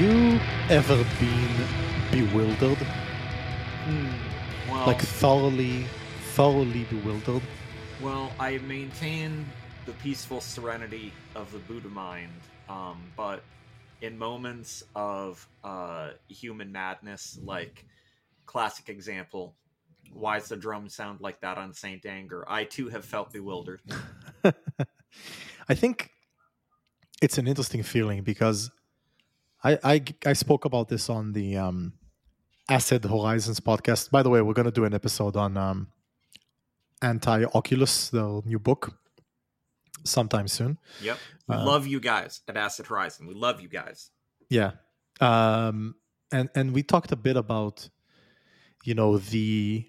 you 0.00 0.40
ever 0.70 0.96
been 1.20 1.56
bewildered? 2.10 2.78
Well, 4.66 4.86
Like 4.86 5.00
thoroughly, 5.02 5.84
thoroughly 6.32 6.84
bewildered? 6.84 7.42
well, 8.02 8.32
I 8.40 8.56
maintain 8.58 9.44
the 9.84 9.92
peaceful 9.92 10.40
serenity 10.40 11.12
of 11.34 11.52
the 11.52 11.58
Buddha 11.58 11.88
mind, 11.88 12.32
um, 12.70 13.02
but 13.14 13.42
in 14.00 14.16
moments 14.16 14.84
of 14.94 15.46
uh, 15.62 16.12
human 16.28 16.72
madness, 16.72 17.38
like 17.44 17.84
classic 18.46 18.88
example, 18.88 19.54
why 20.14 20.38
does 20.38 20.48
the 20.48 20.56
drum 20.56 20.88
sound 20.88 21.20
like 21.20 21.42
that 21.42 21.58
on 21.58 21.74
Saint 21.74 22.06
Anger? 22.06 22.42
I 22.48 22.64
too 22.64 22.88
have 22.88 23.04
felt 23.04 23.34
bewildered. 23.34 23.82
I 25.68 25.74
think 25.74 26.10
it's 27.20 27.36
an 27.36 27.46
interesting 27.46 27.82
feeling 27.82 28.22
because 28.22 28.70
I, 29.62 29.78
I, 29.84 30.04
I 30.26 30.32
spoke 30.32 30.64
about 30.64 30.88
this 30.88 31.10
on 31.10 31.32
the 31.32 31.56
um, 31.56 31.92
Acid 32.68 33.04
Horizons 33.04 33.60
podcast. 33.60 34.10
By 34.10 34.22
the 34.22 34.30
way, 34.30 34.40
we're 34.42 34.54
going 34.54 34.66
to 34.66 34.70
do 34.72 34.84
an 34.84 34.94
episode 34.94 35.36
on 35.36 35.56
um, 35.56 35.88
Anti 37.02 37.44
Oculus, 37.54 38.08
the 38.10 38.42
new 38.44 38.58
book, 38.58 38.96
sometime 40.04 40.48
soon. 40.48 40.78
Yep, 41.02 41.18
we 41.48 41.54
Uh, 41.56 41.64
love 41.64 41.86
you 41.86 42.00
guys 42.00 42.40
at 42.48 42.56
Acid 42.56 42.86
Horizon. 42.86 43.26
We 43.26 43.34
love 43.34 43.60
you 43.60 43.68
guys. 43.68 44.10
Yeah. 44.48 44.72
Um, 45.20 45.96
and 46.32 46.48
and 46.54 46.72
we 46.72 46.82
talked 46.82 47.12
a 47.12 47.16
bit 47.16 47.36
about 47.36 47.88
you 48.84 48.94
know 48.94 49.18
the 49.18 49.84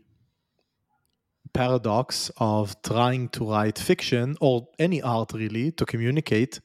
paradox 1.53 2.31
of 2.37 2.81
trying 2.81 3.29
to 3.29 3.49
write 3.49 3.77
fiction 3.77 4.35
or 4.41 4.67
any 4.79 5.01
art 5.01 5.33
really 5.33 5.71
to 5.73 5.85
communicate 5.85 6.59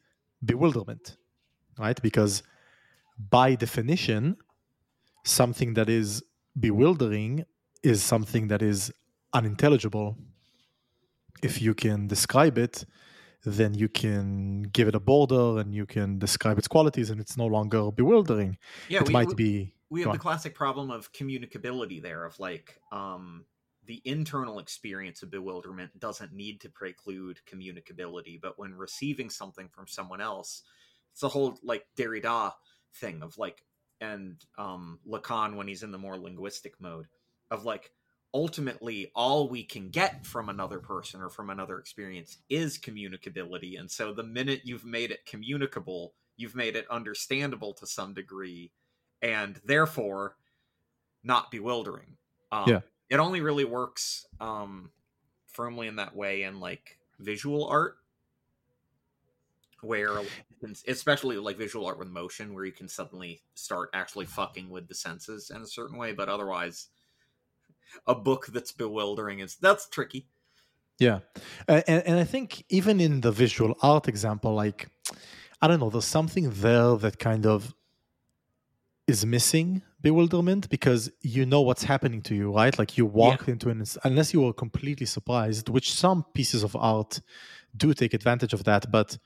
bewilderment 0.45 1.17
right 1.79 2.01
because 2.03 2.43
by 3.19 3.55
definition 3.55 4.37
something 5.25 5.75
that 5.75 5.89
is 5.89 6.23
bewildering 6.59 7.45
is 7.83 8.03
something 8.03 8.49
that 8.49 8.63
is 8.63 8.93
unintelligible 9.33 10.17
if 11.43 11.61
you 11.61 11.75
can 11.75 12.07
describe 12.07 12.59
it 12.59 12.85
then 13.45 13.75
you 13.75 13.89
can 13.89 14.63
give 14.63 14.89
it 14.89 14.95
a 14.95 15.01
border 15.01 15.59
and 15.61 15.75
you 15.75 15.87
can 15.87 16.19
describe 16.19 16.59
its 16.59 16.67
qualities 16.69 17.11
and 17.11 17.21
it's 17.21 17.37
no 17.37 17.47
longer 17.47 17.91
bewildering 17.93 18.57
Yeah, 18.89 19.01
it 19.01 19.09
we, 19.09 19.13
might 19.13 19.29
we, 19.29 19.35
be 19.35 19.75
we 19.91 20.01
have 20.03 20.13
the 20.13 20.15
on. 20.15 20.19
classic 20.19 20.55
problem 20.55 20.91
of 20.91 21.13
communicability 21.13 22.03
there 22.03 22.25
of 22.25 22.39
like 22.41 22.81
um 22.93 23.45
the 23.85 24.03
internal 24.05 24.59
experience 24.59 25.23
of 25.23 25.31
bewilderment 25.31 25.97
doesn't 26.01 26.33
need 26.33 26.61
to 26.63 26.69
preclude 26.69 27.41
communicability 27.47 28.41
but 28.41 28.59
when 28.59 28.75
receiving 28.75 29.31
something 29.31 29.69
from 29.69 29.87
someone 29.87 30.21
else 30.21 30.63
it's 31.13 31.23
a 31.23 31.29
whole 31.29 31.59
like 31.63 31.87
derrida 31.97 32.53
thing 32.95 33.23
of 33.23 33.37
like 33.39 33.63
and 34.01 34.45
um 34.59 34.99
lacan 35.09 35.57
when 35.57 35.69
he's 35.69 35.83
in 35.83 35.93
the 35.93 35.99
more 35.99 36.19
linguistic 36.19 36.75
mode 36.81 37.07
of 37.51 37.65
like 37.65 37.91
ultimately 38.35 39.11
all 39.15 39.49
we 39.49 39.63
can 39.63 39.89
get 39.91 40.27
from 40.27 40.49
another 40.49 40.79
person 40.79 41.23
or 41.23 41.31
from 41.31 41.49
another 41.49 41.79
experience 41.79 42.39
is 42.49 42.79
communicability 42.79 43.79
and 43.79 43.91
so 43.91 44.13
the 44.13 44.23
minute 44.23 44.61
you've 44.65 44.85
made 44.85 45.11
it 45.11 45.25
communicable 45.27 46.13
you've 46.37 46.55
made 46.55 46.77
it 46.77 46.87
understandable 46.91 47.73
to 47.73 47.87
some 47.87 48.13
degree 48.13 48.71
and 49.23 49.61
therefore 49.65 50.37
not 51.23 51.51
bewildering. 51.51 52.17
Um, 52.53 52.69
Yeah. 52.69 52.81
It 53.09 53.21
only 53.21 53.41
really 53.41 53.65
works 53.65 54.27
um, 54.41 54.91
firmly 55.47 55.87
in 55.87 55.97
that 55.97 56.17
way 56.17 56.43
in 56.43 56.59
like 56.59 56.99
visual 57.21 57.67
art, 57.67 57.99
where, 59.87 60.23
especially 60.87 61.37
like 61.37 61.57
visual 61.57 61.87
art 61.87 61.99
with 61.99 62.09
motion, 62.09 62.55
where 62.55 62.65
you 62.65 62.73
can 62.73 62.89
suddenly 62.89 63.43
start 63.55 63.91
actually 63.95 64.27
fucking 64.27 64.69
with 64.71 64.89
the 64.89 64.95
senses 64.95 65.51
in 65.55 65.63
a 65.63 65.67
certain 65.67 65.99
way. 65.99 66.13
But 66.13 66.29
otherwise, 66.29 66.89
a 68.07 68.15
book 68.15 68.47
that's 68.49 68.73
bewildering 68.73 69.41
is 69.41 69.57
that's 69.57 69.89
tricky. 69.89 70.27
Yeah, 70.99 71.21
and 71.69 71.85
and 71.89 72.19
I 72.19 72.25
think 72.25 72.65
even 72.69 73.01
in 73.01 73.21
the 73.21 73.33
visual 73.33 73.77
art 73.83 74.09
example, 74.09 74.55
like 74.55 74.89
I 75.61 75.69
don't 75.69 75.81
know, 75.81 75.91
there's 75.91 76.05
something 76.05 76.51
there 76.51 76.97
that 76.97 77.19
kind 77.19 77.47
of 77.47 77.75
is 79.07 79.25
missing 79.25 79.83
bewilderment 80.01 80.69
because 80.69 81.11
you 81.21 81.47
know 81.47 81.61
what's 81.61 81.85
happening 81.85 82.23
to 82.23 82.35
you, 82.35 82.53
right? 82.53 82.77
Like 82.79 82.99
you 82.99 83.07
walked 83.07 83.49
into 83.49 83.69
an 83.71 83.85
unless 84.05 84.33
you 84.35 84.41
were 84.41 84.53
completely 84.53 85.07
surprised, 85.07 85.69
which 85.69 85.93
some 85.93 86.25
pieces 86.35 86.63
of 86.63 86.75
art 86.77 87.21
do 87.77 87.95
take 87.95 88.15
advantage 88.15 88.53
of 88.53 88.65
that, 88.65 88.91
but 88.91 89.19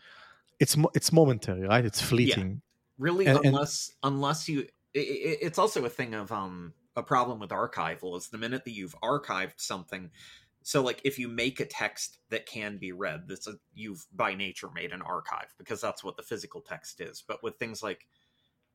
it's 0.61 0.77
it's 0.95 1.13
momentary, 1.13 1.67
right? 1.67 1.85
It's 1.85 2.01
fleeting. 2.01 2.51
Yeah. 2.51 3.05
really 3.05 3.27
And- 3.27 3.39
and- 3.39 3.47
unless 3.47 3.93
unless 4.03 4.49
you 4.49 4.61
i 4.95 4.99
i 4.99 5.37
it's 5.47 5.59
also 5.59 5.85
a 5.85 5.89
thing 5.91 6.15
of 6.15 6.31
um 6.31 6.75
a 6.97 7.03
problem 7.03 7.39
with 7.41 7.51
archival 7.51 8.17
is 8.17 8.29
the 8.29 8.39
minute 8.39 8.65
that 8.65 8.73
you've 8.73 8.95
archived 9.03 9.59
something 9.59 10.11
so 10.63 10.83
like 10.83 11.01
if 11.05 11.19
you 11.19 11.29
make 11.29 11.61
a 11.61 11.65
text 11.65 12.19
that 12.29 12.45
can 12.45 12.77
be 12.77 12.93
read 12.93 13.27
that's 13.27 13.47
a, 13.47 13.55
you've 13.75 14.05
by 14.13 14.35
nature 14.35 14.69
made 14.75 14.93
an 14.93 15.01
archive 15.01 15.55
because 15.57 15.81
that's 15.81 16.05
what 16.05 16.17
the 16.17 16.23
physical 16.23 16.61
text 16.61 17.01
is 17.01 17.23
but 17.27 17.43
with 17.43 17.57
things 17.57 17.83
like 17.83 18.07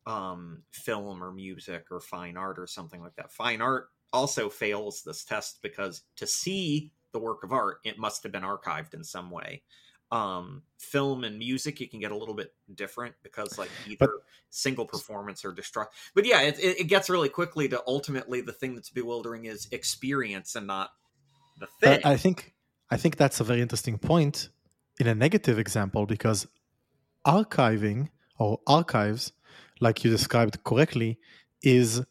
um 0.07 0.63
film 0.71 1.23
or 1.23 1.31
music 1.31 1.85
or 1.91 1.99
fine 1.99 2.37
art 2.37 2.57
or 2.57 2.67
something 2.67 3.01
like 3.01 3.15
that 3.15 3.31
fine 3.31 3.61
art 3.61 3.89
also 4.13 4.49
fails 4.49 5.03
this 5.03 5.23
test 5.25 5.59
because 5.61 6.03
to 6.15 6.25
see 6.25 6.91
the 7.11 7.19
work 7.19 7.43
of 7.43 7.51
art 7.51 7.77
it 7.83 7.99
must 7.99 8.23
have 8.23 8.31
been 8.31 8.43
archived 8.43 8.93
in 8.93 9.03
some 9.03 9.29
way 9.29 9.61
um 10.11 10.61
film 10.77 11.23
and 11.23 11.39
music 11.39 11.81
it 11.81 11.89
can 11.89 11.99
get 11.99 12.11
a 12.11 12.15
little 12.15 12.35
bit 12.35 12.53
different 12.75 13.15
because 13.23 13.57
like 13.57 13.71
either 13.87 13.97
But- 13.99 14.09
single 14.49 14.85
performance 14.85 15.43
or 15.43 15.51
destruct 15.51 15.87
but 16.13 16.25
yeah 16.25 16.41
it, 16.41 16.59
it, 16.59 16.81
it 16.81 16.83
gets 16.85 17.09
really 17.09 17.27
quickly 17.27 17.67
to 17.69 17.81
ultimately 17.87 18.39
the 18.41 18.53
thing 18.53 18.75
that's 18.75 18.89
bewildering 18.89 19.45
is 19.45 19.67
experience 19.71 20.55
and 20.55 20.67
not 20.67 20.91
the 21.59 21.67
thing 21.81 22.01
I 22.05 22.17
think 22.17 22.53
I 22.89 22.97
think 22.97 23.17
that's 23.17 23.39
a 23.39 23.43
very 23.43 23.61
interesting 23.61 23.97
point 23.97 24.49
in 24.99 25.07
a 25.07 25.15
negative 25.15 25.59
example 25.59 26.05
because 26.05 26.47
archiving 27.25 28.09
or 28.37 28.59
archives, 28.67 29.31
like 29.79 30.03
you 30.03 30.11
described 30.11 30.63
correctly, 30.63 31.19
is 31.63 32.03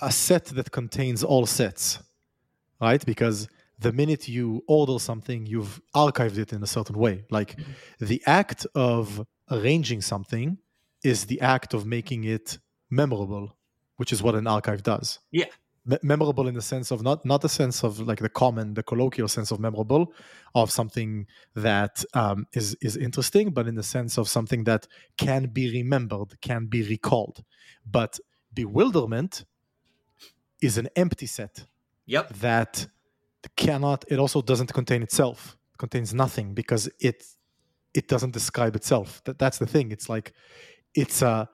a 0.00 0.10
set 0.10 0.46
that 0.46 0.70
contains 0.70 1.22
all 1.22 1.44
sets, 1.46 2.02
right? 2.80 3.04
Because 3.04 3.48
the 3.80 3.92
minute 3.92 4.28
you 4.28 4.62
order 4.68 4.98
something, 4.98 5.46
you've 5.46 5.80
archived 5.94 6.38
it 6.38 6.52
in 6.52 6.62
a 6.62 6.66
certain 6.66 6.96
way. 6.96 7.24
Like 7.30 7.56
the 7.98 8.22
act 8.26 8.66
of 8.74 9.26
arranging 9.50 10.02
something 10.02 10.58
is 11.02 11.24
the 11.26 11.40
act 11.40 11.72
of 11.74 11.86
making 11.86 12.24
it 12.24 12.58
memorable, 12.90 13.56
which 13.96 14.12
is 14.12 14.22
what 14.22 14.34
an 14.34 14.46
archive 14.46 14.82
does. 14.82 15.18
Yeah. 15.30 15.46
Me- 15.86 15.98
memorable 16.02 16.46
in 16.46 16.54
the 16.54 16.62
sense 16.62 16.90
of 16.90 17.02
not 17.02 17.24
not 17.24 17.40
the 17.40 17.48
sense 17.48 17.82
of 17.82 18.00
like 18.00 18.18
the 18.18 18.28
common 18.28 18.74
the 18.74 18.82
colloquial 18.82 19.28
sense 19.28 19.50
of 19.50 19.58
memorable 19.58 20.12
of 20.54 20.70
something 20.70 21.26
that 21.54 22.04
um, 22.12 22.46
is 22.52 22.76
is 22.82 22.98
interesting 22.98 23.48
but 23.48 23.66
in 23.66 23.76
the 23.76 23.82
sense 23.82 24.18
of 24.18 24.28
something 24.28 24.64
that 24.64 24.86
can 25.16 25.46
be 25.46 25.72
remembered 25.72 26.38
can 26.42 26.66
be 26.66 26.82
recalled. 26.82 27.42
But 27.90 28.20
bewilderment 28.52 29.46
is 30.60 30.76
an 30.76 30.88
empty 30.96 31.26
set 31.26 31.64
yep. 32.04 32.28
that 32.34 32.86
cannot 33.56 34.04
it 34.08 34.18
also 34.18 34.42
doesn't 34.42 34.72
contain 34.72 35.02
itself. 35.02 35.56
It 35.74 35.78
contains 35.78 36.12
nothing 36.14 36.54
because 36.54 36.88
it 37.00 37.24
it 37.94 38.08
doesn't 38.08 38.32
describe 38.32 38.76
itself. 38.76 39.22
That, 39.24 39.38
that's 39.38 39.58
the 39.58 39.66
thing. 39.66 39.90
It's 39.92 40.08
like 40.08 40.32
it's 40.94 41.22
a 41.22 41.48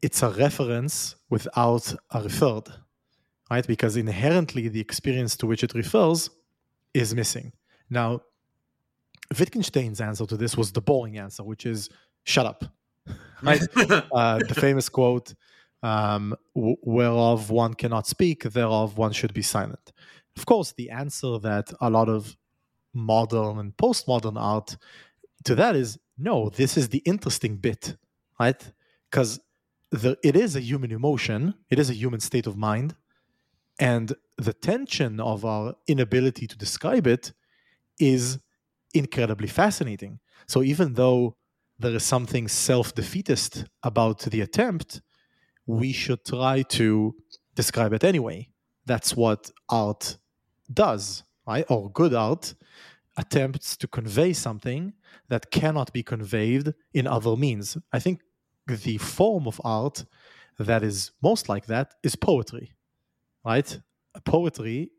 it's 0.00 0.22
a 0.22 0.30
reference 0.30 1.16
without 1.30 1.94
a 2.10 2.22
referred 2.22 2.68
right? 3.50 3.66
Because 3.66 3.96
inherently 3.98 4.68
the 4.68 4.80
experience 4.80 5.36
to 5.36 5.46
which 5.46 5.62
it 5.62 5.74
refers 5.74 6.30
is 6.94 7.14
missing. 7.14 7.52
Now 7.90 8.22
wittgenstein's 9.38 10.00
answer 10.00 10.26
to 10.26 10.36
this 10.36 10.56
was 10.56 10.72
the 10.72 10.80
boring 10.80 11.16
answer 11.18 11.42
which 11.42 11.64
is 11.64 11.88
shut 12.24 12.46
up 12.46 12.64
right? 13.42 13.62
Uh, 14.12 14.38
the 14.38 14.54
famous 14.54 14.88
quote 14.88 15.34
um, 15.82 16.34
whereof 16.54 17.50
one 17.50 17.74
cannot 17.74 18.06
speak, 18.06 18.44
thereof 18.44 18.98
one 18.98 19.12
should 19.12 19.34
be 19.34 19.42
silent. 19.42 19.92
Of 20.36 20.46
course, 20.46 20.72
the 20.72 20.90
answer 20.90 21.38
that 21.38 21.72
a 21.80 21.90
lot 21.90 22.08
of 22.08 22.36
modern 22.94 23.58
and 23.58 23.76
postmodern 23.76 24.40
art 24.40 24.76
to 25.44 25.54
that 25.54 25.76
is 25.76 25.98
no, 26.18 26.50
this 26.50 26.76
is 26.76 26.88
the 26.90 26.98
interesting 26.98 27.56
bit, 27.56 27.96
right? 28.38 28.72
Because 29.10 29.40
it 29.92 30.36
is 30.36 30.56
a 30.56 30.60
human 30.60 30.92
emotion, 30.92 31.54
it 31.70 31.78
is 31.78 31.90
a 31.90 31.94
human 31.94 32.20
state 32.20 32.46
of 32.46 32.56
mind, 32.56 32.94
and 33.78 34.14
the 34.38 34.52
tension 34.52 35.20
of 35.20 35.44
our 35.44 35.74
inability 35.86 36.46
to 36.46 36.56
describe 36.56 37.06
it 37.06 37.32
is 37.98 38.38
incredibly 38.94 39.48
fascinating. 39.48 40.18
So 40.46 40.62
even 40.62 40.94
though 40.94 41.36
there 41.78 41.94
is 41.94 42.04
something 42.04 42.48
self 42.48 42.94
defeatist 42.94 43.64
about 43.82 44.20
the 44.20 44.40
attempt, 44.40 45.00
we 45.66 45.92
should 45.92 46.24
try 46.24 46.62
to 46.62 47.14
describe 47.54 47.92
it 47.92 48.04
anyway. 48.04 48.48
That's 48.86 49.16
what 49.16 49.50
art 49.68 50.18
does, 50.74 51.24
right? 51.46 51.64
Or 51.68 51.90
good 51.90 52.14
art 52.14 52.54
attempts 53.16 53.76
to 53.76 53.86
convey 53.86 54.32
something 54.32 54.92
that 55.28 55.50
cannot 55.50 55.92
be 55.92 56.02
conveyed 56.02 56.74
in 56.94 57.06
other 57.06 57.36
means. 57.36 57.76
I 57.92 57.98
think 57.98 58.20
the 58.66 58.98
form 58.98 59.46
of 59.46 59.60
art 59.64 60.04
that 60.58 60.82
is 60.82 61.10
most 61.22 61.48
like 61.48 61.66
that 61.66 61.94
is 62.02 62.16
poetry, 62.16 62.72
right? 63.44 63.78
Poetry, 64.24 64.90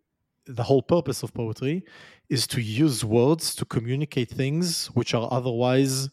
the 0.45 0.63
whole 0.63 0.81
purpose 0.81 1.23
of 1.23 1.33
poetry 1.33 1.83
is 2.29 2.47
to 2.47 2.61
use 2.61 3.05
words 3.05 3.55
to 3.55 3.65
communicate 3.65 4.29
things 4.29 4.87
which 4.87 5.13
are 5.13 5.27
otherwise 5.31 6.09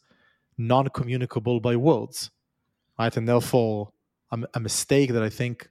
non 0.58 0.88
communicable 0.88 1.60
by 1.60 1.76
words, 1.76 2.30
right? 2.98 3.16
And 3.16 3.28
therefore, 3.28 3.92
a, 4.30 4.38
a 4.54 4.60
mistake 4.60 5.12
that 5.12 5.22
I 5.22 5.30
think 5.30 5.68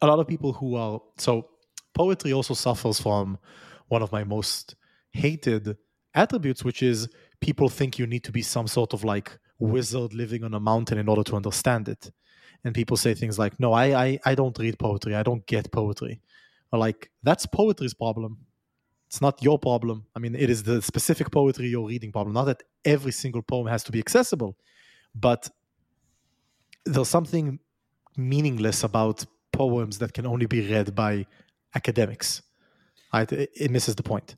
a 0.00 0.06
lot 0.06 0.18
of 0.18 0.26
people 0.26 0.52
who 0.54 0.74
are 0.74 1.00
so 1.18 1.48
poetry 1.94 2.32
also 2.32 2.54
suffers 2.54 3.00
from 3.00 3.38
one 3.88 4.02
of 4.02 4.12
my 4.12 4.24
most 4.24 4.74
hated 5.12 5.76
attributes, 6.14 6.64
which 6.64 6.82
is 6.82 7.08
people 7.40 7.68
think 7.68 7.98
you 7.98 8.06
need 8.06 8.24
to 8.24 8.32
be 8.32 8.42
some 8.42 8.66
sort 8.66 8.92
of 8.92 9.04
like 9.04 9.38
wizard 9.58 10.12
living 10.14 10.44
on 10.44 10.54
a 10.54 10.60
mountain 10.60 10.98
in 10.98 11.08
order 11.08 11.22
to 11.22 11.36
understand 11.36 11.88
it. 11.88 12.10
And 12.64 12.74
people 12.74 12.96
say 12.96 13.14
things 13.14 13.38
like, 13.38 13.58
no, 13.58 13.72
I, 13.72 14.04
I, 14.04 14.18
I 14.24 14.34
don't 14.34 14.56
read 14.58 14.78
poetry. 14.78 15.14
I 15.14 15.22
don't 15.22 15.44
get 15.46 15.72
poetry. 15.72 16.20
Or 16.72 16.78
like, 16.78 17.10
that's 17.22 17.44
poetry's 17.46 17.94
problem. 17.94 18.38
It's 19.08 19.20
not 19.20 19.42
your 19.42 19.58
problem. 19.58 20.06
I 20.16 20.20
mean, 20.20 20.34
it 20.34 20.48
is 20.48 20.62
the 20.62 20.80
specific 20.80 21.30
poetry 21.30 21.68
you're 21.68 21.86
reading 21.86 22.12
problem. 22.12 22.34
Not 22.34 22.44
that 22.44 22.62
every 22.84 23.12
single 23.12 23.42
poem 23.42 23.66
has 23.66 23.84
to 23.84 23.92
be 23.92 23.98
accessible, 23.98 24.56
but 25.14 25.50
there's 26.86 27.08
something 27.08 27.58
meaningless 28.16 28.84
about 28.84 29.24
poems 29.52 29.98
that 29.98 30.14
can 30.14 30.26
only 30.26 30.46
be 30.46 30.66
read 30.68 30.94
by 30.94 31.26
academics. 31.74 32.42
Right? 33.12 33.30
It, 33.30 33.50
it 33.54 33.70
misses 33.70 33.94
the 33.94 34.02
point 34.02 34.36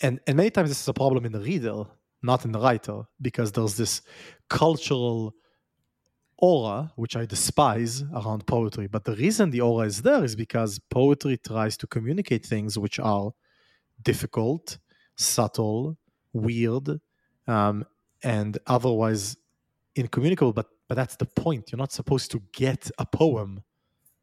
and 0.00 0.20
and 0.26 0.36
many 0.36 0.50
times 0.50 0.68
this 0.68 0.80
is 0.80 0.88
a 0.88 0.92
problem 0.92 1.24
in 1.24 1.32
the 1.32 1.40
reader 1.40 1.84
not 2.22 2.44
in 2.44 2.52
the 2.52 2.58
writer 2.58 3.02
because 3.20 3.52
there's 3.52 3.76
this 3.76 4.02
cultural 4.48 5.34
aura 6.38 6.92
which 6.96 7.16
i 7.16 7.24
despise 7.24 8.02
around 8.14 8.46
poetry 8.46 8.86
but 8.86 9.04
the 9.04 9.14
reason 9.16 9.50
the 9.50 9.60
aura 9.60 9.86
is 9.86 10.02
there 10.02 10.24
is 10.24 10.34
because 10.34 10.78
poetry 10.90 11.36
tries 11.36 11.76
to 11.76 11.86
communicate 11.86 12.44
things 12.44 12.78
which 12.78 12.98
are 12.98 13.32
difficult 14.02 14.78
subtle 15.16 15.96
weird 16.32 17.00
um, 17.46 17.84
and 18.22 18.58
otherwise 18.66 19.36
incommunicable 19.94 20.52
but 20.52 20.66
but 20.88 20.96
that's 20.96 21.16
the 21.16 21.26
point 21.26 21.70
you're 21.70 21.78
not 21.78 21.92
supposed 21.92 22.30
to 22.30 22.42
get 22.52 22.90
a 22.98 23.06
poem 23.06 23.62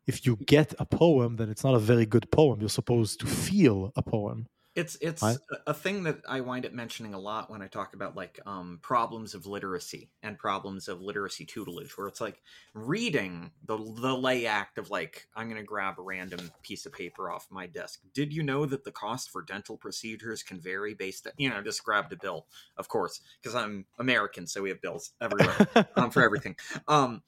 if 0.07 0.25
you 0.25 0.35
get 0.45 0.73
a 0.79 0.85
poem 0.85 1.35
then 1.37 1.49
it's 1.49 1.63
not 1.63 1.75
a 1.75 1.79
very 1.79 2.05
good 2.05 2.29
poem 2.31 2.59
you're 2.59 2.69
supposed 2.69 3.19
to 3.19 3.25
feel 3.27 3.91
a 3.95 4.01
poem 4.01 4.47
it's 4.73 4.97
it's 5.01 5.21
a 5.67 5.73
thing 5.73 6.03
that 6.03 6.19
I 6.29 6.39
wind 6.39 6.65
up 6.65 6.71
mentioning 6.71 7.13
a 7.13 7.19
lot 7.19 7.49
when 7.49 7.61
I 7.61 7.67
talk 7.67 7.93
about 7.93 8.15
like 8.15 8.39
um, 8.45 8.79
problems 8.81 9.33
of 9.33 9.45
literacy 9.45 10.09
and 10.23 10.37
problems 10.37 10.87
of 10.87 11.01
literacy 11.01 11.45
tutelage, 11.45 11.97
where 11.97 12.07
it's 12.07 12.21
like 12.21 12.41
reading 12.73 13.51
the 13.65 13.75
the 13.77 14.15
lay 14.15 14.45
act 14.45 14.77
of 14.77 14.89
like 14.89 15.27
I'm 15.35 15.49
going 15.49 15.59
to 15.59 15.65
grab 15.65 15.95
a 15.99 16.03
random 16.03 16.51
piece 16.63 16.85
of 16.85 16.93
paper 16.93 17.29
off 17.29 17.47
my 17.51 17.67
desk. 17.67 17.99
Did 18.13 18.31
you 18.31 18.43
know 18.43 18.65
that 18.65 18.85
the 18.85 18.93
cost 18.93 19.29
for 19.29 19.41
dental 19.41 19.75
procedures 19.75 20.41
can 20.41 20.61
vary 20.61 20.93
based 20.93 21.27
on 21.27 21.33
you 21.35 21.49
know 21.49 21.61
just 21.61 21.83
grabbed 21.83 22.13
a 22.13 22.17
bill, 22.17 22.47
of 22.77 22.87
course, 22.87 23.19
because 23.41 23.55
I'm 23.55 23.85
American, 23.99 24.47
so 24.47 24.61
we 24.61 24.69
have 24.69 24.81
bills 24.81 25.11
everywhere 25.19 25.67
um, 25.97 26.11
for 26.11 26.23
everything. 26.23 26.55
Um, 26.87 27.23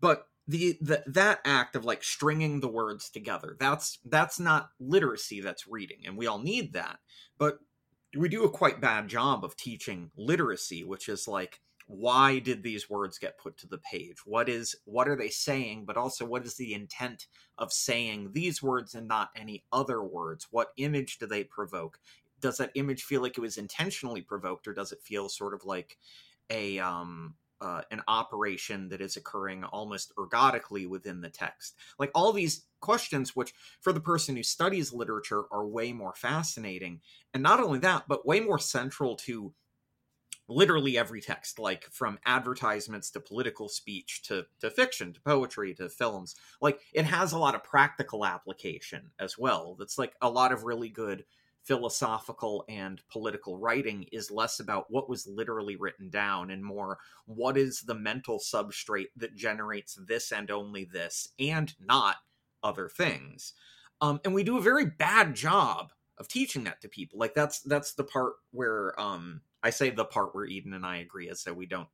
but 0.00 0.28
the, 0.48 0.78
the 0.80 1.02
that 1.06 1.40
act 1.44 1.74
of 1.74 1.84
like 1.84 2.04
stringing 2.04 2.60
the 2.60 2.68
words 2.68 3.10
together 3.10 3.56
that's 3.58 3.98
that's 4.04 4.38
not 4.38 4.70
literacy 4.78 5.40
that's 5.40 5.66
reading 5.66 5.98
and 6.06 6.16
we 6.16 6.26
all 6.26 6.38
need 6.38 6.72
that 6.72 6.98
but 7.38 7.58
we 8.16 8.28
do 8.28 8.44
a 8.44 8.50
quite 8.50 8.80
bad 8.80 9.08
job 9.08 9.44
of 9.44 9.56
teaching 9.56 10.10
literacy 10.16 10.84
which 10.84 11.08
is 11.08 11.26
like 11.26 11.60
why 11.86 12.40
did 12.40 12.62
these 12.62 12.90
words 12.90 13.18
get 13.18 13.38
put 13.38 13.56
to 13.58 13.68
the 13.68 13.78
page? 13.78 14.18
What 14.24 14.48
is 14.48 14.74
what 14.84 15.08
are 15.08 15.16
they 15.16 15.28
saying? 15.28 15.84
But 15.86 15.96
also 15.96 16.24
what 16.24 16.44
is 16.44 16.56
the 16.56 16.74
intent 16.74 17.26
of 17.58 17.72
saying 17.72 18.30
these 18.32 18.62
words 18.62 18.94
and 18.94 19.06
not 19.06 19.30
any 19.36 19.64
other 19.72 20.02
words? 20.02 20.48
What 20.50 20.72
image 20.76 21.18
do 21.18 21.26
they 21.26 21.44
provoke? 21.44 21.98
Does 22.40 22.58
that 22.58 22.72
image 22.74 23.04
feel 23.04 23.22
like 23.22 23.38
it 23.38 23.42
was 23.42 23.56
intentionally 23.56 24.20
provoked 24.20 24.66
or 24.66 24.74
does 24.74 24.92
it 24.92 25.02
feel 25.02 25.28
sort 25.28 25.54
of 25.54 25.64
like 25.64 25.96
a 26.50 26.78
um 26.80 27.34
uh, 27.60 27.82
an 27.90 28.02
operation 28.08 28.88
that 28.88 29.00
is 29.00 29.16
occurring 29.16 29.64
almost 29.64 30.14
ergodically 30.16 30.88
within 30.88 31.20
the 31.20 31.30
text. 31.30 31.76
Like 31.98 32.10
all 32.14 32.32
these 32.32 32.66
questions, 32.80 33.34
which 33.34 33.52
for 33.80 33.92
the 33.92 34.00
person 34.00 34.36
who 34.36 34.42
studies 34.42 34.92
literature 34.92 35.44
are 35.50 35.66
way 35.66 35.92
more 35.92 36.14
fascinating. 36.14 37.00
And 37.34 37.42
not 37.42 37.60
only 37.60 37.78
that, 37.80 38.04
but 38.08 38.26
way 38.26 38.40
more 38.40 38.58
central 38.58 39.16
to 39.16 39.52
literally 40.48 40.96
every 40.96 41.20
text, 41.20 41.58
like 41.58 41.84
from 41.90 42.18
advertisements 42.24 43.10
to 43.10 43.20
political 43.20 43.68
speech 43.68 44.22
to, 44.22 44.46
to 44.60 44.70
fiction 44.70 45.12
to 45.12 45.20
poetry 45.20 45.74
to 45.74 45.88
films. 45.88 46.36
Like 46.60 46.80
it 46.92 47.04
has 47.04 47.32
a 47.32 47.38
lot 47.38 47.54
of 47.54 47.64
practical 47.64 48.24
application 48.24 49.10
as 49.18 49.36
well. 49.36 49.76
That's 49.78 49.98
like 49.98 50.14
a 50.22 50.30
lot 50.30 50.52
of 50.52 50.64
really 50.64 50.88
good 50.88 51.24
philosophical 51.66 52.64
and 52.68 53.00
political 53.10 53.58
writing 53.58 54.06
is 54.12 54.30
less 54.30 54.60
about 54.60 54.86
what 54.88 55.08
was 55.08 55.26
literally 55.26 55.76
written 55.76 56.08
down 56.08 56.50
and 56.50 56.64
more 56.64 56.98
what 57.26 57.58
is 57.58 57.80
the 57.80 57.94
mental 57.94 58.38
substrate 58.38 59.08
that 59.16 59.34
generates 59.34 59.98
this 60.06 60.32
and 60.32 60.50
only 60.50 60.84
this 60.84 61.28
and 61.40 61.74
not 61.80 62.16
other 62.62 62.88
things. 62.88 63.52
Um, 64.00 64.20
and 64.24 64.32
we 64.32 64.44
do 64.44 64.58
a 64.58 64.62
very 64.62 64.86
bad 64.86 65.34
job 65.34 65.90
of 66.18 66.28
teaching 66.28 66.64
that 66.64 66.80
to 66.82 66.88
people. 66.88 67.18
Like 67.18 67.34
that's 67.34 67.60
that's 67.60 67.94
the 67.94 68.04
part 68.04 68.34
where 68.52 68.98
um, 69.00 69.40
I 69.62 69.70
say 69.70 69.90
the 69.90 70.04
part 70.04 70.34
where 70.34 70.46
Eden 70.46 70.72
and 70.72 70.86
I 70.86 70.98
agree 70.98 71.28
is 71.28 71.44
that 71.44 71.56
we 71.56 71.66
don't 71.66 71.88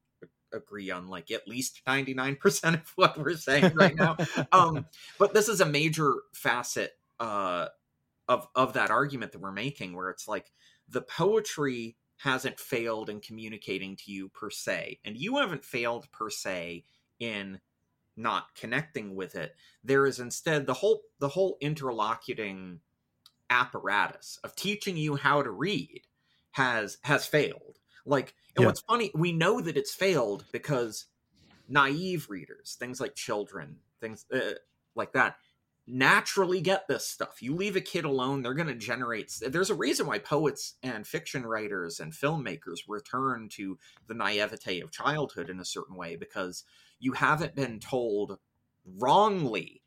agree 0.52 0.90
on 0.90 1.08
like 1.08 1.30
at 1.30 1.48
least 1.48 1.80
99% 1.86 2.74
of 2.74 2.92
what 2.96 3.18
we're 3.18 3.36
saying 3.36 3.72
right 3.74 3.94
now. 3.94 4.16
um, 4.52 4.86
but 5.18 5.32
this 5.32 5.48
is 5.48 5.60
a 5.60 5.66
major 5.66 6.14
facet 6.34 6.92
uh, 7.18 7.68
of 8.32 8.48
of 8.54 8.72
that 8.72 8.90
argument 8.90 9.32
that 9.32 9.40
we're 9.40 9.52
making 9.52 9.94
where 9.94 10.08
it's 10.08 10.26
like 10.26 10.50
the 10.88 11.02
poetry 11.02 11.96
hasn't 12.16 12.58
failed 12.58 13.10
in 13.10 13.20
communicating 13.20 13.94
to 13.94 14.10
you 14.10 14.28
per 14.30 14.48
se 14.48 14.98
and 15.04 15.16
you 15.18 15.36
haven't 15.36 15.64
failed 15.64 16.10
per 16.12 16.30
se 16.30 16.84
in 17.20 17.60
not 18.16 18.54
connecting 18.54 19.14
with 19.14 19.34
it 19.34 19.54
there 19.84 20.06
is 20.06 20.18
instead 20.18 20.66
the 20.66 20.74
whole 20.74 21.02
the 21.18 21.28
whole 21.28 21.58
interlocuting 21.60 22.80
apparatus 23.50 24.38
of 24.44 24.56
teaching 24.56 24.96
you 24.96 25.14
how 25.14 25.42
to 25.42 25.50
read 25.50 26.00
has 26.52 26.96
has 27.02 27.26
failed 27.26 27.78
like 28.06 28.34
and 28.56 28.62
yeah. 28.62 28.66
what's 28.66 28.80
funny 28.80 29.10
we 29.14 29.32
know 29.32 29.60
that 29.60 29.76
it's 29.76 29.94
failed 29.94 30.46
because 30.52 31.06
naive 31.68 32.30
readers 32.30 32.76
things 32.78 32.98
like 33.00 33.14
children 33.14 33.76
things 34.00 34.24
uh, 34.34 34.52
like 34.94 35.12
that 35.12 35.36
naturally 35.86 36.60
get 36.60 36.86
this 36.86 37.06
stuff. 37.06 37.42
You 37.42 37.54
leave 37.54 37.76
a 37.76 37.80
kid 37.80 38.04
alone, 38.04 38.42
they're 38.42 38.54
going 38.54 38.68
to 38.68 38.74
generate. 38.74 39.32
There's 39.40 39.70
a 39.70 39.74
reason 39.74 40.06
why 40.06 40.18
poets 40.18 40.74
and 40.82 41.06
fiction 41.06 41.44
writers 41.44 42.00
and 42.00 42.12
filmmakers 42.12 42.80
return 42.88 43.48
to 43.52 43.78
the 44.06 44.14
naivete 44.14 44.80
of 44.80 44.92
childhood 44.92 45.50
in 45.50 45.60
a 45.60 45.64
certain 45.64 45.96
way 45.96 46.16
because 46.16 46.64
you 47.00 47.12
haven't 47.12 47.56
been 47.56 47.80
told 47.80 48.38
wrongly 48.84 49.81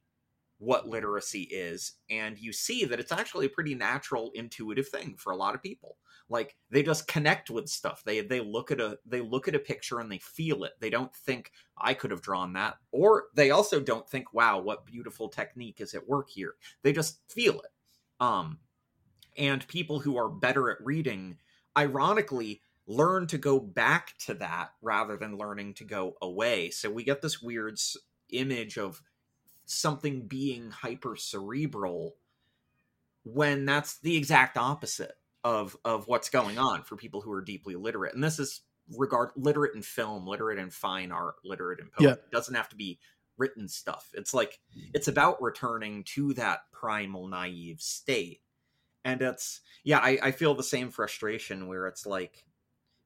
what 0.57 0.87
literacy 0.87 1.43
is 1.43 1.93
and 2.09 2.39
you 2.39 2.53
see 2.53 2.85
that 2.85 2.99
it's 2.99 3.11
actually 3.11 3.45
a 3.45 3.49
pretty 3.49 3.75
natural 3.75 4.31
intuitive 4.35 4.87
thing 4.87 5.15
for 5.17 5.31
a 5.31 5.35
lot 5.35 5.53
of 5.53 5.61
people. 5.61 5.97
Like 6.29 6.55
they 6.69 6.81
just 6.81 7.07
connect 7.07 7.49
with 7.49 7.67
stuff. 7.67 8.03
They 8.05 8.21
they 8.21 8.39
look 8.39 8.71
at 8.71 8.79
a 8.79 8.97
they 9.05 9.21
look 9.21 9.47
at 9.47 9.55
a 9.55 9.59
picture 9.59 9.99
and 9.99 10.11
they 10.11 10.19
feel 10.19 10.63
it. 10.63 10.73
They 10.79 10.89
don't 10.89 11.13
think 11.13 11.51
i 11.77 11.93
could 11.93 12.09
have 12.09 12.21
drawn 12.21 12.53
that 12.53 12.75
or 12.93 13.25
they 13.35 13.51
also 13.51 13.81
don't 13.81 14.09
think 14.09 14.33
wow 14.33 14.57
what 14.57 14.85
beautiful 14.85 15.27
technique 15.27 15.81
is 15.81 15.93
at 15.93 16.07
work 16.07 16.29
here. 16.29 16.55
They 16.83 16.93
just 16.93 17.19
feel 17.29 17.59
it. 17.59 17.71
Um 18.19 18.59
and 19.37 19.67
people 19.67 19.99
who 19.99 20.17
are 20.17 20.29
better 20.29 20.71
at 20.71 20.77
reading 20.83 21.37
ironically 21.77 22.61
learn 22.87 23.27
to 23.27 23.37
go 23.37 23.59
back 23.59 24.13
to 24.19 24.33
that 24.35 24.69
rather 24.81 25.17
than 25.17 25.37
learning 25.37 25.73
to 25.73 25.83
go 25.83 26.15
away. 26.21 26.69
So 26.69 26.89
we 26.89 27.03
get 27.03 27.21
this 27.21 27.41
weird 27.41 27.77
image 28.29 28.77
of 28.77 29.01
something 29.65 30.27
being 30.27 30.71
hyper 30.71 31.15
cerebral 31.15 32.15
when 33.23 33.65
that's 33.65 33.99
the 33.99 34.15
exact 34.15 34.57
opposite 34.57 35.13
of 35.43 35.75
of 35.85 36.07
what's 36.07 36.29
going 36.29 36.57
on 36.57 36.83
for 36.83 36.95
people 36.95 37.21
who 37.21 37.31
are 37.31 37.41
deeply 37.41 37.75
literate. 37.75 38.13
And 38.13 38.23
this 38.23 38.39
is 38.39 38.61
regard 38.97 39.29
literate 39.35 39.75
in 39.75 39.81
film 39.81 40.27
literate 40.27 40.59
in 40.59 40.69
fine 40.69 41.11
art 41.11 41.35
literate 41.43 41.79
in 41.79 41.87
poetry. 41.87 42.05
Yeah. 42.05 42.13
it 42.13 42.31
doesn't 42.31 42.55
have 42.55 42.69
to 42.69 42.75
be 42.75 42.99
written 43.37 43.67
stuff. 43.67 44.09
It's 44.13 44.33
like 44.33 44.59
it's 44.93 45.07
about 45.07 45.41
returning 45.41 46.03
to 46.15 46.33
that 46.33 46.61
primal 46.71 47.27
naive 47.27 47.81
state. 47.81 48.41
And 49.03 49.21
it's 49.21 49.61
yeah 49.83 49.99
I, 49.99 50.19
I 50.21 50.31
feel 50.31 50.55
the 50.55 50.63
same 50.63 50.89
frustration 50.89 51.67
where 51.67 51.87
it's 51.87 52.05
like 52.05 52.45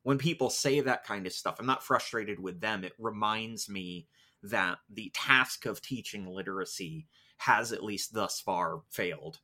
when 0.04 0.18
people 0.18 0.50
say 0.50 0.80
that 0.80 1.04
kind 1.04 1.28
of 1.28 1.34
stuff 1.34 1.58
i'm 1.60 1.66
not 1.66 1.84
frustrated 1.84 2.40
with 2.40 2.62
them. 2.62 2.84
It 2.84 2.94
reminds 2.98 3.70
me 3.70 4.08
that 4.44 4.78
the 4.90 5.12
task 5.14 5.66
of 5.66 5.82
teaching 5.82 6.28
literacy 6.28 7.08
has 7.38 7.72
at 7.72 7.84
least 7.84 8.14
thus 8.14 8.40
far 8.40 8.82
failed. 8.90 9.40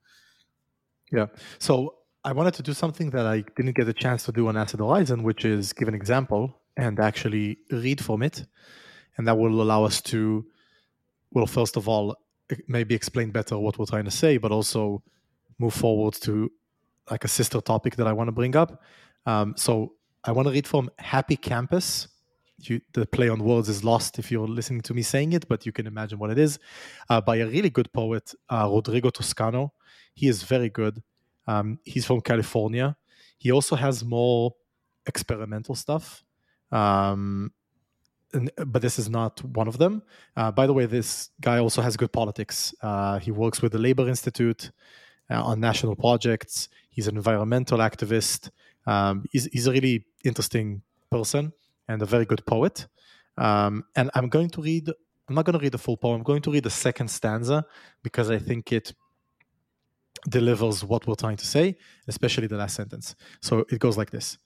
Yeah. 1.11 1.27
So 1.59 1.95
I 2.23 2.33
wanted 2.33 2.55
to 2.55 2.63
do 2.63 2.73
something 2.73 3.11
that 3.11 3.25
I 3.25 3.43
didn't 3.55 3.75
get 3.75 3.87
a 3.87 3.93
chance 3.93 4.23
to 4.25 4.31
do 4.31 4.47
on 4.47 4.57
Acid 4.57 4.79
Horizon, 4.79 5.23
which 5.23 5.45
is 5.45 5.73
give 5.73 5.87
an 5.87 5.93
example 5.93 6.59
and 6.75 6.99
actually 6.99 7.59
read 7.71 8.03
from 8.03 8.23
it. 8.23 8.45
And 9.17 9.27
that 9.27 9.37
will 9.37 9.61
allow 9.61 9.85
us 9.85 10.01
to, 10.01 10.45
well, 11.31 11.45
first 11.45 11.77
of 11.77 11.87
all, 11.87 12.15
maybe 12.67 12.95
explain 12.95 13.31
better 13.31 13.57
what 13.57 13.77
we're 13.77 13.85
trying 13.85 14.05
to 14.05 14.11
say, 14.11 14.37
but 14.37 14.51
also 14.51 15.03
move 15.57 15.73
forward 15.73 16.15
to 16.21 16.51
like 17.09 17.23
a 17.23 17.27
sister 17.27 17.61
topic 17.61 17.95
that 17.95 18.07
I 18.07 18.13
want 18.13 18.27
to 18.27 18.31
bring 18.31 18.55
up. 18.55 18.81
Um, 19.25 19.53
so 19.55 19.93
I 20.23 20.31
want 20.31 20.47
to 20.47 20.51
read 20.51 20.67
from 20.67 20.89
Happy 20.97 21.37
Campus. 21.37 22.07
You, 22.57 22.81
the 22.93 23.05
play 23.05 23.27
on 23.29 23.43
words 23.43 23.67
is 23.67 23.83
lost 23.83 24.17
if 24.17 24.31
you're 24.31 24.47
listening 24.47 24.81
to 24.81 24.93
me 24.93 25.01
saying 25.01 25.33
it, 25.33 25.47
but 25.47 25.65
you 25.65 25.71
can 25.71 25.87
imagine 25.87 26.19
what 26.19 26.31
it 26.31 26.39
is, 26.39 26.57
uh, 27.09 27.19
by 27.19 27.37
a 27.37 27.47
really 27.47 27.69
good 27.69 27.91
poet, 27.91 28.33
uh, 28.49 28.67
Rodrigo 28.71 29.09
Toscano. 29.09 29.73
He 30.13 30.27
is 30.27 30.43
very 30.43 30.69
good. 30.69 31.03
Um, 31.47 31.79
he's 31.83 32.05
from 32.05 32.21
California. 32.21 32.95
He 33.37 33.51
also 33.51 33.75
has 33.75 34.05
more 34.05 34.55
experimental 35.05 35.75
stuff, 35.75 36.23
um, 36.71 37.51
and, 38.33 38.49
but 38.65 38.81
this 38.81 38.97
is 38.97 39.09
not 39.09 39.43
one 39.43 39.67
of 39.67 39.77
them. 39.77 40.01
Uh, 40.35 40.51
by 40.51 40.65
the 40.65 40.73
way, 40.73 40.85
this 40.85 41.31
guy 41.41 41.59
also 41.59 41.81
has 41.81 41.97
good 41.97 42.13
politics. 42.13 42.73
Uh, 42.81 43.19
he 43.19 43.31
works 43.31 43.61
with 43.61 43.73
the 43.73 43.79
Labor 43.79 44.07
Institute 44.07 44.71
uh, 45.29 45.43
on 45.43 45.59
national 45.59 45.95
projects. 45.95 46.69
He's 46.89 47.07
an 47.07 47.17
environmental 47.17 47.79
activist. 47.79 48.49
Um, 48.87 49.25
he's, 49.31 49.45
he's 49.45 49.67
a 49.67 49.71
really 49.71 50.05
interesting 50.23 50.81
person 51.11 51.51
and 51.87 52.01
a 52.01 52.05
very 52.05 52.25
good 52.25 52.45
poet. 52.45 52.87
Um, 53.37 53.83
and 53.95 54.09
I'm 54.15 54.29
going 54.29 54.49
to 54.51 54.61
read. 54.61 54.89
I'm 55.27 55.35
not 55.35 55.45
going 55.45 55.57
to 55.57 55.63
read 55.63 55.71
the 55.71 55.79
full 55.79 55.97
poem. 55.97 56.17
I'm 56.17 56.23
going 56.23 56.41
to 56.43 56.51
read 56.51 56.63
the 56.63 56.69
second 56.69 57.09
stanza 57.09 57.65
because 58.03 58.29
I 58.29 58.37
think 58.37 58.71
it 58.71 58.93
delivers 60.29 60.83
what 60.83 61.07
we're 61.07 61.15
trying 61.15 61.37
to 61.37 61.45
say, 61.45 61.75
especially 62.07 62.47
the 62.47 62.57
last 62.57 62.75
sentence. 62.75 63.15
So 63.41 63.65
it 63.69 63.79
goes 63.79 63.97
like 63.97 64.11
this 64.11 64.37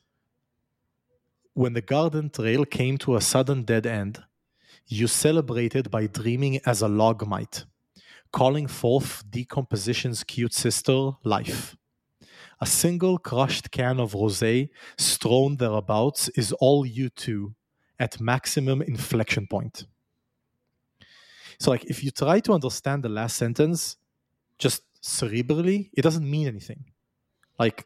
When 1.53 1.73
the 1.73 1.81
garden 1.81 2.29
trail 2.29 2.65
came 2.65 2.97
to 2.99 3.15
a 3.15 3.21
sudden 3.21 3.63
dead 3.63 3.85
end, 3.85 4.23
you 4.87 5.07
celebrated 5.07 5.91
by 5.91 6.07
dreaming 6.07 6.59
as 6.65 6.81
a 6.81 6.87
log 6.87 7.27
might, 7.27 7.65
calling 8.31 8.67
forth 8.67 9.23
decomposition's 9.29 10.23
cute 10.23 10.53
sister, 10.53 11.11
life. 11.23 11.75
A 12.61 12.65
single 12.65 13.17
crushed 13.17 13.71
can 13.71 13.99
of 13.99 14.13
rosé 14.13 14.69
strewn 14.97 15.57
thereabouts 15.57 16.27
is 16.29 16.51
all 16.53 16.85
you 16.85 17.09
two 17.09 17.55
at 17.99 18.19
maximum 18.19 18.81
inflection 18.81 19.47
point. 19.47 19.85
So, 21.59 21.71
like, 21.71 21.85
if 21.85 22.03
you 22.03 22.11
try 22.11 22.39
to 22.41 22.53
understand 22.53 23.03
the 23.03 23.09
last 23.09 23.37
sentence, 23.37 23.97
just 24.57 24.83
cerebrally, 25.01 25.89
it 25.93 26.01
doesn't 26.01 26.29
mean 26.29 26.47
anything. 26.47 26.85
Like, 27.57 27.85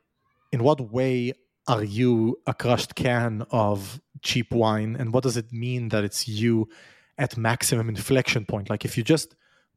in 0.51 0.63
what 0.63 0.92
way 0.92 1.34
are 1.68 1.84
you 1.84 2.39
a 2.46 2.53
crushed 2.53 2.96
can 2.96 3.44
of 3.50 4.00
cheap 4.22 4.51
wine? 4.51 4.96
And 4.96 5.13
what 5.13 5.24
does 5.24 5.38
it 5.38 5.51
mean 5.51 5.89
that 5.89 6.03
it's 6.03 6.27
you 6.27 6.70
at 7.18 7.38
maximum 7.38 7.89
inflection 7.89 8.46
point? 8.46 8.70
Like, 8.70 8.86
if 8.86 8.98
you 8.98 9.03
just 9.03 9.36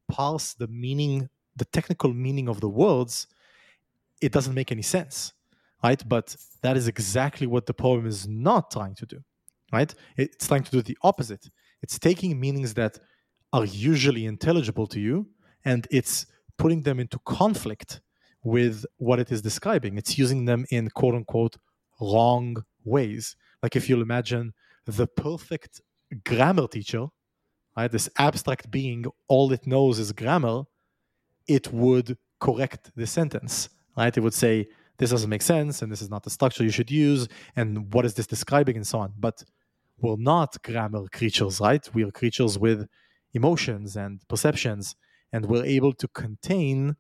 parse 0.09 0.55
the 0.55 0.69
meaning, 0.69 1.29
the 1.55 1.65
technical 1.65 2.13
meaning 2.13 2.49
of 2.49 2.61
the 2.61 2.69
words, 2.69 3.27
it 4.21 4.33
doesn't 4.33 4.55
make 4.55 4.73
any 4.73 4.83
sense, 4.83 5.33
right? 5.83 6.03
But 6.09 6.37
that 6.63 6.77
is 6.77 6.89
exactly 6.89 7.47
what 7.47 7.67
the 7.67 7.75
poem 7.75 8.07
is 8.07 8.27
not 8.27 8.71
trying 8.71 8.95
to 8.97 9.07
do, 9.07 9.19
right? 9.73 9.95
It's 10.17 10.47
trying 10.49 10.65
to 10.65 10.71
do 10.71 10.83
the 10.83 10.99
opposite. 11.03 11.49
It's 11.83 11.99
taking 11.99 12.39
meanings 12.41 12.75
that 12.75 12.99
are 13.53 13.65
usually 13.65 14.27
intelligible 14.27 14.87
to 14.89 15.01
you 15.01 15.29
and 15.65 15.87
it's 15.91 16.27
putting 16.59 16.83
them 16.83 16.99
into 17.01 17.19
conflict 17.25 18.01
with 18.43 18.85
what 18.99 19.19
it 19.19 19.33
is 19.33 19.43
describing. 19.43 19.99
It's 19.99 20.17
using 20.19 20.45
them 20.45 20.65
in 20.71 20.89
quote 20.91 21.15
unquote 21.15 21.57
wrong 22.01 22.65
ways. 22.85 23.37
Like 23.63 23.77
if 23.77 23.89
you'll 23.89 24.03
imagine 24.03 24.53
the 24.87 25.07
perfect 25.07 25.81
grammar 26.25 26.69
teacher, 26.69 27.07
right? 27.77 27.91
This 27.91 28.09
abstract 28.19 28.71
being, 28.71 29.05
all 29.29 29.53
it 29.53 29.67
knows 29.67 29.99
is 29.99 30.13
grammar, 30.13 30.63
it 31.49 31.73
would 31.73 32.17
correct 32.41 32.93
the 32.97 33.07
sentence, 33.07 33.69
right? 33.97 34.17
It 34.17 34.21
would 34.21 34.35
say, 34.35 34.69
this 34.99 35.11
doesn't 35.11 35.29
make 35.29 35.43
sense, 35.43 35.83
and 35.83 35.93
this 35.93 36.01
is 36.01 36.09
not 36.09 36.23
the 36.23 36.31
structure 36.31 36.65
you 36.65 36.71
should 36.71 36.91
use, 36.91 37.29
and 37.55 37.93
what 37.93 38.07
is 38.07 38.15
this 38.15 38.27
describing, 38.27 38.77
and 38.77 38.87
so 38.87 38.99
on. 39.01 39.13
But 39.19 39.45
we're 40.01 40.17
not 40.17 40.63
grammar 40.63 41.07
creatures, 41.09 41.61
right? 41.61 41.87
We 41.95 42.05
are 42.05 42.11
creatures 42.11 42.59
with 42.59 42.89
emotions 43.35 43.97
and 43.97 44.27
perceptions 44.29 44.95
and 45.33 45.47
we're 45.47 45.65
able 45.65 45.93
to 45.93 46.09
contain 46.09 46.97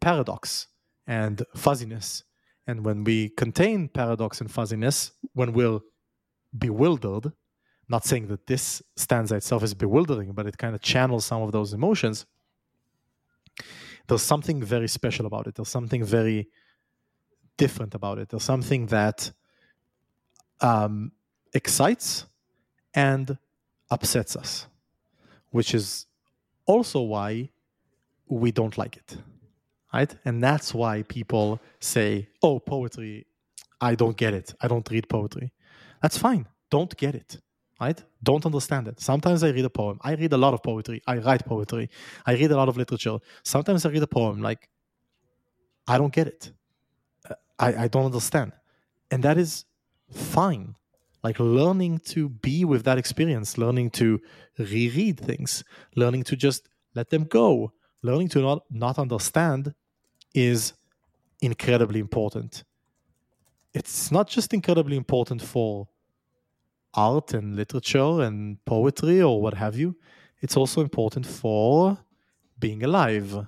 paradox 0.00 0.68
and 1.06 1.42
fuzziness. 1.54 2.24
And 2.66 2.84
when 2.84 3.04
we 3.04 3.30
contain 3.30 3.88
paradox 3.88 4.40
and 4.40 4.50
fuzziness, 4.50 5.12
when 5.32 5.52
we're 5.52 5.78
bewildered, 6.56 7.32
not 7.88 8.04
saying 8.04 8.26
that 8.28 8.46
this 8.46 8.82
stanza 8.96 9.36
itself 9.36 9.62
is 9.62 9.74
bewildering, 9.74 10.32
but 10.32 10.46
it 10.46 10.58
kind 10.58 10.74
of 10.74 10.80
channels 10.80 11.24
some 11.24 11.42
of 11.42 11.52
those 11.52 11.72
emotions. 11.72 12.26
There's 14.08 14.22
something 14.22 14.62
very 14.62 14.88
special 14.88 15.26
about 15.26 15.46
it. 15.46 15.54
There's 15.54 15.68
something 15.68 16.04
very 16.04 16.48
different 17.56 17.94
about 17.94 18.18
it. 18.18 18.28
There's 18.28 18.42
something 18.42 18.86
that 18.86 19.32
um, 20.60 21.12
excites 21.52 22.26
and 22.94 23.36
upsets 23.90 24.36
us, 24.36 24.66
which 25.50 25.74
is 25.74 26.06
also 26.66 27.00
why 27.00 27.50
we 28.28 28.50
don't 28.50 28.76
like 28.76 28.96
it 28.96 29.16
right? 29.96 30.14
And 30.24 30.42
that's 30.42 30.74
why 30.74 31.02
people 31.02 31.60
say 31.80 32.28
oh 32.42 32.58
poetry 32.58 33.26
i 33.80 33.94
don't 33.94 34.16
get 34.16 34.32
it. 34.32 34.54
I 34.60 34.68
don't 34.68 34.88
read 34.90 35.06
poetry. 35.08 35.52
That's 36.02 36.16
fine. 36.16 36.46
Don't 36.70 36.96
get 36.96 37.14
it 37.14 37.40
right? 37.80 38.02
Don't 38.22 38.44
understand 38.46 38.88
it. 38.88 39.00
Sometimes 39.00 39.42
i 39.42 39.50
read 39.50 39.64
a 39.64 39.70
poem. 39.70 39.98
I 40.02 40.14
read 40.14 40.32
a 40.32 40.36
lot 40.36 40.54
of 40.54 40.62
poetry. 40.62 41.02
I 41.06 41.18
write 41.18 41.44
poetry. 41.44 41.90
I 42.26 42.34
read 42.34 42.50
a 42.50 42.56
lot 42.56 42.68
of 42.68 42.76
literature. 42.76 43.18
Sometimes 43.42 43.84
i 43.86 43.90
read 43.90 44.02
a 44.02 44.06
poem 44.06 44.40
like 44.40 44.68
i 45.88 45.98
don't 45.98 46.12
get 46.12 46.26
it. 46.26 46.52
Uh, 47.28 47.34
I, 47.58 47.84
I 47.84 47.88
don't 47.88 48.06
understand. 48.06 48.52
And 49.10 49.22
that 49.22 49.38
is 49.38 49.64
fine. 50.10 50.74
Like 51.22 51.38
learning 51.40 52.00
to 52.06 52.28
be 52.28 52.64
with 52.64 52.84
that 52.84 52.98
experience, 52.98 53.58
learning 53.58 53.90
to 53.90 54.20
reread 54.58 55.18
things, 55.18 55.64
learning 55.94 56.24
to 56.24 56.36
just 56.36 56.68
let 56.94 57.10
them 57.10 57.24
go, 57.24 57.72
learning 58.02 58.28
to 58.30 58.40
not, 58.40 58.62
not 58.70 58.98
understand 58.98 59.74
is 60.34 60.72
incredibly 61.40 62.00
important. 62.00 62.64
It's 63.74 64.10
not 64.10 64.28
just 64.28 64.54
incredibly 64.54 64.96
important 64.96 65.42
for 65.42 65.88
art 66.96 67.34
and 67.34 67.56
literature 67.56 68.22
and 68.22 68.64
poetry 68.64 69.22
or 69.22 69.40
what 69.40 69.54
have 69.54 69.76
you, 69.76 69.96
it's 70.40 70.56
also 70.56 70.80
important 70.80 71.26
for 71.26 71.98
being 72.58 72.82
alive 72.82 73.46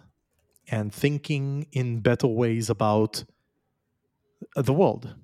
and 0.71 0.93
thinking 0.93 1.67
in 1.73 2.01
better 2.01 2.27
ways 2.27 2.71
about 2.71 3.25
the 4.55 4.73
world. 4.73 5.15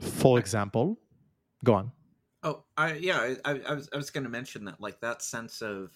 For 0.00 0.38
example, 0.38 0.98
Go 1.64 1.74
on. 1.74 1.92
Oh, 2.42 2.62
I 2.76 2.92
yeah, 2.94 3.34
I, 3.44 3.60
I 3.66 3.74
was 3.74 3.88
I 3.92 3.96
was 3.96 4.10
going 4.10 4.24
to 4.24 4.30
mention 4.30 4.66
that 4.66 4.80
like 4.80 5.00
that 5.00 5.22
sense 5.22 5.62
of 5.62 5.90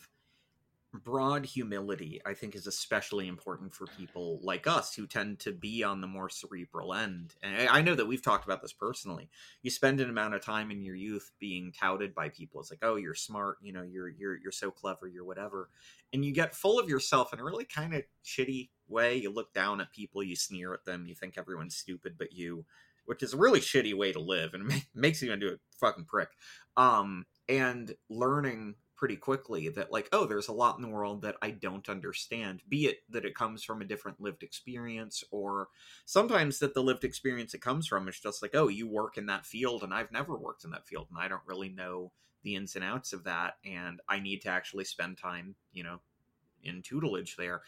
broad 0.94 1.44
humility 1.44 2.20
i 2.24 2.32
think 2.32 2.54
is 2.54 2.66
especially 2.66 3.28
important 3.28 3.74
for 3.74 3.86
people 3.98 4.40
like 4.42 4.66
us 4.66 4.94
who 4.94 5.06
tend 5.06 5.38
to 5.38 5.52
be 5.52 5.84
on 5.84 6.00
the 6.00 6.06
more 6.06 6.30
cerebral 6.30 6.94
end. 6.94 7.34
And 7.42 7.68
i 7.68 7.82
know 7.82 7.94
that 7.94 8.06
we've 8.06 8.22
talked 8.22 8.44
about 8.44 8.62
this 8.62 8.72
personally. 8.72 9.28
You 9.62 9.70
spend 9.70 10.00
an 10.00 10.08
amount 10.08 10.34
of 10.34 10.42
time 10.42 10.70
in 10.70 10.82
your 10.82 10.94
youth 10.94 11.30
being 11.38 11.72
touted 11.72 12.14
by 12.14 12.30
people. 12.30 12.60
It's 12.60 12.70
like 12.70 12.80
oh 12.82 12.96
you're 12.96 13.14
smart 13.14 13.58
you 13.62 13.72
know 13.72 13.82
you're 13.82 14.08
you're 14.08 14.36
you're 14.36 14.52
so 14.52 14.70
clever 14.70 15.06
you're 15.06 15.24
whatever. 15.24 15.68
And 16.12 16.24
you 16.24 16.32
get 16.32 16.54
full 16.54 16.78
of 16.78 16.88
yourself 16.88 17.32
in 17.34 17.38
a 17.38 17.44
really 17.44 17.66
kind 17.66 17.94
of 17.94 18.02
shitty 18.24 18.70
way. 18.88 19.16
You 19.16 19.30
look 19.30 19.52
down 19.52 19.80
at 19.80 19.92
people 19.92 20.22
you 20.22 20.36
sneer 20.36 20.72
at 20.72 20.84
them 20.84 21.06
you 21.06 21.14
think 21.14 21.36
everyone's 21.36 21.76
stupid 21.76 22.14
but 22.18 22.32
you 22.32 22.64
which 23.04 23.22
is 23.22 23.32
a 23.32 23.38
really 23.38 23.60
shitty 23.60 23.94
way 23.94 24.12
to 24.12 24.20
live 24.20 24.52
and 24.54 24.70
makes 24.94 25.22
you 25.22 25.32
into 25.32 25.48
a 25.48 25.56
fucking 25.80 26.04
prick. 26.04 26.28
Um, 26.76 27.24
and 27.48 27.94
learning 28.10 28.74
pretty 28.98 29.16
quickly 29.16 29.68
that 29.68 29.92
like 29.92 30.08
oh 30.12 30.26
there's 30.26 30.48
a 30.48 30.52
lot 30.52 30.76
in 30.76 30.82
the 30.82 30.88
world 30.88 31.22
that 31.22 31.36
i 31.40 31.50
don't 31.50 31.88
understand 31.88 32.60
be 32.68 32.86
it 32.86 32.98
that 33.08 33.24
it 33.24 33.34
comes 33.34 33.62
from 33.62 33.80
a 33.80 33.84
different 33.84 34.20
lived 34.20 34.42
experience 34.42 35.24
or 35.30 35.68
sometimes 36.04 36.58
that 36.58 36.74
the 36.74 36.82
lived 36.82 37.04
experience 37.04 37.54
it 37.54 37.60
comes 37.60 37.86
from 37.86 38.08
is 38.08 38.18
just 38.18 38.42
like 38.42 38.50
oh 38.54 38.68
you 38.68 38.88
work 38.88 39.16
in 39.16 39.26
that 39.26 39.46
field 39.46 39.84
and 39.84 39.94
i've 39.94 40.12
never 40.12 40.36
worked 40.36 40.64
in 40.64 40.70
that 40.70 40.86
field 40.86 41.06
and 41.10 41.18
i 41.18 41.28
don't 41.28 41.46
really 41.46 41.68
know 41.68 42.10
the 42.42 42.56
ins 42.56 42.74
and 42.74 42.84
outs 42.84 43.12
of 43.12 43.24
that 43.24 43.54
and 43.64 44.00
i 44.08 44.18
need 44.18 44.42
to 44.42 44.48
actually 44.48 44.84
spend 44.84 45.16
time 45.16 45.54
you 45.72 45.84
know 45.84 46.00
in 46.62 46.82
tutelage 46.82 47.36
there. 47.36 47.62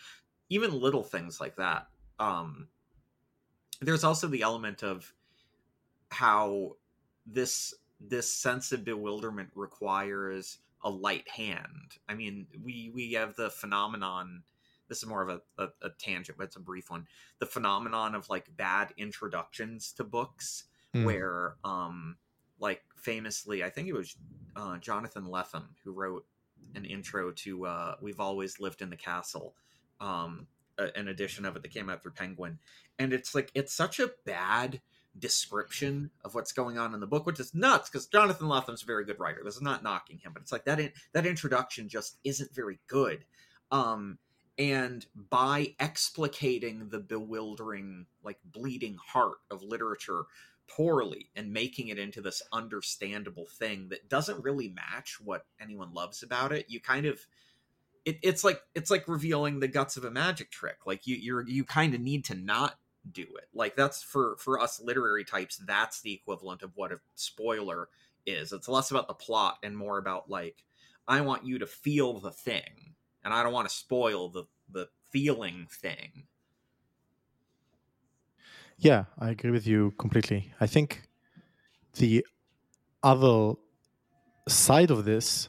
Even 0.49 0.79
little 0.79 1.05
things 1.05 1.41
like 1.41 1.57
that 1.57 1.87
um 2.19 2.69
there's 3.81 4.05
also 4.05 4.29
the 4.29 4.43
element 4.43 4.83
of 4.83 5.15
how 6.11 6.77
this 7.25 7.73
this 7.99 8.31
sense 8.31 8.73
of 8.73 8.85
bewilderment 8.85 9.49
requires 9.55 10.59
a 10.83 10.91
light 10.91 11.29
hand. 11.29 11.97
I 12.09 12.15
mean, 12.15 12.47
we 12.63 12.91
we 12.95 13.13
have 13.13 13.37
the 13.37 13.51
phenomenon 13.51 14.43
this 14.89 14.99
is 15.05 15.07
more 15.09 15.23
of 15.23 15.29
a, 15.29 15.63
a, 15.63 15.69
a 15.83 15.91
tangent, 16.01 16.37
but 16.37 16.45
it's 16.45 16.57
a 16.57 16.61
brief 16.61 16.91
one. 16.91 17.07
The 17.39 17.47
phenomenon 17.47 18.17
of 18.17 18.29
like 18.29 18.57
bad 18.57 18.93
introductions 18.97 19.93
to 19.93 20.05
books, 20.05 20.65
Mm. 20.93 21.05
where 21.05 21.55
um 21.63 22.17
like 22.59 22.83
famously, 22.97 23.63
I 23.63 23.71
think 23.71 23.87
it 23.87 23.93
was 23.93 24.17
uh, 24.57 24.77
Jonathan 24.79 25.25
Lethem 25.25 25.69
who 25.85 25.93
wrote 25.93 26.27
an 26.75 26.85
intro 26.85 27.31
to 27.31 27.67
uh, 27.67 27.95
"We've 28.03 28.19
Always 28.19 28.59
Lived 28.59 28.83
in 28.83 28.91
the 28.91 28.97
Castle," 28.97 29.55
um, 30.01 30.49
an 30.79 31.07
edition 31.09 31.45
of 31.45 31.55
it 31.55 31.63
that 31.63 31.71
came 31.71 31.89
out 31.89 32.03
through 32.03 32.13
Penguin, 32.13 32.59
and 32.99 33.13
it's 33.13 33.37
like 33.37 33.53
it's 33.55 33.73
such 33.73 34.01
a 34.01 34.11
bad 34.27 34.81
description 35.19 36.11
of 36.25 36.35
what's 36.35 36.53
going 36.53 36.79
on 36.79 36.95
in 36.95 37.01
the 37.01 37.07
book, 37.07 37.27
which 37.27 37.41
is 37.41 37.55
nuts 37.55 37.89
because 37.89 38.07
Jonathan 38.07 38.49
Lethem's 38.49 38.83
a 38.83 38.87
very 38.87 39.05
good 39.05 39.19
writer. 39.19 39.41
This 39.45 39.57
is 39.57 39.63
not 39.63 39.83
knocking 39.83 40.19
him, 40.19 40.33
but 40.33 40.43
it's 40.43 40.53
like 40.53 40.65
that 40.65 40.81
in, 40.81 40.93
that 41.13 41.27
introduction 41.27 41.89
just 41.89 42.19
isn't 42.25 42.55
very 42.55 42.81
good. 42.87 43.25
Um, 43.71 44.19
and 44.59 45.07
by 45.15 45.75
explicating 45.81 46.91
the 46.91 47.01
bewildering, 47.01 48.07
like 48.23 48.39
bleeding 48.45 48.97
heart 49.03 49.39
of 49.51 49.63
literature 49.63 50.25
poorly 50.69 51.31
and 51.35 51.53
making 51.53 51.89
it 51.89 51.99
into 51.99 52.21
this 52.21 52.43
understandable 52.53 53.47
thing 53.47 53.89
that 53.89 54.09
doesn't 54.09 54.43
really 54.45 54.69
match 54.69 55.19
what 55.23 55.47
anyone 55.61 55.93
loves 55.93 56.23
about 56.23 56.53
it, 56.53 56.67
you 56.69 56.81
kind 56.81 57.07
of 57.07 57.27
it, 58.05 58.19
it's 58.23 58.45
like 58.45 58.61
it's 58.75 58.91
like 58.91 59.09
revealing 59.09 59.61
the 59.61 59.69
guts 59.69 59.97
of 59.97 60.05
a 60.05 60.11
magic 60.11 60.51
trick. 60.51 60.87
Like 60.87 61.07
you 61.07 61.17
you're 61.17 61.47
you 61.47 61.65
kind 61.65 61.95
of 61.95 62.01
need 62.01 62.25
to 62.27 62.35
not 62.35 62.77
do 63.11 63.23
it. 63.23 63.49
Like 63.55 63.77
that's 63.77 64.03
for 64.03 64.37
for 64.39 64.61
us 64.61 64.81
literary 64.81 65.25
types, 65.25 65.57
that's 65.57 66.01
the 66.01 66.13
equivalent 66.13 66.63
of 66.63 66.73
what 66.75 66.93
a 66.93 67.01
spoiler 67.15 67.89
is. 68.27 68.53
It's 68.53 68.69
less 68.69 68.91
about 68.91 69.09
the 69.09 69.15
plot 69.15 69.59
and 69.63 69.77
more 69.77 69.99
about 69.99 70.29
like 70.31 70.65
I 71.09 71.21
want 71.23 71.45
you 71.45 71.59
to 71.59 71.67
feel 71.67 72.19
the 72.21 72.31
thing, 72.31 72.95
and 73.25 73.33
I 73.35 73.43
don't 73.43 73.53
want 73.53 73.69
to 73.69 73.75
spoil 73.75 74.29
the 74.29 74.45
the 74.71 74.89
feeling 75.11 75.67
thing. 75.71 76.25
Yeah, 78.79 79.05
I 79.19 79.31
agree 79.31 79.51
with 79.51 79.67
you 79.67 79.93
completely. 79.99 80.53
I 80.61 80.67
think 80.67 81.03
the 81.95 82.25
other 83.03 83.55
side 84.49 84.91
of 84.91 85.05
this 85.05 85.49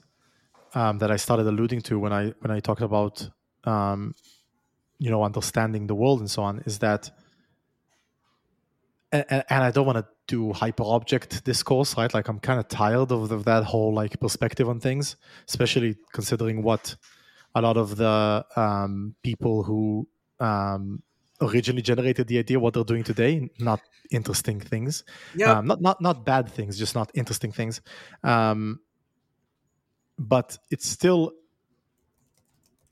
um, 0.74 0.98
that 1.00 1.12
I 1.12 1.16
started 1.16 1.48
alluding 1.48 1.82
to 1.82 2.00
when 2.00 2.14
I 2.14 2.34
when 2.40 2.52
I 2.52 2.60
talked 2.60 2.82
about 2.82 3.30
um, 3.64 4.16
you 5.00 5.10
know 5.10 5.24
understanding 5.24 5.88
the 5.88 5.96
world 5.96 6.20
and 6.20 6.30
so 6.30 6.44
on 6.44 6.60
is 6.66 6.80
that 6.80 7.12
and, 9.12 9.44
and 9.50 9.64
I 9.64 9.72
don't 9.72 9.86
want 9.86 9.98
to 9.98 10.06
do 10.28 10.54
hyper 10.54 10.84
object 10.84 11.44
discourse, 11.44 11.98
right? 11.98 12.14
Like 12.14 12.28
I'm 12.28 12.40
kind 12.40 12.60
of 12.60 12.68
tired 12.68 13.12
of, 13.12 13.32
of 13.32 13.46
that 13.46 13.64
whole 13.64 13.94
like 13.94 14.20
perspective 14.20 14.70
on 14.70 14.80
things, 14.80 15.18
especially 15.48 15.98
considering 16.14 16.64
what 16.64 16.96
a 17.54 17.62
lot 17.62 17.78
of 17.78 17.98
the 17.98 18.46
um, 18.56 19.16
people 19.24 19.64
who 19.64 20.08
um, 20.40 21.04
originally 21.42 21.82
generated 21.82 22.28
the 22.28 22.40
idea, 22.40 22.60
what 22.60 22.74
they're 22.74 22.84
doing 22.84 23.04
today, 23.04 23.50
not 23.60 23.82
interesting 24.12 24.60
things, 24.60 25.04
Yeah, 25.36 25.60
um, 25.60 25.68
not 25.68 25.82
not 25.82 26.02
not 26.02 26.26
bad 26.26 26.50
things, 26.50 26.78
just 26.78 26.96
not 26.96 27.12
interesting 27.14 27.52
things. 27.52 27.82
Um, 28.24 28.80
but 30.18 30.58
it's 30.70 30.88
still 30.88 31.34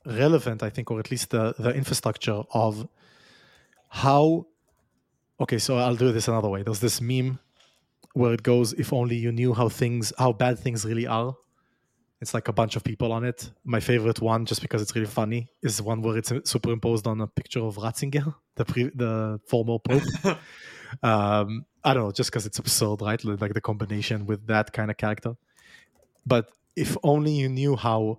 relevant, 0.06 0.64
I 0.64 0.70
think, 0.70 0.92
or 0.92 1.00
at 1.00 1.12
least 1.12 1.30
the 1.30 1.54
the 1.58 1.72
infrastructure 1.72 2.44
of 2.54 2.88
how. 3.88 4.48
Okay, 5.42 5.58
so 5.58 5.78
I'll 5.78 5.96
do 5.96 6.12
this 6.12 6.28
another 6.28 6.50
way. 6.50 6.64
There's 6.64 6.82
this 6.82 7.00
meme 7.00 7.40
where 8.14 8.34
it 8.34 8.44
goes, 8.44 8.74
"If 8.74 8.92
only 8.92 9.16
you 9.16 9.32
knew 9.32 9.54
how 9.54 9.70
things, 9.70 10.12
how 10.18 10.34
bad 10.34 10.60
things 10.60 10.86
really 10.86 11.08
are." 11.08 11.36
It's 12.22 12.34
like 12.34 12.50
a 12.50 12.54
bunch 12.54 12.76
of 12.76 12.84
people 12.84 13.14
on 13.14 13.24
it. 13.24 13.50
My 13.64 13.80
favorite 13.80 14.20
one, 14.20 14.46
just 14.46 14.62
because 14.62 14.82
it's 14.82 14.94
really 14.94 15.08
funny, 15.08 15.48
is 15.62 15.82
one 15.82 16.02
where 16.02 16.18
it's 16.18 16.34
superimposed 16.44 17.08
on 17.08 17.22
a 17.22 17.28
picture 17.28 17.62
of 17.62 17.78
Ratzinger, 17.78 18.36
the 18.56 18.66
pre- 18.66 18.92
the 18.94 19.40
former 19.48 19.80
pope. 19.80 20.04
um, 21.04 21.66
I 21.84 21.94
don't 21.94 22.04
know, 22.04 22.12
just 22.12 22.30
because 22.30 22.46
it's 22.46 22.60
absurd, 22.60 23.02
right? 23.02 23.24
Like 23.24 23.54
the 23.54 23.62
combination 23.62 24.26
with 24.26 24.48
that 24.48 24.74
kind 24.74 24.92
of 24.92 24.98
character. 24.98 25.36
But 26.26 26.52
if 26.76 26.98
only 27.04 27.32
you 27.32 27.48
knew 27.48 27.78
how 27.78 28.18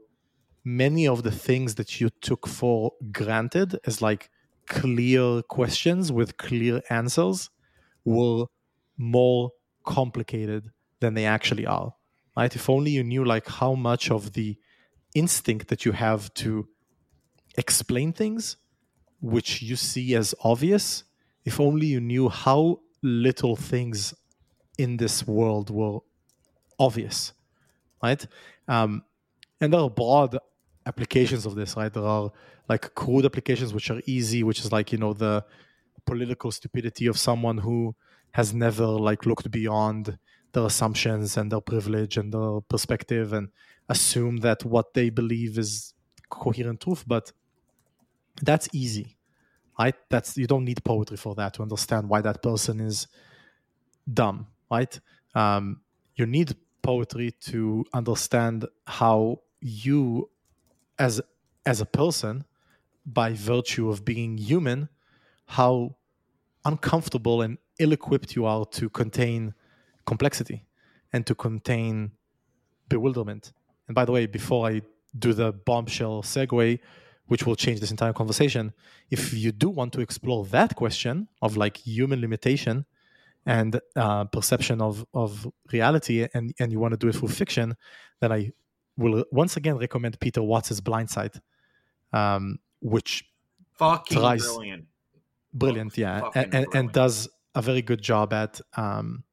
many 0.64 1.06
of 1.06 1.22
the 1.22 1.30
things 1.30 1.74
that 1.74 2.00
you 2.00 2.08
took 2.22 2.46
for 2.46 2.92
granted 3.12 3.78
as 3.84 4.00
like 4.00 4.30
clear 4.70 5.42
questions 5.42 6.10
with 6.10 6.38
clear 6.38 6.80
answers 6.88 7.50
were 8.04 8.46
more 8.96 9.50
complicated 9.84 10.70
than 11.00 11.14
they 11.14 11.26
actually 11.26 11.66
are 11.66 11.92
right? 12.36 12.54
If 12.54 12.70
only 12.70 12.90
you 12.92 13.04
knew 13.04 13.24
like 13.24 13.46
how 13.48 13.74
much 13.74 14.10
of 14.10 14.32
the 14.32 14.56
instinct 15.14 15.68
that 15.68 15.84
you 15.84 15.92
have 15.92 16.32
to 16.34 16.68
explain 17.58 18.12
things 18.12 18.56
which 19.20 19.60
you 19.60 19.76
see 19.76 20.14
as 20.14 20.34
obvious 20.42 21.04
if 21.44 21.60
only 21.60 21.86
you 21.86 22.00
knew 22.00 22.28
how 22.28 22.80
little 23.02 23.56
things 23.56 24.14
in 24.78 24.96
this 24.96 25.26
world 25.26 25.68
were 25.68 25.98
obvious 26.78 27.32
right? 28.02 28.26
Um, 28.66 29.04
and 29.60 29.72
there 29.72 29.80
are 29.80 29.90
broad 29.90 30.38
applications 30.90 31.42
of 31.46 31.54
this 31.54 31.76
right? 31.76 31.92
There 31.92 32.10
are 32.16 32.26
like 32.68 32.94
crude 32.94 33.24
applications 33.30 33.70
which 33.76 33.88
are 33.90 34.00
easy 34.16 34.40
which 34.48 34.60
is 34.64 34.70
like 34.76 34.88
you 34.92 34.98
know 34.98 35.12
the 35.12 35.34
political 36.10 36.50
stupidity 36.58 37.06
of 37.12 37.16
someone 37.28 37.58
who 37.66 37.94
has 38.38 38.48
never 38.66 38.86
like 39.08 39.26
looked 39.30 39.48
beyond 39.50 40.18
their 40.52 40.66
assumptions 40.72 41.36
and 41.38 41.46
their 41.52 41.64
privilege 41.72 42.16
and 42.20 42.32
their 42.34 42.60
perspective 42.72 43.32
and 43.32 43.48
assume 43.88 44.38
that 44.38 44.64
what 44.64 44.94
they 44.94 45.08
believe 45.10 45.58
is 45.64 45.94
coherent 46.28 46.80
truth 46.80 47.04
but 47.06 47.32
that's 48.42 48.68
easy 48.72 49.16
right? 49.78 49.94
That's 50.10 50.36
you 50.36 50.46
don't 50.46 50.64
need 50.70 50.80
poetry 50.84 51.16
for 51.16 51.34
that 51.36 51.54
to 51.54 51.62
understand 51.62 52.08
why 52.08 52.20
that 52.20 52.42
person 52.42 52.80
is 52.80 53.06
dumb 54.12 54.46
right? 54.70 54.98
Um, 55.34 55.80
you 56.16 56.26
need 56.26 56.56
poetry 56.82 57.32
to 57.52 57.84
understand 57.92 58.66
how 58.86 59.40
you 59.60 60.30
as 61.00 61.22
as 61.66 61.82
a 61.82 61.86
person 61.86 62.44
by 63.06 63.34
virtue 63.34 63.90
of 63.90 64.04
being 64.04 64.38
human 64.38 64.88
how 65.46 65.96
uncomfortable 66.64 67.42
and 67.42 67.58
ill-equipped 67.80 68.36
you 68.36 68.46
are 68.46 68.66
to 68.66 68.88
contain 68.90 69.54
complexity 70.06 70.66
and 71.12 71.26
to 71.26 71.34
contain 71.34 72.12
bewilderment. 72.88 73.52
And 73.88 73.94
by 73.94 74.04
the 74.04 74.12
way 74.12 74.26
before 74.26 74.68
i 74.68 74.82
do 75.18 75.32
the 75.32 75.52
bombshell 75.52 76.22
segue 76.22 76.78
which 77.26 77.46
will 77.46 77.56
change 77.56 77.80
this 77.80 77.90
entire 77.90 78.12
conversation 78.12 78.72
if 79.10 79.34
you 79.34 79.52
do 79.52 79.68
want 79.70 79.92
to 79.92 80.00
explore 80.00 80.44
that 80.46 80.76
question 80.76 81.28
of 81.42 81.56
like 81.56 81.78
human 81.78 82.20
limitation 82.20 82.86
and 83.46 83.80
uh, 83.96 84.24
perception 84.26 84.80
of 84.80 85.06
of 85.14 85.48
reality 85.72 86.28
and 86.34 86.54
and 86.60 86.72
you 86.72 86.80
want 86.80 86.92
to 86.92 86.98
do 86.98 87.08
it 87.08 87.14
through 87.16 87.28
fiction 87.28 87.74
then 88.20 88.32
i 88.32 88.52
will 89.00 89.24
once 89.32 89.56
again 89.56 89.76
recommend 89.76 90.18
peter 90.20 90.42
watts's 90.42 90.80
blindsight 90.80 91.36
um, 92.12 92.58
which 92.80 93.24
fucking 93.74 94.18
Thrice. 94.18 94.46
brilliant. 94.46 94.84
brilliant 95.52 95.98
yeah 95.98 96.28
and, 96.34 96.54
and, 96.54 96.66
and 96.74 96.92
does 96.92 97.28
a 97.54 97.62
very 97.62 97.82
good 97.82 98.02
job 98.02 98.32
at 98.32 98.60
um, 98.76 99.24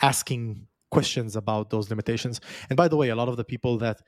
asking 0.00 0.66
questions 0.90 1.36
about 1.36 1.70
those 1.70 1.88
limitations 1.90 2.40
and 2.68 2.76
by 2.76 2.88
the 2.88 2.96
way 2.96 3.10
a 3.10 3.16
lot 3.16 3.28
of 3.28 3.36
the 3.36 3.44
people 3.44 3.78
that 3.78 4.00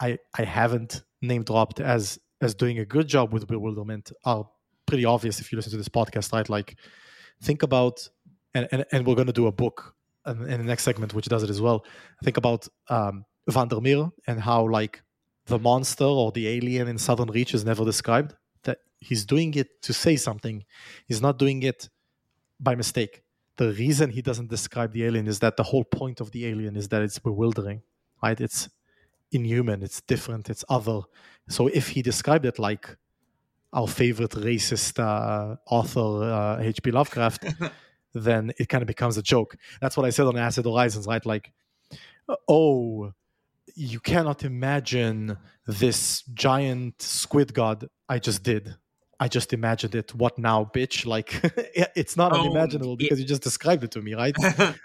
i 0.00 0.18
i 0.38 0.42
haven't 0.42 1.02
name 1.22 1.42
dropped 1.42 1.80
as 1.80 2.18
as 2.40 2.54
doing 2.54 2.78
a 2.78 2.84
good 2.84 3.08
job 3.08 3.32
with 3.32 3.46
bewilderment 3.46 4.12
are 4.24 4.46
pretty 4.86 5.04
obvious 5.04 5.40
if 5.40 5.50
you 5.50 5.56
listen 5.56 5.70
to 5.70 5.76
this 5.78 5.88
podcast 5.88 6.32
right 6.32 6.48
like 6.48 6.76
think 7.42 7.62
about 7.62 8.08
and 8.54 8.68
and, 8.70 8.84
and 8.92 9.06
we're 9.06 9.14
going 9.14 9.26
to 9.26 9.32
do 9.32 9.46
a 9.46 9.52
book 9.52 9.94
in, 10.26 10.42
in 10.42 10.58
the 10.60 10.66
next 10.66 10.82
segment 10.82 11.14
which 11.14 11.26
does 11.26 11.42
it 11.42 11.50
as 11.50 11.60
well 11.60 11.84
think 12.22 12.36
about 12.36 12.68
um 12.90 13.24
vandermeer 13.48 14.10
and 14.26 14.40
how 14.40 14.68
like 14.68 15.02
the 15.46 15.58
monster 15.58 16.04
or 16.04 16.32
the 16.32 16.48
alien 16.48 16.88
in 16.88 16.98
southern 16.98 17.30
reach 17.30 17.54
is 17.54 17.64
never 17.64 17.84
described 17.84 18.34
that 18.64 18.78
he's 18.98 19.24
doing 19.24 19.54
it 19.54 19.82
to 19.82 19.92
say 19.92 20.16
something. 20.16 20.64
He's 21.06 21.22
not 21.22 21.38
doing 21.38 21.62
it 21.62 21.88
by 22.58 22.74
mistake. 22.74 23.22
The 23.56 23.72
reason 23.72 24.10
he 24.10 24.22
doesn't 24.22 24.50
describe 24.50 24.92
the 24.92 25.04
alien 25.04 25.26
is 25.26 25.38
that 25.40 25.56
the 25.56 25.62
whole 25.62 25.84
point 25.84 26.20
of 26.20 26.32
the 26.32 26.46
alien 26.46 26.76
is 26.76 26.88
that 26.88 27.02
it's 27.02 27.18
bewildering 27.18 27.82
right? 28.22 28.40
It's 28.40 28.68
inhuman 29.32 29.82
it's 29.82 30.00
different 30.02 30.48
it's 30.48 30.64
other. 30.68 31.00
So 31.48 31.66
if 31.68 31.88
he 31.88 32.02
described 32.02 32.46
it 32.46 32.58
like 32.58 32.96
our 33.72 33.88
favorite 33.88 34.30
racist 34.30 34.98
uh, 34.98 35.56
author 35.66 36.00
uh, 36.00 36.58
hp 36.58 36.92
lovecraft 36.92 37.44
then 38.14 38.52
it 38.58 38.68
kind 38.68 38.82
of 38.82 38.86
becomes 38.86 39.16
a 39.16 39.22
joke. 39.22 39.56
That's 39.80 39.96
what 39.96 40.06
i 40.06 40.10
said 40.10 40.26
on 40.26 40.36
acid 40.36 40.64
horizons 40.64 41.06
right? 41.06 41.24
Like 41.24 41.52
oh 42.48 43.12
you 43.74 44.00
cannot 44.00 44.44
imagine 44.44 45.36
this 45.66 46.22
giant 46.34 47.02
squid 47.02 47.52
god 47.52 47.88
i 48.08 48.18
just 48.18 48.42
did. 48.42 48.76
I 49.18 49.28
just 49.28 49.54
imagined 49.54 49.94
it. 49.94 50.14
What 50.14 50.36
now 50.38 50.70
bitch? 50.74 51.06
Like 51.06 51.40
it's 51.96 52.16
not 52.18 52.32
Oh, 52.32 52.40
unimaginable 52.40 52.96
because 52.96 53.18
you 53.18 53.24
just 53.26 53.42
described 53.42 53.82
it 53.82 53.90
to 53.92 54.02
me 54.02 54.14
right? 54.14 54.36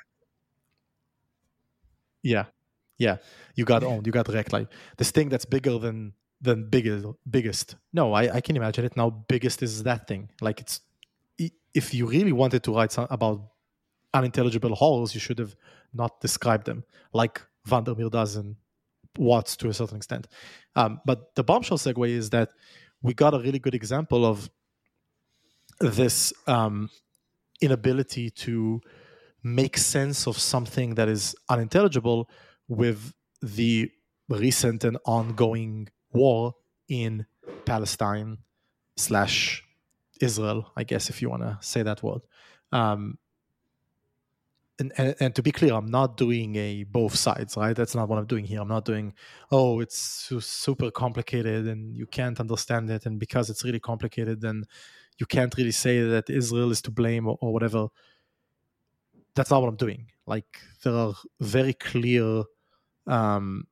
Yeah. 2.24 2.46
Yeah. 2.98 3.18
You 3.56 3.66
got 3.66 3.84
owned. 3.84 4.06
You 4.06 4.12
got 4.14 4.28
wrecked. 4.28 4.54
Like 4.54 4.68
this 4.98 5.12
thing 5.12 5.30
that's 5.30 5.46
bigger 5.46 5.78
than 5.78 6.14
than 6.40 6.70
biggest. 6.70 7.06
Biggest. 7.30 7.76
No, 7.94 8.14
I, 8.14 8.36
I 8.36 8.42
can 8.42 8.56
imagine 8.56 8.86
it. 8.86 8.96
Now. 8.96 9.10
Biggest 9.10 9.62
is 9.64 9.84
that 9.84 10.08
thing. 10.08 10.30
Like 10.40 10.60
it's 10.62 10.82
if 11.74 11.94
you 11.94 12.06
really 12.06 12.32
wanted 12.34 12.64
to 12.64 12.74
write 12.74 12.92
some, 12.92 13.08
about 13.10 13.42
unintelligible 14.14 14.76
horrors, 14.76 15.14
you 15.14 15.20
should 15.20 15.40
have 15.40 15.56
not 15.94 16.20
described 16.22 16.66
them. 16.66 16.84
Like 17.14 17.42
Vandermeer 17.66 18.10
does 18.10 18.36
in 18.36 18.58
Watts 19.18 19.56
to 19.58 19.70
a 19.70 19.74
certain 19.74 19.98
extent. 19.98 20.28
Um, 20.76 21.02
but 21.06 21.36
the 21.36 21.44
bombshell 21.44 21.78
segue 21.78 22.08
is 22.10 22.30
that 22.30 22.50
we 23.02 23.14
got 23.14 23.34
a 23.34 23.40
really 23.40 23.60
good 23.60 23.76
example 23.76 24.26
of 24.26 24.50
this 25.80 26.34
um, 26.48 26.90
inability 27.62 28.30
to 28.30 28.82
make 29.44 29.78
sense 29.78 30.28
of 30.28 30.38
something 30.38 30.96
that 30.96 31.10
is 31.10 31.36
unintelligible 31.50 32.30
with 32.68 33.14
the 33.42 33.92
recent 34.30 34.84
and 34.84 34.98
ongoing 35.06 35.90
war 36.14 36.54
in 36.88 37.26
Palestine 37.66 38.38
slash 38.98 39.64
Israel, 40.22 40.72
I 40.76 40.84
guess, 40.84 41.10
if 41.10 41.22
you 41.22 41.30
want 41.30 41.42
to 41.42 41.58
say 41.62 41.82
that 41.84 42.04
word. 42.04 42.22
Um, 42.72 43.18
and, 44.80 44.92
and, 44.98 45.16
and, 45.20 45.36
to 45.36 45.44
be 45.44 45.52
clear, 45.52 45.74
I'm 45.74 45.92
not 45.92 46.18
doing 46.18 46.56
a 46.56 46.84
both 46.84 47.16
sides, 47.16 47.56
right? 47.56 47.76
That's 47.76 47.94
not 47.94 48.10
what 48.10 48.18
I'm 48.18 48.26
doing 48.26 48.46
here. 48.46 48.62
I'm 48.62 48.68
not 48.68 48.86
doing, 48.86 49.14
oh, 49.52 49.80
it's 49.80 50.32
super 50.40 50.90
complicated 50.90 51.68
and 51.68 51.96
you 51.96 52.08
can't 52.08 52.40
understand 52.40 52.90
it, 52.90 53.06
and 53.06 53.20
because 53.20 53.50
it's 53.50 53.64
really 53.64 53.80
complicated, 53.80 54.42
then 54.42 54.66
you 55.20 55.26
can't 55.26 55.56
really 55.58 55.72
say 55.72 56.02
that 56.02 56.30
Israel 56.30 56.72
is 56.72 56.82
to 56.84 56.92
blame 56.92 57.28
or, 57.28 57.38
or 57.42 57.54
whatever. 57.54 57.88
That's 59.36 59.52
not 59.52 59.62
what 59.62 59.70
I'm 59.70 59.76
doing. 59.76 60.08
Like 60.26 60.60
there 60.84 60.94
are 60.94 61.14
very 61.40 61.74
clear 61.74 62.44
um, 63.08 63.68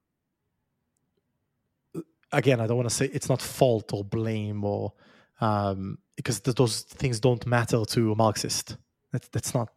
again, 2.32 2.60
I 2.60 2.68
don't 2.68 2.78
want 2.78 2.90
to 2.90 2.96
say 2.96 3.06
it's 3.06 3.30
not 3.30 3.42
fault 3.42 3.94
or 3.94 4.04
blame 4.04 4.64
or 4.64 4.94
um, 5.42 5.98
because 6.16 6.40
th- 6.40 6.56
those 6.56 6.82
things 6.82 7.20
don't 7.20 7.46
matter 7.46 7.84
to 7.86 8.12
a 8.12 8.16
Marxist. 8.16 8.78
That's, 9.12 9.28
that's 9.30 9.54
not. 9.54 9.70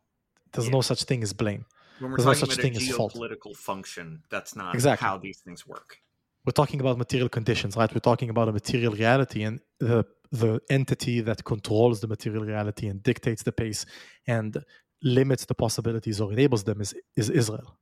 There's 0.52 0.66
yeah. 0.66 0.72
no 0.72 0.80
such 0.80 1.04
thing 1.04 1.22
as 1.22 1.32
blame. 1.32 1.64
When 1.98 2.10
we're 2.10 2.16
there's 2.18 2.24
talking 2.24 2.40
no 2.40 2.46
such 2.46 2.58
about 2.58 2.62
thing 2.62 2.74
a 2.74 2.90
as 2.90 2.96
fault. 2.96 3.14
geopolitical 3.14 3.56
function, 3.56 4.22
that's 4.30 4.56
not 4.56 4.74
exactly. 4.74 5.06
how 5.06 5.18
these 5.18 5.38
things 5.38 5.66
work. 5.66 5.98
We're 6.44 6.52
talking 6.52 6.80
about 6.80 6.98
material 6.98 7.28
conditions, 7.28 7.76
right? 7.76 7.92
We're 7.94 8.00
talking 8.00 8.30
about 8.30 8.48
a 8.48 8.52
material 8.52 8.92
reality, 8.92 9.42
and 9.44 9.60
the 9.78 10.04
the 10.32 10.60
entity 10.70 11.20
that 11.20 11.44
controls 11.44 12.00
the 12.00 12.08
material 12.08 12.44
reality 12.44 12.88
and 12.88 13.02
dictates 13.02 13.42
the 13.42 13.52
pace 13.52 13.84
and 14.26 14.64
limits 15.02 15.44
the 15.44 15.54
possibilities 15.54 16.20
or 16.20 16.32
enables 16.32 16.64
them 16.64 16.80
is 16.80 16.94
is 17.16 17.30
Israel. 17.30 17.76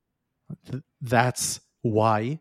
That's 1.01 1.61
why 1.83 2.41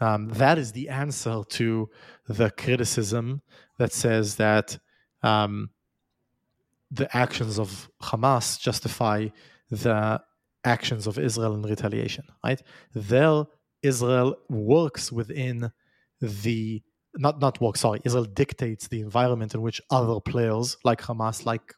um, 0.00 0.28
that 0.30 0.58
is 0.58 0.72
the 0.72 0.88
answer 0.88 1.42
to 1.48 1.90
the 2.28 2.50
criticism 2.50 3.42
that 3.78 3.92
says 3.92 4.36
that 4.36 4.78
um, 5.22 5.70
the 6.90 7.14
actions 7.16 7.58
of 7.58 7.88
Hamas 8.02 8.60
justify 8.60 9.28
the 9.72 10.20
actions 10.64 11.06
of 11.06 11.18
Israel 11.18 11.54
in 11.54 11.62
retaliation. 11.62 12.24
Right? 12.44 12.62
There, 12.94 13.44
Israel 13.82 14.36
works 14.48 15.10
within 15.10 15.72
the 16.20 16.82
not 17.16 17.40
not 17.40 17.60
work. 17.60 17.76
Sorry, 17.76 18.00
Israel 18.04 18.24
dictates 18.24 18.88
the 18.88 19.00
environment 19.00 19.54
in 19.54 19.60
which 19.62 19.80
other 19.90 20.20
players 20.20 20.76
like 20.84 21.00
Hamas, 21.02 21.44
like 21.44 21.74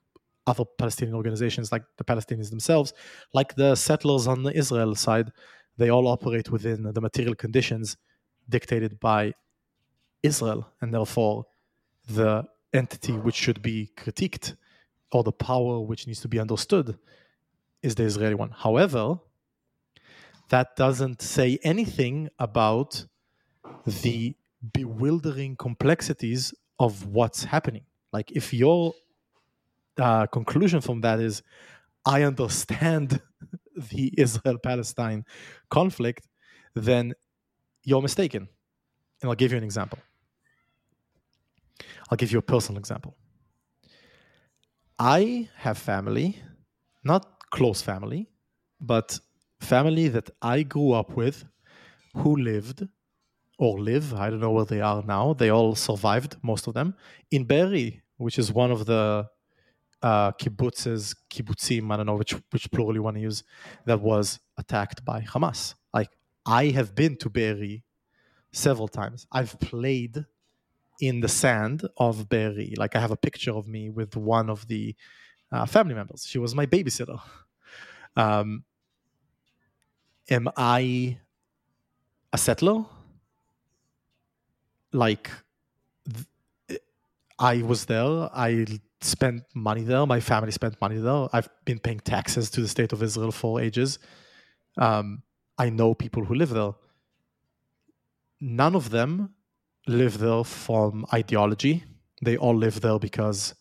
other 0.47 0.65
Palestinian 0.79 1.17
organizations, 1.17 1.73
like 1.73 1.85
the 1.97 2.05
Palestinians 2.05 2.51
themselves, 2.51 2.93
like 3.33 3.55
the 3.55 3.75
settlers 3.75 4.27
on 4.27 4.43
the 4.43 4.57
Israel 4.57 4.95
side, 4.95 5.33
they 5.79 5.89
all 5.89 6.07
operate 6.07 6.51
within 6.51 6.83
the 6.83 7.01
material 7.01 7.35
conditions 7.35 7.97
dictated 8.49 9.01
by 9.01 9.33
Israel, 10.23 10.69
and 10.81 10.93
therefore 10.93 11.47
the 12.09 12.45
entity 12.73 13.13
which 13.13 13.35
should 13.35 13.63
be 13.63 13.91
critiqued 13.97 14.57
or 15.13 15.23
the 15.23 15.33
power 15.33 15.81
which 15.81 16.07
needs 16.07 16.21
to 16.21 16.29
be 16.29 16.39
understood 16.39 16.99
is 17.85 17.95
the 17.95 18.05
Israeli 18.05 18.35
one. 18.35 18.51
However, 18.51 19.21
that 20.49 20.75
doesn't 20.77 21.21
say 21.23 21.59
anything 21.63 22.31
about 22.39 23.07
the 23.85 24.35
bewildering 24.73 25.57
complexities 25.57 26.55
of 26.79 27.07
what's 27.07 27.45
happening. 27.45 27.85
Like, 28.13 28.33
if 28.33 28.55
your 28.55 28.95
uh, 29.99 30.27
conclusion 30.27 30.81
from 30.81 31.03
that 31.03 31.21
is, 31.21 31.43
I 32.07 32.23
understand 32.23 33.21
the 33.77 34.13
Israel 34.17 34.59
Palestine 34.59 35.25
conflict, 35.69 36.27
then 36.75 37.15
you're 37.83 38.03
mistaken. 38.03 38.49
And 39.21 39.31
I'll 39.31 39.37
give 39.37 39.53
you 39.53 39.59
an 39.59 39.65
example. 39.65 39.99
I'll 42.11 42.17
give 42.17 42.33
you 42.33 42.39
a 42.39 42.43
personal 42.43 42.79
example. 42.79 43.15
I 44.99 45.49
have 45.57 45.77
family, 45.77 46.41
not 47.03 47.34
close 47.59 47.81
family, 47.93 48.23
but 48.81 49.09
family 49.61 50.07
that 50.17 50.29
I 50.55 50.57
grew 50.75 50.91
up 51.01 51.11
with 51.21 51.37
who 52.21 52.33
lived 52.37 52.81
or 53.59 53.73
live, 53.91 54.07
I 54.23 54.29
don't 54.31 54.41
know 54.41 54.55
where 54.57 54.71
they 54.75 54.81
are 54.81 55.03
now. 55.17 55.35
They 55.35 55.51
all 55.51 55.75
survived, 55.75 56.33
most 56.43 56.67
of 56.69 56.75
them, 56.75 56.89
in 57.31 57.45
Be'eri, 57.45 58.03
which 58.17 58.39
is 58.43 58.49
one 58.53 58.73
of 58.77 58.81
the 58.87 59.29
uh, 60.03 60.33
kibbutzes, 60.33 61.15
kibbutzim, 61.33 61.93
I 61.93 61.97
don't 61.97 62.07
know 62.07 62.17
which, 62.17 62.35
which 62.51 62.71
plural 62.73 62.95
you 62.97 63.05
want 63.05 63.17
to 63.19 63.23
use, 63.23 63.45
that 63.87 64.01
was 64.01 64.41
attacked 64.59 65.05
by 65.05 65.21
Hamas. 65.23 65.75
Like, 65.93 66.11
I 66.45 66.63
have 66.79 66.95
been 66.95 67.17
to 67.19 67.31
Be'eri 67.31 67.85
several 68.53 68.89
times. 68.89 69.27
I've 69.31 69.59
played 69.61 70.25
in 71.01 71.21
the 71.21 71.29
sand 71.29 71.79
of 71.97 72.29
Be'eri. 72.29 72.75
Like 72.77 72.97
I 72.97 73.01
have 73.01 73.11
a 73.13 73.17
picture 73.17 73.53
of 73.53 73.67
me 73.67 73.91
with 73.91 74.17
one 74.17 74.51
of 74.51 74.67
the 74.67 74.95
uh, 75.53 75.67
family 75.67 75.95
members. 75.95 76.27
She 76.29 76.39
was 76.39 76.55
my 76.55 76.67
babysitter. 76.67 77.21
Um, 78.17 78.65
am 80.31 80.49
I 80.57 81.19
a 82.33 82.39
settler? 82.39 82.85
Like 84.93 85.31
th- 86.69 86.81
I 87.39 87.63
was 87.63 87.87
there. 87.87 88.29
I 88.33 88.67
spent 89.01 89.43
money 89.55 89.83
there. 89.83 90.07
My 90.07 90.21
family 90.21 90.53
spent 90.53 90.81
money 90.81 90.99
there. 90.99 91.29
I've 91.33 91.49
been 91.65 91.79
paying 91.79 92.01
taxes 92.01 92.51
to 92.51 92.61
the 92.61 92.69
state 92.69 92.93
of 92.93 93.03
Israel 93.03 93.33
for 93.33 93.61
ages. 93.61 93.99
Um, 94.79 95.23
I 95.59 95.71
know 95.71 95.95
people 95.95 96.25
who 96.25 96.35
live 96.35 96.51
there 96.51 96.73
none 98.45 98.75
of 98.77 98.91
them 98.91 99.35
live 99.87 100.19
there 100.19 100.45
from 100.45 101.07
ideology. 101.13 101.85
They 102.23 102.37
all 102.37 102.57
live 102.57 102.81
there 102.81 102.99
because 102.99 103.55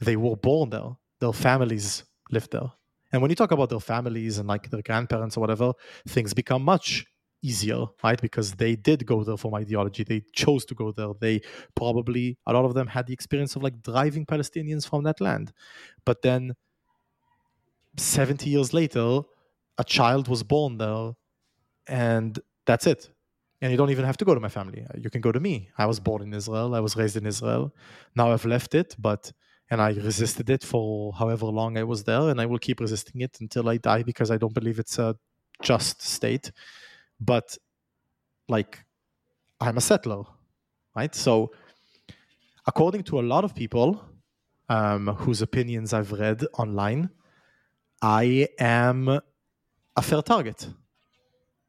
they 0.00 0.16
were 0.16 0.36
born 0.36 0.70
there. 0.70 0.96
Their 1.20 1.32
families 1.32 2.04
live 2.30 2.48
there. 2.50 2.72
And 3.12 3.22
when 3.22 3.30
you 3.30 3.36
talk 3.36 3.52
about 3.52 3.70
their 3.70 3.80
families 3.80 4.38
and 4.38 4.48
like 4.48 4.70
their 4.70 4.82
grandparents 4.82 5.36
or 5.36 5.40
whatever, 5.40 5.72
things 6.06 6.34
become 6.34 6.62
much 6.62 7.06
easier, 7.42 7.86
right? 8.02 8.20
Because 8.20 8.52
they 8.52 8.76
did 8.76 9.06
go 9.06 9.24
there 9.24 9.36
from 9.36 9.54
ideology. 9.54 10.04
They 10.04 10.22
chose 10.34 10.64
to 10.66 10.74
go 10.74 10.92
there. 10.92 11.12
They 11.20 11.40
probably, 11.74 12.36
a 12.46 12.52
lot 12.52 12.64
of 12.64 12.74
them 12.74 12.88
had 12.88 13.06
the 13.06 13.12
experience 13.12 13.56
of 13.56 13.62
like 13.62 13.80
driving 13.82 14.26
Palestinians 14.26 14.88
from 14.88 15.04
that 15.04 15.20
land. 15.20 15.52
But 16.04 16.22
then 16.22 16.54
70 17.96 18.50
years 18.50 18.72
later, 18.72 19.20
a 19.78 19.84
child 19.84 20.28
was 20.28 20.42
born 20.42 20.78
there 20.78 21.12
and 21.86 22.38
that's 22.66 22.86
it 22.86 23.10
and 23.60 23.70
you 23.70 23.76
don't 23.78 23.90
even 23.90 24.04
have 24.04 24.16
to 24.16 24.24
go 24.24 24.34
to 24.34 24.40
my 24.40 24.48
family 24.48 24.86
you 24.98 25.10
can 25.10 25.20
go 25.20 25.32
to 25.32 25.40
me 25.40 25.70
i 25.78 25.86
was 25.86 26.00
born 26.00 26.22
in 26.22 26.32
israel 26.34 26.74
i 26.74 26.80
was 26.80 26.96
raised 26.96 27.16
in 27.16 27.26
israel 27.26 27.74
now 28.14 28.30
i've 28.32 28.44
left 28.44 28.74
it 28.74 28.94
but 28.98 29.32
and 29.70 29.80
i 29.80 29.90
resisted 29.92 30.48
it 30.50 30.64
for 30.64 31.12
however 31.12 31.46
long 31.46 31.76
i 31.76 31.84
was 31.84 32.04
there 32.04 32.28
and 32.30 32.40
i 32.40 32.46
will 32.46 32.58
keep 32.58 32.80
resisting 32.80 33.20
it 33.20 33.38
until 33.40 33.68
i 33.68 33.76
die 33.76 34.02
because 34.02 34.30
i 34.30 34.36
don't 34.36 34.54
believe 34.54 34.78
it's 34.78 34.98
a 34.98 35.16
just 35.62 36.00
state. 36.00 36.52
But 37.20 37.58
like 38.48 38.84
i'm 39.60 39.76
a 39.76 39.80
settler 39.80 40.22
right? 40.94 41.14
So 41.14 41.52
according 42.66 43.02
to 43.04 43.20
a 43.20 43.22
lot 43.22 43.44
of 43.44 43.54
people 43.54 44.00
um, 44.68 45.08
whose 45.08 45.42
opinions 45.42 45.92
i've 45.92 46.12
read 46.12 46.44
online 46.54 47.10
i 48.02 48.46
am 48.58 49.08
a 49.96 50.02
fair 50.02 50.22
target 50.22 50.68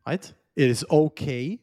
right? 0.10 0.34
It 0.56 0.70
is 0.70 0.86
okay 0.90 1.60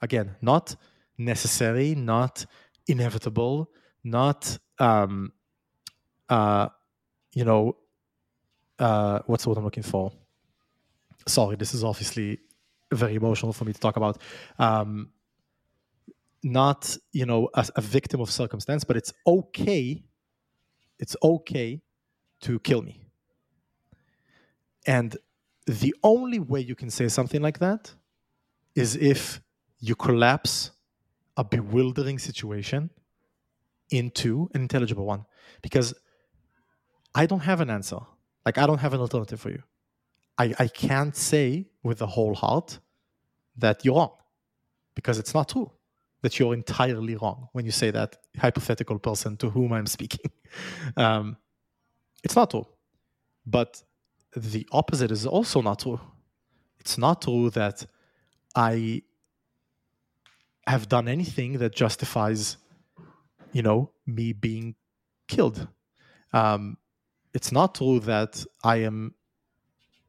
again, 0.00 0.36
not 0.40 0.74
necessary, 1.18 1.94
not 1.94 2.46
inevitable, 2.86 3.70
not 4.02 4.58
um, 4.78 5.32
uh, 6.30 6.68
you 7.34 7.44
know, 7.44 7.76
uh, 8.78 9.20
what's 9.26 9.46
what 9.46 9.58
I'm 9.58 9.64
looking 9.64 9.82
for? 9.82 10.12
Sorry, 11.26 11.56
this 11.56 11.74
is 11.74 11.84
obviously 11.84 12.38
very 12.92 13.14
emotional 13.14 13.52
for 13.52 13.64
me 13.64 13.72
to 13.72 13.80
talk 13.80 13.96
about. 13.96 14.20
Um, 14.58 15.10
not 16.42 16.96
you 17.12 17.26
know 17.26 17.50
a, 17.54 17.68
a 17.76 17.80
victim 17.82 18.20
of 18.20 18.30
circumstance, 18.30 18.84
but 18.84 18.96
it's 18.96 19.12
okay. 19.26 20.02
It's 20.98 21.16
okay 21.22 21.82
to 22.42 22.58
kill 22.60 22.82
me. 22.82 23.00
And 24.86 25.16
the 25.66 25.94
only 26.02 26.38
way 26.38 26.60
you 26.60 26.74
can 26.74 26.90
say 26.90 27.08
something 27.08 27.42
like 27.42 27.58
that 27.58 27.94
is 28.74 28.96
if 28.96 29.40
you 29.78 29.94
collapse 29.94 30.70
a 31.36 31.44
bewildering 31.44 32.18
situation 32.18 32.90
into 33.90 34.48
an 34.54 34.62
intelligible 34.62 35.04
one 35.04 35.24
because 35.62 35.94
I 37.14 37.26
don't 37.26 37.40
have 37.40 37.60
an 37.60 37.70
answer. 37.70 37.98
Like, 38.46 38.58
I 38.58 38.66
don't 38.66 38.78
have 38.78 38.94
an 38.94 39.00
alternative 39.00 39.40
for 39.40 39.50
you. 39.50 39.62
I, 40.38 40.54
I 40.58 40.68
can't 40.68 41.14
say 41.14 41.66
with 41.82 41.98
the 41.98 42.06
whole 42.06 42.34
heart 42.34 42.78
that 43.56 43.84
you're 43.84 43.96
wrong 43.96 44.12
because 44.94 45.18
it's 45.18 45.34
not 45.34 45.48
true 45.48 45.70
that 46.22 46.38
you're 46.38 46.54
entirely 46.54 47.16
wrong 47.16 47.48
when 47.52 47.64
you 47.64 47.70
say 47.70 47.90
that 47.90 48.16
hypothetical 48.38 48.98
person 48.98 49.36
to 49.38 49.50
whom 49.50 49.72
I'm 49.72 49.86
speaking. 49.86 50.30
Um, 50.96 51.36
it's 52.24 52.34
not 52.34 52.50
true. 52.50 52.66
But 53.46 53.80
the 54.34 54.66
opposite 54.72 55.12
is 55.12 55.24
also 55.24 55.62
not 55.62 55.78
true. 55.78 56.00
It's 56.80 56.98
not 56.98 57.22
true 57.22 57.50
that 57.50 57.86
I 58.56 59.02
have 60.66 60.88
done 60.88 61.06
anything 61.06 61.58
that 61.58 61.72
justifies, 61.72 62.56
you 63.52 63.62
know, 63.62 63.92
me 64.06 64.32
being 64.32 64.74
killed. 65.28 65.68
Um, 66.32 66.78
it's 67.32 67.52
not 67.52 67.74
true 67.74 68.00
that 68.00 68.44
I 68.64 68.78
am 68.78 69.14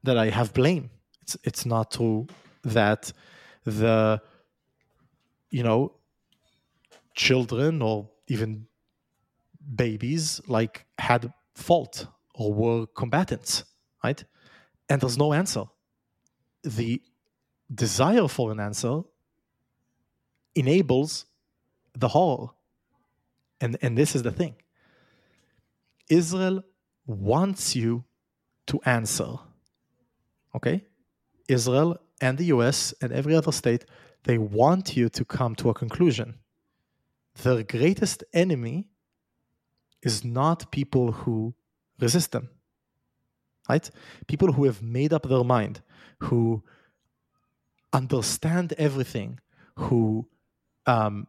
that 0.03 0.17
I 0.17 0.29
have 0.29 0.53
blame. 0.53 0.89
It's 1.21 1.37
it's 1.43 1.65
not 1.65 1.91
true 1.91 2.27
that 2.63 3.13
the 3.63 4.21
you 5.49 5.63
know 5.63 5.93
children 7.15 7.81
or 7.81 8.09
even 8.27 8.67
babies 9.75 10.41
like 10.47 10.85
had 10.97 11.31
fault 11.55 12.07
or 12.33 12.53
were 12.53 12.87
combatants, 12.87 13.63
right? 14.03 14.23
And 14.89 15.01
there's 15.01 15.17
no 15.17 15.33
answer. 15.33 15.65
The 16.63 17.01
desire 17.73 18.27
for 18.27 18.51
an 18.51 18.59
answer 18.59 19.01
enables 20.55 21.25
the 21.93 22.07
whole. 22.07 22.55
And, 23.59 23.77
and 23.81 23.97
this 23.97 24.15
is 24.15 24.23
the 24.23 24.31
thing 24.31 24.55
Israel 26.09 26.63
wants 27.05 27.75
you 27.75 28.03
to 28.67 28.79
answer. 28.85 29.37
Okay? 30.55 30.85
Israel 31.47 31.97
and 32.19 32.37
the 32.37 32.45
US 32.45 32.93
and 33.01 33.11
every 33.11 33.35
other 33.35 33.51
state, 33.51 33.85
they 34.23 34.37
want 34.37 34.95
you 34.95 35.09
to 35.09 35.25
come 35.25 35.55
to 35.55 35.69
a 35.69 35.73
conclusion. 35.73 36.35
Their 37.41 37.63
greatest 37.63 38.23
enemy 38.33 38.89
is 40.03 40.23
not 40.23 40.71
people 40.71 41.11
who 41.11 41.53
resist 41.99 42.31
them. 42.31 42.49
Right? 43.69 43.89
People 44.27 44.53
who 44.53 44.65
have 44.65 44.81
made 44.81 45.13
up 45.13 45.23
their 45.23 45.43
mind, 45.43 45.81
who 46.19 46.63
understand 47.93 48.73
everything, 48.77 49.39
who 49.75 50.27
um, 50.85 51.27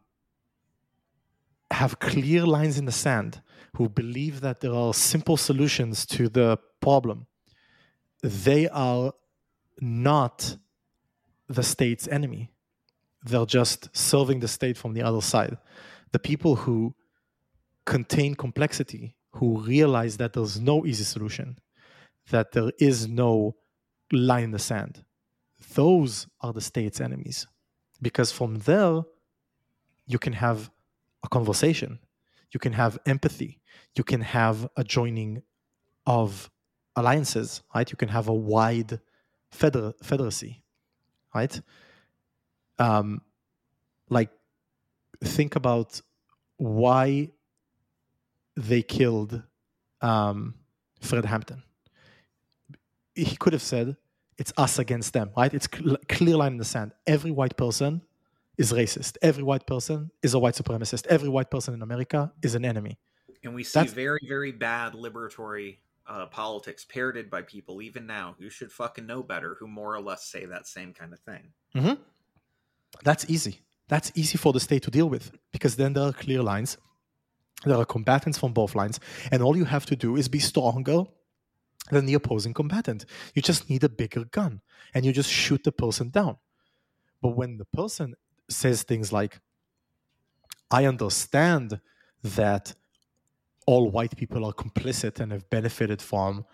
have 1.71 1.99
clear 1.99 2.45
lines 2.45 2.77
in 2.77 2.85
the 2.85 2.91
sand, 2.91 3.41
who 3.75 3.89
believe 3.89 4.41
that 4.41 4.61
there 4.61 4.73
are 4.73 4.93
simple 4.93 5.37
solutions 5.37 6.05
to 6.05 6.29
the 6.29 6.57
problem, 6.79 7.27
they 8.21 8.69
are 8.69 9.13
not 9.79 10.57
the 11.47 11.63
state's 11.63 12.07
enemy. 12.07 12.51
They're 13.25 13.45
just 13.45 13.89
serving 13.95 14.39
the 14.39 14.47
state 14.47 14.77
from 14.77 14.93
the 14.93 15.01
other 15.01 15.21
side. 15.21 15.57
The 16.11 16.19
people 16.19 16.55
who 16.55 16.93
contain 17.85 18.35
complexity, 18.35 19.15
who 19.31 19.59
realize 19.59 20.17
that 20.17 20.33
there's 20.33 20.59
no 20.59 20.85
easy 20.85 21.03
solution, 21.03 21.57
that 22.29 22.51
there 22.51 22.71
is 22.79 23.07
no 23.07 23.55
line 24.11 24.45
in 24.45 24.51
the 24.51 24.59
sand, 24.59 25.03
those 25.73 26.27
are 26.41 26.53
the 26.53 26.61
state's 26.61 27.01
enemies. 27.01 27.47
Because 28.01 28.31
from 28.31 28.59
there, 28.59 29.01
you 30.05 30.19
can 30.19 30.33
have 30.33 30.69
a 31.23 31.29
conversation, 31.29 31.99
you 32.53 32.59
can 32.59 32.73
have 32.73 32.99
empathy, 33.05 33.59
you 33.95 34.03
can 34.03 34.21
have 34.21 34.69
a 34.77 34.83
joining 34.83 35.41
of 36.05 36.49
alliances, 36.95 37.63
right? 37.73 37.89
You 37.89 37.97
can 37.97 38.09
have 38.09 38.27
a 38.27 38.33
wide 38.33 38.99
feder- 39.51 39.93
federacy, 40.03 40.61
right? 41.33 41.59
Um, 42.77 43.21
like, 44.09 44.29
think 45.23 45.55
about 45.55 46.01
why 46.57 47.31
they 48.55 48.83
killed 48.83 49.41
um, 50.01 50.53
Fred 51.01 51.25
Hampton. 51.25 51.63
He 53.15 53.35
could 53.35 53.53
have 53.53 53.61
said, 53.61 53.97
it's 54.37 54.53
us 54.57 54.79
against 54.79 55.13
them, 55.13 55.31
right? 55.37 55.53
It's 55.53 55.67
cl- 55.73 55.97
clear 56.09 56.37
line 56.37 56.53
in 56.53 56.57
the 56.57 56.65
sand. 56.65 56.91
Every 57.05 57.31
white 57.31 57.55
person 57.57 58.01
is 58.57 58.71
racist. 58.71 59.17
Every 59.21 59.43
white 59.43 59.65
person 59.65 60.11
is 60.21 60.33
a 60.33 60.39
white 60.39 60.55
supremacist. 60.55 61.07
Every 61.07 61.29
white 61.29 61.49
person 61.49 61.73
in 61.73 61.81
America 61.81 62.31
is 62.41 62.55
an 62.55 62.65
enemy. 62.65 62.97
And 63.43 63.53
we 63.55 63.63
see 63.63 63.79
That's... 63.79 63.93
very, 63.93 64.19
very 64.27 64.51
bad 64.51 64.93
liberatory 64.93 65.77
uh, 66.07 66.25
politics 66.27 66.85
parroted 66.85 67.29
by 67.29 67.41
people 67.41 67.81
even 67.81 68.05
now 68.05 68.35
who 68.39 68.49
should 68.49 68.71
fucking 68.71 69.05
know 69.05 69.23
better, 69.23 69.57
who 69.59 69.67
more 69.67 69.95
or 69.95 70.01
less 70.01 70.25
say 70.25 70.45
that 70.45 70.67
same 70.67 70.93
kind 70.93 71.13
of 71.13 71.19
thing. 71.19 71.53
Mm-hmm. 71.75 72.01
That's 73.03 73.29
easy. 73.29 73.61
That's 73.87 74.11
easy 74.15 74.37
for 74.37 74.53
the 74.53 74.59
state 74.59 74.83
to 74.83 74.91
deal 74.91 75.09
with 75.09 75.31
because 75.51 75.75
then 75.75 75.93
there 75.93 76.03
are 76.03 76.13
clear 76.13 76.41
lines. 76.41 76.77
There 77.65 77.77
are 77.77 77.85
combatants 77.85 78.37
from 78.37 78.53
both 78.53 78.75
lines, 78.75 78.99
and 79.31 79.41
all 79.41 79.55
you 79.55 79.65
have 79.65 79.85
to 79.87 79.95
do 79.95 80.17
is 80.17 80.27
be 80.27 80.39
stronger 80.39 81.05
than 81.91 82.05
the 82.05 82.13
opposing 82.13 82.53
combatant. 82.53 83.05
You 83.33 83.41
just 83.41 83.69
need 83.69 83.83
a 83.83 83.89
bigger 83.89 84.25
gun 84.25 84.61
and 84.93 85.05
you 85.05 85.11
just 85.11 85.29
shoot 85.29 85.63
the 85.63 85.71
person 85.71 86.09
down. 86.09 86.37
But 87.21 87.29
when 87.29 87.57
the 87.57 87.65
person 87.65 88.15
says 88.49 88.83
things 88.83 89.11
like, 89.11 89.39
I 90.71 90.85
understand 90.85 91.79
that 92.23 92.73
all 93.65 93.89
white 93.91 94.15
people 94.17 94.45
are 94.45 94.53
complicit 94.53 95.19
and 95.19 95.31
have 95.31 95.49
benefited 95.49 96.01
from 96.01 96.45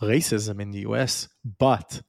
racism 0.00 0.60
in 0.60 0.70
the 0.70 0.80
US, 0.80 1.28
but 1.58 2.02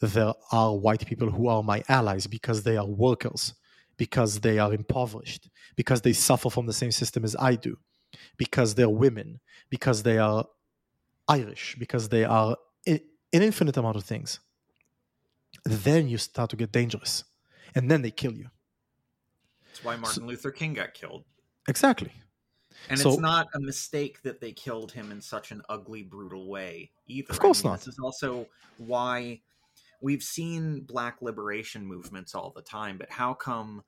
there 0.00 0.32
are 0.50 0.74
white 0.74 1.06
people 1.06 1.30
who 1.30 1.48
are 1.48 1.62
my 1.62 1.82
allies 1.88 2.26
because 2.26 2.62
they 2.62 2.76
are 2.76 2.86
workers, 2.86 3.54
because 3.96 4.40
they 4.40 4.58
are 4.58 4.72
impoverished, 4.72 5.50
because 5.76 6.00
they 6.00 6.12
suffer 6.12 6.48
from 6.48 6.66
the 6.66 6.72
same 6.72 6.90
system 6.90 7.24
as 7.24 7.36
I 7.36 7.56
do, 7.56 7.76
because 8.36 8.74
they're 8.74 8.88
women, 8.88 9.40
because 9.68 10.02
they 10.02 10.18
are 10.18 10.46
Irish, 11.28 11.76
because 11.78 12.08
they 12.08 12.24
are 12.24 12.56
an 12.86 13.00
infinite 13.32 13.76
amount 13.76 13.96
of 13.96 14.04
things. 14.04 14.40
Then 15.64 16.08
you 16.08 16.18
start 16.18 16.50
to 16.50 16.56
get 16.56 16.72
dangerous, 16.72 17.24
and 17.74 17.90
then 17.90 18.02
they 18.02 18.10
kill 18.10 18.32
you. 18.32 18.48
That's 19.80 19.86
why 19.86 19.96
Martin 19.96 20.22
so, 20.22 20.26
Luther 20.26 20.50
King 20.50 20.74
got 20.74 20.94
killed. 20.94 21.24
Exactly. 21.68 22.12
And 22.88 22.98
so, 22.98 23.10
it's 23.10 23.18
not 23.18 23.48
a 23.54 23.60
mistake 23.60 24.22
that 24.22 24.40
they 24.40 24.52
killed 24.52 24.92
him 24.92 25.10
in 25.10 25.20
such 25.20 25.50
an 25.50 25.62
ugly, 25.68 26.02
brutal 26.02 26.48
way 26.48 26.90
either. 27.06 27.30
Of 27.30 27.38
course 27.38 27.64
I 27.64 27.68
mean, 27.68 27.72
not. 27.72 27.78
This 27.80 27.88
is 27.88 27.98
also 27.98 28.46
why 28.78 29.40
we've 30.00 30.22
seen 30.22 30.80
black 30.82 31.20
liberation 31.20 31.84
movements 31.84 32.34
all 32.34 32.52
the 32.54 32.62
time, 32.62 32.96
but 32.98 33.10
how 33.10 33.34
come 33.34 33.82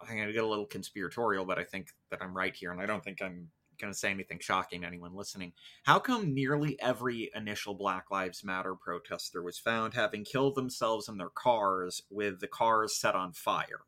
I'm 0.00 0.14
going 0.14 0.26
to 0.26 0.32
get 0.32 0.44
a 0.44 0.46
little 0.46 0.66
conspiratorial, 0.66 1.44
but 1.44 1.58
I 1.58 1.64
think 1.64 1.88
that 2.10 2.22
I'm 2.22 2.36
right 2.36 2.54
here, 2.54 2.72
and 2.72 2.80
I 2.80 2.86
don't 2.86 3.02
think 3.02 3.22
I'm 3.22 3.48
going 3.80 3.92
to 3.92 3.98
say 3.98 4.10
anything 4.10 4.38
shocking 4.40 4.82
to 4.82 4.86
anyone 4.86 5.14
listening. 5.14 5.52
How 5.84 5.98
come 5.98 6.34
nearly 6.34 6.80
every 6.80 7.30
initial 7.34 7.74
Black 7.74 8.10
Lives 8.10 8.44
Matter 8.44 8.74
protester 8.74 9.42
was 9.42 9.58
found 9.58 9.94
having 9.94 10.24
killed 10.24 10.54
themselves 10.54 11.08
in 11.08 11.18
their 11.18 11.30
cars 11.30 12.02
with 12.10 12.40
the 12.40 12.46
cars 12.46 12.96
set 12.96 13.14
on 13.14 13.32
fire? 13.32 13.80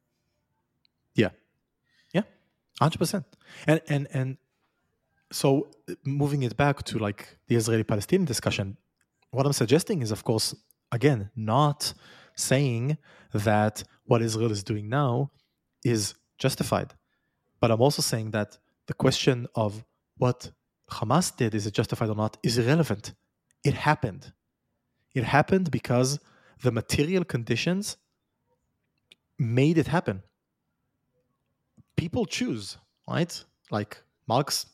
Yeah, 1.14 1.30
yeah, 2.12 2.22
hundred 2.80 2.98
percent. 2.98 3.24
And 3.66 3.80
and 3.88 4.08
and 4.12 4.36
so 5.30 5.68
moving 6.04 6.42
it 6.42 6.56
back 6.56 6.82
to 6.84 6.98
like 6.98 7.38
the 7.48 7.56
Israeli-Palestinian 7.56 8.24
discussion, 8.26 8.76
what 9.30 9.46
I'm 9.46 9.52
suggesting 9.52 10.02
is, 10.02 10.10
of 10.10 10.24
course, 10.24 10.54
again, 10.92 11.30
not 11.36 11.92
saying 12.34 12.96
that 13.34 13.84
what 14.04 14.22
Israel 14.22 14.50
is 14.50 14.62
doing 14.62 14.88
now 14.88 15.30
is 15.84 16.14
justified, 16.38 16.94
but 17.60 17.70
I'm 17.70 17.82
also 17.82 18.02
saying 18.02 18.30
that 18.30 18.58
the 18.86 18.94
question 18.94 19.46
of 19.54 19.84
what 20.16 20.50
Hamas 20.90 21.36
did, 21.36 21.54
is 21.54 21.66
it 21.66 21.74
justified 21.74 22.08
or 22.08 22.14
not, 22.14 22.38
is 22.42 22.56
irrelevant. 22.56 23.14
It 23.64 23.74
happened. 23.74 24.32
It 25.14 25.24
happened 25.24 25.70
because 25.70 26.18
the 26.62 26.72
material 26.72 27.24
conditions 27.24 27.98
made 29.38 29.76
it 29.78 29.88
happen. 29.88 30.22
People 31.98 32.24
choose, 32.24 32.78
right? 33.08 33.32
Like 33.70 33.92
Marx 34.26 34.66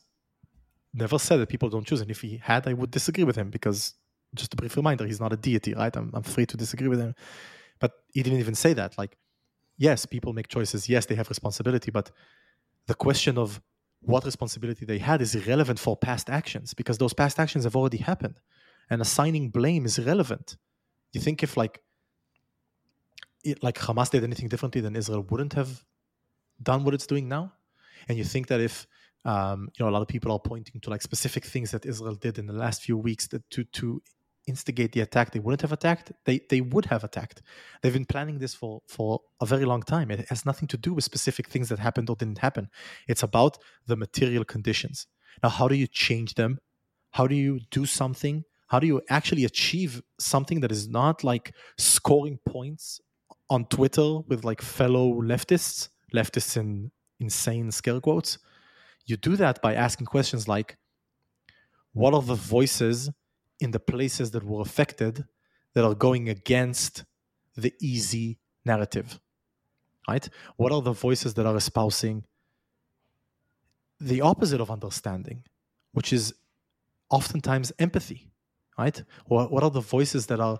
never 0.93 1.19
said 1.19 1.37
that 1.37 1.49
people 1.49 1.69
don't 1.69 1.85
choose. 1.85 2.01
And 2.01 2.09
if 2.09 2.21
he 2.21 2.31
had, 2.41 2.67
I 2.67 2.73
would 2.73 2.91
disagree 2.91 3.25
with 3.29 3.35
him 3.35 3.49
because, 3.49 3.95
just 4.33 4.53
a 4.53 4.55
brief 4.55 4.75
reminder, 4.77 5.05
he's 5.05 5.19
not 5.19 5.33
a 5.33 5.37
deity, 5.37 5.73
right? 5.73 5.95
I'm, 5.99 6.11
I'm 6.13 6.23
free 6.23 6.45
to 6.45 6.57
disagree 6.57 6.87
with 6.87 6.99
him. 6.99 7.13
But 7.79 7.91
he 8.13 8.23
didn't 8.23 8.39
even 8.39 8.55
say 8.55 8.73
that. 8.73 8.97
Like, 8.97 9.17
yes, 9.77 10.05
people 10.05 10.31
make 10.33 10.47
choices. 10.47 10.87
Yes, 10.87 11.05
they 11.07 11.15
have 11.15 11.29
responsibility. 11.29 11.91
But 11.91 12.11
the 12.87 12.95
question 12.95 13.37
of 13.37 13.61
what 14.01 14.23
responsibility 14.23 14.85
they 14.85 14.99
had 14.99 15.21
is 15.21 15.35
irrelevant 15.35 15.79
for 15.79 15.97
past 15.97 16.29
actions 16.29 16.73
because 16.73 16.97
those 16.97 17.13
past 17.13 17.39
actions 17.39 17.63
have 17.63 17.75
already 17.75 17.97
happened 17.97 18.35
and 18.89 19.01
assigning 19.01 19.49
blame 19.49 19.85
is 19.85 19.97
irrelevant 19.97 20.57
you 21.11 21.19
think 21.19 21.41
if 21.41 21.57
like 21.57 21.81
it, 23.43 23.63
like 23.63 23.77
hamas 23.79 24.11
did 24.11 24.23
anything 24.23 24.47
differently 24.47 24.79
then 24.81 24.95
israel 24.95 25.25
wouldn't 25.29 25.53
have 25.53 25.83
done 26.61 26.83
what 26.83 26.93
it's 26.93 27.07
doing 27.07 27.27
now, 27.27 27.53
and 28.07 28.17
you 28.17 28.23
think 28.23 28.47
that 28.47 28.61
if 28.61 28.87
um, 29.25 29.69
you 29.77 29.83
know 29.83 29.89
a 29.89 29.93
lot 29.93 30.01
of 30.01 30.07
people 30.07 30.31
are 30.31 30.39
pointing 30.39 30.79
to 30.81 30.89
like 30.89 31.01
specific 31.01 31.45
things 31.45 31.71
that 31.71 31.85
Israel 31.85 32.15
did 32.15 32.37
in 32.37 32.45
the 32.45 32.53
last 32.53 32.81
few 32.81 32.97
weeks 32.97 33.27
that 33.27 33.49
to 33.51 33.63
to 33.63 34.01
instigate 34.47 34.91
the 34.91 35.01
attack, 35.01 35.31
they 35.31 35.39
wouldn't 35.39 35.61
have 35.61 35.71
attacked. 35.71 36.11
They 36.25 36.41
they 36.49 36.61
would 36.61 36.85
have 36.85 37.03
attacked. 37.03 37.41
They've 37.81 37.93
been 37.93 38.05
planning 38.05 38.39
this 38.39 38.53
for 38.53 38.81
for 38.87 39.21
a 39.41 39.45
very 39.45 39.65
long 39.65 39.81
time. 39.81 40.11
It 40.11 40.29
has 40.29 40.45
nothing 40.45 40.67
to 40.69 40.77
do 40.77 40.93
with 40.93 41.03
specific 41.03 41.47
things 41.47 41.69
that 41.69 41.79
happened 41.79 42.09
or 42.09 42.15
didn't 42.15 42.39
happen. 42.39 42.69
It's 43.07 43.23
about 43.23 43.57
the 43.87 43.95
material 43.95 44.45
conditions. 44.45 45.07
Now, 45.43 45.49
how 45.49 45.67
do 45.67 45.75
you 45.75 45.87
change 45.87 46.35
them? 46.35 46.59
How 47.11 47.27
do 47.27 47.35
you 47.35 47.59
do 47.71 47.85
something? 47.85 48.43
How 48.67 48.79
do 48.79 48.87
you 48.87 49.01
actually 49.09 49.45
achieve 49.45 50.01
something 50.19 50.59
that 50.61 50.71
is 50.71 50.87
not 50.87 51.23
like 51.23 51.53
scoring 51.77 52.39
points 52.47 52.99
on 53.49 53.65
Twitter 53.65 54.19
with 54.27 54.43
like 54.43 54.61
fellow 54.61 55.13
leftists, 55.21 55.89
leftists 56.13 56.57
in 56.57 56.91
insane 57.19 57.71
scare 57.71 57.99
quotes? 57.99 58.37
You 59.05 59.17
do 59.17 59.35
that 59.35 59.61
by 59.61 59.75
asking 59.75 60.07
questions 60.07 60.47
like, 60.47 60.77
what 61.93 62.13
are 62.13 62.21
the 62.21 62.35
voices 62.35 63.09
in 63.59 63.71
the 63.71 63.79
places 63.79 64.31
that 64.31 64.43
were 64.43 64.61
affected 64.61 65.25
that 65.73 65.85
are 65.85 65.95
going 65.95 66.29
against 66.29 67.05
the 67.55 67.73
easy 67.79 68.37
narrative 68.65 69.19
right 70.07 70.27
what 70.57 70.71
are 70.71 70.81
the 70.81 70.91
voices 70.91 71.33
that 71.35 71.45
are 71.45 71.55
espousing 71.55 72.23
the 73.99 74.21
opposite 74.21 74.59
of 74.59 74.69
understanding 74.69 75.43
which 75.93 76.11
is 76.11 76.33
oftentimes 77.09 77.71
empathy 77.79 78.29
right 78.77 79.03
what, 79.27 79.51
what 79.51 79.63
are 79.63 79.71
the 79.71 79.79
voices 79.79 80.27
that 80.27 80.39
are 80.39 80.59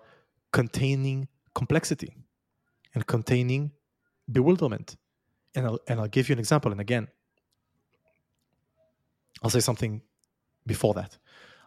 containing 0.53 1.27
complexity 1.53 2.15
and 2.93 3.05
containing 3.07 3.71
bewilderment 4.31 4.95
and 5.55 5.65
I'll, 5.65 5.79
and 5.87 5.99
I'll 5.99 6.07
give 6.07 6.29
you 6.29 6.33
an 6.33 6.39
example 6.39 6.71
and 6.71 6.81
again 6.81 7.07
i'll 9.43 9.49
say 9.49 9.59
something 9.59 10.01
before 10.65 10.93
that 10.95 11.17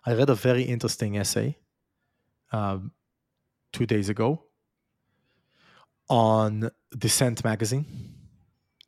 I 0.04 0.14
read 0.14 0.30
a 0.30 0.34
very 0.34 0.62
interesting 0.62 1.16
essay 1.16 1.56
um, 2.52 2.92
two 3.72 3.86
days 3.86 4.08
ago 4.08 4.44
on 6.08 6.70
Dissent 6.96 7.44
magazine, 7.44 7.86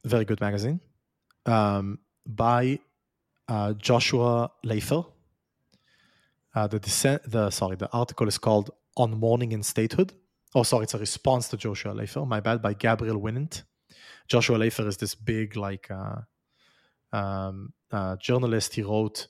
very 0.04 0.24
good 0.24 0.40
magazine, 0.40 0.80
um, 1.46 1.98
by 2.26 2.78
uh, 3.48 3.74
Joshua 3.74 4.50
Leifer. 4.64 5.06
Uh, 6.54 6.66
the 6.66 6.80
dissent, 6.80 7.22
the 7.30 7.50
sorry, 7.50 7.76
the 7.76 7.90
article 7.92 8.26
is 8.26 8.38
called 8.38 8.70
"On 8.96 9.18
Mourning 9.18 9.52
in 9.52 9.62
Statehood." 9.62 10.14
Oh, 10.54 10.64
sorry, 10.64 10.84
it's 10.84 10.94
a 10.94 10.98
response 10.98 11.48
to 11.48 11.56
Joshua 11.56 11.94
Leifer. 11.94 12.26
My 12.26 12.40
bad, 12.40 12.60
by 12.60 12.74
Gabriel 12.74 13.20
Winant. 13.20 13.62
Joshua 14.30 14.58
Leifer 14.58 14.86
is 14.86 14.96
this 14.98 15.16
big, 15.16 15.56
like, 15.56 15.90
uh, 15.90 16.20
um, 17.12 17.72
uh, 17.90 18.16
journalist. 18.16 18.74
He 18.74 18.82
wrote 18.82 19.28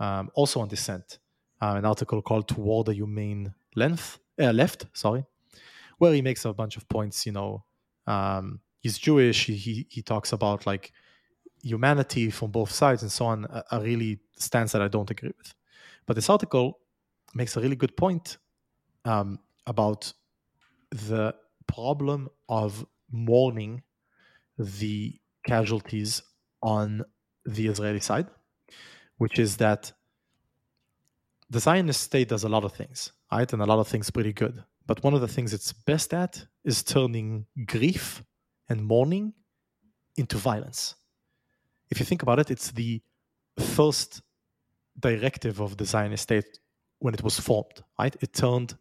um, 0.00 0.30
also 0.34 0.60
on 0.60 0.68
dissent 0.68 1.18
uh, 1.62 1.74
an 1.76 1.84
article 1.84 2.22
called 2.22 2.48
"Toward 2.48 2.86
the 2.86 2.94
Humane 2.94 3.54
Length 3.74 4.18
uh, 4.40 4.52
Left," 4.52 4.86
sorry, 4.92 5.24
where 5.98 6.12
he 6.12 6.22
makes 6.22 6.44
a 6.44 6.52
bunch 6.52 6.76
of 6.76 6.88
points. 6.88 7.26
You 7.26 7.32
know, 7.32 7.64
um, 8.06 8.60
he's 8.80 8.98
Jewish. 8.98 9.46
He, 9.46 9.56
he, 9.56 9.86
he 9.90 10.02
talks 10.02 10.32
about 10.32 10.66
like 10.66 10.92
humanity 11.62 12.30
from 12.30 12.50
both 12.50 12.70
sides 12.70 13.02
and 13.02 13.12
so 13.12 13.26
on. 13.26 13.46
A, 13.46 13.64
a 13.72 13.80
really 13.80 14.20
stance 14.36 14.72
that 14.72 14.82
I 14.82 14.88
don't 14.88 15.10
agree 15.10 15.32
with. 15.36 15.54
But 16.06 16.14
this 16.14 16.30
article 16.30 16.80
makes 17.34 17.56
a 17.56 17.60
really 17.60 17.76
good 17.76 17.96
point 17.96 18.38
um, 19.04 19.40
about 19.66 20.12
the 20.90 21.34
problem 21.66 22.28
of 22.48 22.86
mourning 23.10 23.82
the 24.58 25.18
casualties 25.46 26.22
on 26.62 27.04
the 27.44 27.68
Israeli 27.68 28.00
side, 28.00 28.26
which 29.18 29.38
is 29.38 29.56
that 29.58 29.92
the 31.50 31.60
Zionist 31.60 32.00
state 32.00 32.28
does 32.28 32.44
a 32.44 32.48
lot 32.48 32.64
of 32.64 32.72
things, 32.72 33.12
right? 33.30 33.52
And 33.52 33.62
a 33.62 33.66
lot 33.66 33.78
of 33.78 33.88
things 33.88 34.10
pretty 34.10 34.32
good. 34.32 34.62
But 34.86 35.02
one 35.02 35.14
of 35.14 35.20
the 35.20 35.28
things 35.28 35.52
it's 35.52 35.72
best 35.72 36.12
at 36.14 36.44
is 36.64 36.82
turning 36.82 37.46
grief 37.66 38.22
and 38.68 38.84
mourning 38.84 39.34
into 40.16 40.36
violence. 40.36 40.94
If 41.90 42.00
you 42.00 42.06
think 42.06 42.22
about 42.22 42.38
it, 42.38 42.50
it's 42.50 42.70
the 42.70 43.02
first 43.58 44.22
directive 44.98 45.60
of 45.60 45.76
the 45.76 45.84
Zionist 45.84 46.24
state 46.24 46.58
when 46.98 47.14
it 47.14 47.22
was 47.22 47.38
formed, 47.38 47.82
right? 47.98 48.16
It 48.20 48.32
turned 48.32 48.76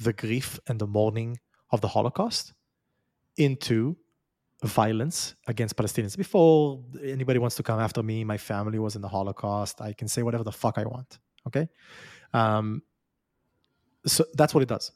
the 0.00 0.12
grief 0.12 0.58
and 0.68 0.78
the 0.78 0.86
mourning 0.86 1.38
of 1.70 1.80
the 1.80 1.88
Holocaust 1.88 2.54
into 3.36 3.96
violence 4.62 5.34
against 5.46 5.76
Palestinians. 5.76 6.16
Before 6.16 6.82
anybody 7.02 7.38
wants 7.38 7.56
to 7.56 7.62
come 7.62 7.78
after 7.78 8.02
me, 8.02 8.24
my 8.24 8.36
family 8.36 8.78
was 8.78 8.96
in 8.96 9.02
the 9.02 9.08
Holocaust. 9.08 9.80
I 9.80 9.92
can 9.92 10.08
say 10.08 10.22
whatever 10.22 10.44
the 10.44 10.52
fuck 10.52 10.78
I 10.78 10.84
want. 10.84 11.18
Okay. 11.46 11.68
Um, 12.32 12.82
so 14.06 14.24
that's 14.34 14.54
what 14.54 14.62
it 14.62 14.68
does. 14.68 14.92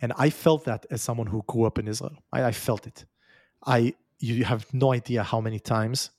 And 0.00 0.12
I 0.16 0.30
felt 0.30 0.64
that 0.64 0.86
as 0.90 1.02
someone 1.02 1.26
who 1.26 1.42
grew 1.46 1.64
up 1.64 1.78
in 1.78 1.88
Israel. 1.88 2.16
I, 2.32 2.44
I 2.44 2.52
felt 2.52 2.86
it. 2.86 3.04
I 3.64 3.94
you 4.18 4.44
have 4.44 4.72
no 4.72 4.92
idea 4.92 5.22
how 5.22 5.40
many 5.40 5.58
times 5.58 6.10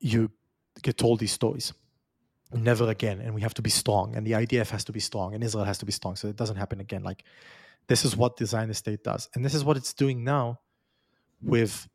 you 0.00 0.30
get 0.82 0.98
told 0.98 1.20
these 1.20 1.32
stories. 1.32 1.72
Never 2.52 2.90
again, 2.90 3.20
and 3.20 3.34
we 3.34 3.40
have 3.40 3.54
to 3.54 3.62
be 3.62 3.70
strong, 3.70 4.14
and 4.14 4.26
the 4.26 4.32
IDF 4.32 4.68
has 4.70 4.84
to 4.84 4.92
be 4.92 5.00
strong, 5.00 5.32
and 5.32 5.42
Israel 5.42 5.64
has 5.64 5.78
to 5.78 5.86
be 5.86 5.92
strong, 5.92 6.16
so 6.16 6.28
it 6.28 6.36
doesn't 6.36 6.56
happen 6.56 6.80
again. 6.80 7.02
Like 7.02 7.24
this 7.86 8.04
is 8.04 8.14
what 8.14 8.36
the 8.36 8.44
Zionist 8.44 8.80
state 8.80 9.02
does, 9.02 9.30
and 9.34 9.42
this 9.42 9.54
is 9.54 9.64
what 9.64 9.78
it's 9.78 9.94
doing 9.94 10.22
now 10.22 10.60
with 11.42 11.88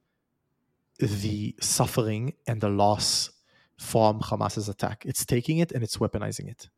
the 0.99 1.55
suffering 1.61 2.33
and 2.47 2.61
the 2.61 2.69
loss 2.69 3.31
from 3.77 4.19
Hamas's 4.19 4.67
attack. 4.69 5.05
It's 5.05 5.25
taking 5.25 5.59
it 5.59 5.71
and 5.71 5.83
it's 5.83 5.97
weaponizing 5.97 6.49
it. 6.49 6.69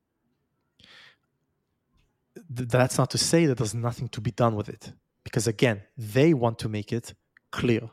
Th- 2.55 2.67
that's 2.69 2.97
not 2.97 3.10
to 3.12 3.17
say 3.17 3.45
that 3.45 3.58
there's 3.58 3.75
nothing 3.75 4.10
to 4.10 4.21
be 4.21 4.32
done 4.32 4.55
with 4.55 4.69
it, 4.69 4.93
because 5.23 5.47
again, 5.47 5.82
they 5.97 6.34
want 6.34 6.60
to 6.60 6.69
make 6.69 6.91
it 6.91 7.13
clear. 7.51 7.89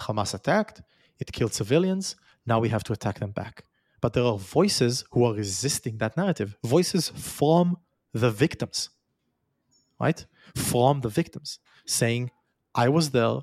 Hamas 0.00 0.34
attacked, 0.34 0.82
it 1.18 1.30
killed 1.32 1.52
civilians, 1.52 2.16
now 2.46 2.58
we 2.58 2.70
have 2.70 2.84
to 2.84 2.92
attack 2.92 3.18
them 3.18 3.32
back. 3.32 3.64
But 4.00 4.14
there 4.14 4.24
are 4.24 4.38
voices 4.38 5.04
who 5.10 5.24
are 5.26 5.34
resisting 5.34 5.98
that 5.98 6.16
narrative, 6.16 6.56
voices 6.64 7.10
from 7.10 7.76
the 8.14 8.30
victims, 8.30 8.88
right? 10.00 10.24
From 10.54 11.02
the 11.02 11.10
victims 11.10 11.58
saying, 11.84 12.30
I 12.74 12.88
was 12.88 13.10
there, 13.10 13.40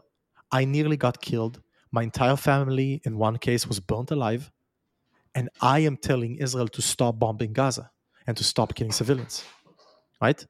I 0.52 0.66
nearly 0.66 0.98
got 0.98 1.22
killed, 1.22 1.62
my 1.92 2.04
entire 2.04 2.36
family 2.36 3.02
in 3.04 3.18
one 3.18 3.38
case 3.38 3.68
was 3.68 3.80
burnt 3.80 4.12
alive 4.12 4.52
and 5.36 5.50
I 5.62 5.80
am 5.80 5.98
telling 5.98 6.36
Israel 6.38 6.68
to 6.70 6.82
stop 6.82 7.20
bombing 7.20 7.54
Gaza 7.54 7.92
and 8.26 8.36
to 8.38 8.44
stop 8.44 8.74
killing 8.76 8.92
civilians. 8.92 9.46
Right? 10.22 10.46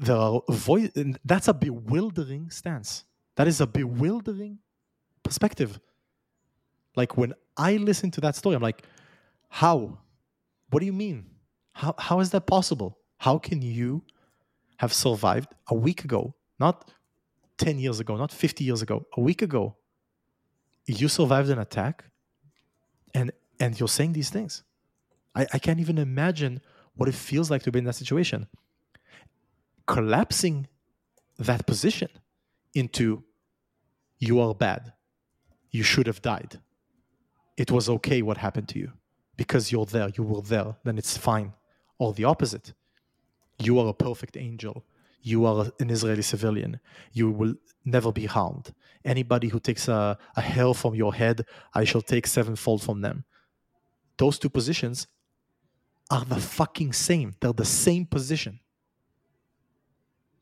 There 0.00 0.16
are 0.16 0.40
voice, 0.48 0.90
that's 1.24 1.48
a 1.48 1.54
bewildering 1.54 2.50
stance. 2.50 3.04
That 3.36 3.46
is 3.46 3.60
a 3.60 3.66
bewildering 3.66 4.58
perspective. 5.22 5.78
Like 6.96 7.16
when 7.16 7.34
I 7.56 7.76
listen 7.76 8.10
to 8.12 8.20
that 8.22 8.36
story, 8.36 8.56
I'm 8.56 8.62
like, 8.62 8.86
how? 9.48 9.98
What 10.70 10.80
do 10.80 10.86
you 10.86 10.92
mean? 10.92 11.26
How, 11.72 11.94
how 11.98 12.20
is 12.20 12.30
that 12.30 12.46
possible? 12.46 12.98
How 13.18 13.38
can 13.38 13.60
you 13.62 14.02
have 14.78 14.92
survived 14.92 15.54
a 15.68 15.74
week 15.74 16.04
ago, 16.04 16.34
not 16.58 16.90
10 17.58 17.78
years 17.78 18.00
ago, 18.00 18.16
not 18.16 18.32
50 18.32 18.64
years 18.64 18.82
ago, 18.82 19.06
a 19.16 19.20
week 19.20 19.42
ago? 19.42 19.76
You 20.86 21.08
survived 21.08 21.48
an 21.50 21.58
attack 21.58 22.04
and 23.14 23.32
and 23.60 23.78
you're 23.78 23.88
saying 23.88 24.12
these 24.12 24.30
things. 24.30 24.62
I, 25.34 25.46
I 25.52 25.58
can't 25.58 25.80
even 25.80 25.98
imagine 25.98 26.60
what 26.96 27.08
it 27.08 27.14
feels 27.14 27.50
like 27.50 27.62
to 27.62 27.72
be 27.72 27.78
in 27.78 27.84
that 27.84 27.94
situation. 27.94 28.46
Collapsing 29.86 30.66
that 31.38 31.66
position 31.66 32.08
into 32.74 33.22
you 34.18 34.40
are 34.40 34.54
bad, 34.54 34.92
you 35.70 35.82
should 35.82 36.06
have 36.06 36.22
died. 36.22 36.60
It 37.56 37.70
was 37.70 37.88
okay 37.88 38.22
what 38.22 38.38
happened 38.38 38.68
to 38.70 38.78
you 38.78 38.92
because 39.36 39.70
you're 39.70 39.86
there, 39.86 40.08
you 40.16 40.24
were 40.24 40.40
there, 40.40 40.76
then 40.84 40.98
it's 40.98 41.16
fine. 41.16 41.52
Or 41.98 42.12
the 42.12 42.24
opposite. 42.24 42.72
You 43.58 43.78
are 43.78 43.88
a 43.88 43.94
perfect 43.94 44.36
angel. 44.36 44.84
You 45.24 45.44
are 45.46 45.72
an 45.80 45.90
Israeli 45.90 46.22
civilian. 46.22 46.78
You 47.12 47.26
will 47.32 47.54
never 47.84 48.12
be 48.12 48.26
harmed. 48.26 48.72
Anybody 49.04 49.48
who 49.48 49.58
takes 49.58 49.88
a, 49.88 50.16
a 50.36 50.40
hair 50.40 50.72
from 50.74 50.94
your 50.94 51.12
head, 51.14 51.44
I 51.74 51.84
shall 51.84 52.02
take 52.02 52.26
sevenfold 52.26 52.82
from 52.82 53.00
them 53.00 53.24
those 54.16 54.38
two 54.38 54.48
positions 54.48 55.06
are 56.10 56.24
the 56.24 56.40
fucking 56.40 56.92
same. 56.92 57.34
They're 57.40 57.52
the 57.52 57.64
same 57.64 58.06
position 58.06 58.60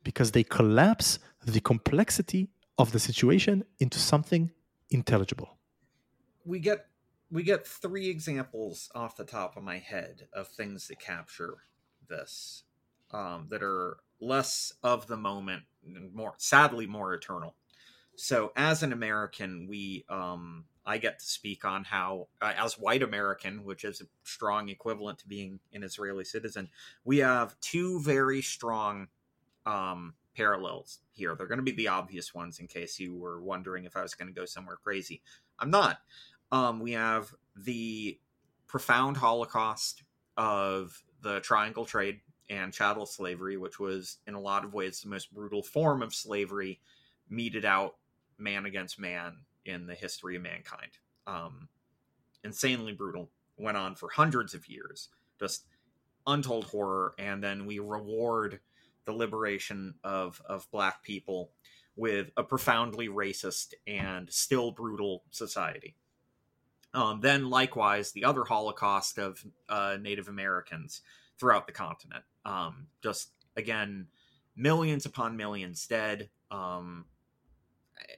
because 0.04 0.32
they 0.32 0.42
collapse 0.42 1.18
the 1.44 1.60
complexity 1.60 2.50
of 2.78 2.92
the 2.92 2.98
situation 2.98 3.64
into 3.78 3.98
something 3.98 4.50
intelligible. 4.90 5.58
We 6.44 6.58
get 6.58 6.86
we 7.30 7.42
get 7.42 7.66
three 7.66 8.08
examples 8.08 8.90
off 8.94 9.16
the 9.16 9.24
top 9.24 9.56
of 9.56 9.62
my 9.62 9.78
head 9.78 10.28
of 10.34 10.48
things 10.48 10.88
that 10.88 11.00
capture 11.00 11.58
this 12.08 12.64
um, 13.12 13.46
that 13.50 13.62
are 13.62 13.98
less 14.20 14.72
of 14.82 15.06
the 15.06 15.16
moment 15.16 15.62
and 15.84 16.14
more 16.14 16.34
sadly 16.38 16.86
more 16.86 17.12
eternal. 17.14 17.54
so 18.16 18.52
as 18.56 18.82
an 18.82 18.92
American, 18.92 19.66
we 19.68 20.04
um, 20.08 20.64
I 20.84 20.98
get 20.98 21.20
to 21.20 21.24
speak 21.24 21.64
on 21.64 21.84
how, 21.84 22.28
uh, 22.40 22.52
as 22.56 22.78
white 22.78 23.02
American, 23.02 23.64
which 23.64 23.84
is 23.84 24.00
a 24.00 24.04
strong 24.24 24.68
equivalent 24.68 25.20
to 25.20 25.28
being 25.28 25.60
an 25.72 25.82
Israeli 25.84 26.24
citizen, 26.24 26.68
we 27.04 27.18
have 27.18 27.58
two 27.60 28.00
very 28.00 28.42
strong 28.42 29.08
um, 29.64 30.14
parallels 30.36 30.98
here. 31.12 31.34
They're 31.36 31.46
going 31.46 31.58
to 31.58 31.64
be 31.64 31.72
the 31.72 31.88
obvious 31.88 32.34
ones 32.34 32.58
in 32.58 32.66
case 32.66 32.98
you 32.98 33.14
were 33.14 33.40
wondering 33.40 33.84
if 33.84 33.96
I 33.96 34.02
was 34.02 34.14
going 34.14 34.32
to 34.32 34.38
go 34.38 34.44
somewhere 34.44 34.76
crazy. 34.82 35.22
I'm 35.58 35.70
not. 35.70 35.98
Um, 36.50 36.80
we 36.80 36.92
have 36.92 37.32
the 37.56 38.18
profound 38.66 39.18
Holocaust 39.18 40.02
of 40.36 41.02
the 41.20 41.40
triangle 41.40 41.84
trade 41.84 42.20
and 42.50 42.72
chattel 42.72 43.06
slavery, 43.06 43.56
which 43.56 43.78
was 43.78 44.18
in 44.26 44.34
a 44.34 44.40
lot 44.40 44.64
of 44.64 44.74
ways 44.74 45.00
the 45.00 45.08
most 45.08 45.32
brutal 45.32 45.62
form 45.62 46.02
of 46.02 46.14
slavery 46.14 46.80
meted 47.28 47.64
out 47.64 47.96
man 48.38 48.66
against 48.66 48.98
man 48.98 49.38
in 49.64 49.86
the 49.86 49.94
history 49.94 50.36
of 50.36 50.42
mankind. 50.42 50.92
Um, 51.26 51.68
insanely 52.44 52.92
brutal, 52.92 53.30
went 53.56 53.76
on 53.76 53.94
for 53.94 54.08
hundreds 54.10 54.54
of 54.54 54.68
years, 54.68 55.08
just 55.38 55.66
untold 56.26 56.64
horror, 56.64 57.14
and 57.18 57.42
then 57.42 57.66
we 57.66 57.78
reward 57.78 58.60
the 59.04 59.12
liberation 59.12 59.94
of 60.04 60.40
of 60.46 60.70
black 60.70 61.02
people 61.02 61.50
with 61.96 62.30
a 62.36 62.42
profoundly 62.42 63.08
racist 63.08 63.74
and 63.86 64.30
still 64.30 64.70
brutal 64.70 65.24
society. 65.30 65.94
Um, 66.94 67.20
then, 67.20 67.48
likewise, 67.48 68.12
the 68.12 68.24
other 68.24 68.44
Holocaust 68.44 69.18
of 69.18 69.44
uh, 69.68 69.96
Native 70.00 70.28
Americans 70.28 71.00
throughout 71.38 71.66
the 71.66 71.72
continent. 71.72 72.24
Um, 72.44 72.88
just 73.02 73.30
again, 73.56 74.08
millions 74.56 75.06
upon 75.06 75.36
millions 75.36 75.86
dead. 75.86 76.28
Um, 76.50 77.06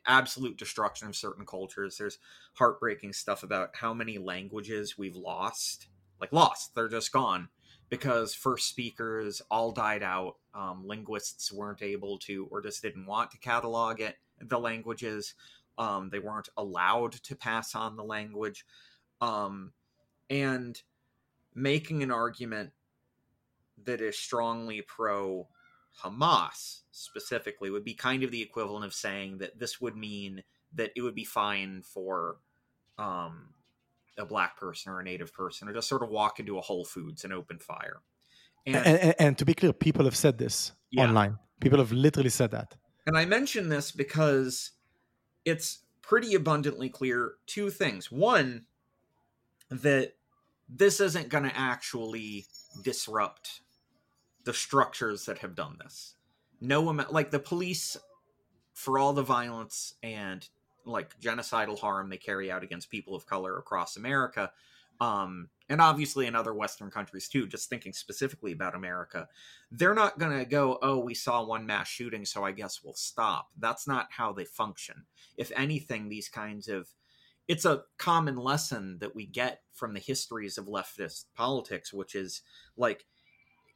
absolute 0.07 0.57
destruction 0.57 1.09
of 1.09 1.17
certain 1.17 1.47
cultures. 1.47 1.97
There's 1.97 2.19
heartbreaking 2.55 3.13
stuff 3.13 3.43
about 3.43 3.71
how 3.75 3.95
many 3.95 4.19
languages 4.19 4.99
we've 4.99 5.17
lost. 5.17 5.89
Like 6.21 6.33
lost, 6.33 6.75
they're 6.75 6.89
just 6.89 7.13
gone 7.13 7.49
because 7.91 8.35
first 8.35 8.69
speakers 8.69 9.43
all 9.51 9.73
died 9.73 10.03
out. 10.03 10.37
Um, 10.55 10.87
linguists 10.87 11.53
weren't 11.53 11.83
able 11.83 12.19
to, 12.21 12.49
or 12.51 12.63
just 12.63 12.83
didn't 12.83 13.07
want 13.07 13.31
to 13.33 13.39
catalog 13.39 14.01
it. 14.01 14.17
The 14.41 14.59
languages, 14.59 15.35
um, 15.79 16.09
they 16.11 16.19
weren't 16.19 16.49
allowed 16.57 17.13
to 17.13 17.37
pass 17.37 17.75
on 17.75 17.97
the 17.97 18.05
language, 18.05 18.65
um, 19.21 19.73
and 20.31 20.81
making 21.55 22.03
an 22.03 22.11
argument 22.11 22.71
that 23.87 24.01
is 24.01 24.19
strongly 24.19 24.83
pro 24.83 25.49
Hamas 26.03 26.81
specifically 26.91 27.71
would 27.71 27.85
be 27.85 27.95
kind 27.95 28.23
of 28.23 28.31
the 28.31 28.43
equivalent 28.43 28.85
of 28.85 28.95
saying 28.95 29.39
that 29.39 29.59
this 29.59 29.81
would 29.81 29.97
mean 29.97 30.43
that 30.75 30.91
it 30.97 31.03
would 31.03 31.15
be 31.15 31.25
fine 31.25 31.83
for 31.83 32.39
um, 32.99 33.55
a 34.19 34.25
black 34.25 34.57
person 34.57 34.93
or 34.93 35.01
a 35.01 35.05
native 35.05 35.33
person 35.33 35.69
to 35.69 35.75
just 35.75 35.89
sort 35.89 36.03
of 36.03 36.11
walk 36.11 36.41
into 36.41 36.59
a 36.59 36.61
Whole 36.61 36.85
Foods 36.85 37.25
and 37.25 37.33
open 37.33 37.59
fire. 37.59 38.01
And, 38.67 38.77
and, 38.77 38.99
and, 38.99 39.15
and 39.19 39.39
to 39.39 39.45
be 39.45 39.55
clear, 39.55 39.73
people 39.73 40.05
have 40.05 40.17
said 40.17 40.39
this 40.39 40.73
yeah. 40.91 41.05
online. 41.05 41.39
People 41.61 41.79
have 41.79 41.93
literally 41.93 42.31
said 42.31 42.51
that. 42.53 42.77
And 43.07 43.17
I 43.17 43.25
mention 43.25 43.69
this 43.69 43.93
because 43.93 44.73
it's 45.45 45.81
pretty 46.03 46.35
abundantly 46.35 46.89
clear 46.89 47.35
two 47.47 47.71
things. 47.71 48.11
One, 48.11 48.67
that 49.71 50.15
this 50.69 51.01
isn't 51.01 51.29
going 51.29 51.45
to 51.45 51.57
actually 51.57 52.47
disrupt 52.83 53.61
the 54.45 54.55
structures 54.55 55.27
that 55.27 55.39
have 55.39 55.55
done 55.55 55.77
this. 55.83 56.15
No 56.61 56.89
amount, 56.89 57.13
like 57.13 57.31
the 57.31 57.39
police, 57.39 57.97
for 58.73 58.99
all 58.99 59.13
the 59.13 59.23
violence 59.23 59.95
and 60.03 60.49
like 60.85 61.19
genocidal 61.21 61.79
harm 61.79 62.11
they 62.11 62.17
carry 62.17 62.51
out 62.51 62.63
against 62.63 62.91
people 62.91 63.15
of 63.15 63.27
color 63.27 63.59
across 63.59 63.97
America, 63.97 64.51
um, 65.01 65.49
and 65.69 65.81
obviously 65.81 66.27
in 66.27 66.35
other 66.35 66.55
Western 66.55 66.91
countries 66.91 67.29
too, 67.29 67.47
just 67.47 67.69
thinking 67.69 67.93
specifically 67.93 68.53
about 68.53 68.75
America, 68.75 69.29
they're 69.71 69.95
not 69.95 70.19
going 70.19 70.37
to 70.39 70.45
go, 70.45 70.79
oh, 70.83 70.99
we 70.99 71.15
saw 71.15 71.45
one 71.45 71.67
mass 71.67 71.89
shooting, 71.89 72.25
so 72.25 72.45
I 72.45 72.53
guess 72.53 72.81
we'll 72.85 72.95
stop. 72.95 73.49
That's 73.59 73.89
not 73.89 74.09
how 74.11 74.33
they 74.33 74.45
function. 74.45 75.05
If 75.37 75.51
anything, 75.57 76.09
these 76.09 76.29
kinds 76.29 76.69
of 76.69 76.89
it's 77.47 77.65
a 77.65 77.83
common 77.99 78.37
lesson 78.37 78.99
that 79.01 79.15
we 79.15 79.27
get 79.27 79.61
from 79.73 79.93
the 79.93 80.01
histories 80.01 80.57
of 80.57 80.67
leftist 80.67 81.27
politics, 81.35 81.93
which 81.93 82.15
is 82.15 82.43
like 82.77 83.05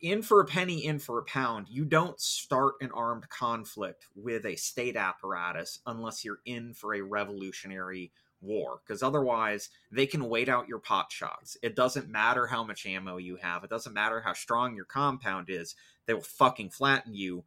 in 0.01 0.22
for 0.22 0.40
a 0.40 0.44
penny, 0.44 0.84
in 0.84 0.99
for 0.99 1.18
a 1.18 1.24
pound. 1.24 1.66
You 1.68 1.84
don't 1.84 2.20
start 2.20 2.74
an 2.80 2.90
armed 2.92 3.28
conflict 3.28 4.07
with 4.14 4.46
a 4.46 4.57
state 4.57 4.96
apparatus 4.96 5.80
unless 5.86 6.24
you're 6.24 6.40
in 6.44 6.74
for 6.74 6.94
a 6.94 7.03
revolutionary 7.03 8.12
war, 8.40 8.80
because 8.86 9.03
otherwise 9.03 9.70
they 9.90 10.07
can 10.07 10.28
wait 10.28 10.49
out 10.49 10.68
your 10.68 10.78
pot 10.78 11.11
shots. 11.11 11.57
It 11.62 11.74
doesn't 11.74 12.09
matter 12.09 12.46
how 12.46 12.62
much 12.62 12.86
ammo 12.86 13.16
you 13.16 13.36
have, 13.36 13.64
it 13.64 13.70
doesn't 13.70 13.92
matter 13.92 14.20
how 14.20 14.32
strong 14.32 14.76
your 14.76 14.84
compound 14.84 15.51
is, 15.51 15.74
they 16.07 16.14
will 16.14 16.20
fucking 16.20 16.70
flatten 16.70 17.14
you 17.14 17.44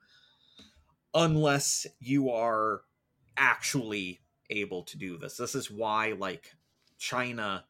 unless 1.14 1.88
you 2.00 2.30
are 2.30 2.82
actually 3.38 4.20
able 4.50 4.84
to 4.84 4.98
do 4.98 5.18
this. 5.18 5.38
This 5.38 5.56
is 5.56 5.72
why, 5.72 6.14
like, 6.18 6.54
China, 6.98 7.64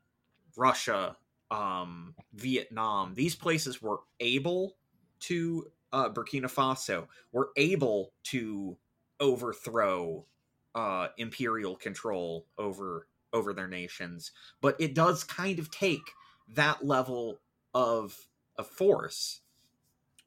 Russia, 0.58 1.16
um, 1.52 2.16
Vietnam, 2.34 3.14
these 3.14 3.36
places 3.36 3.82
were 3.82 4.00
able 4.20 4.78
to 5.20 5.68
uh, 5.94 6.10
Burkina 6.10 6.46
Faso 6.46 7.08
were 7.34 7.50
able 7.58 8.14
to 8.24 8.78
overthrow 9.20 10.26
uh, 10.74 11.10
imperial 11.18 11.76
control 11.76 12.48
over 12.58 13.08
over 13.34 13.54
their 13.54 13.68
nations, 13.68 14.32
but 14.62 14.76
it 14.80 14.96
does 14.96 15.24
kind 15.24 15.60
of 15.60 15.70
take 15.70 16.02
that 16.48 16.86
level 16.86 17.42
of 17.74 18.18
of 18.58 18.68
force. 18.68 19.42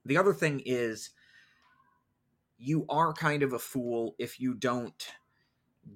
The 0.04 0.18
other 0.18 0.34
thing 0.34 0.62
is 0.64 1.10
you 2.58 2.84
are 2.88 3.12
kind 3.14 3.42
of 3.42 3.52
a 3.54 3.58
fool 3.58 4.14
if 4.18 4.38
you 4.38 4.54
don't 4.54 5.06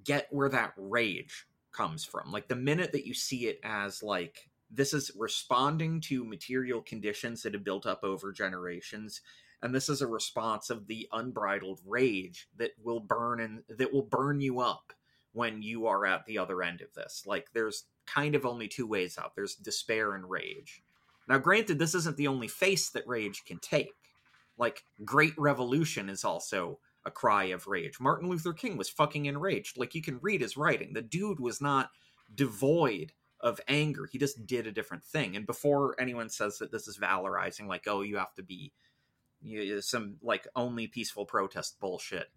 get 0.05 0.27
where 0.31 0.49
that 0.49 0.73
rage 0.77 1.47
comes 1.73 2.05
from. 2.05 2.33
Like 2.33 2.49
the 2.49 2.57
minute 2.57 2.93
that 2.93 3.07
you 3.07 3.15
see 3.15 3.47
it 3.47 3.61
as 3.63 4.03
like 4.03 4.49
this 4.71 4.93
is 4.93 5.11
responding 5.17 6.01
to 6.01 6.25
material 6.25 6.83
conditions 6.83 7.43
that 7.43 7.55
have 7.55 7.65
built 7.65 7.87
up 7.87 8.05
over 8.05 8.33
generations 8.33 9.23
and 9.63 9.75
this 9.75 9.89
is 9.89 10.03
a 10.03 10.07
response 10.07 10.71
of 10.71 10.87
the 10.87 11.09
unbridled 11.13 11.81
rage 11.85 12.49
that 12.57 12.73
will 12.83 13.01
burn 13.01 13.41
and 13.41 13.63
that 13.69 13.93
will 13.93 14.03
burn 14.03 14.41
you 14.41 14.61
up 14.61 14.93
when 15.33 15.63
you 15.63 15.87
are 15.87 16.07
at 16.07 16.25
the 16.27 16.39
other 16.39 16.63
end 16.63 16.81
of 16.81 16.93
this. 16.95 17.25
Like 17.27 17.49
there's 17.53 17.85
kind 18.07 18.35
of 18.35 18.47
only 18.47 18.69
two 18.69 18.87
ways 18.87 19.19
out. 19.19 19.35
There's 19.35 19.57
despair 19.57 20.15
and 20.15 20.29
rage. 20.29 20.83
Now 21.29 21.39
granted 21.39 21.79
this 21.79 21.95
isn't 21.95 22.17
the 22.17 22.29
only 22.29 22.49
face 22.49 22.91
that 22.91 23.07
rage 23.07 23.45
can 23.45 23.59
take. 23.59 23.95
Like 24.57 24.85
great 25.05 25.35
revolution 25.37 26.09
is 26.09 26.25
also 26.25 26.79
a 27.05 27.11
cry 27.11 27.45
of 27.45 27.67
rage. 27.67 28.01
Martin 28.01 28.29
luther 28.29 28.53
king 28.53 28.77
was 28.77 28.89
fucking 28.89 29.27
enraged. 29.27 29.77
Like 29.77 29.95
you 29.95 30.03
can 30.03 30.19
read 30.23 30.41
his 30.41 30.57
writing. 30.57 30.93
The 30.93 31.03
dude 31.03 31.41
was 31.41 31.61
not 31.61 31.91
devoid 32.35 33.13
of 33.41 33.61
anger. 33.69 34.07
He 34.11 34.19
just 34.19 34.47
did 34.47 34.67
a 34.67 34.73
different 34.73 35.05
thing. 35.05 35.37
And 35.37 35.47
before 35.47 35.95
anyone 36.01 36.29
says 36.29 36.59
that 36.59 36.73
this 36.73 36.89
is 36.89 36.99
valorizing, 36.99 37.67
like, 37.67 37.87
oh, 37.87 38.03
you 38.03 38.17
have 38.17 38.35
to 38.35 38.43
be 38.43 38.73
you, 39.43 39.81
some 39.81 40.17
like 40.23 40.47
only 40.57 40.87
peaceful 40.87 41.25
protest 41.25 41.79
bullshit. 41.81 42.29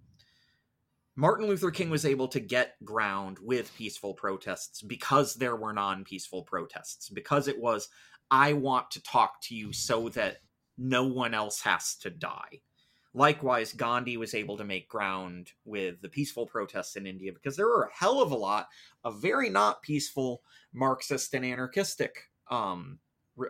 Martin 1.15 1.47
Luther 1.47 1.71
King 1.71 1.89
was 1.89 2.05
able 2.05 2.27
to 2.29 2.39
get 2.39 2.83
ground 2.85 3.37
with 3.41 3.75
peaceful 3.75 4.13
protests 4.13 4.81
because 4.81 5.35
there 5.35 5.55
were 5.55 5.73
non 5.73 6.03
peaceful 6.03 6.43
protests, 6.43 7.09
because 7.09 7.47
it 7.47 7.59
was, 7.59 7.89
I 8.29 8.53
want 8.53 8.91
to 8.91 9.03
talk 9.03 9.41
to 9.43 9.55
you 9.55 9.73
so 9.73 10.09
that 10.09 10.37
no 10.77 11.03
one 11.05 11.33
else 11.33 11.61
has 11.61 11.95
to 11.97 12.09
die. 12.09 12.61
Likewise, 13.13 13.73
Gandhi 13.73 14.15
was 14.15 14.33
able 14.33 14.57
to 14.57 14.63
make 14.63 14.87
ground 14.87 15.51
with 15.65 16.01
the 16.01 16.07
peaceful 16.07 16.45
protests 16.45 16.95
in 16.95 17.05
India 17.05 17.33
because 17.33 17.57
there 17.57 17.67
were 17.67 17.83
a 17.83 17.93
hell 17.93 18.21
of 18.21 18.31
a 18.31 18.37
lot 18.37 18.67
of 19.03 19.21
very 19.21 19.49
not 19.49 19.81
peaceful 19.81 20.41
Marxist 20.73 21.33
and 21.33 21.45
anarchistic 21.45 22.29
um, 22.49 22.99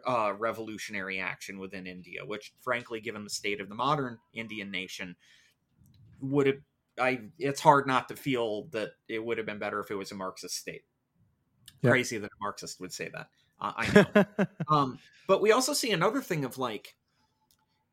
uh, 0.07 0.34
revolutionary 0.38 1.20
action 1.20 1.59
within 1.59 1.86
India, 1.86 2.22
which, 2.26 2.53
frankly, 2.62 2.99
given 2.99 3.24
the 3.24 3.30
state 3.30 3.62
of 3.62 3.70
the 3.70 3.76
modern 3.76 4.18
Indian 4.34 4.72
nation, 4.72 5.16
would 6.22 6.47
have. 6.47 6.57
I. 6.99 7.22
It's 7.38 7.62
hard 7.62 7.86
not 7.86 8.07
to 8.09 8.16
feel 8.16 8.66
that 8.72 8.91
it 9.07 9.24
would 9.24 9.38
have 9.38 9.45
been 9.45 9.59
better 9.59 9.80
if 9.80 9.91
it 9.91 9.95
was 9.95 10.12
a 10.12 10.16
Marxist 10.16 10.55
state. 10.57 10.84
Yep. 11.84 11.91
Crazy 11.91 12.18
that 12.18 12.28
a 12.28 12.41
Marxist 12.43 12.80
would 12.80 12.93
say 12.93 13.09
that. 13.14 13.28
Uh, 13.59 13.74
I 13.76 13.93
know. 13.93 14.47
um, 14.76 14.99
but 15.28 15.41
we 15.41 15.51
also 15.51 15.74
see 15.74 15.91
another 15.91 16.22
thing 16.22 16.45
of 16.45 16.57
like 16.57 16.95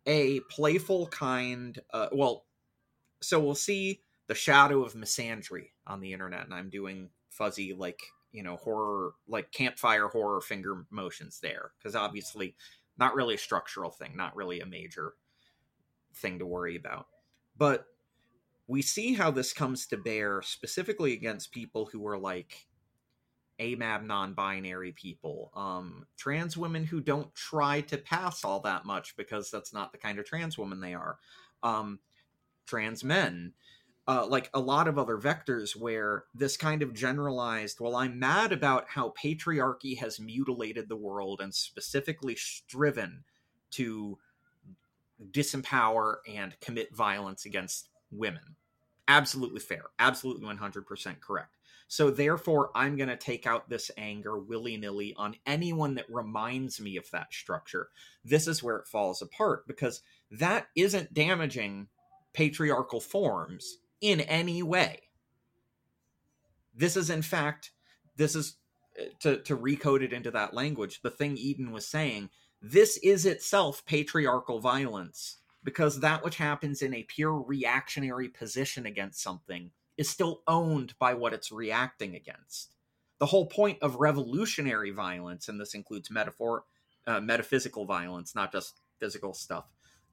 a 0.08 0.40
playful 0.50 1.06
kind 1.08 1.78
uh, 1.92 2.08
well 2.12 2.44
so 3.22 3.38
we'll 3.38 3.54
see 3.54 4.00
the 4.26 4.34
shadow 4.34 4.82
of 4.82 4.94
misandry 4.94 5.68
on 5.86 6.00
the 6.00 6.12
internet 6.12 6.44
and 6.44 6.52
i'm 6.52 6.70
doing 6.70 7.08
fuzzy 7.30 7.72
like 7.72 8.00
you 8.32 8.42
know 8.42 8.56
horror 8.56 9.12
like 9.28 9.52
campfire 9.52 10.08
horror 10.08 10.40
finger 10.40 10.84
motions 10.90 11.38
there 11.40 11.70
because 11.78 11.94
obviously 11.94 12.56
not 12.98 13.14
really 13.14 13.36
a 13.36 13.38
structural 13.38 13.90
thing 13.90 14.16
not 14.16 14.34
really 14.34 14.60
a 14.60 14.66
major 14.66 15.12
thing 16.18 16.38
to 16.38 16.46
worry 16.46 16.76
about. 16.76 17.06
But 17.56 17.86
we 18.66 18.82
see 18.82 19.14
how 19.14 19.30
this 19.30 19.52
comes 19.52 19.86
to 19.88 19.96
bear 19.96 20.42
specifically 20.42 21.12
against 21.12 21.52
people 21.52 21.86
who 21.86 22.06
are 22.06 22.18
like 22.18 22.66
AMAB 23.60 24.04
non-binary 24.04 24.92
people, 24.92 25.50
um, 25.54 26.06
trans 26.16 26.56
women 26.56 26.84
who 26.84 27.00
don't 27.00 27.34
try 27.34 27.80
to 27.82 27.98
pass 27.98 28.44
all 28.44 28.60
that 28.60 28.84
much 28.84 29.16
because 29.16 29.50
that's 29.50 29.72
not 29.72 29.92
the 29.92 29.98
kind 29.98 30.18
of 30.18 30.24
trans 30.24 30.56
woman 30.56 30.80
they 30.80 30.94
are, 30.94 31.18
um, 31.62 31.98
trans 32.66 33.02
men, 33.02 33.52
uh, 34.06 34.26
like 34.26 34.48
a 34.54 34.60
lot 34.60 34.88
of 34.88 34.98
other 34.98 35.18
vectors 35.18 35.76
where 35.76 36.24
this 36.34 36.56
kind 36.56 36.82
of 36.82 36.94
generalized, 36.94 37.78
well, 37.78 37.94
I'm 37.94 38.18
mad 38.18 38.52
about 38.52 38.86
how 38.88 39.12
patriarchy 39.22 39.98
has 39.98 40.18
mutilated 40.18 40.88
the 40.88 40.96
world 40.96 41.40
and 41.40 41.54
specifically 41.54 42.34
striven 42.34 43.24
to 43.72 44.18
disempower 45.30 46.16
and 46.26 46.58
commit 46.60 46.94
violence 46.94 47.44
against 47.44 47.90
women. 48.10 48.56
Absolutely 49.08 49.60
fair. 49.60 49.84
Absolutely 49.98 50.46
100% 50.46 51.20
correct. 51.20 51.57
So 51.90 52.10
therefore, 52.10 52.70
I'm 52.74 52.96
going 52.96 53.08
to 53.08 53.16
take 53.16 53.46
out 53.46 53.70
this 53.70 53.90
anger 53.96 54.38
willy 54.38 54.76
nilly 54.76 55.14
on 55.16 55.36
anyone 55.46 55.94
that 55.94 56.04
reminds 56.10 56.80
me 56.80 56.98
of 56.98 57.10
that 57.10 57.32
structure. 57.32 57.88
This 58.22 58.46
is 58.46 58.62
where 58.62 58.76
it 58.76 58.86
falls 58.86 59.22
apart 59.22 59.66
because 59.66 60.02
that 60.30 60.68
isn't 60.76 61.14
damaging 61.14 61.88
patriarchal 62.34 63.00
forms 63.00 63.78
in 64.02 64.20
any 64.20 64.62
way. 64.62 65.00
This 66.74 66.94
is, 66.94 67.08
in 67.08 67.22
fact, 67.22 67.72
this 68.16 68.36
is 68.36 68.56
uh, 69.00 69.04
to, 69.20 69.42
to 69.44 69.56
recode 69.56 70.02
it 70.02 70.12
into 70.12 70.30
that 70.30 70.52
language, 70.52 71.00
the 71.00 71.10
thing 71.10 71.38
Eden 71.38 71.72
was 71.72 71.86
saying. 71.86 72.28
This 72.60 72.98
is 72.98 73.24
itself 73.24 73.84
patriarchal 73.86 74.60
violence 74.60 75.38
because 75.64 76.00
that 76.00 76.22
which 76.22 76.36
happens 76.36 76.82
in 76.82 76.92
a 76.92 77.04
pure 77.04 77.40
reactionary 77.40 78.28
position 78.28 78.84
against 78.84 79.22
something 79.22 79.70
is 79.98 80.08
still 80.08 80.42
owned 80.46 80.94
by 80.98 81.12
what 81.12 81.34
it's 81.34 81.52
reacting 81.52 82.14
against. 82.14 82.74
The 83.18 83.26
whole 83.26 83.46
point 83.46 83.78
of 83.82 83.96
revolutionary 83.96 84.92
violence, 84.92 85.48
and 85.48 85.60
this 85.60 85.74
includes 85.74 86.10
metaphor, 86.10 86.64
uh, 87.06 87.20
metaphysical 87.20 87.84
violence, 87.84 88.34
not 88.34 88.52
just 88.52 88.80
physical 89.00 89.34
stuff, 89.34 89.64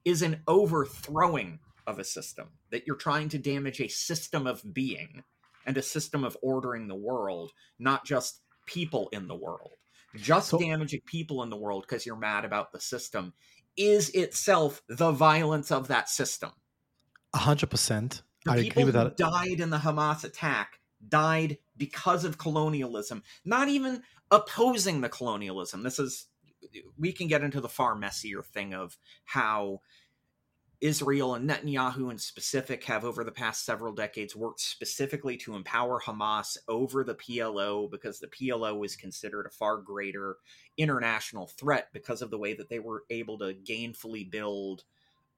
is 0.03 0.23
an 0.23 0.41
overthrowing 0.47 1.59
of 1.85 1.99
a 1.99 2.03
system. 2.03 2.47
That 2.71 2.87
you're 2.87 2.95
trying 2.95 3.29
to 3.29 3.37
damage 3.37 3.79
a 3.79 3.87
system 3.87 4.47
of 4.47 4.73
being 4.73 5.23
and 5.67 5.77
a 5.77 5.83
system 5.83 6.23
of 6.23 6.35
ordering 6.41 6.87
the 6.87 6.95
world, 6.95 7.51
not 7.77 8.05
just 8.05 8.41
people 8.65 9.09
in 9.11 9.27
the 9.27 9.35
world. 9.35 9.71
Just 10.15 10.49
so, 10.49 10.57
damaging 10.57 11.01
people 11.05 11.43
in 11.43 11.49
the 11.49 11.57
world 11.57 11.85
because 11.87 12.05
you're 12.05 12.15
mad 12.15 12.45
about 12.45 12.71
the 12.71 12.79
system 12.79 13.33
is 13.75 14.09
itself 14.11 14.81
the 14.87 15.11
violence 15.11 15.71
of 15.71 15.89
that 15.89 16.09
system. 16.09 16.51
A 17.33 17.39
hundred 17.39 17.69
percent. 17.69 18.21
The 18.45 18.51
I 18.51 18.61
people 18.61 18.85
who 18.85 18.91
that. 18.91 19.17
died 19.17 19.59
in 19.59 19.69
the 19.69 19.77
Hamas 19.77 20.23
attack 20.23 20.79
died 21.07 21.57
because 21.77 22.23
of 22.23 22.37
colonialism, 22.37 23.23
not 23.43 23.67
even 23.67 24.03
opposing 24.31 25.01
the 25.01 25.09
colonialism. 25.09 25.83
This 25.83 25.99
is 25.99 26.27
we 26.97 27.11
can 27.11 27.27
get 27.27 27.43
into 27.43 27.61
the 27.61 27.69
far 27.69 27.95
messier 27.95 28.41
thing 28.41 28.73
of 28.73 28.97
how 29.25 29.81
Israel 30.81 31.35
and 31.35 31.49
Netanyahu 31.49 32.11
in 32.11 32.17
specific 32.17 32.83
have 32.85 33.05
over 33.05 33.23
the 33.23 33.31
past 33.31 33.65
several 33.65 33.93
decades 33.93 34.35
worked 34.35 34.59
specifically 34.59 35.37
to 35.37 35.55
empower 35.55 36.01
Hamas 36.01 36.57
over 36.67 37.03
the 37.03 37.15
PLO 37.15 37.89
because 37.89 38.19
the 38.19 38.27
PLO 38.27 38.77
was 38.77 38.95
considered 38.95 39.45
a 39.45 39.51
far 39.51 39.77
greater 39.77 40.37
international 40.77 41.47
threat 41.47 41.89
because 41.93 42.21
of 42.21 42.29
the 42.29 42.37
way 42.37 42.53
that 42.53 42.69
they 42.69 42.79
were 42.79 43.03
able 43.09 43.37
to 43.39 43.53
gainfully 43.53 44.29
build 44.29 44.83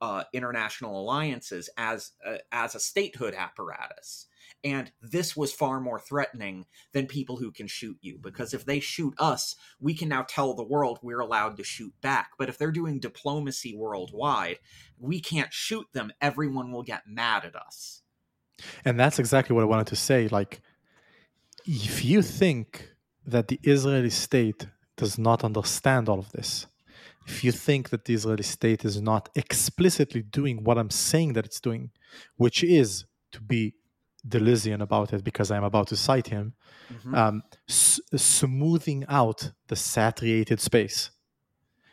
uh, 0.02 0.24
international 0.34 1.00
alliances 1.00 1.70
as 1.78 2.12
uh, 2.26 2.38
as 2.52 2.76
a 2.76 2.80
statehood 2.80 3.34
apparatus. 3.34 4.28
And 4.64 4.92
this 5.02 5.36
was 5.38 5.54
far 5.54 5.80
more 5.80 6.00
threatening 6.00 6.66
than 6.92 7.06
people 7.06 7.38
who 7.38 7.52
can 7.52 7.68
shoot 7.68 7.98
you, 8.02 8.18
because 8.20 8.54
if 8.54 8.66
they 8.66 8.80
shoot 8.80 9.14
us, 9.20 9.56
we 9.80 9.94
can 9.94 10.10
now 10.10 10.24
tell 10.24 10.54
the 10.54 10.64
world 10.64 11.00
we're 11.02 11.20
allowed 11.20 11.58
to 11.58 11.64
shoot 11.64 11.94
back. 12.02 12.32
But 12.40 12.50
if 12.50 12.58
they're 12.58 12.72
doing 12.72 13.00
diplomacy 13.00 13.76
worldwide, 13.76 14.60
we 14.98 15.20
can't 15.20 15.54
shoot 15.54 15.86
them. 15.94 16.12
Everyone 16.22 16.72
will 16.72 16.84
get 16.84 17.04
mad 17.08 17.46
at 17.46 17.56
us. 17.56 18.02
And 18.84 19.00
that's 19.00 19.20
exactly 19.20 19.54
what 19.54 19.62
I 19.62 19.68
wanted 19.68 19.88
to 19.88 19.96
say. 19.96 20.28
Like, 20.28 20.62
if 21.66 22.04
you 22.04 22.22
think 22.22 22.90
that 23.26 23.50
the 23.50 23.60
Israeli 23.64 24.10
state 24.10 24.68
does 24.96 25.20
not 25.20 25.44
understand 25.44 26.10
all 26.10 26.20
of 26.20 26.32
this, 26.32 26.66
if 27.28 27.44
you 27.44 27.52
think 27.52 27.90
that 27.90 28.06
the 28.06 28.14
Israeli 28.14 28.44
state 28.44 28.86
is 28.86 29.02
not 29.02 29.30
explicitly 29.36 30.22
doing 30.22 30.64
what 30.64 30.78
I'm 30.78 30.90
saying 30.90 31.34
that 31.34 31.46
it's 31.46 31.60
doing, 31.60 31.92
which 32.38 32.64
is 32.64 33.06
to 33.34 33.42
be 33.42 33.76
Deleuzian 34.28 34.82
about 34.82 35.14
it 35.14 35.24
because 35.24 35.52
I'm 35.52 35.64
about 35.64 35.88
to 35.88 35.98
cite 35.98 36.28
him, 36.28 36.54
mm-hmm. 36.92 37.14
um, 37.14 37.44
s- 37.70 38.00
smoothing 38.16 39.06
out 39.10 39.52
the 39.68 39.76
saturated 39.76 40.60
space. 40.62 41.12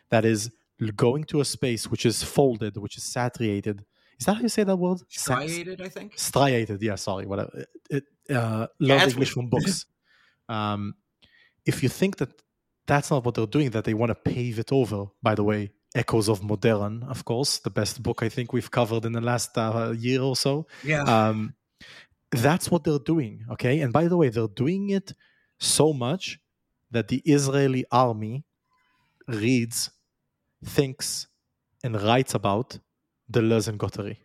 That 0.09 0.23
is 0.23 0.51
going 0.95 1.25
to 1.25 1.41
a 1.41 1.45
space 1.45 1.89
which 1.91 2.05
is 2.05 2.23
folded, 2.23 2.77
which 2.77 2.97
is 2.97 3.03
saturated. 3.03 3.83
Is 4.19 4.25
that 4.25 4.35
how 4.35 4.41
you 4.41 4.49
say 4.49 4.63
that 4.63 4.75
word? 4.77 4.99
Striated, 5.09 5.81
I 5.81 5.89
think. 5.89 6.13
Striated, 6.17 6.81
yeah, 6.81 6.95
sorry, 6.95 7.25
whatever. 7.25 7.65
It, 7.89 8.05
uh, 8.29 8.67
yeah, 8.79 9.03
English 9.03 9.31
from 9.31 9.49
books. 9.49 9.85
um, 10.49 10.95
if 11.65 11.83
you 11.83 11.89
think 11.89 12.17
that 12.17 12.29
that's 12.87 13.11
not 13.11 13.25
what 13.25 13.35
they're 13.35 13.45
doing, 13.45 13.71
that 13.71 13.83
they 13.83 13.93
want 13.93 14.09
to 14.09 14.15
pave 14.15 14.59
it 14.59 14.71
over. 14.71 15.05
By 15.21 15.35
the 15.35 15.43
way, 15.43 15.71
Echoes 15.95 16.27
of 16.27 16.43
Modern, 16.43 17.03
of 17.03 17.25
course, 17.25 17.59
the 17.59 17.69
best 17.69 18.03
book 18.03 18.21
I 18.21 18.29
think 18.29 18.53
we've 18.53 18.69
covered 18.69 19.05
in 19.05 19.13
the 19.13 19.21
last 19.21 19.57
uh, 19.57 19.93
year 19.97 20.21
or 20.21 20.35
so. 20.35 20.67
Yeah. 20.83 21.03
Um, 21.03 21.55
that's 22.31 22.69
what 22.69 22.83
they're 22.83 22.99
doing, 22.99 23.45
okay? 23.51 23.79
And 23.79 23.93
by 23.93 24.07
the 24.07 24.17
way, 24.17 24.29
they're 24.29 24.47
doing 24.47 24.89
it 24.89 25.13
so 25.59 25.93
much 25.93 26.39
that 26.91 27.07
the 27.07 27.21
Israeli 27.25 27.85
army 27.91 28.43
reads, 29.27 29.89
thinks, 30.63 31.27
and 31.83 32.01
writes 32.01 32.33
about 32.33 32.77
Deleuze 33.31 33.67
and 33.67 33.79
Guattari. 33.79 34.17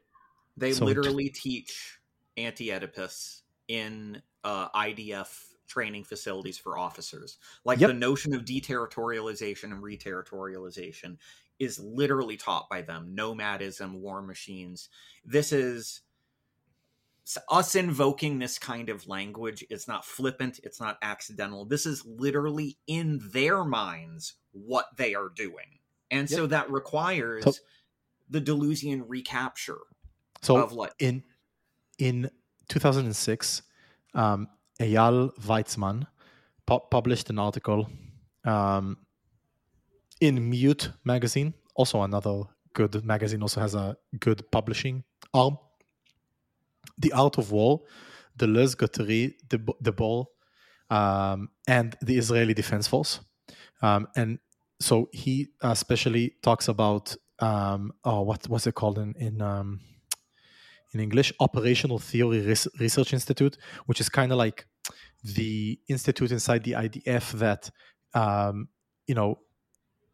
They 0.57 0.73
so 0.73 0.85
literally 0.85 1.29
t- 1.29 1.41
teach 1.41 1.99
anti 2.37 2.73
Oedipus 2.73 3.43
in 3.69 4.21
uh, 4.45 4.69
IDF 4.71 5.50
training 5.71 6.05
facilities 6.05 6.59
for 6.59 6.77
officers. 6.77 7.39
Like 7.65 7.81
yep. 7.81 7.89
the 7.89 7.95
notion 7.95 8.35
of 8.35 8.45
deterritorialization 8.45 9.65
and 9.65 9.83
reterritorialization 9.83 11.17
is 11.59 11.79
literally 11.79 12.37
taught 12.37 12.69
by 12.69 12.83
them. 12.83 13.15
Nomadism, 13.15 14.03
war 14.03 14.21
machines. 14.21 14.89
This 15.25 15.53
is 15.53 16.03
us 17.49 17.75
invoking 17.77 18.39
this 18.39 18.59
kind 18.59 18.89
of 18.89 19.07
language. 19.07 19.65
It's 19.71 19.87
not 19.87 20.05
flippant, 20.05 20.59
it's 20.65 20.81
not 20.81 20.99
accidental. 21.01 21.65
This 21.65 21.87
is 21.87 22.05
literally 22.05 22.77
in 22.87 23.21
their 23.33 23.65
minds 23.65 24.35
what 24.53 24.87
they 24.97 25.15
are 25.15 25.29
doing. 25.29 25.79
And 26.11 26.29
yep. 26.29 26.37
so 26.37 26.47
that 26.49 26.71
requires 26.71 27.45
so, 27.45 27.53
the 28.29 28.41
Deleuzian 28.41 29.05
recapture 29.07 29.79
so 30.43 30.57
of 30.57 30.73
like 30.73 30.93
in 30.99 31.23
in 31.99 32.31
2006 32.69 33.63
um, 34.15 34.49
Eyal 34.81 35.31
Weizman 35.41 36.07
pu- 36.67 36.81
published 36.91 37.31
an 37.31 37.39
article 37.39 37.89
um, 38.45 38.97
in 40.21 40.51
Mute 40.51 40.91
magazine, 41.05 41.55
also 41.75 42.03
another 42.03 42.43
good 42.73 43.05
magazine, 43.05 43.43
also 43.43 43.61
has 43.61 43.75
a 43.75 43.97
good 44.19 44.51
publishing 44.51 45.05
arm. 45.35 45.59
The 46.99 47.13
Art 47.13 47.39
of 47.39 47.53
War, 47.53 47.81
Deleuze, 48.39 48.77
Guattari, 48.77 49.35
the, 49.49 49.59
Debord, 49.83 50.27
um, 50.91 51.51
and 51.69 51.97
the 52.03 52.19
Israeli 52.19 52.55
Defense 52.55 52.87
Force. 52.87 53.21
Um, 53.83 54.09
and 54.17 54.39
so 54.81 55.09
he 55.13 55.49
especially 55.63 56.35
talks 56.43 56.69
about 56.69 57.17
um, 57.39 57.93
oh, 58.05 58.23
what 58.23 58.49
was 58.49 58.67
it 58.67 58.75
called 58.75 58.99
in 58.99 59.15
in 59.19 59.41
um, 59.41 59.81
in 60.93 61.01
English? 61.01 61.33
Operational 61.41 61.99
Theory 61.99 62.41
Research 62.79 63.13
Institute, 63.13 63.57
which 63.87 64.01
is 64.01 64.09
kind 64.09 64.33
of 64.33 64.39
like 64.39 64.67
the 65.23 65.79
institute 65.89 66.33
inside 66.33 66.65
the 66.65 66.73
IDF 66.73 67.33
that 67.33 67.71
um, 68.15 68.69
you 69.07 69.15
know 69.15 69.39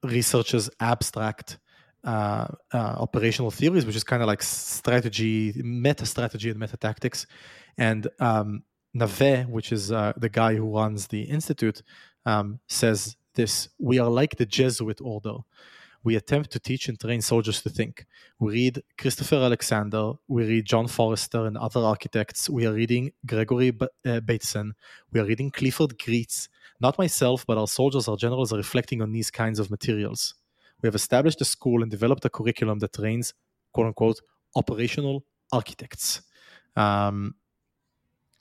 researches 0.02 0.70
abstract 0.80 1.58
uh, 2.04 2.46
uh, 2.72 2.76
operational 2.76 3.50
theories, 3.50 3.84
which 3.84 3.96
is 3.96 4.04
kind 4.04 4.22
of 4.22 4.28
like 4.28 4.42
strategy, 4.42 5.52
meta 5.64 6.06
strategy, 6.06 6.50
and 6.50 6.58
meta 6.58 6.76
tactics. 6.76 7.26
And 7.76 8.06
um, 8.20 8.62
Naveh, 8.96 9.48
which 9.48 9.72
is 9.72 9.90
uh, 9.90 10.12
the 10.16 10.28
guy 10.28 10.54
who 10.54 10.76
runs 10.76 11.08
the 11.08 11.22
institute, 11.22 11.82
um, 12.24 12.60
says 12.68 13.16
this: 13.34 13.68
"We 13.78 13.98
are 13.98 14.08
like 14.08 14.36
the 14.36 14.46
Jesuit 14.46 15.00
order." 15.02 15.38
We 16.04 16.16
attempt 16.16 16.50
to 16.52 16.60
teach 16.60 16.88
and 16.88 16.98
train 16.98 17.20
soldiers 17.20 17.62
to 17.62 17.70
think. 17.70 18.06
We 18.38 18.52
read 18.52 18.82
Christopher 18.98 19.36
Alexander, 19.36 20.12
we 20.28 20.44
read 20.46 20.66
John 20.66 20.86
Forester 20.86 21.46
and 21.46 21.56
other 21.56 21.80
architects, 21.80 22.48
we 22.48 22.66
are 22.66 22.72
reading 22.72 23.12
Gregory 23.24 23.70
B- 23.70 23.86
uh, 24.04 24.20
Bateson, 24.20 24.74
we 25.12 25.20
are 25.20 25.24
reading 25.24 25.50
Clifford 25.50 25.98
Geertz. 25.98 26.48
Not 26.80 26.98
myself, 26.98 27.46
but 27.46 27.58
our 27.58 27.66
soldiers, 27.66 28.06
our 28.08 28.16
generals 28.16 28.52
are 28.52 28.58
reflecting 28.58 29.00
on 29.00 29.12
these 29.12 29.30
kinds 29.30 29.58
of 29.58 29.70
materials. 29.70 30.34
We 30.82 30.86
have 30.86 30.94
established 30.94 31.40
a 31.40 31.44
school 31.44 31.82
and 31.82 31.90
developed 31.90 32.24
a 32.24 32.30
curriculum 32.30 32.78
that 32.80 32.92
trains, 32.92 33.32
quote 33.72 33.86
unquote, 33.86 34.20
operational 34.54 35.24
architects. 35.52 36.22
Um, 36.76 37.34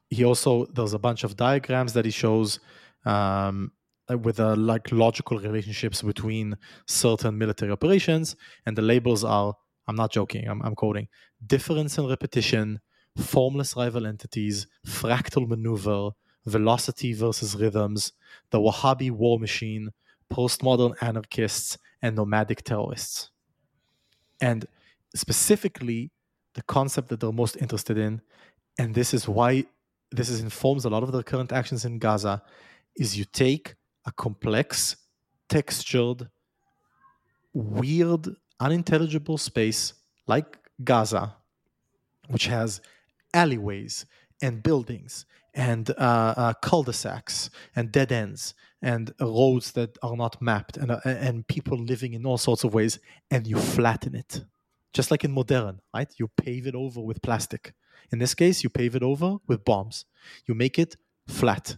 he 0.10 0.24
also 0.24 0.66
there's 0.66 0.94
a 0.94 1.00
bunch 1.00 1.24
of 1.24 1.36
diagrams 1.36 1.94
that 1.94 2.06
he 2.06 2.12
shows 2.12 2.60
um, 3.06 3.72
with 4.10 4.40
uh, 4.40 4.56
like 4.56 4.92
logical 4.92 5.40
relationships 5.40 6.02
between 6.02 6.58
certain 6.88 7.38
military 7.38 7.72
operations, 7.72 8.36
and 8.66 8.78
the 8.78 8.82
labels 8.82 9.24
are 9.24 9.56
I'm 9.88 9.96
not 9.96 10.12
joking, 10.12 10.48
I'm, 10.48 10.62
I'm 10.62 10.76
quoting 10.76 11.08
difference 11.46 11.98
and 11.98 12.10
repetition, 12.10 12.80
formless 13.18 13.76
rival 13.76 14.06
entities, 14.06 14.68
fractal 14.86 15.48
maneuver, 15.48 16.12
velocity 16.46 17.14
versus 17.14 17.56
rhythms, 17.56 18.14
the 18.52 18.60
Wahhabi 18.60 19.12
war 19.12 19.40
machine, 19.40 19.92
postmodern 20.32 20.96
anarchists, 21.02 21.78
and 22.02 22.16
nomadic 22.16 22.64
terrorists. 22.64 23.30
And 24.42 24.66
specifically, 25.16 26.12
the 26.54 26.64
concept 26.64 27.10
that 27.10 27.20
they're 27.20 27.32
most 27.32 27.58
interested 27.58 27.98
in, 27.98 28.22
and 28.78 28.94
this 28.94 29.14
is 29.14 29.28
why 29.28 29.66
this 30.12 30.30
is 30.30 30.42
informs 30.42 30.86
a 30.86 30.90
lot 30.90 31.04
of 31.04 31.12
their 31.12 31.24
current 31.24 31.52
actions 31.52 31.84
in 31.84 32.00
Gaza, 32.00 32.42
is 32.96 33.18
you 33.18 33.26
take 33.26 33.76
a 34.06 34.12
complex, 34.12 34.96
textured, 35.50 36.30
weird, 37.54 38.28
unintelligible 38.60 39.38
space 39.38 39.94
like 40.28 40.58
Gaza, 40.84 41.36
which 42.28 42.48
has 42.48 42.82
alleyways 43.34 44.06
and 44.42 44.62
buildings 44.64 45.26
and 45.54 45.90
uh, 45.92 46.34
uh, 46.38 46.54
cul-de-sacs 46.62 47.50
and 47.76 47.92
dead 47.92 48.12
ends 48.12 48.54
and 48.82 49.14
roads 49.20 49.72
that 49.72 49.98
are 50.04 50.16
not 50.16 50.42
mapped 50.42 50.78
and, 50.78 50.92
uh, 50.92 51.00
and 51.06 51.48
people 51.48 51.78
living 51.78 52.14
in 52.14 52.26
all 52.26 52.38
sorts 52.38 52.64
of 52.64 52.74
ways 52.74 53.00
and 53.32 53.48
you 53.48 53.58
flatten 53.58 54.16
it. 54.16 54.44
Just 54.94 55.12
like 55.12 55.24
in 55.24 55.32
modern 55.32 55.80
right? 55.94 56.12
You 56.18 56.28
pave 56.28 56.68
it 56.68 56.76
over 56.76 57.02
with 57.02 57.22
plastic. 57.22 57.74
In 58.12 58.20
this 58.20 58.34
case 58.34 58.64
you 58.64 58.70
pave 58.70 58.96
it 58.96 59.04
over 59.04 59.38
with 59.48 59.64
bombs. 59.64 60.06
You 60.46 60.56
make 60.56 60.78
it 60.78 60.98
flat 61.28 61.78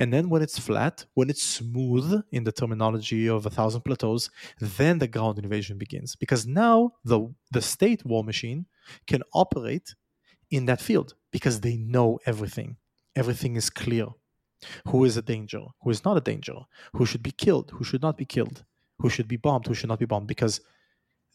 and 0.00 0.12
then 0.12 0.28
when 0.30 0.42
it's 0.42 0.58
flat 0.58 1.06
when 1.14 1.30
it's 1.30 1.44
smooth 1.44 2.22
in 2.32 2.44
the 2.44 2.52
terminology 2.52 3.28
of 3.28 3.46
a 3.46 3.50
thousand 3.50 3.82
plateaus 3.82 4.30
then 4.60 4.98
the 4.98 5.08
ground 5.08 5.38
invasion 5.38 5.78
begins 5.78 6.16
because 6.16 6.46
now 6.46 6.92
the 7.04 7.20
the 7.52 7.62
state 7.62 8.04
war 8.06 8.24
machine 8.24 8.66
can 9.06 9.22
operate 9.34 9.94
in 10.50 10.66
that 10.66 10.80
field 10.80 11.14
because 11.30 11.60
they 11.60 11.76
know 11.76 12.18
everything. 12.26 12.76
Everything 13.16 13.56
is 13.56 13.70
clear. 13.70 14.06
Who 14.88 15.04
is 15.04 15.16
a 15.16 15.22
danger? 15.22 15.62
Who 15.82 15.90
is 15.90 16.04
not 16.04 16.16
a 16.16 16.20
danger? 16.20 16.54
Who 16.94 17.06
should 17.06 17.22
be 17.22 17.32
killed? 17.32 17.70
Who 17.74 17.84
should 17.84 18.02
not 18.02 18.18
be 18.18 18.24
killed? 18.24 18.64
Who 18.98 19.08
should 19.08 19.28
be 19.28 19.36
bombed? 19.36 19.66
Who 19.66 19.74
should 19.74 19.88
not 19.88 19.98
be 19.98 20.04
bombed? 20.06 20.26
Because 20.28 20.60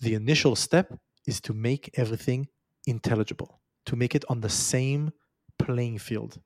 the 0.01 0.13
initial 0.13 0.55
step 0.55 0.93
is 1.28 1.41
to 1.41 1.53
make 1.53 1.89
everything 1.95 2.47
intelligible, 2.88 3.61
to 3.88 3.95
make 3.95 4.16
it 4.16 4.26
on 4.30 4.41
the 4.41 4.49
same 4.49 5.11
playing 5.57 5.97
field. 5.99 6.39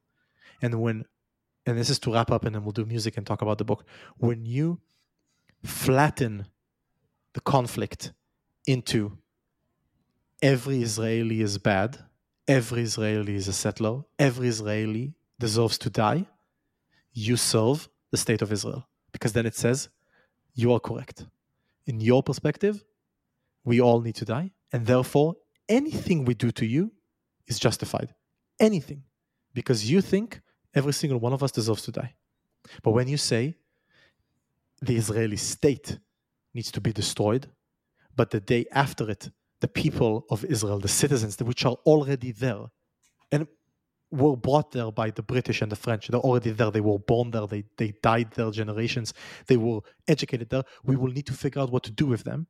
And 0.61 0.81
when, 0.81 1.05
and 1.69 1.79
this 1.79 1.89
is 1.89 1.99
to 1.99 2.13
wrap 2.13 2.31
up 2.31 2.45
and 2.45 2.55
then 2.55 2.63
we'll 2.63 2.71
do 2.71 2.85
music 2.85 3.17
and 3.17 3.25
talk 3.25 3.41
about 3.41 3.57
the 3.57 3.65
book. 3.65 3.85
When 4.17 4.45
you 4.45 4.79
flatten 5.63 6.45
the 7.33 7.41
conflict 7.41 8.11
into 8.65 9.17
every 10.41 10.81
Israeli 10.81 11.41
is 11.41 11.57
bad 11.57 11.99
every 12.49 12.81
Israeli 12.81 13.35
is 13.35 13.47
a 13.47 13.53
settler, 13.53 14.03
every 14.17 14.47
Israeli 14.47 15.13
deserves 15.39 15.77
to 15.77 15.89
die, 15.89 16.25
you 17.13 17.37
serve 17.37 17.87
the 18.09 18.17
state 18.17 18.41
of 18.41 18.51
Israel. 18.51 18.87
Because 19.11 19.33
then 19.33 19.45
it 19.45 19.55
says, 19.55 19.89
you 20.55 20.73
are 20.73 20.79
correct. 20.79 21.27
In 21.85 22.01
your 22.01 22.23
perspective, 22.23 22.83
we 23.63 23.79
all 23.79 24.01
need 24.01 24.15
to 24.15 24.25
die. 24.25 24.51
And 24.73 24.87
therefore, 24.87 25.35
anything 25.69 26.25
we 26.25 26.33
do 26.33 26.51
to 26.51 26.65
you 26.65 26.91
is 27.47 27.59
justified. 27.59 28.15
Anything. 28.59 29.03
Because 29.53 29.89
you 29.89 30.01
think 30.01 30.41
every 30.73 30.93
single 30.93 31.19
one 31.19 31.33
of 31.33 31.43
us 31.43 31.51
deserves 31.51 31.83
to 31.83 31.91
die. 31.91 32.13
But 32.83 32.91
mm. 32.91 32.95
when 32.95 33.07
you 33.07 33.17
say 33.17 33.55
the 34.81 34.95
Israeli 34.95 35.37
state 35.37 35.97
needs 36.53 36.71
to 36.71 36.81
be 36.81 36.91
destroyed, 36.91 37.47
but 38.15 38.31
the 38.31 38.39
day 38.39 38.65
after 38.71 39.09
it, 39.09 39.29
the 39.59 39.67
people 39.67 40.25
of 40.29 40.45
Israel, 40.45 40.79
the 40.79 40.87
citizens 40.87 41.37
which 41.39 41.65
are 41.65 41.77
already 41.85 42.31
there 42.31 42.65
and 43.31 43.47
were 44.11 44.35
brought 44.35 44.71
there 44.71 44.91
by 44.91 45.11
the 45.11 45.21
British 45.21 45.61
and 45.61 45.71
the 45.71 45.75
French. 45.75 46.07
They're 46.07 46.19
already 46.19 46.51
there. 46.51 46.71
They 46.71 46.81
were 46.81 46.97
born 46.97 47.31
there. 47.31 47.45
They, 47.45 47.63
they 47.77 47.93
died 48.01 48.31
there 48.31 48.49
generations. 48.51 49.13
They 49.47 49.57
were 49.57 49.81
educated 50.07 50.49
there. 50.49 50.63
We 50.83 50.95
will 50.95 51.11
need 51.11 51.27
to 51.27 51.33
figure 51.33 51.61
out 51.61 51.71
what 51.71 51.83
to 51.83 51.91
do 51.91 52.07
with 52.07 52.23
them. 52.23 52.47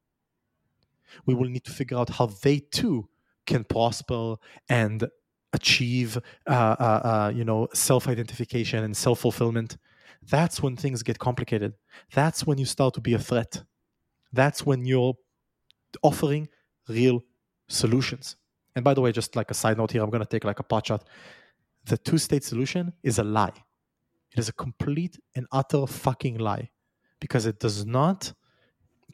We 1.26 1.34
will 1.34 1.50
need 1.50 1.66
to 1.66 1.72
figure 1.72 1.98
out 1.98 2.12
how 2.12 2.28
they 2.28 2.60
too 2.60 3.10
can 3.46 3.64
prosper 3.64 4.36
and 4.70 5.10
achieve, 5.54 6.18
uh, 6.48 6.52
uh, 6.52 6.84
uh, 6.84 7.32
you 7.36 7.44
know, 7.44 7.68
self-identification 7.74 8.84
and 8.84 8.96
self-fulfillment. 8.96 9.78
That's 10.30 10.62
when 10.62 10.76
things 10.76 11.02
get 11.04 11.18
complicated. 11.18 11.74
That's 12.14 12.46
when 12.46 12.58
you 12.58 12.66
start 12.66 12.94
to 12.96 13.02
be 13.02 13.14
a 13.14 13.20
threat. 13.20 13.64
That's 14.32 14.66
when 14.66 14.86
you're 14.86 15.16
offering 16.04 16.50
real 16.88 17.24
solutions. 17.68 18.36
And 18.76 18.84
by 18.84 18.94
the 18.94 19.02
way, 19.02 19.12
just 19.12 19.36
like 19.36 19.50
a 19.50 19.54
side 19.54 19.78
note 19.78 19.92
here, 19.92 20.04
I'm 20.04 20.10
going 20.10 20.24
to 20.24 20.30
take 20.30 20.44
like 20.44 20.60
a 20.60 20.64
pot 20.64 20.88
shot. 20.88 21.04
The 21.86 21.98
two 21.98 22.18
state 22.18 22.44
solution 22.44 22.94
is 23.04 23.18
a 23.18 23.24
lie. 23.24 23.54
It 24.32 24.40
is 24.40 24.50
a 24.50 24.54
complete 24.54 25.20
and 25.36 25.48
utter 25.52 25.88
fucking 25.88 26.38
lie 26.38 26.70
because 27.20 27.46
it 27.46 27.60
does 27.60 27.86
not 27.86 28.32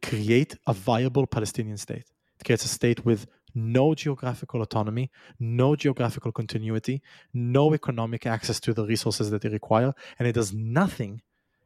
create 0.02 0.58
a 0.68 0.74
viable 0.74 1.26
Palestinian 1.26 1.78
state. 1.78 2.12
It 2.40 2.46
creates 2.46 2.66
a 2.66 2.68
state 2.68 3.06
with 3.06 3.26
no 3.56 3.96
geographical 3.96 4.62
autonomy, 4.62 5.10
no 5.40 5.76
geographical 5.76 6.32
continuity, 6.32 7.02
no 7.34 7.74
economic 7.74 8.26
access 8.26 8.60
to 8.60 8.74
the 8.74 8.86
resources 8.86 9.32
that 9.32 9.42
they 9.42 9.50
require, 9.50 9.94
and 10.20 10.28
it 10.28 10.34
does 10.34 10.54
nothing 10.54 11.22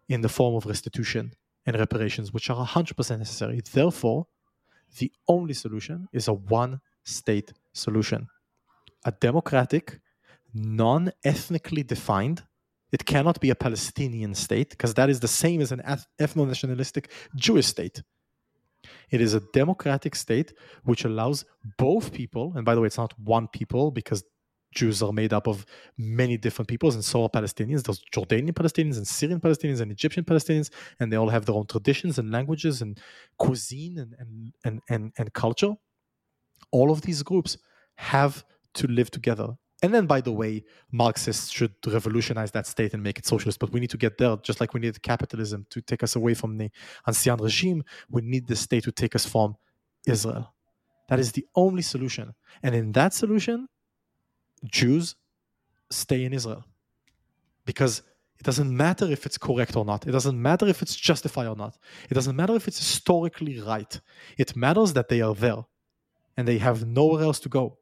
in 0.07 0.21
the 0.21 0.29
form 0.29 0.55
of 0.55 0.65
restitution 0.65 1.33
and 1.65 1.77
reparations, 1.77 2.31
which 2.31 2.49
are 2.49 2.65
100% 2.65 3.19
necessary. 3.19 3.61
Therefore, 3.61 4.27
the 4.97 5.11
only 5.27 5.53
solution 5.53 6.07
is 6.13 6.27
a 6.27 6.33
one 6.33 6.81
state 7.03 7.53
solution. 7.73 8.27
A 9.05 9.11
democratic, 9.11 9.99
non 10.53 11.11
ethnically 11.23 11.83
defined, 11.83 12.43
it 12.91 13.05
cannot 13.05 13.39
be 13.39 13.49
a 13.49 13.55
Palestinian 13.55 14.33
state 14.33 14.71
because 14.71 14.95
that 14.95 15.09
is 15.09 15.19
the 15.19 15.27
same 15.27 15.61
as 15.61 15.71
an 15.71 15.81
ethno 16.19 16.47
nationalistic 16.47 17.11
Jewish 17.35 17.67
state. 17.67 18.01
It 19.11 19.21
is 19.21 19.33
a 19.33 19.41
democratic 19.53 20.15
state 20.15 20.53
which 20.83 21.05
allows 21.05 21.45
both 21.77 22.13
people, 22.13 22.53
and 22.55 22.65
by 22.65 22.75
the 22.75 22.81
way, 22.81 22.87
it's 22.87 22.97
not 22.97 23.17
one 23.19 23.47
people 23.47 23.91
because 23.91 24.23
Jews 24.73 25.01
are 25.01 25.11
made 25.11 25.33
up 25.33 25.47
of 25.47 25.65
many 25.97 26.37
different 26.37 26.69
peoples, 26.69 26.93
and 26.93 27.03
so 27.03 27.23
are 27.23 27.29
Palestinians. 27.29 27.83
There's 27.83 28.03
Jordanian 28.13 28.53
Palestinians 28.53 28.97
and 28.97 29.07
Syrian 29.07 29.39
Palestinians 29.39 29.81
and 29.81 29.91
Egyptian 29.91 30.23
Palestinians, 30.23 30.69
and 30.99 31.11
they 31.11 31.17
all 31.17 31.29
have 31.29 31.45
their 31.45 31.55
own 31.55 31.65
traditions 31.65 32.19
and 32.19 32.31
languages 32.31 32.81
and 32.81 32.99
cuisine 33.37 33.97
and 33.97 34.13
and 34.19 34.53
and 34.63 34.81
and, 34.89 35.11
and 35.17 35.33
culture. 35.33 35.73
All 36.71 36.91
of 36.91 37.01
these 37.01 37.23
groups 37.23 37.57
have 37.95 38.43
to 38.75 38.87
live 38.87 39.09
together. 39.09 39.57
And 39.81 39.93
then, 39.93 40.07
by 40.07 40.19
the 40.19 40.31
way, 40.31 40.65
Marxists 40.91 41.49
should 41.49 41.73
revolutionize 41.87 42.51
that 42.51 42.67
state 42.67 42.93
and 42.93 43.01
make 43.01 43.17
it 43.17 43.25
socialist. 43.25 43.59
But 43.59 43.71
we 43.71 43.79
need 43.79 43.89
to 43.91 43.97
get 43.97 44.17
there, 44.17 44.35
just 44.37 44.59
like 44.59 44.73
we 44.73 44.81
need 44.81 45.01
capitalism 45.01 45.65
to 45.69 45.81
take 45.81 46.03
us 46.03 46.15
away 46.15 46.33
from 46.33 46.57
the 46.57 46.69
ancien 47.07 47.37
regime. 47.37 47.83
We 48.09 48.21
need 48.21 48.47
the 48.47 48.57
state 48.57 48.83
to 48.83 48.91
take 48.91 49.15
us 49.15 49.25
from 49.25 49.55
Israel. 50.05 50.53
That 51.07 51.19
is 51.19 51.31
the 51.31 51.45
only 51.55 51.81
solution. 51.81 52.35
And 52.61 52.75
in 52.75 52.91
that 52.91 53.13
solution, 53.13 53.67
Jews 54.65 55.15
stay 55.89 56.25
in 56.25 56.33
Israel 56.33 56.65
because 57.65 58.03
it 58.37 58.43
doesn't 58.43 58.75
matter 58.75 59.05
if 59.05 59.25
it's 59.25 59.37
correct 59.37 59.75
or 59.75 59.85
not. 59.85 60.05
It 60.05 60.11
doesn't 60.11 60.39
matter 60.39 60.67
if 60.67 60.81
it's 60.81 60.95
justified 60.95 61.47
or 61.47 61.55
not. 61.55 61.77
It 62.09 62.13
doesn't 62.13 62.35
matter 62.35 62.55
if 62.55 62.67
it's 62.67 62.77
historically 62.79 63.59
right. 63.59 63.99
It 64.37 64.55
matters 64.55 64.93
that 64.93 65.09
they 65.09 65.21
are 65.21 65.33
there 65.33 65.65
and 66.37 66.47
they 66.47 66.59
have 66.59 66.85
nowhere 66.85 67.23
else 67.23 67.39
to 67.41 67.49
go 67.49 67.78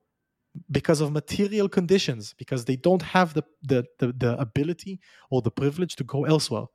because 0.70 1.02
of 1.02 1.12
material 1.12 1.70
conditions, 1.70 2.34
because 2.38 2.66
they 2.66 2.76
don't 2.76 3.02
have 3.02 3.34
the, 3.34 3.44
the, 3.64 3.86
the, 4.00 4.14
the 4.14 4.40
ability 4.40 5.00
or 5.30 5.42
the 5.42 5.52
privilege 5.52 5.96
to 5.98 6.04
go 6.04 6.26
elsewhere. 6.26 6.66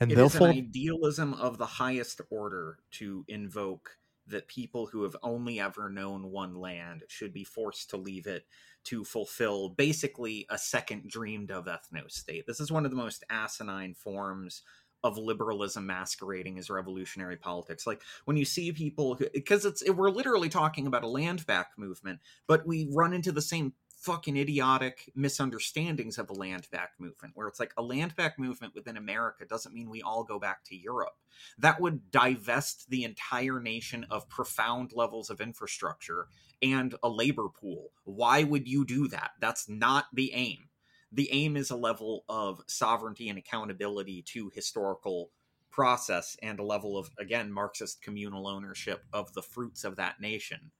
And 0.00 0.12
it 0.12 0.16
therefore, 0.16 0.48
is 0.48 0.56
an 0.56 0.64
idealism 0.68 1.34
of 1.34 1.58
the 1.58 1.66
highest 1.66 2.20
order 2.30 2.78
to 2.92 3.24
invoke 3.28 3.96
that 4.28 4.48
people 4.48 4.86
who 4.86 5.04
have 5.04 5.16
only 5.22 5.60
ever 5.60 5.88
known 5.88 6.30
one 6.30 6.54
land 6.54 7.04
should 7.08 7.32
be 7.32 7.44
forced 7.44 7.90
to 7.90 7.96
leave 7.96 8.26
it 8.26 8.44
to 8.84 9.04
fulfill 9.04 9.68
basically 9.70 10.46
a 10.50 10.58
second 10.58 11.08
dreamed 11.08 11.50
of 11.50 11.66
ethno 11.66 12.10
state. 12.10 12.44
This 12.46 12.60
is 12.60 12.72
one 12.72 12.84
of 12.84 12.90
the 12.90 12.96
most 12.96 13.24
asinine 13.30 13.94
forms 13.94 14.62
of 15.06 15.16
liberalism 15.18 15.86
masquerading 15.86 16.58
as 16.58 16.68
revolutionary 16.68 17.36
politics. 17.36 17.86
Like 17.86 18.02
when 18.24 18.36
you 18.36 18.44
see 18.44 18.72
people 18.72 19.18
because 19.32 19.64
it's 19.64 19.88
we're 19.88 20.10
literally 20.10 20.48
talking 20.48 20.86
about 20.86 21.04
a 21.04 21.08
land 21.08 21.46
back 21.46 21.70
movement, 21.76 22.20
but 22.46 22.66
we 22.66 22.88
run 22.92 23.12
into 23.12 23.32
the 23.32 23.42
same 23.42 23.72
fucking 23.96 24.36
idiotic 24.36 25.10
misunderstandings 25.14 26.18
of 26.18 26.28
a 26.30 26.34
land 26.34 26.68
back 26.70 26.92
movement 26.98 27.34
where 27.34 27.48
it's 27.48 27.58
like 27.58 27.72
a 27.76 27.82
land 27.82 28.14
back 28.14 28.38
movement 28.38 28.74
within 28.74 28.96
America 28.96 29.44
doesn't 29.46 29.74
mean 29.74 29.88
we 29.88 30.02
all 30.02 30.22
go 30.22 30.38
back 30.38 30.62
to 30.64 30.76
Europe. 30.76 31.14
That 31.58 31.80
would 31.80 32.10
divest 32.10 32.90
the 32.90 33.04
entire 33.04 33.58
nation 33.58 34.06
of 34.10 34.28
profound 34.28 34.92
levels 34.94 35.30
of 35.30 35.40
infrastructure 35.40 36.28
and 36.62 36.94
a 37.02 37.08
labor 37.08 37.48
pool. 37.48 37.90
Why 38.04 38.42
would 38.42 38.68
you 38.68 38.84
do 38.84 39.08
that? 39.08 39.32
That's 39.40 39.68
not 39.68 40.06
the 40.12 40.32
aim. 40.34 40.65
The 41.12 41.28
aim 41.32 41.56
is 41.56 41.70
a 41.70 41.76
level 41.76 42.24
of 42.28 42.60
sovereignty 42.66 43.28
and 43.28 43.38
accountability 43.38 44.22
to 44.22 44.50
historical 44.54 45.30
process 45.70 46.36
and 46.42 46.58
a 46.58 46.64
level 46.64 46.96
of 46.96 47.10
again 47.18 47.52
marxist 47.52 48.00
communal 48.00 48.46
ownership 48.46 49.04
of 49.12 49.34
the 49.34 49.42
fruits 49.42 49.84
of 49.84 49.96
that 49.96 50.18
nation 50.18 50.70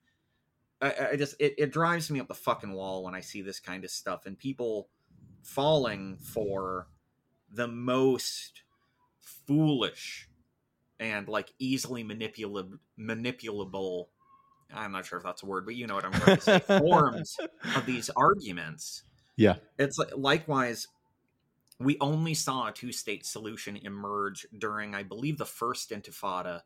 I, 0.80 1.08
I, 1.12 1.16
just 1.16 1.34
it, 1.38 1.54
it 1.58 1.72
drives 1.72 2.10
me 2.10 2.18
up 2.18 2.28
the 2.28 2.34
fucking 2.34 2.72
wall 2.72 3.04
when 3.04 3.14
I 3.14 3.20
see 3.20 3.42
this 3.42 3.60
kind 3.60 3.84
of 3.84 3.90
stuff 3.90 4.24
and 4.24 4.38
people 4.38 4.88
falling 5.42 6.16
for 6.16 6.88
the 7.52 7.68
most 7.68 8.62
foolish 9.18 10.28
and 10.98 11.28
like 11.28 11.52
easily 11.58 12.02
manipulable 12.02 12.78
manipulable 12.98 14.06
I'm 14.74 14.92
not 14.92 15.06
sure 15.06 15.18
if 15.18 15.24
that's 15.24 15.44
a 15.44 15.46
word, 15.46 15.64
but 15.64 15.76
you 15.76 15.86
know 15.86 15.94
what 15.94 16.04
I'm 16.04 16.12
trying 16.12 16.36
to 16.38 16.42
say. 16.42 16.58
forms 16.80 17.36
of 17.76 17.86
these 17.86 18.10
arguments. 18.16 19.04
Yeah. 19.36 19.56
It's 19.78 19.98
like 19.98 20.16
likewise, 20.16 20.88
we 21.78 21.96
only 22.00 22.34
saw 22.34 22.68
a 22.68 22.72
two 22.72 22.92
state 22.92 23.26
solution 23.26 23.76
emerge 23.76 24.46
during, 24.56 24.94
I 24.94 25.02
believe, 25.02 25.38
the 25.38 25.44
first 25.44 25.90
intifada 25.90 26.62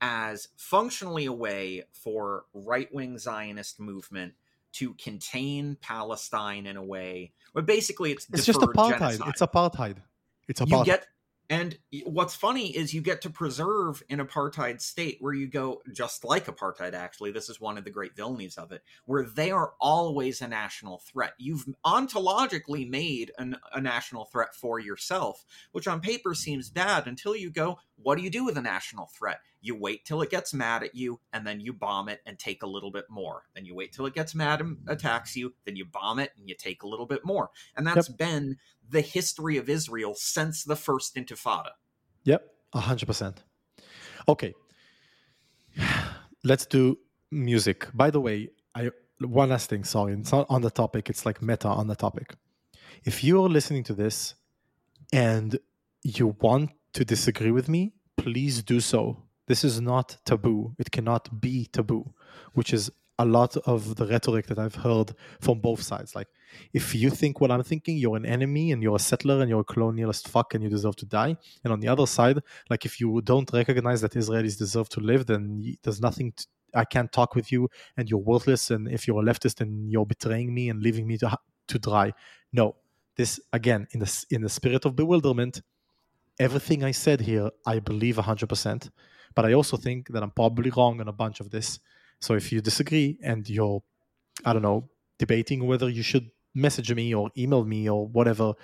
as 0.00 0.48
functionally 0.56 1.26
a 1.26 1.32
way 1.32 1.84
for 1.92 2.44
right 2.52 2.92
wing 2.92 3.18
Zionist 3.18 3.78
movement 3.78 4.34
to 4.72 4.94
contain 4.94 5.76
Palestine 5.80 6.66
in 6.66 6.76
a 6.76 6.82
way. 6.82 7.32
But 7.54 7.66
basically, 7.66 8.12
it's 8.12 8.26
it's 8.32 8.44
just 8.44 8.58
apartheid. 8.60 8.98
Genocide. 8.98 9.28
It's 9.28 9.40
apartheid. 9.40 9.96
It's 10.48 10.60
apartheid. 10.60 10.78
You 10.78 10.84
get 10.84 11.06
and 11.52 11.76
what's 12.06 12.34
funny 12.34 12.74
is 12.74 12.94
you 12.94 13.02
get 13.02 13.20
to 13.20 13.28
preserve 13.28 14.02
an 14.08 14.20
apartheid 14.20 14.80
state 14.80 15.18
where 15.20 15.34
you 15.34 15.46
go 15.46 15.82
just 15.92 16.24
like 16.24 16.46
apartheid, 16.46 16.94
actually. 16.94 17.30
This 17.30 17.50
is 17.50 17.60
one 17.60 17.76
of 17.76 17.84
the 17.84 17.90
great 17.90 18.16
villainies 18.16 18.56
of 18.56 18.72
it, 18.72 18.80
where 19.04 19.24
they 19.24 19.50
are 19.50 19.74
always 19.78 20.40
a 20.40 20.48
national 20.48 21.00
threat. 21.00 21.34
You've 21.36 21.66
ontologically 21.84 22.88
made 22.88 23.32
an, 23.36 23.58
a 23.70 23.82
national 23.82 24.24
threat 24.24 24.54
for 24.54 24.78
yourself, 24.78 25.44
which 25.72 25.86
on 25.86 26.00
paper 26.00 26.32
seems 26.32 26.70
bad 26.70 27.06
until 27.06 27.36
you 27.36 27.50
go, 27.50 27.78
what 28.02 28.18
do 28.18 28.24
you 28.24 28.30
do 28.30 28.44
with 28.44 28.56
a 28.56 28.62
national 28.62 29.06
threat? 29.06 29.40
You 29.60 29.76
wait 29.76 30.04
till 30.04 30.22
it 30.22 30.30
gets 30.30 30.52
mad 30.52 30.82
at 30.82 30.94
you, 30.94 31.20
and 31.32 31.46
then 31.46 31.60
you 31.60 31.72
bomb 31.72 32.08
it 32.08 32.20
and 32.26 32.38
take 32.38 32.62
a 32.62 32.66
little 32.66 32.90
bit 32.90 33.04
more. 33.08 33.44
Then 33.54 33.64
you 33.64 33.74
wait 33.74 33.92
till 33.92 34.06
it 34.06 34.14
gets 34.14 34.34
mad 34.34 34.60
and 34.60 34.78
attacks 34.86 35.36
you, 35.36 35.54
then 35.64 35.76
you 35.76 35.84
bomb 35.84 36.18
it 36.18 36.32
and 36.36 36.48
you 36.48 36.54
take 36.54 36.82
a 36.82 36.88
little 36.88 37.06
bit 37.06 37.24
more. 37.24 37.50
And 37.76 37.86
that's 37.86 38.08
yep. 38.08 38.18
been 38.18 38.56
the 38.88 39.00
history 39.00 39.56
of 39.56 39.68
Israel 39.68 40.14
since 40.14 40.64
the 40.64 40.76
first 40.76 41.14
Intifada. 41.14 41.70
Yep, 42.24 42.44
100%. 42.74 43.36
Okay. 44.28 44.54
Let's 46.44 46.66
do 46.66 46.98
music. 47.30 47.88
By 47.94 48.10
the 48.10 48.20
way, 48.20 48.50
I 48.74 48.90
one 49.20 49.50
last 49.50 49.70
thing, 49.70 49.84
sorry, 49.84 50.14
it's 50.14 50.32
not 50.32 50.46
on 50.48 50.62
the 50.62 50.70
topic, 50.70 51.08
it's 51.08 51.24
like 51.24 51.40
meta 51.40 51.68
on 51.68 51.86
the 51.86 51.94
topic. 51.94 52.34
If 53.04 53.22
you're 53.22 53.48
listening 53.48 53.84
to 53.84 53.94
this 53.94 54.34
and 55.12 55.58
you 56.02 56.36
want 56.40 56.70
to 56.94 57.04
disagree 57.04 57.50
with 57.50 57.68
me, 57.68 57.92
please 58.16 58.62
do 58.62 58.80
so. 58.80 59.22
This 59.46 59.64
is 59.64 59.80
not 59.80 60.18
taboo. 60.24 60.74
It 60.78 60.90
cannot 60.90 61.40
be 61.40 61.66
taboo, 61.66 62.12
which 62.52 62.72
is 62.72 62.90
a 63.18 63.24
lot 63.24 63.56
of 63.58 63.96
the 63.96 64.06
rhetoric 64.06 64.46
that 64.46 64.58
I've 64.58 64.74
heard 64.74 65.14
from 65.40 65.60
both 65.60 65.82
sides. 65.82 66.14
Like, 66.14 66.28
if 66.72 66.94
you 66.94 67.10
think 67.10 67.40
what 67.40 67.50
I'm 67.50 67.62
thinking, 67.62 67.96
you're 67.96 68.16
an 68.16 68.26
enemy 68.26 68.72
and 68.72 68.82
you're 68.82 68.96
a 68.96 69.00
settler 69.00 69.40
and 69.40 69.48
you're 69.48 69.60
a 69.60 69.64
colonialist 69.64 70.28
fuck 70.28 70.54
and 70.54 70.62
you 70.62 70.70
deserve 70.70 70.96
to 70.96 71.06
die. 71.06 71.36
And 71.64 71.72
on 71.72 71.80
the 71.80 71.88
other 71.88 72.06
side, 72.06 72.40
like, 72.70 72.84
if 72.84 73.00
you 73.00 73.20
don't 73.22 73.50
recognize 73.52 74.00
that 74.00 74.12
Israelis 74.12 74.58
deserve 74.58 74.88
to 74.90 75.00
live, 75.00 75.26
then 75.26 75.76
there's 75.82 76.00
nothing 76.00 76.32
to, 76.32 76.46
I 76.74 76.84
can't 76.84 77.12
talk 77.12 77.34
with 77.34 77.52
you 77.52 77.68
and 77.96 78.08
you're 78.08 78.18
worthless. 78.18 78.70
And 78.70 78.88
if 78.88 79.06
you're 79.06 79.20
a 79.20 79.24
leftist 79.24 79.60
and 79.60 79.90
you're 79.90 80.06
betraying 80.06 80.52
me 80.54 80.68
and 80.70 80.82
leaving 80.82 81.06
me 81.06 81.18
to, 81.18 81.36
to 81.68 81.78
dry. 81.78 82.12
No, 82.52 82.76
this 83.16 83.38
again, 83.52 83.86
in 83.92 84.00
the, 84.00 84.24
in 84.30 84.42
the 84.42 84.48
spirit 84.48 84.84
of 84.84 84.96
bewilderment, 84.96 85.62
everything 86.38 86.84
I 86.84 86.92
said 86.92 87.20
here, 87.20 87.50
I 87.66 87.78
believe 87.78 88.16
100%. 88.16 88.90
But 89.34 89.46
I 89.46 89.54
also 89.54 89.76
think 89.76 90.08
that 90.08 90.22
I'm 90.22 90.30
probably 90.30 90.70
wrong 90.70 91.00
on 91.00 91.08
a 91.08 91.12
bunch 91.12 91.40
of 91.40 91.50
this 91.50 91.80
so 92.22 92.34
if 92.34 92.52
you 92.52 92.60
disagree 92.60 93.18
and 93.22 93.48
you're, 93.50 93.82
I 94.44 94.52
don't 94.52 94.62
know, 94.62 94.88
debating 95.18 95.66
whether 95.66 95.88
you 95.88 96.04
should 96.04 96.30
message 96.54 96.94
me 96.94 97.12
or 97.12 97.30
email 97.36 97.64
me 97.64 97.90
or 97.90 98.06
whatever, 98.06 98.54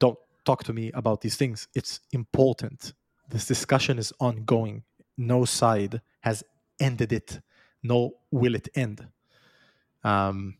don't 0.00 0.18
talk 0.44 0.64
to 0.64 0.72
me 0.72 0.90
about 0.92 1.20
these 1.20 1.36
things. 1.36 1.68
It's 1.76 2.00
important. 2.10 2.92
This 3.30 3.46
discussion 3.46 4.00
is 4.00 4.12
ongoing. 4.18 4.82
No 5.16 5.44
side 5.44 6.00
has 6.22 6.42
ended 6.80 7.12
it, 7.12 7.40
nor 7.84 8.10
will 8.32 8.56
it 8.56 8.68
end. 8.74 9.06
Um, 10.02 10.56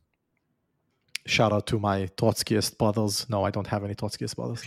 shout 1.27 1.53
out 1.53 1.67
to 1.67 1.81
my 1.81 2.07
Trotskyist 2.17 2.79
brothers. 2.79 3.29
No, 3.29 3.43
I 3.43 3.51
don't 3.51 3.67
have 3.67 3.83
any 3.83 3.97
Trotskyist 3.97 4.37
brothers. 4.37 4.65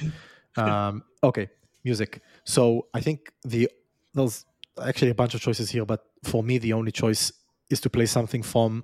Um, 0.58 1.04
okay, 1.24 1.50
music. 1.88 2.12
So 2.44 2.88
I 2.94 3.02
think 3.06 3.20
the 3.54 3.70
there's 4.14 4.46
actually 4.90 5.12
a 5.12 5.20
bunch 5.22 5.34
of 5.36 5.42
choices 5.42 5.68
here, 5.76 5.86
but 5.86 6.02
for 6.24 6.42
me, 6.44 6.56
the 6.66 6.74
only 6.74 6.92
choice 6.92 7.32
is 7.70 7.80
to 7.82 7.90
play 7.90 8.08
something 8.18 8.44
from 8.54 8.84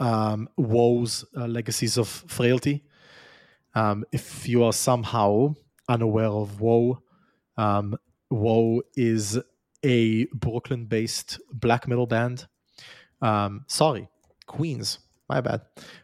um, 0.00 0.48
Woe's 0.56 1.24
uh, 1.36 1.46
Legacies 1.46 1.98
of 1.98 2.08
Frailty. 2.36 2.76
Um, 3.74 4.04
if 4.12 4.48
you 4.48 4.64
are 4.64 4.72
somehow 4.72 5.54
unaware 5.88 6.34
of 6.42 6.60
Woe, 6.60 7.02
um, 7.56 7.96
Woe 8.30 8.82
is 8.96 9.38
a 9.84 10.26
Brooklyn 10.46 10.86
based 10.86 11.40
black 11.52 11.88
metal 11.88 12.06
band. 12.06 12.46
Um, 13.20 13.64
sorry, 13.68 14.08
Queens, 14.46 14.98
my 15.28 15.40
bad. 15.40 15.60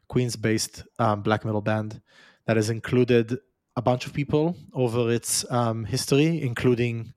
Queens 0.09 0.37
based 0.37 0.85
um, 0.99 1.23
black 1.23 1.45
metal 1.45 1.61
band 1.61 2.01
that 2.47 2.57
has 2.57 2.71
included 2.71 3.39
a 3.79 3.83
bunch 3.83 4.07
of 4.07 4.13
people 4.13 4.57
over 4.75 5.09
its 5.09 5.49
um, 5.53 5.85
history, 5.85 6.43
including 6.43 7.15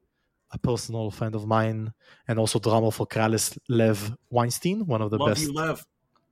a 0.52 0.60
personal 0.60 1.10
friend 1.10 1.34
of 1.34 1.48
mine 1.48 1.92
and 2.28 2.38
also 2.38 2.60
drummer 2.60 2.92
for 2.92 3.08
Krallice, 3.08 3.58
Lev 3.68 4.16
Weinstein, 4.30 4.86
one 4.86 5.02
of 5.02 5.10
the 5.10 5.18
Love 5.18 5.30
best. 5.30 5.42
You, 5.42 5.54
Lev. 5.54 5.84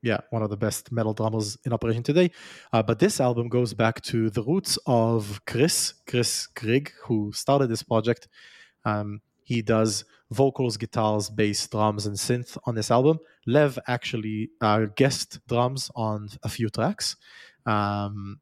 Yeah, 0.02 0.18
one 0.30 0.42
of 0.42 0.48
the 0.48 0.56
best 0.56 0.92
metal 0.92 1.14
drummers 1.14 1.58
in 1.64 1.72
operation 1.72 2.04
today. 2.04 2.30
Uh, 2.72 2.80
but 2.80 3.00
this 3.00 3.20
album 3.20 3.48
goes 3.48 3.74
back 3.74 4.00
to 4.02 4.30
the 4.30 4.44
roots 4.44 4.78
of 4.86 5.40
Chris, 5.46 5.94
Chris 6.06 6.46
Grigg, 6.46 6.92
who 7.06 7.32
started 7.32 7.66
this 7.66 7.82
project. 7.82 8.28
Um, 8.84 9.22
he 9.42 9.62
does 9.62 10.04
vocals, 10.30 10.76
guitars, 10.76 11.28
bass, 11.28 11.66
drums, 11.66 12.06
and 12.06 12.16
synth 12.16 12.56
on 12.66 12.76
this 12.76 12.92
album. 12.92 13.18
Lev 13.46 13.80
actually 13.88 14.50
uh, 14.60 14.86
guest 14.94 15.40
drums 15.48 15.90
on 15.96 16.28
a 16.44 16.48
few 16.48 16.68
tracks. 16.68 17.16
Um, 17.66 18.38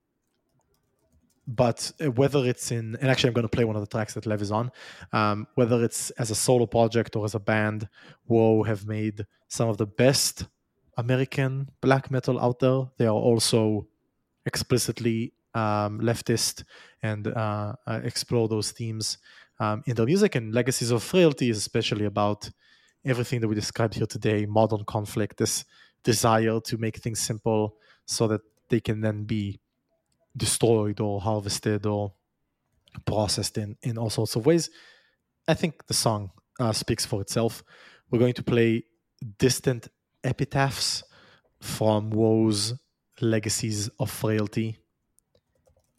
but 1.49 1.91
uh, 2.01 2.11
whether 2.13 2.45
it's 2.45 2.71
in 2.71 2.97
and 3.01 3.11
actually 3.11 3.29
i'm 3.29 3.35
going 3.35 3.43
to 3.43 3.57
play 3.57 3.65
one 3.65 3.75
of 3.75 3.81
the 3.81 3.89
tracks 3.89 4.15
that 4.15 4.27
lev 4.27 4.43
is 4.43 4.53
on 4.53 4.71
um, 5.13 5.47
whether 5.55 5.83
it's 5.83 6.11
as 6.11 6.31
a 6.31 6.35
solo 6.35 6.67
project 6.67 7.17
or 7.17 7.25
as 7.25 7.35
a 7.35 7.41
band 7.41 7.89
woe 8.27 8.63
have 8.63 8.87
made 8.87 9.27
some 9.49 9.69
of 9.69 9.77
the 9.79 9.87
best 9.87 10.47
american 10.99 11.71
black 11.81 12.11
metal 12.11 12.39
out 12.39 12.59
there. 12.59 12.83
They 12.99 13.07
are 13.07 13.15
also 13.31 13.87
explicitly 14.45 15.33
um, 15.55 16.01
leftist 16.01 16.65
and 17.03 17.29
uh, 17.29 17.75
uh, 17.87 18.01
explore 18.03 18.49
those 18.49 18.73
themes 18.73 19.19
um, 19.61 19.83
in 19.87 19.95
their 19.95 20.07
music. 20.07 20.35
And 20.35 20.53
legacies 20.53 20.91
of 20.91 21.03
frailty 21.03 21.49
is 21.49 21.57
especially 21.57 22.05
about 22.05 22.51
everything 23.05 23.41
that 23.41 23.49
we 23.49 23.55
described 23.55 23.95
here 23.95 24.07
today 24.07 24.45
modern 24.45 24.85
conflict 24.85 25.39
this 25.39 25.65
desire 26.03 26.61
to 26.61 26.77
make 26.77 26.97
things 26.97 27.21
simple 27.21 27.77
so 28.05 28.27
that 28.27 28.41
they 28.69 28.81
can 28.81 29.01
then 29.01 29.23
be 29.23 29.61
destroyed 30.37 31.01
or 31.01 31.21
harvested 31.21 31.87
or 31.87 32.13
processed 33.05 33.59
in, 33.59 33.77
in 33.83 33.99
all 33.99 34.11
sorts 34.11 34.37
of 34.37 34.47
ways. 34.47 34.71
I 35.47 35.55
think 35.55 35.87
the 35.87 35.95
song 35.95 36.31
uh, 36.61 36.73
speaks 36.73 37.07
for 37.07 37.21
itself. 37.21 37.63
We're 38.11 38.19
going 38.19 38.35
to 38.35 38.43
play 38.43 38.85
Distant 39.39 39.89
Epitaphs 40.23 41.03
from 41.61 42.11
Woe's 42.11 42.75
Legacies 43.21 43.89
of 43.99 44.11
Frailty. 44.11 44.79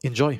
Enjoy. 0.04 0.40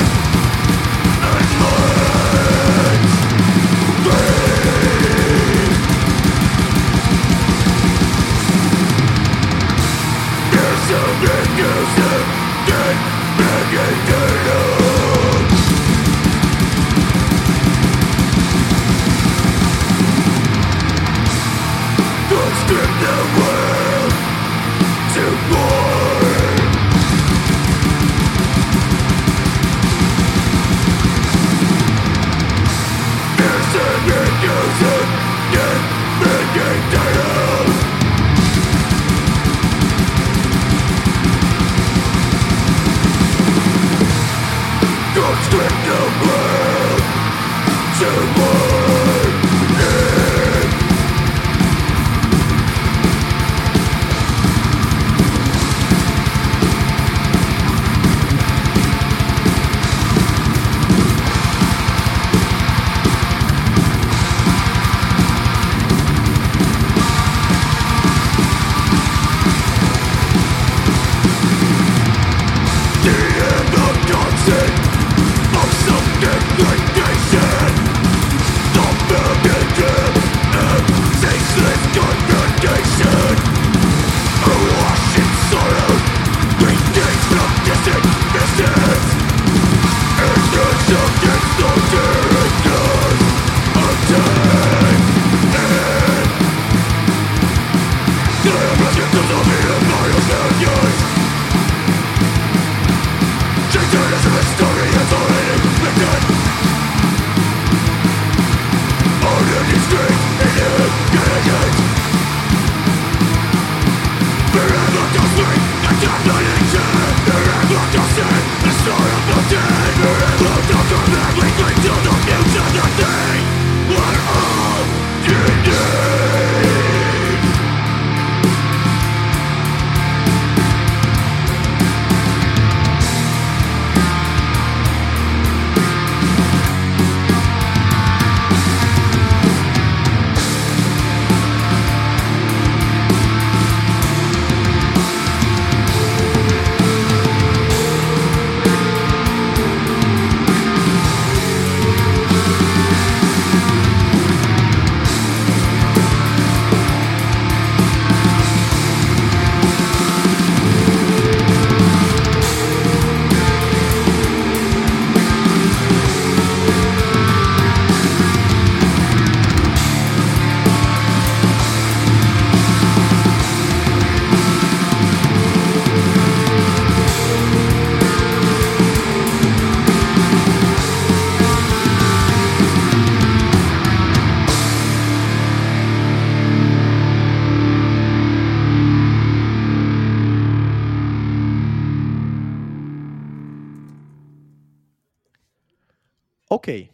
Okay. 196.61 196.91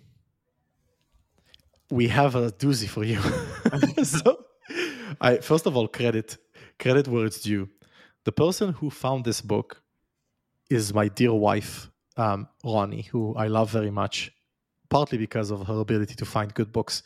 We 1.92 2.08
have 2.08 2.36
a 2.36 2.54
doozy 2.54 2.88
for 2.88 3.04
you. 3.04 3.20
so 4.06 4.46
I 5.20 5.40
first 5.40 5.66
of 5.66 5.76
all 5.76 5.90
credit 5.90 6.38
credit 6.80 7.10
where 7.10 7.26
it's 7.26 7.42
due. 7.42 7.68
The 8.24 8.32
person 8.32 8.72
who 8.72 8.90
found 8.90 9.26
this 9.26 9.42
book 9.42 9.82
is 10.70 10.94
my 10.94 11.10
dear 11.10 11.34
wife, 11.34 11.92
um, 12.16 12.48
Ronnie, 12.64 13.02
who 13.12 13.36
I 13.36 13.48
love 13.48 13.70
very 13.70 13.92
much, 13.92 14.32
partly 14.90 15.18
because 15.18 15.52
of 15.52 15.68
her 15.68 15.80
ability 15.82 16.16
to 16.16 16.26
find 16.26 16.54
good 16.54 16.72
books. 16.72 17.04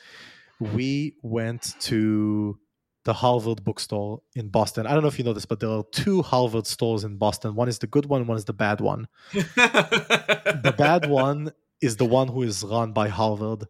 We 0.59 1.15
went 1.23 1.73
to 1.89 2.59
the 3.05 3.13
Harvard 3.13 3.63
bookstore 3.63 4.21
in 4.35 4.49
Boston. 4.49 4.85
I 4.85 4.93
don't 4.93 5.01
know 5.01 5.07
if 5.07 5.17
you 5.17 5.25
know 5.25 5.33
this, 5.33 5.47
but 5.47 5.59
there 5.59 5.71
are 5.71 5.83
two 5.91 6.21
Harvard 6.21 6.67
stores 6.67 7.03
in 7.03 7.17
Boston. 7.17 7.55
One 7.55 7.69
is 7.69 7.79
the 7.79 7.87
good 7.87 8.05
one, 8.05 8.27
one 8.27 8.37
is 8.37 8.45
the 8.45 8.53
bad 8.53 8.81
one. 8.81 9.07
the 9.33 10.75
bad 10.77 11.09
one 11.09 11.51
is 11.81 11.97
the 11.97 12.05
one 12.05 12.27
who 12.27 12.43
is 12.43 12.63
run 12.63 12.93
by 12.93 13.07
Harvard, 13.07 13.65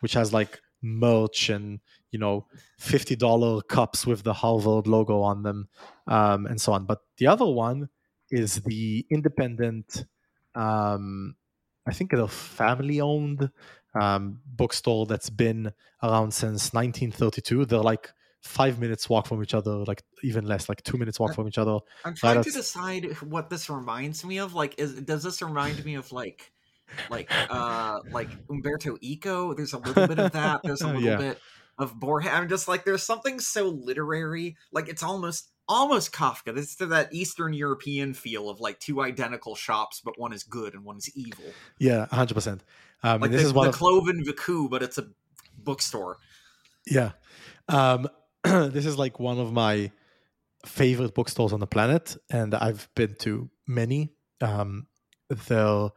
which 0.00 0.14
has 0.14 0.32
like 0.32 0.60
merch 0.82 1.48
and 1.48 1.80
you 2.10 2.18
know 2.18 2.46
fifty 2.78 3.16
dollar 3.16 3.62
cups 3.62 4.06
with 4.06 4.22
the 4.22 4.34
Harvard 4.34 4.86
logo 4.86 5.20
on 5.20 5.42
them, 5.42 5.68
um, 6.06 6.46
and 6.46 6.60
so 6.60 6.72
on. 6.72 6.84
But 6.86 7.00
the 7.18 7.26
other 7.26 7.46
one 7.46 7.88
is 8.30 8.56
the 8.62 9.06
independent. 9.10 10.04
Um, 10.54 11.36
I 11.86 11.92
think 11.92 12.12
a 12.12 12.28
family 12.28 13.00
owned 13.00 13.50
um, 13.94 14.40
bookstore 14.46 15.06
that's 15.06 15.30
been 15.30 15.72
around 16.02 16.32
since 16.32 16.72
1932. 16.72 17.66
They're 17.66 17.80
like 17.80 18.10
five 18.40 18.78
minutes 18.78 19.08
walk 19.08 19.26
from 19.26 19.42
each 19.42 19.54
other, 19.54 19.84
like 19.84 20.02
even 20.22 20.46
less, 20.46 20.68
like 20.68 20.82
two 20.82 20.98
minutes 20.98 21.18
walk 21.18 21.34
from 21.34 21.48
each 21.48 21.58
other. 21.58 21.78
I'm 22.04 22.14
trying 22.14 22.42
to 22.42 22.50
decide 22.50 23.20
what 23.22 23.50
this 23.50 23.70
reminds 23.70 24.24
me 24.24 24.38
of. 24.38 24.54
Like, 24.54 24.74
is 24.78 24.94
does 24.94 25.22
this 25.22 25.40
remind 25.42 25.84
me 25.84 25.94
of 25.94 26.12
like, 26.12 26.52
like, 27.10 27.30
uh, 27.50 28.00
like 28.10 28.28
Umberto 28.50 28.96
Eco? 29.00 29.54
There's 29.54 29.72
a 29.72 29.78
little 29.78 30.06
bit 30.06 30.18
of 30.18 30.32
that. 30.32 30.62
There's 30.62 30.82
a 30.82 30.86
little 30.86 31.02
yeah. 31.02 31.16
bit 31.16 31.40
of 31.78 31.98
Borges. 31.98 32.30
I'm 32.32 32.48
just 32.48 32.68
like, 32.68 32.84
there's 32.84 33.02
something 33.02 33.40
so 33.40 33.68
literary. 33.68 34.56
Like, 34.72 34.88
it's 34.88 35.02
almost 35.02 35.50
almost 35.68 36.12
Kafka. 36.12 36.54
This 36.54 36.76
to 36.76 36.86
that 36.86 37.12
Eastern 37.12 37.52
European 37.52 38.14
feel 38.14 38.48
of 38.48 38.60
like 38.60 38.78
two 38.80 39.00
identical 39.00 39.54
shops, 39.54 40.00
but 40.04 40.18
one 40.18 40.32
is 40.32 40.42
good 40.42 40.74
and 40.74 40.84
one 40.84 40.96
is 40.96 41.10
evil. 41.16 41.44
Yeah, 41.78 42.06
hundred 42.06 42.34
percent. 42.34 42.62
Um, 43.02 43.20
like 43.20 43.30
this 43.30 43.42
the, 43.42 43.48
is 43.48 43.54
one 43.54 43.64
the 43.64 43.70
of 43.70 43.76
Cloven 43.76 44.24
Viku, 44.24 44.68
but 44.68 44.82
it's 44.82 44.98
a 44.98 45.06
bookstore. 45.58 46.18
Yeah. 46.86 47.12
Um, 47.68 48.08
this 48.44 48.86
is 48.86 48.98
like 48.98 49.18
one 49.18 49.38
of 49.38 49.52
my 49.52 49.90
favorite 50.66 51.14
bookstores 51.14 51.52
on 51.52 51.60
the 51.60 51.66
planet, 51.66 52.16
and 52.30 52.54
I've 52.54 52.88
been 52.94 53.14
to 53.20 53.50
many. 53.66 54.12
Um, 54.40 54.86
the 55.28 55.90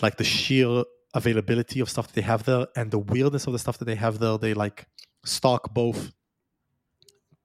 like 0.00 0.16
the 0.16 0.24
sheer 0.24 0.84
availability 1.14 1.80
of 1.80 1.90
stuff 1.90 2.06
that 2.08 2.14
they 2.14 2.22
have 2.22 2.44
there 2.44 2.66
and 2.76 2.90
the 2.90 2.98
weirdness 2.98 3.46
of 3.46 3.52
the 3.52 3.58
stuff 3.58 3.78
that 3.78 3.84
they 3.84 3.96
have 3.96 4.18
there. 4.18 4.38
They 4.38 4.54
like 4.54 4.86
stock 5.24 5.74
both 5.74 6.12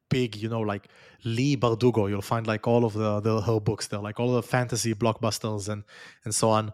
big, 0.10 0.36
you 0.36 0.50
know, 0.50 0.62
like 0.62 0.88
Leigh 1.24 1.58
Bardugo. 1.58 2.10
You'll 2.10 2.22
find 2.22 2.46
like 2.48 2.68
all 2.68 2.86
of 2.86 2.94
the, 2.94 3.20
the 3.20 3.42
her 3.42 3.60
books 3.60 3.88
there, 3.88 4.00
like 4.00 4.20
all 4.20 4.34
the 4.34 4.44
fantasy 4.44 4.94
blockbusters 4.94 5.70
and 5.70 5.84
and 6.24 6.34
so 6.34 6.50
on. 6.50 6.74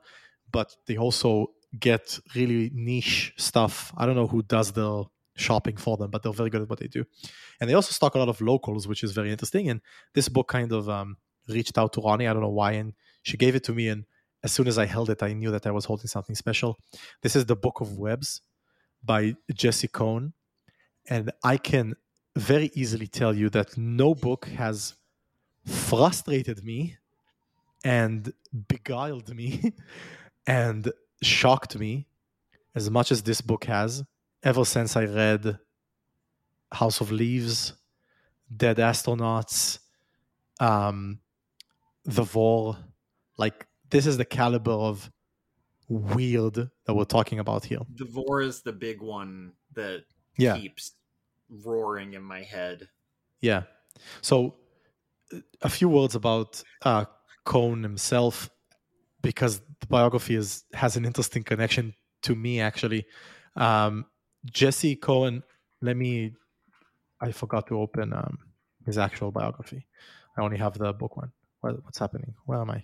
But 0.51 0.75
they 0.85 0.97
also 0.97 1.47
get 1.79 2.19
really 2.35 2.69
niche 2.73 3.33
stuff. 3.37 3.93
I 3.97 4.05
don't 4.05 4.15
know 4.15 4.27
who 4.27 4.43
does 4.43 4.73
the 4.73 5.05
shopping 5.35 5.77
for 5.77 5.97
them, 5.97 6.11
but 6.11 6.23
they're 6.23 6.33
very 6.33 6.49
good 6.49 6.61
at 6.63 6.69
what 6.69 6.79
they 6.79 6.87
do. 6.87 7.05
And 7.59 7.69
they 7.69 7.73
also 7.73 7.91
stock 7.91 8.15
a 8.15 8.19
lot 8.19 8.29
of 8.29 8.41
locals, 8.41 8.87
which 8.87 9.03
is 9.03 9.13
very 9.13 9.31
interesting. 9.31 9.69
And 9.69 9.81
this 10.13 10.27
book 10.27 10.49
kind 10.49 10.71
of 10.73 10.89
um, 10.89 11.17
reached 11.47 11.77
out 11.77 11.93
to 11.93 12.01
Ronnie. 12.01 12.27
I 12.27 12.33
don't 12.33 12.41
know 12.41 12.49
why, 12.49 12.73
and 12.73 12.93
she 13.23 13.37
gave 13.37 13.55
it 13.55 13.63
to 13.65 13.73
me. 13.73 13.87
And 13.87 14.05
as 14.43 14.51
soon 14.51 14.67
as 14.67 14.77
I 14.77 14.85
held 14.85 15.09
it, 15.09 15.23
I 15.23 15.33
knew 15.33 15.51
that 15.51 15.67
I 15.67 15.71
was 15.71 15.85
holding 15.85 16.07
something 16.07 16.35
special. 16.35 16.77
This 17.21 17.35
is 17.35 17.45
the 17.45 17.55
Book 17.55 17.81
of 17.81 17.97
Webs 17.97 18.41
by 19.03 19.35
Jesse 19.53 19.87
Kohn, 19.87 20.33
and 21.09 21.31
I 21.43 21.57
can 21.57 21.95
very 22.35 22.71
easily 22.73 23.07
tell 23.07 23.35
you 23.35 23.49
that 23.49 23.77
no 23.77 24.15
book 24.15 24.45
has 24.45 24.95
frustrated 25.65 26.63
me 26.63 26.97
and 27.83 28.31
beguiled 28.67 29.35
me 29.35 29.73
and 30.47 30.91
shocked 31.21 31.77
me 31.77 32.07
as 32.73 32.89
much 32.89 33.11
as 33.11 33.21
this 33.23 33.41
book 33.41 33.65
has 33.65 34.03
ever 34.43 34.65
since 34.65 34.95
I 34.95 35.05
read 35.05 35.59
House 36.71 37.01
of 37.01 37.11
Leaves, 37.11 37.73
Dead 38.55 38.77
Astronauts, 38.77 39.79
um, 40.59 41.19
The 42.05 42.23
Vorrh. 42.23 42.77
Like, 43.37 43.67
this 43.91 44.07
is 44.07 44.17
the 44.17 44.25
caliber 44.25 44.71
of 44.71 45.11
weird 45.87 46.55
that 46.55 46.93
we're 46.93 47.03
talking 47.03 47.39
about 47.39 47.65
here. 47.65 47.79
The 47.95 48.05
Vorrh 48.05 48.45
is 48.45 48.61
the 48.61 48.71
big 48.73 49.01
one 49.01 49.53
that 49.73 50.03
yeah. 50.37 50.57
keeps 50.57 50.93
roaring 51.49 52.13
in 52.13 52.23
my 52.23 52.41
head. 52.41 52.87
Yeah. 53.41 53.63
So, 54.21 54.55
a 55.61 55.69
few 55.69 55.89
words 55.89 56.15
about 56.15 56.63
uh, 56.83 57.05
Kohn 57.45 57.83
himself, 57.83 58.49
because 59.21 59.59
the 59.79 59.87
biography 59.87 60.35
is 60.35 60.63
has 60.73 60.95
an 60.95 61.05
interesting 61.05 61.43
connection 61.43 61.93
to 62.23 62.35
me. 62.35 62.61
Actually, 62.61 63.05
um, 63.55 64.05
Jesse 64.45 64.95
Kohn, 64.95 65.43
Let 65.81 65.97
me. 65.97 66.33
I 67.19 67.31
forgot 67.31 67.67
to 67.67 67.79
open 67.79 68.13
um, 68.13 68.39
his 68.85 68.97
actual 68.97 69.31
biography. 69.31 69.85
I 70.37 70.41
only 70.41 70.57
have 70.57 70.77
the 70.77 70.91
book 70.93 71.17
one. 71.17 71.31
What, 71.59 71.83
what's 71.83 71.99
happening? 71.99 72.33
Where 72.45 72.59
am 72.59 72.71
I? 72.71 72.83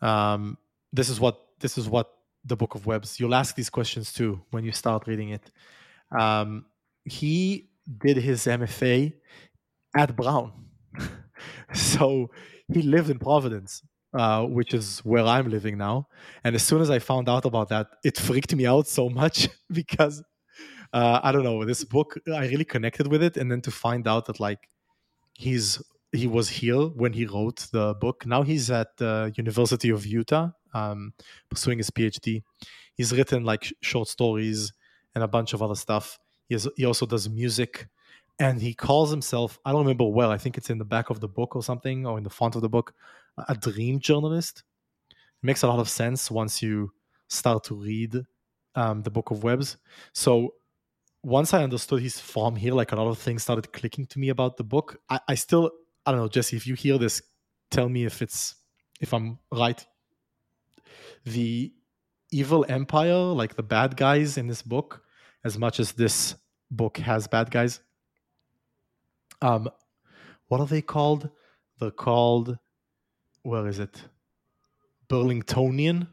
Um, 0.00 0.58
this 0.92 1.08
is 1.08 1.20
what 1.20 1.40
this 1.60 1.76
is 1.78 1.88
what 1.88 2.10
the 2.44 2.56
book 2.56 2.74
of 2.74 2.86
webs. 2.86 3.18
You'll 3.18 3.34
ask 3.34 3.54
these 3.54 3.70
questions 3.70 4.12
too 4.12 4.40
when 4.50 4.64
you 4.64 4.72
start 4.72 5.06
reading 5.06 5.30
it. 5.30 5.50
Um, 6.18 6.66
he 7.04 7.70
did 8.04 8.16
his 8.16 8.46
MFA 8.46 9.12
at 9.96 10.16
Brown, 10.16 10.52
so 11.74 12.30
he 12.72 12.82
lived 12.82 13.10
in 13.10 13.18
Providence, 13.18 13.82
uh, 14.14 14.44
which 14.44 14.74
is 14.74 15.00
where 15.00 15.24
I'm 15.24 15.48
living 15.48 15.78
now. 15.78 16.08
And 16.44 16.54
as 16.54 16.62
soon 16.62 16.80
as 16.80 16.90
I 16.90 16.98
found 16.98 17.28
out 17.28 17.44
about 17.44 17.68
that, 17.70 17.88
it 18.04 18.18
freaked 18.18 18.54
me 18.54 18.66
out 18.66 18.86
so 18.86 19.08
much 19.08 19.48
because 19.72 20.22
uh, 20.92 21.20
I 21.22 21.32
don't 21.32 21.44
know 21.44 21.64
this 21.64 21.84
book. 21.84 22.18
I 22.32 22.46
really 22.48 22.64
connected 22.64 23.06
with 23.08 23.22
it, 23.22 23.36
and 23.36 23.50
then 23.50 23.60
to 23.62 23.70
find 23.70 24.06
out 24.06 24.26
that 24.26 24.40
like 24.40 24.68
he's 25.34 25.82
he 26.12 26.26
was 26.26 26.48
here 26.48 26.86
when 26.86 27.12
he 27.12 27.26
wrote 27.26 27.66
the 27.72 27.94
book. 27.94 28.24
Now 28.26 28.42
he's 28.42 28.70
at 28.70 28.96
the 28.96 29.32
University 29.36 29.90
of 29.90 30.06
Utah, 30.06 30.50
um, 30.72 31.12
pursuing 31.50 31.78
his 31.78 31.90
PhD. 31.90 32.42
He's 32.94 33.12
written 33.12 33.44
like 33.44 33.72
short 33.82 34.08
stories 34.08 34.72
and 35.14 35.22
a 35.22 35.28
bunch 35.28 35.52
of 35.52 35.62
other 35.62 35.74
stuff. 35.74 36.18
He, 36.48 36.54
has, 36.54 36.68
he 36.76 36.84
also 36.84 37.06
does 37.06 37.28
music, 37.28 37.88
and 38.38 38.60
he 38.60 38.72
calls 38.72 39.10
himself 39.10 39.58
I 39.64 39.72
don't 39.72 39.82
remember 39.82 40.06
well. 40.06 40.30
I 40.30 40.38
think 40.38 40.56
it's 40.56 40.70
in 40.70 40.78
the 40.78 40.84
back 40.84 41.10
of 41.10 41.20
the 41.20 41.28
book 41.28 41.54
or 41.54 41.62
something, 41.62 42.06
or 42.06 42.16
in 42.18 42.24
the 42.24 42.30
front 42.30 42.56
of 42.56 42.62
the 42.62 42.68
book, 42.68 42.94
a 43.48 43.54
dream 43.54 44.00
journalist. 44.00 44.62
It 45.10 45.16
makes 45.46 45.62
a 45.62 45.68
lot 45.68 45.78
of 45.78 45.88
sense 45.88 46.30
once 46.30 46.62
you 46.62 46.92
start 47.28 47.64
to 47.64 47.74
read 47.74 48.22
um, 48.74 49.02
the 49.02 49.10
book 49.10 49.30
of 49.30 49.44
webs. 49.44 49.76
So 50.12 50.54
once 51.22 51.52
I 51.52 51.62
understood 51.62 52.00
his 52.00 52.18
form 52.18 52.56
here, 52.56 52.72
like 52.72 52.92
a 52.92 52.96
lot 52.96 53.08
of 53.08 53.18
things 53.18 53.42
started 53.42 53.72
clicking 53.72 54.06
to 54.06 54.18
me 54.18 54.30
about 54.30 54.56
the 54.56 54.64
book. 54.64 55.00
I, 55.10 55.20
I 55.28 55.34
still 55.34 55.70
I 56.08 56.10
don't 56.10 56.20
know, 56.20 56.28
Jesse, 56.28 56.56
if 56.56 56.66
you 56.66 56.74
hear 56.74 56.96
this, 56.96 57.20
tell 57.70 57.86
me 57.86 58.06
if 58.06 58.22
it's 58.22 58.54
if 58.98 59.12
I'm 59.12 59.38
right. 59.52 59.84
The 61.26 61.70
evil 62.30 62.64
empire, 62.66 63.12
like 63.12 63.56
the 63.56 63.62
bad 63.62 63.94
guys 63.94 64.38
in 64.38 64.46
this 64.46 64.62
book, 64.62 65.02
as 65.44 65.58
much 65.58 65.78
as 65.78 65.92
this 65.92 66.34
book 66.70 66.96
has 66.96 67.26
bad 67.26 67.50
guys. 67.50 67.80
Um, 69.42 69.68
what 70.46 70.62
are 70.62 70.66
they 70.66 70.80
called? 70.80 71.28
They're 71.78 71.90
called. 71.90 72.56
Where 73.42 73.66
is 73.66 73.78
it? 73.78 74.02
Burlingtonian. 75.10 76.08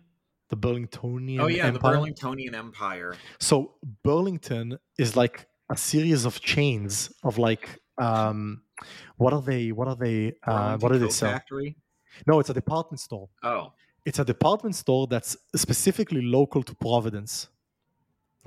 The 0.50 0.58
Burlingtonian. 0.58 1.40
Oh 1.40 1.48
yeah, 1.48 1.68
Empire. 1.68 1.94
the 1.94 2.00
Burlingtonian 2.00 2.54
Empire. 2.54 3.16
So 3.40 3.76
Burlington 4.04 4.78
is 5.00 5.16
like 5.16 5.48
a 5.70 5.78
series 5.78 6.26
of 6.26 6.42
chains 6.42 7.14
of 7.24 7.38
like 7.38 7.80
um 7.98 8.62
what 9.18 9.34
are 9.34 9.42
they 9.42 9.72
what 9.72 9.88
are 9.88 9.96
they 9.96 10.34
uh 10.48 10.78
what 10.78 10.92
do 10.92 11.00
they 11.00 11.10
sell 11.10 11.32
Factory? 11.32 11.76
no 12.28 12.40
it's 12.40 12.50
a 12.50 12.54
department 12.54 13.00
store 13.00 13.30
Oh. 13.44 13.74
it's 14.06 14.20
a 14.20 14.26
department 14.26 14.76
store 14.76 15.08
that's 15.08 15.36
specifically 15.56 16.22
local 16.22 16.62
to 16.64 16.76
providence 16.76 17.48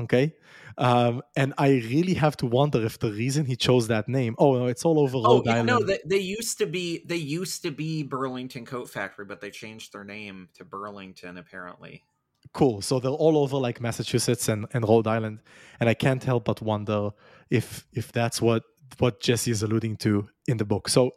okay 0.01 0.33
um 0.79 1.20
and 1.37 1.53
i 1.59 1.68
really 1.91 2.14
have 2.14 2.37
to 2.37 2.47
wonder 2.47 2.85
if 2.85 2.99
the 3.01 3.11
reason 3.11 3.45
he 3.45 3.57
chose 3.57 3.89
that 3.89 4.09
name 4.09 4.35
oh 4.39 4.57
no 4.59 4.66
it's 4.66 4.85
all 4.85 4.99
over 5.01 5.18
Oh 5.18 5.37
Rhode 5.39 5.47
yeah, 5.47 5.53
Island. 5.55 5.66
no, 5.66 5.83
they, 5.83 5.99
they 6.07 6.18
used 6.39 6.59
to 6.59 6.66
be 6.66 7.03
they 7.07 7.16
used 7.16 7.62
to 7.62 7.70
be 7.72 8.05
Burlington 8.05 8.64
Coat 8.64 8.89
Factory, 8.89 9.24
but 9.24 9.41
they 9.41 9.51
changed 9.51 9.93
their 9.93 10.05
name 10.05 10.49
to 10.55 10.64
Burlington 10.64 11.37
apparently. 11.39 12.05
cool 12.53 12.81
so 12.81 13.01
they're 13.01 13.11
all 13.26 13.37
over 13.37 13.57
like 13.57 13.81
massachusetts 13.81 14.49
and, 14.49 14.66
and 14.72 14.87
rhode 14.89 15.07
island 15.09 15.41
and 15.81 15.89
i 15.89 15.95
can't 15.95 16.22
help 16.22 16.45
but 16.45 16.62
wonder 16.62 17.11
if 17.51 17.85
if 17.93 18.12
that's 18.12 18.41
what 18.41 18.62
what 18.99 19.20
jesse 19.20 19.51
is 19.51 19.62
alluding 19.62 19.97
to 19.97 20.28
in 20.47 20.57
the 20.57 20.64
book 20.64 20.89
so 20.89 21.11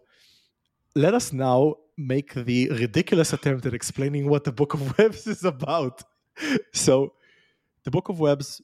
let 0.96 1.14
us 1.14 1.32
now 1.32 1.76
make 1.98 2.34
the 2.34 2.70
ridiculous 2.70 3.32
attempt 3.34 3.66
at 3.66 3.74
explaining 3.74 4.28
what 4.28 4.44
the 4.44 4.52
book 4.52 4.74
of 4.74 4.98
webs 4.98 5.28
is 5.28 5.44
about 5.44 6.04
so 6.74 7.14
the 7.84 7.92
book 7.92 8.10
of 8.10 8.20
webs 8.20 8.62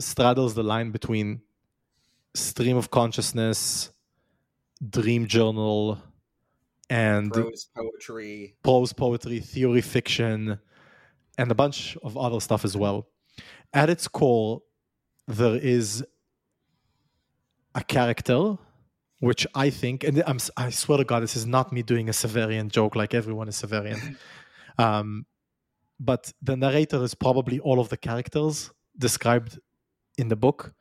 straddles 0.00 0.54
the 0.54 0.62
line 0.62 0.90
between 0.90 1.42
stream 2.34 2.76
of 2.76 2.90
consciousness, 2.90 3.90
dream 4.88 5.26
journal, 5.26 5.98
and 6.88 7.32
Prose 7.32 7.68
poetry. 7.76 8.56
prose 8.62 8.92
poetry, 8.92 9.40
theory 9.40 9.80
fiction, 9.80 10.58
and 11.38 11.50
a 11.50 11.54
bunch 11.54 11.96
of 12.02 12.16
other 12.16 12.40
stuff 12.40 12.64
as 12.64 12.76
well. 12.76 13.08
At 13.72 13.90
its 13.90 14.08
core, 14.08 14.62
there 15.28 15.56
is 15.56 16.04
a 17.74 17.82
character 17.82 18.56
which 19.20 19.46
I 19.54 19.68
think, 19.70 20.02
and 20.02 20.22
I'm, 20.26 20.38
I 20.56 20.70
swear 20.70 20.98
to 20.98 21.04
God, 21.04 21.22
this 21.22 21.36
is 21.36 21.46
not 21.46 21.72
me 21.72 21.82
doing 21.82 22.08
a 22.08 22.12
Severian 22.12 22.70
joke 22.70 22.96
like 22.96 23.14
everyone 23.14 23.48
is 23.48 23.56
Severian. 23.56 24.16
um, 24.78 25.26
but 26.00 26.32
the 26.40 26.56
narrator 26.56 27.02
is 27.04 27.14
probably 27.14 27.60
all 27.60 27.80
of 27.80 27.90
the 27.90 27.98
characters 27.98 28.70
described 28.96 29.58
in 30.16 30.28
the 30.28 30.36
book. 30.36 30.72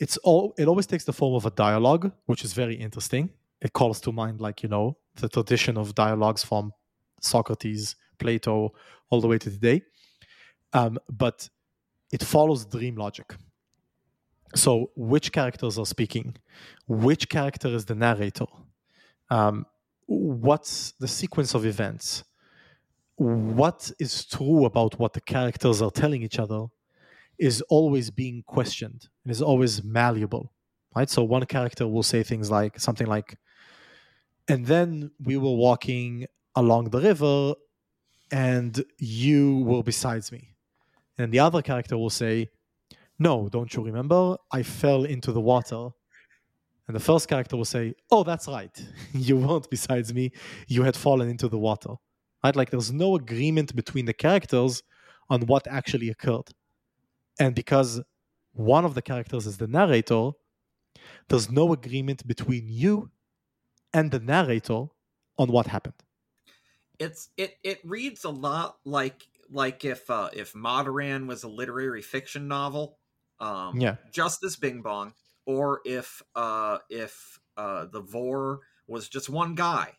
It's 0.00 0.16
all. 0.18 0.54
It 0.58 0.66
always 0.68 0.86
takes 0.86 1.04
the 1.04 1.12
form 1.12 1.34
of 1.34 1.46
a 1.46 1.50
dialogue, 1.50 2.12
which 2.26 2.44
is 2.44 2.52
very 2.52 2.74
interesting. 2.74 3.30
It 3.60 3.72
calls 3.72 4.00
to 4.02 4.12
mind, 4.12 4.40
like 4.40 4.62
you 4.62 4.68
know, 4.68 4.96
the 5.16 5.28
tradition 5.28 5.76
of 5.76 5.94
dialogues 5.94 6.44
from 6.44 6.72
Socrates, 7.20 7.96
Plato, 8.18 8.72
all 9.10 9.20
the 9.20 9.28
way 9.28 9.38
to 9.38 9.50
today. 9.50 9.82
Um, 10.72 10.98
but 11.08 11.48
it 12.12 12.22
follows 12.22 12.64
dream 12.64 12.96
logic. 12.96 13.34
So, 14.54 14.90
which 14.96 15.32
characters 15.32 15.78
are 15.78 15.86
speaking? 15.86 16.36
Which 16.86 17.28
character 17.28 17.68
is 17.68 17.84
the 17.84 17.94
narrator? 17.94 18.46
Um, 19.30 19.66
what's 20.06 20.92
the 20.92 21.08
sequence 21.08 21.54
of 21.54 21.66
events? 21.66 22.24
What 23.16 23.90
is 23.98 24.24
true 24.24 24.64
about 24.64 24.98
what 24.98 25.12
the 25.12 25.20
characters 25.20 25.82
are 25.82 25.90
telling 25.90 26.22
each 26.22 26.38
other 26.38 26.66
is 27.38 27.60
always 27.62 28.10
being 28.10 28.42
questioned 28.46 29.08
and 29.24 29.30
is 29.30 29.42
always 29.42 29.84
malleable, 29.84 30.52
right? 30.96 31.10
So, 31.10 31.24
one 31.24 31.44
character 31.44 31.86
will 31.86 32.02
say 32.02 32.22
things 32.22 32.50
like 32.50 32.80
something 32.80 33.06
like, 33.06 33.36
and 34.48 34.64
then 34.64 35.10
we 35.22 35.36
were 35.36 35.54
walking 35.54 36.26
along 36.56 36.90
the 36.90 37.00
river 37.00 37.54
and 38.30 38.82
you 38.98 39.58
were 39.58 39.82
besides 39.82 40.32
me. 40.32 40.54
And 41.18 41.32
the 41.32 41.40
other 41.40 41.62
character 41.62 41.98
will 41.98 42.10
say, 42.10 42.48
no, 43.18 43.48
don't 43.48 43.72
you 43.74 43.82
remember? 43.82 44.36
I 44.52 44.62
fell 44.62 45.04
into 45.04 45.32
the 45.32 45.40
water. 45.40 45.88
And 46.86 46.96
the 46.96 47.00
first 47.00 47.28
character 47.28 47.56
will 47.56 47.64
say, 47.64 47.94
Oh, 48.10 48.22
that's 48.22 48.48
right. 48.48 48.76
you 49.12 49.36
weren't 49.36 49.68
besides 49.70 50.14
me. 50.14 50.32
You 50.68 50.84
had 50.84 50.96
fallen 50.96 51.28
into 51.28 51.48
the 51.48 51.58
water. 51.58 51.94
Right? 52.42 52.54
Like 52.54 52.70
there's 52.70 52.92
no 52.92 53.16
agreement 53.16 53.74
between 53.74 54.04
the 54.04 54.14
characters 54.14 54.82
on 55.28 55.42
what 55.42 55.66
actually 55.66 56.08
occurred. 56.08 56.48
And 57.38 57.54
because 57.54 58.00
one 58.52 58.84
of 58.84 58.94
the 58.94 59.02
characters 59.02 59.46
is 59.46 59.58
the 59.58 59.66
narrator, 59.66 60.30
there's 61.28 61.50
no 61.50 61.72
agreement 61.72 62.26
between 62.26 62.64
you 62.66 63.10
and 63.92 64.10
the 64.10 64.18
narrator 64.18 64.86
on 65.38 65.52
what 65.52 65.66
happened. 65.66 65.94
It's 66.98 67.28
it 67.36 67.56
it 67.62 67.80
reads 67.84 68.24
a 68.24 68.30
lot 68.30 68.78
like 68.84 69.26
like 69.50 69.84
if 69.84 70.10
uh, 70.10 70.30
if 70.32 70.54
Moderan 70.54 71.26
was 71.26 71.44
a 71.44 71.48
literary 71.48 72.02
fiction 72.02 72.48
novel, 72.48 72.98
um, 73.40 73.80
Yeah. 73.80 73.96
Justice 74.12 74.56
Bing 74.56 74.82
Bong, 74.82 75.12
or 75.46 75.80
if 75.84 76.22
uh, 76.34 76.78
if 76.90 77.38
uh, 77.56 77.86
the 77.86 78.02
Vorrh 78.02 78.58
was 78.86 79.08
just 79.08 79.28
one 79.28 79.54
guy, 79.54 79.92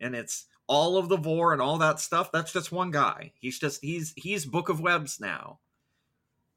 and 0.00 0.14
it's 0.14 0.46
all 0.66 0.96
of 0.96 1.08
the 1.08 1.16
Vorrh 1.18 1.52
and 1.52 1.60
all 1.62 1.78
that 1.78 2.00
stuff. 2.00 2.30
That's 2.32 2.52
just 2.52 2.72
one 2.72 2.90
guy. 2.90 3.32
He's 3.40 3.58
just 3.58 3.80
he's 3.82 4.12
he's 4.16 4.44
Book 4.46 4.68
of 4.68 4.80
Webs 4.80 5.18
now. 5.20 5.58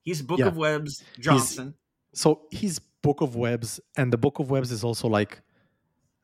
He's 0.02 0.22
Book 0.22 0.40
Yeah. 0.40 0.48
of 0.48 0.58
Webs 0.58 1.04
Johnson. 1.20 1.76
so 2.14 2.44
he's 2.52 2.80
book 3.02 3.22
of 3.22 3.36
webs 3.36 3.80
and 3.96 4.12
the 4.12 4.18
book 4.18 4.40
of 4.40 4.50
webs 4.50 4.72
is 4.72 4.84
also 4.84 5.08
like 5.08 5.42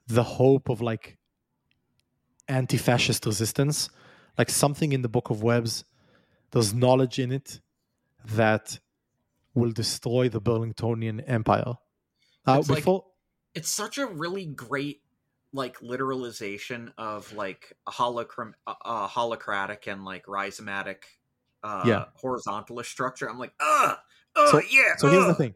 the 0.07 0.23
hope 0.23 0.67
of 0.67 0.81
like 0.81 1.17
anti-fascist 2.47 3.25
resistance 3.25 3.89
like 4.37 4.49
something 4.49 4.91
in 4.91 5.01
the 5.03 5.09
book 5.09 5.29
of 5.29 5.43
webs 5.43 5.85
there's 6.51 6.73
knowledge 6.73 7.19
in 7.19 7.31
it 7.31 7.61
that 8.25 8.79
will 9.53 9.71
destroy 9.71 10.29
the 10.29 10.41
burlingtonian 10.41 11.23
empire. 11.27 11.73
Uh, 12.47 12.57
It's 12.59 12.69
like- 12.69 12.77
before 12.79 13.05
it's 13.53 13.69
such 13.69 13.97
a 13.97 14.05
really 14.07 14.45
great 14.45 15.01
like 15.53 15.79
literalization 15.79 16.93
of 16.97 17.33
like 17.33 17.73
a 17.85 17.91
uh, 17.91 19.07
holocratic 19.09 19.87
and 19.91 20.05
like 20.05 20.25
rhizomatic 20.25 20.99
uh 21.63 21.83
Yeah. 21.85 22.05
horizontalist 22.23 22.85
structure. 22.85 23.29
I'm 23.29 23.37
like 23.37 23.53
uh 23.59 23.95
oh 24.37 24.51
So- 24.51 24.61
yeah 24.71 24.95
so 24.97 25.09
here's 25.09 25.25
the 25.25 25.35
thing. 25.35 25.55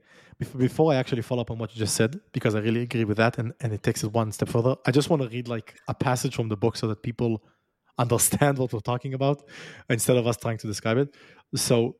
Before 0.58 0.92
i 0.92 0.96
actually 0.98 1.22
follow 1.22 1.42
up 1.42 1.50
on 1.52 1.58
what 1.58 1.74
you 1.74 1.80
just 1.80 1.96
said 1.96 2.20
because 2.34 2.56
i 2.56 2.60
really 2.60 2.82
agree 2.82 3.06
with 3.06 3.16
that 3.16 3.38
and, 3.38 3.54
and 3.62 3.72
it 3.72 3.82
takes 3.84 4.04
it 4.04 4.12
one 4.12 4.34
step 4.34 4.50
further 4.50 4.76
i 4.86 4.92
just 4.92 5.10
want 5.10 5.22
to 5.22 5.30
read 5.30 5.48
like 5.48 5.76
a 5.88 5.94
passage 5.94 6.36
from 6.36 6.50
the 6.50 6.58
book 6.58 6.76
so 6.76 6.86
that 6.88 7.02
people 7.02 7.42
understand 7.98 8.58
what 8.58 8.74
we're 8.74 8.82
talking 8.82 9.14
about 9.14 9.42
instead 9.90 10.18
of 10.18 10.28
us 10.28 10.36
trying 10.36 10.58
to 10.58 10.68
describe 10.68 10.98
it. 10.98 11.16
So 11.56 11.96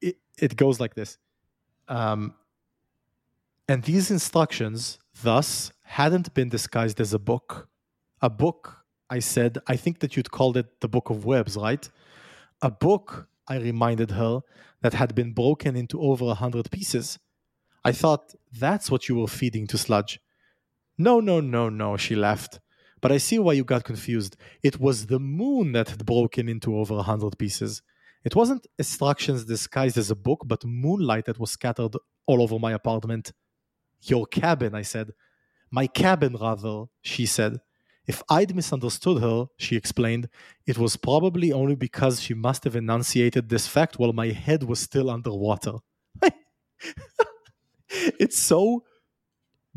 it, 0.00 0.16
it 0.38 0.56
goes 0.56 0.80
like 0.80 0.94
this. 0.94 1.18
Um, 1.88 2.34
and 3.68 3.82
these 3.82 4.10
instructions 4.10 4.98
thus 5.22 5.72
hadn't 5.82 6.34
been 6.34 6.48
disguised 6.48 7.00
as 7.00 7.12
a 7.14 7.18
book. 7.18 7.68
A 8.20 8.30
book 8.30 8.84
i 9.10 9.18
said 9.18 9.58
i 9.66 9.76
think 9.76 9.98
that 9.98 10.16
you'd 10.16 10.30
called 10.30 10.56
it 10.56 10.80
the 10.80 10.88
book 10.88 11.10
of 11.10 11.24
webs 11.24 11.56
right? 11.56 11.90
A 12.62 12.70
book 12.70 13.28
i 13.48 13.56
reminded 13.58 14.10
her 14.12 14.40
that 14.82 14.94
had 14.94 15.14
been 15.14 15.32
broken 15.32 15.76
into 15.76 16.00
over 16.00 16.26
a 16.26 16.34
hundred 16.34 16.70
pieces. 16.70 17.18
I 17.84 17.92
thought 17.92 18.34
that's 18.52 18.90
what 18.90 19.08
you 19.08 19.16
were 19.16 19.28
feeding 19.28 19.66
to 19.68 19.78
sludge. 19.78 20.20
No 20.96 21.20
no 21.20 21.40
no 21.40 21.68
no 21.68 21.96
she 21.96 22.14
laughed. 22.14 22.60
But 23.00 23.12
i 23.12 23.18
see 23.18 23.38
why 23.38 23.52
you 23.52 23.64
got 23.64 23.84
confused. 23.84 24.36
It 24.62 24.80
was 24.80 25.06
the 25.06 25.20
moon 25.20 25.72
that 25.72 25.90
had 25.90 26.06
broken 26.06 26.48
into 26.48 26.76
over 26.78 26.94
a 26.94 27.02
hundred 27.02 27.38
pieces 27.38 27.82
it 28.24 28.34
wasn't 28.34 28.66
instructions 28.78 29.44
disguised 29.44 29.98
as 29.98 30.10
a 30.10 30.16
book 30.16 30.42
but 30.46 30.64
moonlight 30.64 31.26
that 31.26 31.38
was 31.38 31.50
scattered 31.50 31.94
all 32.26 32.42
over 32.42 32.58
my 32.58 32.72
apartment 32.72 33.32
your 34.02 34.26
cabin 34.26 34.74
i 34.74 34.82
said 34.82 35.10
my 35.70 35.86
cabin 35.86 36.36
rather 36.40 36.84
she 37.02 37.26
said 37.26 37.60
if 38.06 38.22
I'd 38.28 38.54
misunderstood 38.54 39.22
her, 39.22 39.46
she 39.56 39.76
explained, 39.76 40.28
it 40.66 40.76
was 40.76 40.96
probably 40.96 41.52
only 41.52 41.74
because 41.74 42.20
she 42.20 42.34
must 42.34 42.64
have 42.64 42.76
enunciated 42.76 43.48
this 43.48 43.66
fact 43.66 43.98
while 43.98 44.12
my 44.12 44.28
head 44.28 44.62
was 44.64 44.78
still 44.80 45.08
underwater. 45.08 45.76
it's 47.88 48.38
so 48.38 48.84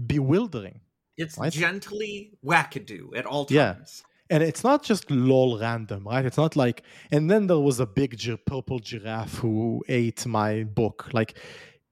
bewildering. 0.06 0.82
it's 1.15 1.38
Right? 1.38 1.53
gently 1.53 2.34
wackadoo 2.45 3.15
at 3.15 3.26
all 3.26 3.45
times. 3.45 3.53
Yeah. 3.53 4.07
And 4.30 4.44
it's 4.44 4.64
not 4.64 4.84
just 4.84 5.10
lol 5.10 5.60
random, 5.60 6.04
right? 6.06 6.26
It's 6.26 6.38
not 6.38 6.56
like, 6.56 6.84
and 7.12 7.30
then 7.32 7.48
there 7.48 7.60
was 7.60 7.80
a 7.80 7.86
big 7.86 8.18
gi- 8.18 8.38
purple 8.45 8.80
giraffe 8.80 9.36
who 9.36 9.84
ate 9.88 10.26
my 10.26 10.64
book. 10.64 11.10
Like, 11.14 11.38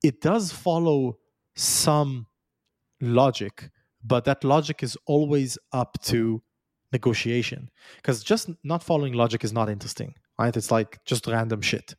it 0.04 0.22
does 0.22 0.52
follow 0.52 1.18
some 1.56 2.28
logic, 3.02 3.70
but 4.04 4.26
that 4.26 4.44
logic 4.44 4.84
is 4.84 4.98
always 5.06 5.58
up 5.72 5.98
to 6.04 6.42
negotiation. 6.92 7.70
Because 7.98 8.24
just 8.24 8.50
not 8.64 8.84
following 8.84 9.14
logic 9.14 9.44
is 9.44 9.54
not 9.54 9.70
interesting, 9.70 10.14
right? 10.38 10.56
It's 10.56 10.72
like 10.72 11.00
just 11.06 11.28
random 11.28 11.62
shit. 11.62 11.96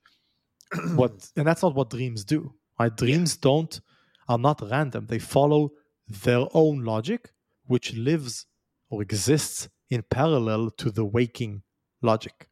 what 0.94 1.12
and 1.36 1.46
that's 1.46 1.62
not 1.62 1.74
what 1.74 1.90
dreams 1.90 2.24
do, 2.24 2.52
right? 2.78 2.94
Dreams 2.96 3.36
don't 3.36 3.80
are 4.28 4.38
not 4.38 4.60
random. 4.70 5.06
They 5.06 5.18
follow 5.18 5.70
their 6.08 6.46
own 6.52 6.84
logic, 6.84 7.30
which 7.66 7.94
lives 7.94 8.46
or 8.90 9.02
exists 9.02 9.68
in 9.90 10.02
parallel 10.02 10.70
to 10.70 10.90
the 10.90 11.04
waking 11.04 11.62
logic. 12.02 12.48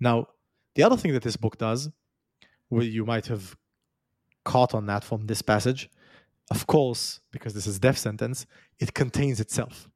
Now, 0.00 0.28
the 0.74 0.82
other 0.82 0.96
thing 0.96 1.12
that 1.12 1.22
this 1.22 1.36
book 1.36 1.58
does, 1.58 1.90
where 2.68 2.84
you 2.84 3.04
might 3.04 3.26
have 3.26 3.56
caught 4.44 4.74
on 4.74 4.86
that 4.86 5.04
from 5.04 5.26
this 5.26 5.42
passage, 5.42 5.90
of 6.50 6.66
course, 6.66 7.20
because 7.30 7.54
this 7.54 7.66
is 7.66 7.78
death 7.78 7.98
sentence, 7.98 8.46
it 8.78 8.94
contains 8.94 9.40
itself. 9.40 9.88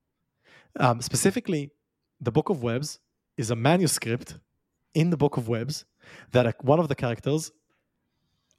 Um, 0.78 1.00
specifically, 1.00 1.70
the 2.20 2.32
Book 2.32 2.48
of 2.48 2.62
Webs 2.62 2.98
is 3.36 3.50
a 3.50 3.56
manuscript 3.56 4.38
in 4.94 5.10
the 5.10 5.16
Book 5.16 5.36
of 5.36 5.48
Webs 5.48 5.84
that 6.32 6.62
one 6.64 6.78
of 6.78 6.88
the 6.88 6.94
characters 6.94 7.52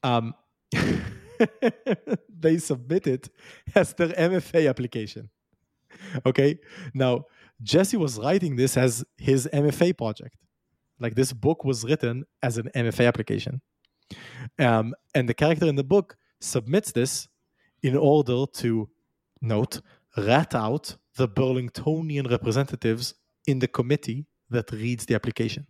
um, 0.02 0.34
they 2.40 2.58
submitted 2.58 3.30
as 3.76 3.94
their 3.94 4.10
MFA 4.10 4.70
application. 4.70 5.30
Okay, 6.26 6.60
now 6.94 7.26
Jesse 7.64 7.98
was 7.98 8.20
writing 8.20 8.56
this 8.56 8.78
as 8.78 9.04
his 9.18 9.48
MFA 9.54 9.98
project. 9.98 10.36
Like 11.00 11.16
this 11.16 11.34
book 11.34 11.64
was 11.64 11.84
written 11.84 12.26
as 12.42 12.58
an 12.58 12.70
MFA 12.76 13.08
application. 13.08 13.62
Um, 14.60 14.94
and 15.16 15.28
the 15.28 15.34
character 15.34 15.66
in 15.66 15.76
the 15.76 15.84
book 15.84 16.18
submits 16.40 16.92
this 16.92 17.28
in 17.82 17.96
order 17.96 18.46
to, 18.46 18.90
note, 19.42 19.82
rat 20.18 20.54
out 20.54 20.96
the 21.16 21.28
Burlingtonian 21.28 22.30
representatives 22.30 23.16
in 23.48 23.60
the 23.60 23.68
committee 23.68 24.26
that 24.50 24.72
reads 24.72 25.06
the 25.06 25.16
application. 25.16 25.68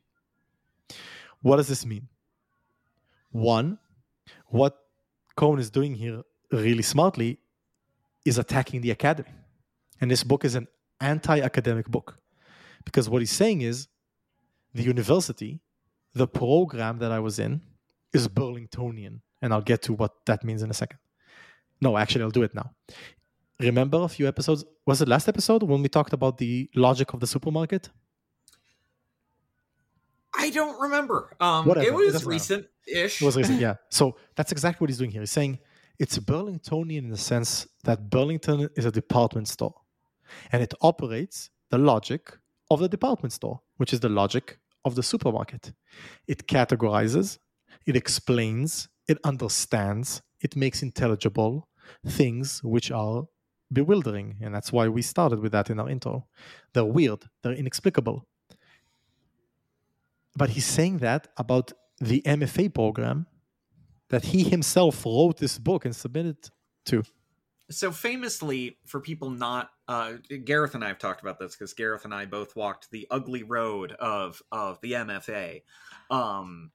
What 1.42 1.58
does 1.58 1.68
this 1.68 1.86
mean? 1.86 2.08
One, 3.32 3.80
what 4.48 4.78
Kohn 5.36 5.60
is 5.60 5.70
doing 5.70 5.96
here 5.96 6.22
really 6.52 6.84
smartly 6.84 7.40
is 8.26 8.38
attacking 8.38 8.82
the 8.82 8.92
academy. 8.92 9.34
And 10.00 10.10
this 10.10 10.24
book 10.24 10.46
is 10.46 10.56
an 10.56 10.68
anti 11.04 11.40
academic 11.40 11.88
book. 11.88 12.18
Because 12.86 13.10
what 13.10 13.22
he's 13.22 13.32
saying 13.32 13.62
is 13.62 13.88
the 14.74 14.84
university, 14.84 15.62
the 16.14 16.28
program 16.28 17.00
that 17.00 17.12
I 17.12 17.20
was 17.20 17.40
in, 17.40 17.62
is 18.14 18.28
Burlingtonian. 18.28 19.22
And 19.42 19.54
I'll 19.54 19.62
get 19.62 19.82
to 19.84 19.94
what 19.94 20.26
that 20.26 20.44
means 20.44 20.64
in 20.64 20.70
a 20.70 20.74
second. 20.74 21.00
No, 21.82 21.98
actually, 21.98 22.24
I'll 22.24 22.32
do 22.32 22.44
it 22.44 22.56
now. 22.56 22.72
Remember 23.60 24.02
a 24.04 24.08
few 24.08 24.28
episodes? 24.28 24.64
Was 24.86 25.02
it 25.02 25.08
last 25.08 25.28
episode 25.28 25.64
when 25.64 25.82
we 25.82 25.90
talked 25.90 26.14
about 26.14 26.38
the 26.38 26.70
logic 26.76 27.14
of 27.14 27.20
the 27.20 27.28
supermarket? 27.28 27.90
I 30.36 30.50
don't 30.50 30.80
remember. 30.82 31.36
Um, 31.40 31.66
Whatever, 31.66 31.88
it 31.88 31.94
was 31.94 32.26
recent-ish. 32.26 33.22
It 33.22 33.26
was 33.26 33.38
recent, 33.38 33.60
yeah. 33.60 33.76
So 33.90 34.18
that's 34.36 34.52
exactly 34.52 34.84
what 34.84 34.90
he's 34.90 34.98
doing 34.98 35.12
here. 35.12 35.22
He's 35.22 35.32
saying 35.32 35.60
it's 36.00 36.18
Burlingtonian 36.18 37.00
in 37.00 37.10
the 37.10 37.18
sense 37.18 37.68
that 37.84 38.10
Burlington 38.10 38.70
is 38.76 38.86
a 38.86 38.92
department 38.92 39.48
store 39.48 39.76
and 40.52 40.62
it 40.62 40.74
operates 40.82 41.50
the 41.70 41.78
logic 41.78 42.38
of 42.70 42.80
the 42.80 42.90
department 42.90 43.34
store, 43.34 43.62
which 43.78 43.94
is 43.94 44.00
the 44.00 44.10
logic 44.10 44.58
of 44.86 44.96
the 44.96 45.04
supermarket. 45.04 45.74
It 46.28 46.48
categorizes, 46.48 47.40
it 47.86 47.96
explains, 47.96 48.90
it 49.08 49.18
understands, 49.24 50.22
it 50.42 50.56
makes 50.56 50.82
intelligible 50.82 51.68
things 52.06 52.62
which 52.64 52.92
are 52.92 53.24
bewildering. 53.72 54.38
And 54.42 54.54
that's 54.54 54.72
why 54.72 54.88
we 54.88 55.02
started 55.02 55.40
with 55.40 55.52
that 55.52 55.70
in 55.70 55.80
our 55.80 55.90
intro. 55.90 56.28
They're 56.74 56.86
weird, 56.86 57.26
they're 57.42 57.54
inexplicable. 57.54 58.26
But 60.36 60.50
he's 60.52 60.66
saying 60.66 60.98
that 61.00 61.28
about 61.38 61.72
the 62.00 62.22
MFA 62.26 62.74
program 62.74 63.28
that 64.10 64.26
he 64.26 64.44
himself 64.44 65.06
wrote 65.06 65.38
this 65.38 65.58
book 65.58 65.86
and 65.86 65.96
submitted 65.96 66.38
to. 66.86 67.04
so 67.72 67.92
famously 67.92 68.78
for 68.86 69.00
people 69.00 69.30
not 69.30 69.70
uh 69.88 70.14
gareth 70.46 70.76
and 70.76 70.84
i 70.84 70.88
have 70.88 71.00
talked 71.00 71.22
about 71.22 71.40
this 71.40 71.56
because 71.56 71.74
gareth 71.74 72.06
and 72.06 72.14
i 72.14 72.26
both 72.26 72.56
walked 72.56 72.90
the 72.92 73.08
ugly 73.12 73.44
road 73.44 73.92
of 73.94 74.42
of 74.52 74.80
the 74.82 74.94
mfa 74.94 75.62
um 76.10 76.72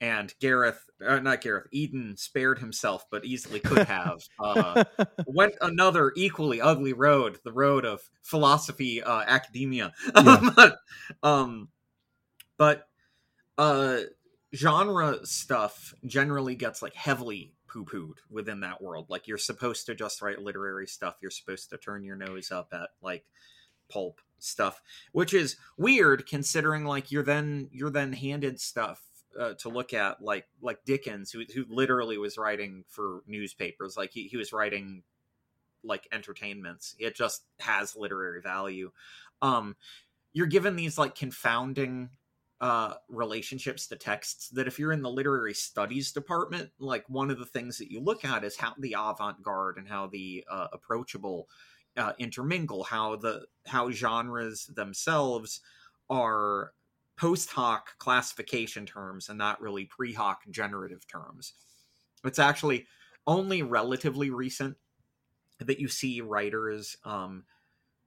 and 0.00 0.34
gareth 0.40 0.88
uh, 1.06 1.18
not 1.18 1.40
gareth 1.40 1.66
eden 1.72 2.16
spared 2.16 2.58
himself 2.58 3.04
but 3.10 3.24
easily 3.24 3.58
could 3.60 3.84
have 3.86 4.20
uh 4.38 4.84
went 5.26 5.54
another 5.60 6.12
equally 6.16 6.60
ugly 6.60 6.92
road 6.92 7.38
the 7.44 7.52
road 7.52 7.84
of 7.84 8.00
philosophy 8.22 9.02
uh 9.02 9.22
academia 9.26 9.92
Yeah. 10.16 10.70
um 11.22 11.68
but 12.58 12.86
uh 13.58 13.98
genre 14.54 15.24
stuff 15.24 15.94
generally 16.06 16.54
gets 16.54 16.82
like 16.82 16.94
heavily 16.94 17.54
poo-pooed 17.72 18.18
within 18.30 18.60
that 18.60 18.82
world. 18.82 19.06
Like 19.08 19.28
you're 19.28 19.38
supposed 19.38 19.86
to 19.86 19.94
just 19.94 20.20
write 20.20 20.42
literary 20.42 20.86
stuff. 20.86 21.16
You're 21.22 21.30
supposed 21.30 21.70
to 21.70 21.78
turn 21.78 22.04
your 22.04 22.16
nose 22.16 22.50
up 22.50 22.68
at 22.72 22.90
like 23.00 23.24
pulp 23.88 24.20
stuff 24.38 24.82
which 25.12 25.32
is 25.32 25.56
weird 25.76 26.26
considering 26.26 26.84
like 26.84 27.12
you're 27.12 27.22
then 27.22 27.68
you're 27.72 27.90
then 27.90 28.12
handed 28.12 28.58
stuff 28.58 29.00
uh, 29.38 29.54
to 29.54 29.68
look 29.68 29.94
at 29.94 30.22
like 30.22 30.46
like 30.60 30.84
dickens 30.84 31.30
who, 31.30 31.42
who 31.54 31.64
literally 31.68 32.18
was 32.18 32.36
writing 32.36 32.84
for 32.88 33.22
newspapers. 33.26 33.96
Like 33.96 34.10
he, 34.12 34.28
he 34.28 34.36
was 34.36 34.52
writing 34.52 35.02
like 35.84 36.06
entertainments. 36.12 36.94
It 36.98 37.16
just 37.16 37.42
has 37.60 37.96
literary 37.96 38.40
value. 38.40 38.92
Um 39.40 39.76
you're 40.32 40.46
given 40.46 40.76
these 40.76 40.98
like 40.98 41.14
confounding 41.14 42.10
uh, 42.62 42.94
relationships 43.08 43.88
to 43.88 43.96
texts 43.96 44.48
that 44.50 44.68
if 44.68 44.78
you're 44.78 44.92
in 44.92 45.02
the 45.02 45.10
literary 45.10 45.52
studies 45.52 46.12
department, 46.12 46.70
like 46.78 47.04
one 47.08 47.28
of 47.28 47.40
the 47.40 47.44
things 47.44 47.76
that 47.76 47.90
you 47.90 48.00
look 48.00 48.24
at 48.24 48.44
is 48.44 48.56
how 48.56 48.72
the 48.78 48.94
avant-garde 48.96 49.78
and 49.78 49.88
how 49.88 50.06
the 50.06 50.44
uh, 50.48 50.68
approachable 50.72 51.48
uh, 51.96 52.12
intermingle, 52.20 52.84
how 52.84 53.16
the 53.16 53.44
how 53.66 53.90
genres 53.90 54.70
themselves 54.76 55.60
are 56.08 56.72
post 57.18 57.50
hoc 57.50 57.98
classification 57.98 58.86
terms 58.86 59.28
and 59.28 59.36
not 59.36 59.60
really 59.60 59.84
pre 59.86 60.12
hoc 60.12 60.42
generative 60.48 61.04
terms. 61.08 61.54
It's 62.24 62.38
actually 62.38 62.86
only 63.26 63.62
relatively 63.62 64.30
recent 64.30 64.76
that 65.58 65.80
you 65.80 65.88
see 65.88 66.20
writers 66.20 66.96
um, 67.04 67.42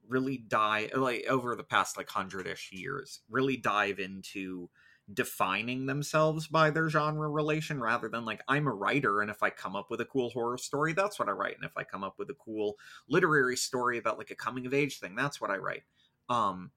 really 0.08 0.38
dive 0.38 0.92
like 0.96 1.26
over 1.30 1.56
the 1.56 1.64
past 1.64 1.98
like 1.98 2.10
hundred-ish 2.10 2.72
years 2.72 3.22
really 3.30 3.58
dive 3.58 4.00
into 4.00 4.70
defining 5.14 5.86
themselves 5.86 6.48
by 6.48 6.72
their 6.72 6.90
genre 6.90 7.30
relation 7.30 7.80
rather 7.80 8.10
than 8.10 8.26
like 8.26 8.42
i'm 8.48 8.68
a 8.68 8.74
writer 8.74 9.22
and 9.22 9.30
if 9.30 9.44
i 9.44 9.50
come 9.50 9.76
up 9.76 9.90
with 9.92 10.02
a 10.02 10.06
cool 10.06 10.30
horror 10.32 10.58
story 10.58 10.94
that's 10.94 11.20
what 11.20 11.30
i 11.30 11.32
write 11.32 11.56
and 11.56 11.66
if 11.66 11.78
i 11.78 11.84
come 11.84 12.04
up 12.04 12.16
with 12.18 12.30
a 12.30 12.36
cool 12.36 12.76
literary 13.08 13.56
story 13.56 13.98
about 13.98 14.18
like 14.18 14.32
a 14.32 14.36
coming 14.36 14.66
of 14.66 14.74
age 14.74 15.00
thing 15.00 15.16
that's 15.16 15.40
what 15.40 15.52
i 15.52 15.58
write. 15.58 15.84
Um 16.30 16.72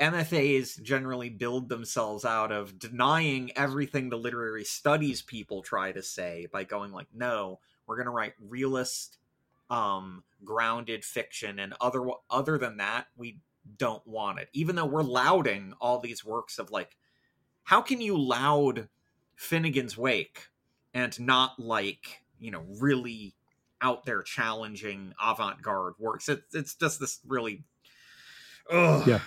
mfas 0.00 0.82
generally 0.82 1.30
build 1.30 1.68
themselves 1.68 2.24
out 2.24 2.52
of 2.52 2.78
denying 2.78 3.50
everything 3.56 4.10
the 4.10 4.16
literary 4.16 4.64
studies 4.64 5.22
people 5.22 5.62
try 5.62 5.90
to 5.90 6.02
say 6.02 6.46
by 6.52 6.64
going 6.64 6.92
like 6.92 7.06
no 7.14 7.58
we're 7.86 7.96
going 7.96 8.06
to 8.06 8.10
write 8.10 8.34
realist 8.40 9.18
um 9.70 10.22
grounded 10.44 11.04
fiction 11.04 11.58
and 11.58 11.74
other 11.80 12.06
other 12.30 12.58
than 12.58 12.76
that 12.76 13.06
we 13.16 13.38
don't 13.78 14.06
want 14.06 14.38
it 14.38 14.48
even 14.52 14.76
though 14.76 14.86
we're 14.86 15.02
lauding 15.02 15.72
all 15.80 15.98
these 15.98 16.24
works 16.24 16.58
of 16.58 16.70
like 16.70 16.96
how 17.64 17.80
can 17.80 18.00
you 18.00 18.16
laud 18.16 18.88
finnegan's 19.34 19.98
wake 19.98 20.48
and 20.94 21.18
not 21.18 21.58
like 21.58 22.22
you 22.38 22.50
know 22.50 22.62
really 22.78 23.34
out 23.82 24.04
there 24.04 24.22
challenging 24.22 25.12
avant-garde 25.22 25.94
works 25.98 26.28
it, 26.28 26.42
it's 26.52 26.74
just 26.76 27.00
this 27.00 27.18
really 27.26 27.64
ugh. 28.70 29.06
Yeah. 29.06 29.20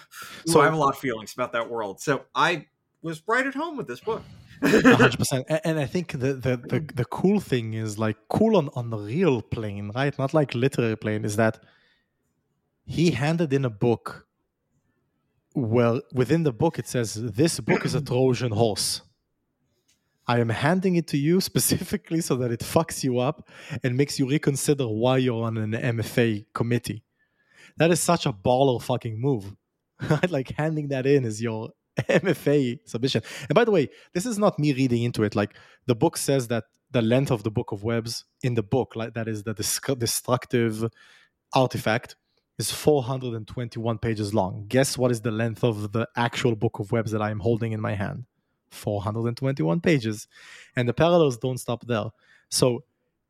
so 0.46 0.54
So- 0.54 0.62
i 0.62 0.66
have 0.66 0.74
a 0.74 0.78
lot 0.78 0.94
of 0.94 1.00
feelings 1.00 1.34
about 1.34 1.52
that 1.52 1.70
world 1.70 2.00
so 2.00 2.24
i 2.34 2.66
was 3.02 3.22
right 3.28 3.46
at 3.46 3.54
home 3.56 3.76
with 3.78 3.88
this 3.88 4.00
book 4.00 4.24
A 4.62 4.96
hundred 4.96 5.18
percent. 5.18 5.46
And 5.64 5.80
I 5.80 5.86
think 5.86 6.12
the, 6.12 6.34
the 6.34 6.58
the 6.58 6.86
the 6.94 7.06
cool 7.06 7.40
thing 7.40 7.74
is 7.74 7.98
like 7.98 8.18
cool 8.28 8.58
on 8.58 8.70
on 8.76 8.90
the 8.90 8.98
real 8.98 9.42
plane, 9.42 9.92
right? 9.96 10.18
Not 10.18 10.34
like 10.34 10.54
literary 10.54 10.98
plane. 10.98 11.24
Is 11.24 11.38
that 11.38 11.64
he 12.86 13.12
handed 13.12 13.54
in 13.54 13.66
a 13.66 13.70
book. 13.70 14.26
Well, 15.56 16.02
within 16.14 16.44
the 16.44 16.52
book, 16.52 16.80
it 16.80 16.88
says 16.88 17.14
this 17.14 17.60
book 17.60 17.86
is 17.86 17.96
a 17.96 18.02
Trojan 18.02 18.52
horse. 18.52 19.02
I 20.28 20.40
am 20.40 20.50
handing 20.50 20.96
it 20.96 21.08
to 21.08 21.18
you 21.18 21.42
specifically 21.52 22.22
so 22.22 22.36
that 22.36 22.52
it 22.52 22.60
fucks 22.60 23.04
you 23.04 23.20
up 23.20 23.48
and 23.84 23.96
makes 23.96 24.20
you 24.20 24.30
reconsider 24.30 24.88
why 24.88 25.18
you're 25.18 25.44
on 25.44 25.58
an 25.58 25.72
MFA 25.72 26.46
committee. 26.54 27.04
That 27.78 27.92
is 27.92 28.00
such 28.00 28.26
a 28.26 28.34
baller 28.34 28.82
fucking 28.82 29.20
move. 29.20 29.56
Like 30.30 30.52
handing 30.58 30.90
that 30.90 31.06
in 31.06 31.26
is 31.26 31.42
your 31.42 31.72
MFA 32.10 32.80
submission. 32.86 33.22
And 33.48 33.56
by 33.56 33.66
the 33.66 33.72
way, 33.72 33.90
this 34.14 34.26
is 34.26 34.38
not 34.38 34.60
me 34.60 34.74
reading 34.74 35.04
into 35.04 35.24
it. 35.24 35.36
Like 35.36 35.56
the 35.86 35.96
book 35.96 36.18
says 36.18 36.48
that 36.50 36.66
the 36.92 37.02
length 37.02 37.32
of 37.32 37.44
the 37.44 37.52
book 37.52 37.72
of 37.72 37.84
webs 37.84 38.26
in 38.44 38.56
the 38.56 38.64
book, 38.64 38.96
like 38.96 39.14
that 39.14 39.28
is 39.28 39.44
the 39.44 39.54
destructive 39.54 40.86
artifact, 41.54 42.16
is 42.58 42.72
421 42.72 43.98
pages 44.00 44.34
long. 44.34 44.66
Guess 44.68 44.98
what 44.98 45.12
is 45.12 45.22
the 45.22 45.32
length 45.32 45.64
of 45.64 45.92
the 45.92 46.08
actual 46.16 46.56
book 46.56 46.80
of 46.80 46.92
webs 46.92 47.12
that 47.12 47.22
I 47.22 47.32
am 47.32 47.40
holding 47.40 47.72
in 47.72 47.80
my 47.80 47.94
hand? 47.94 48.26
421 48.72 49.82
pages. 49.82 50.28
And 50.76 50.88
the 50.88 50.94
parallels 50.94 51.38
don't 51.38 51.58
stop 51.58 51.86
there. 51.86 52.06
So 52.50 52.84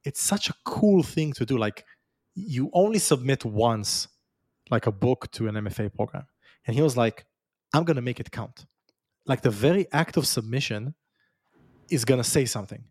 it's 0.03 0.21
such 0.21 0.49
a 0.49 0.53
cool 0.65 1.03
thing 1.03 1.33
to 1.33 1.45
do. 1.45 1.57
Like 1.57 1.85
you 2.33 2.69
only 2.73 2.99
submit 2.99 3.45
once, 3.45 4.07
like 4.69 4.87
a 4.87 4.91
book 4.91 5.29
to 5.31 5.47
an 5.47 5.55
MFA 5.55 5.93
program. 5.93 6.25
And 6.65 6.75
he 6.75 6.81
was 6.81 6.97
like, 6.97 7.25
I'm 7.73 7.83
going 7.83 7.95
to 7.95 8.01
make 8.01 8.19
it 8.19 8.31
count. 8.31 8.65
Like 9.25 9.41
the 9.41 9.51
very 9.51 9.87
act 9.91 10.17
of 10.17 10.25
submission 10.25 10.95
is 11.89 12.05
going 12.05 12.19
to 12.19 12.27
say 12.27 12.45
something, 12.45 12.83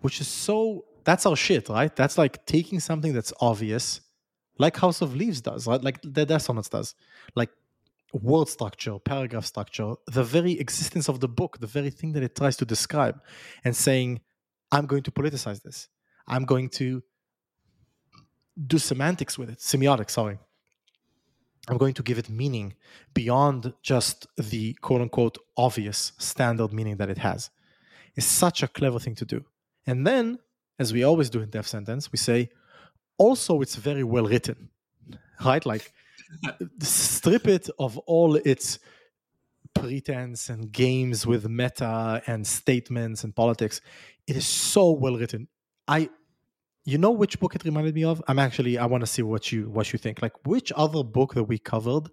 which 0.00 0.20
is 0.20 0.28
so, 0.28 0.84
that's 1.04 1.26
our 1.26 1.36
shit, 1.36 1.68
right? 1.68 1.94
That's 1.94 2.18
like 2.18 2.44
taking 2.46 2.80
something 2.80 3.12
that's 3.12 3.32
obvious, 3.40 4.00
like 4.58 4.76
House 4.76 5.02
of 5.02 5.14
Leaves 5.14 5.40
does, 5.40 5.66
right? 5.66 5.82
Like 5.82 6.00
the 6.02 6.38
Sonnets 6.38 6.68
does. 6.68 6.94
Like 7.34 7.50
word 8.12 8.48
structure, 8.48 8.98
paragraph 8.98 9.44
structure, 9.44 9.94
the 10.06 10.24
very 10.24 10.52
existence 10.52 11.08
of 11.08 11.20
the 11.20 11.28
book, 11.28 11.58
the 11.58 11.66
very 11.66 11.90
thing 11.90 12.12
that 12.12 12.22
it 12.22 12.34
tries 12.34 12.56
to 12.58 12.64
describe, 12.64 13.20
and 13.64 13.74
saying, 13.76 14.20
I'm 14.72 14.86
going 14.86 15.02
to 15.04 15.10
politicize 15.10 15.62
this. 15.62 15.88
I'm 16.26 16.44
going 16.44 16.68
to 16.70 17.02
do 18.66 18.78
semantics 18.78 19.38
with 19.38 19.50
it, 19.50 19.58
semiotics, 19.58 20.10
sorry. 20.10 20.38
I'm 21.68 21.78
going 21.78 21.94
to 21.94 22.02
give 22.02 22.18
it 22.18 22.30
meaning 22.30 22.74
beyond 23.12 23.72
just 23.82 24.26
the 24.36 24.74
quote 24.74 25.00
unquote 25.00 25.38
obvious 25.56 26.12
standard 26.18 26.72
meaning 26.72 26.96
that 26.98 27.10
it 27.10 27.18
has. 27.18 27.50
It's 28.14 28.26
such 28.26 28.62
a 28.62 28.68
clever 28.68 28.98
thing 28.98 29.14
to 29.16 29.24
do. 29.24 29.44
And 29.86 30.06
then, 30.06 30.38
as 30.78 30.92
we 30.92 31.02
always 31.02 31.30
do 31.30 31.40
in 31.40 31.50
Death 31.50 31.66
Sentence, 31.66 32.10
we 32.12 32.18
say, 32.18 32.50
also, 33.18 33.60
it's 33.60 33.76
very 33.76 34.04
well 34.04 34.26
written, 34.26 34.70
right? 35.44 35.64
Like, 35.64 35.92
strip 36.80 37.46
it 37.46 37.68
of 37.78 37.98
all 37.98 38.36
its 38.36 38.78
pretense 39.74 40.48
and 40.48 40.72
games 40.72 41.26
with 41.26 41.48
meta 41.48 42.22
and 42.26 42.46
statements 42.46 43.24
and 43.24 43.34
politics. 43.34 43.80
It 44.26 44.36
is 44.36 44.46
so 44.46 44.92
well 44.92 45.16
written. 45.16 45.48
I 45.86 46.10
you 46.86 46.96
know 46.98 47.10
which 47.10 47.38
book 47.40 47.54
it 47.54 47.64
reminded 47.64 47.94
me 47.94 48.04
of? 48.04 48.22
I'm 48.28 48.38
actually 48.38 48.78
I 48.78 48.86
want 48.86 49.02
to 49.02 49.06
see 49.06 49.22
what 49.22 49.52
you 49.52 49.68
what 49.68 49.92
you 49.92 49.98
think. 49.98 50.22
Like 50.22 50.46
which 50.46 50.72
other 50.74 51.02
book 51.04 51.34
that 51.34 51.44
we 51.44 51.58
covered 51.58 52.08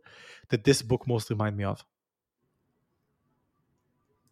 did 0.50 0.64
this 0.66 0.82
book 0.82 1.08
most 1.08 1.30
remind 1.30 1.56
me 1.56 1.64
of? 1.64 1.86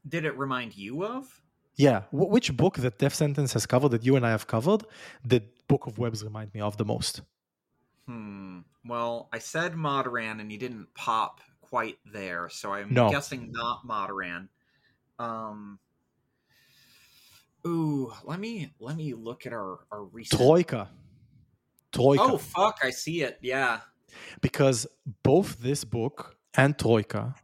Did 0.07 0.25
it 0.25 0.37
remind 0.37 0.75
you 0.75 1.05
of? 1.05 1.41
Yeah, 1.75 2.01
Wh- 2.09 2.29
which 2.29 2.55
book 2.57 2.77
that 2.77 2.97
Death 2.99 3.13
Sentence 3.13 3.53
has 3.53 3.65
covered 3.65 3.89
that 3.89 4.03
you 4.03 4.15
and 4.15 4.25
I 4.25 4.31
have 4.31 4.47
covered 4.47 4.83
did 5.25 5.43
Book 5.67 5.87
of 5.87 5.97
Webs 5.97 6.23
remind 6.23 6.53
me 6.53 6.59
of 6.61 6.75
the 6.77 6.85
most? 6.85 7.21
Hmm. 8.07 8.59
Well, 8.85 9.29
I 9.31 9.39
said 9.39 9.75
Moderan 9.75 10.39
and 10.39 10.51
you 10.51 10.57
didn't 10.57 10.93
pop 10.95 11.39
quite 11.61 11.99
there, 12.11 12.49
so 12.49 12.73
I'm 12.73 12.93
No. 12.93 13.09
guessing 13.09 13.51
not 13.51 13.85
Moderan. 13.85 14.49
Um 15.19 15.79
Ooh, 17.67 18.11
let 18.25 18.39
me 18.39 18.73
let 18.79 18.95
me 18.97 19.13
look 19.13 19.45
at 19.45 19.53
our 19.53 19.79
our 19.91 20.03
recent 20.03 20.39
Troika. 20.41 20.89
Troika. 21.91 22.23
Oh 22.23 22.37
fuck, 22.37 22.79
I 22.83 22.89
see 22.91 23.21
it. 23.21 23.37
Yeah. 23.41 23.81
because 24.41 24.87
both 25.23 25.57
this 25.59 25.83
book 25.83 26.35
and 26.55 26.77
Troika, 26.77 27.35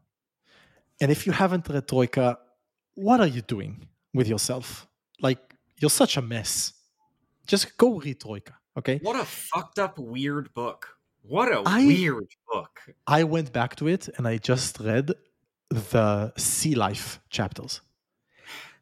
and 1.02 1.12
if 1.12 1.26
you 1.26 1.32
haven't 1.34 1.68
read 1.70 1.88
Troika, 1.88 2.38
what 2.96 3.20
are 3.20 3.28
you 3.28 3.42
doing 3.42 3.88
with 4.14 4.28
yourself? 4.28 4.88
Like, 5.22 5.40
you're 5.80 5.90
such 5.90 6.18
a 6.18 6.22
mess. 6.22 6.74
Just 7.46 7.78
go 7.78 8.00
read 8.00 8.20
Troika, 8.20 8.54
okay? 8.78 9.00
What 9.02 9.16
a 9.20 9.24
fucked 9.26 9.80
up 9.80 9.98
weird 10.00 10.54
book. 10.54 10.98
What 11.22 11.52
a 11.52 11.62
I- 11.66 11.86
weird 11.86 12.28
book. 12.52 12.80
I 13.06 13.24
went 13.24 13.52
back 13.54 13.76
to 13.78 13.88
it 13.88 14.10
and 14.18 14.28
I 14.28 14.38
just 14.38 14.80
read 14.80 15.14
the 15.70 16.34
sea 16.38 16.76
life 16.76 17.20
chapters. 17.30 17.82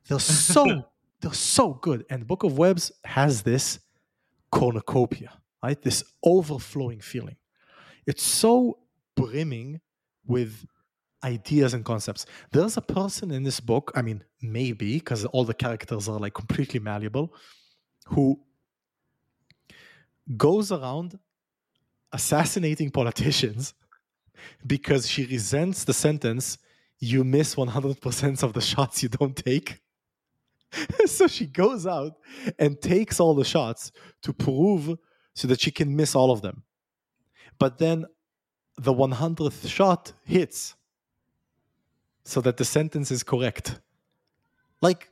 They're 0.07 0.20
so 0.20 0.64
they're 1.26 1.34
so 1.34 1.74
good. 1.74 2.06
And 2.12 2.28
Book 2.28 2.44
of 2.44 2.56
Webs 2.56 2.92
has 3.04 3.42
this 3.42 3.80
cornucopia, 4.52 5.32
right? 5.64 5.82
This 5.82 6.04
overflowing 6.24 7.00
feeling. 7.00 7.38
It's 8.06 8.22
so 8.22 8.78
brimming 9.16 9.82
with 10.28 10.68
ideas 11.24 11.74
and 11.74 11.84
concepts. 11.84 12.28
There's 12.52 12.78
a 12.78 12.82
person 12.82 13.32
in 13.32 13.42
this 13.42 13.60
book, 13.60 13.92
I 13.96 14.04
mean, 14.04 14.24
maybe, 14.40 15.00
because 15.00 15.26
all 15.26 15.46
the 15.46 15.56
characters 15.56 16.08
are 16.08 16.20
like 16.20 16.36
completely 16.36 16.80
malleable, 16.80 17.34
who 18.10 18.40
goes 20.38 20.72
around 20.72 21.18
assassinating 22.14 22.92
politicians 22.92 23.74
because 24.68 25.10
she 25.10 25.26
resents 25.26 25.86
the 25.86 25.94
sentence 25.94 26.60
you 27.00 27.24
miss 27.24 27.56
100% 27.56 28.44
of 28.44 28.54
the 28.54 28.62
shots 28.62 29.02
you 29.02 29.10
don't 29.10 29.36
take. 29.36 29.82
so 31.06 31.28
she 31.28 31.46
goes 31.46 31.86
out 31.88 32.14
and 32.60 32.82
takes 32.82 33.20
all 33.20 33.36
the 33.36 33.46
shots 33.46 33.92
to 34.24 34.34
prove 34.34 34.98
so 35.34 35.48
that 35.48 35.62
she 35.62 35.72
can 35.72 35.96
miss 35.96 36.16
all 36.16 36.32
of 36.32 36.42
them. 36.42 36.64
But 37.60 37.78
then 37.78 38.06
the 38.78 38.94
100th 38.94 39.68
shot 39.68 40.14
hits 40.24 40.76
so 42.24 42.42
that 42.42 42.58
the 42.58 42.66
sentence 42.66 43.12
is 43.12 43.24
correct. 43.24 43.80
Like, 44.82 45.10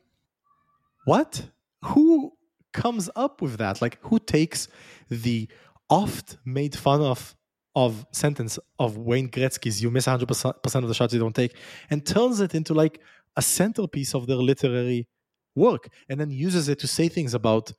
what? 1.05 1.49
Who 1.85 2.33
comes 2.71 3.09
up 3.15 3.41
with 3.41 3.57
that? 3.57 3.81
Like, 3.81 3.99
who 4.01 4.19
takes 4.19 4.67
the 5.09 5.47
oft 5.89 6.37
made 6.45 6.75
fun 6.75 7.01
of 7.01 7.35
of 7.75 8.05
sentence 8.11 8.59
of 8.77 8.97
Wayne 8.97 9.29
Gretzky's 9.29 9.81
"You 9.81 9.89
miss 9.89 10.05
100 10.07 10.27
percent 10.27 10.83
of 10.83 10.87
the 10.87 10.93
shots 10.93 11.13
you 11.13 11.19
don't 11.19 11.35
take" 11.35 11.55
and 11.89 12.05
turns 12.05 12.39
it 12.39 12.53
into 12.55 12.73
like 12.73 12.99
a 13.35 13.41
centerpiece 13.41 14.13
of 14.13 14.27
their 14.27 14.37
literary 14.37 15.07
work, 15.55 15.89
and 16.09 16.19
then 16.19 16.29
uses 16.29 16.69
it 16.69 16.79
to 16.79 16.87
say 16.87 17.07
things 17.09 17.33
about 17.33 17.71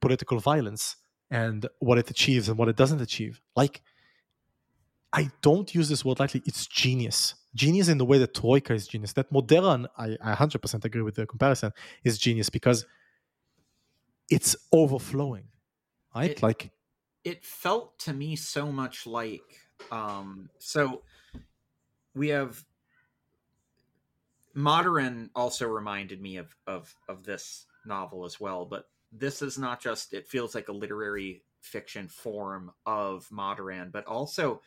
political 0.00 0.38
violence 0.38 0.96
and 1.30 1.66
what 1.80 1.98
it 1.98 2.10
achieves 2.10 2.48
and 2.48 2.58
what 2.58 2.68
it 2.68 2.76
doesn't 2.76 3.00
achieve. 3.00 3.40
Like, 3.56 3.82
I 5.12 5.30
don't 5.42 5.74
use 5.74 5.88
this 5.88 6.04
word 6.04 6.18
lightly. 6.18 6.42
It's 6.44 6.66
genius. 6.66 7.34
Genius 7.54 7.88
in 7.88 7.98
the 7.98 8.04
way 8.04 8.18
that 8.18 8.34
Troika 8.34 8.74
is 8.74 8.88
genius. 8.88 9.12
That 9.12 9.30
Moderan, 9.30 9.86
I, 9.96 10.16
I 10.22 10.34
100% 10.34 10.84
agree 10.84 11.02
with 11.02 11.14
the 11.14 11.26
comparison, 11.26 11.72
is 12.02 12.18
genius 12.18 12.50
because 12.50 12.84
it's 14.30 14.56
overflowing, 14.72 15.48
right? 16.14 16.32
It- 16.32 16.42
like, 16.42 16.70
it 17.24 17.44
felt 17.44 17.98
to 18.00 18.12
me 18.12 18.36
so 18.36 18.70
much 18.70 19.06
like 19.06 19.42
um 19.90 20.50
so 20.58 21.02
we 22.14 22.28
have 22.28 22.64
Moderan 24.54 25.30
also 25.34 25.66
reminded 25.68 26.20
me 26.20 26.36
of 26.36 26.56
of 26.66 26.94
of 27.08 27.24
this 27.24 27.66
novel 27.84 28.24
as 28.24 28.40
well 28.40 28.64
but 28.64 28.90
this 29.12 29.42
is 29.42 29.58
not 29.58 29.80
just 29.80 30.12
it 30.14 30.26
feels 30.26 30.54
like 30.54 30.68
a 30.68 30.72
literary 30.72 31.44
fiction 31.60 32.08
form 32.08 32.72
of 32.86 33.30
Moderan 33.30 33.90
but 33.90 34.06
also 34.06 34.60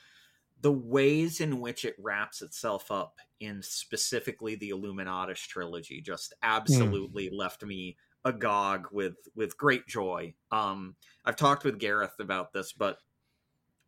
the 0.61 0.72
ways 0.72 1.41
in 1.41 1.59
which 1.61 1.85
it 1.85 1.95
wraps 1.99 2.41
itself 2.41 2.91
up 2.91 3.19
in 3.39 3.61
specifically 3.61 4.55
the 4.55 4.72
illuminatus 4.72 5.39
trilogy 5.47 6.01
just 6.01 6.34
absolutely 6.43 7.30
left 7.30 7.64
me 7.64 7.97
agog 8.26 8.88
with 8.91 9.18
with 9.35 9.57
great 9.57 9.88
joy. 9.88 10.34
Um 10.51 10.95
I've 11.26 11.35
talked 11.35 11.64
with 11.64 11.80
Gareth 11.80 12.19
about 12.19 12.53
this, 12.53 12.73
but 12.73 12.99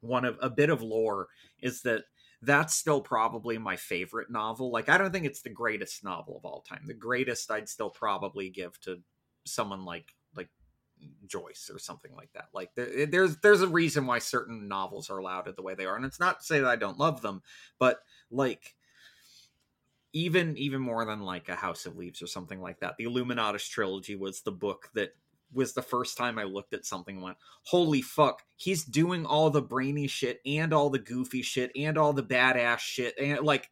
one 0.01 0.25
of 0.25 0.37
a 0.41 0.49
bit 0.49 0.69
of 0.69 0.81
lore 0.81 1.27
is 1.61 1.81
that 1.83 2.05
that's 2.41 2.75
still 2.75 3.01
probably 3.01 3.57
my 3.57 3.75
favorite 3.75 4.31
novel. 4.31 4.71
Like 4.71 4.89
I 4.89 4.97
don't 4.97 5.11
think 5.11 5.25
it's 5.25 5.41
the 5.41 5.49
greatest 5.49 6.03
novel 6.03 6.37
of 6.37 6.45
all 6.45 6.61
time. 6.61 6.83
The 6.87 6.93
greatest 6.93 7.51
I'd 7.51 7.69
still 7.69 7.89
probably 7.89 8.49
give 8.49 8.79
to 8.81 9.01
someone 9.45 9.83
like 9.83 10.13
like 10.35 10.49
Joyce 11.27 11.69
or 11.73 11.79
something 11.79 12.15
like 12.15 12.31
that. 12.33 12.49
Like 12.53 12.73
there, 12.75 12.89
eh, 12.95 13.05
there's 13.09 13.37
there's 13.37 13.61
a 13.61 13.67
reason 13.67 14.05
why 14.05 14.19
certain 14.19 14.67
novels 14.67 15.09
are 15.09 15.21
lauded 15.21 15.55
the 15.55 15.63
way 15.63 15.75
they 15.75 15.85
are, 15.85 15.95
and 15.95 16.05
it's 16.05 16.19
not 16.19 16.39
to 16.39 16.45
say 16.45 16.59
that 16.59 16.69
I 16.69 16.77
don't 16.77 16.99
love 16.99 17.21
them, 17.21 17.41
but 17.77 17.99
like 18.31 18.75
even 20.13 20.57
even 20.57 20.81
more 20.81 21.05
than 21.05 21.21
like 21.21 21.49
a 21.49 21.55
House 21.55 21.85
of 21.85 21.97
Leaves 21.97 22.21
or 22.21 22.27
something 22.27 22.61
like 22.61 22.79
that. 22.79 22.95
The 22.97 23.05
Illuminatus 23.05 23.69
trilogy 23.69 24.15
was 24.15 24.41
the 24.41 24.51
book 24.51 24.89
that 24.93 25.15
was 25.53 25.73
the 25.73 25.81
first 25.81 26.17
time 26.17 26.37
I 26.37 26.43
looked 26.43 26.73
at 26.73 26.85
something 26.85 27.15
and 27.15 27.23
went, 27.23 27.37
holy 27.63 28.01
fuck, 28.01 28.43
he's 28.55 28.83
doing 28.83 29.25
all 29.25 29.49
the 29.49 29.61
brainy 29.61 30.07
shit 30.07 30.39
and 30.45 30.73
all 30.73 30.89
the 30.89 30.99
goofy 30.99 31.41
shit 31.41 31.71
and 31.75 31.97
all 31.97 32.13
the 32.13 32.23
badass 32.23 32.79
shit 32.79 33.15
and 33.19 33.41
like 33.41 33.69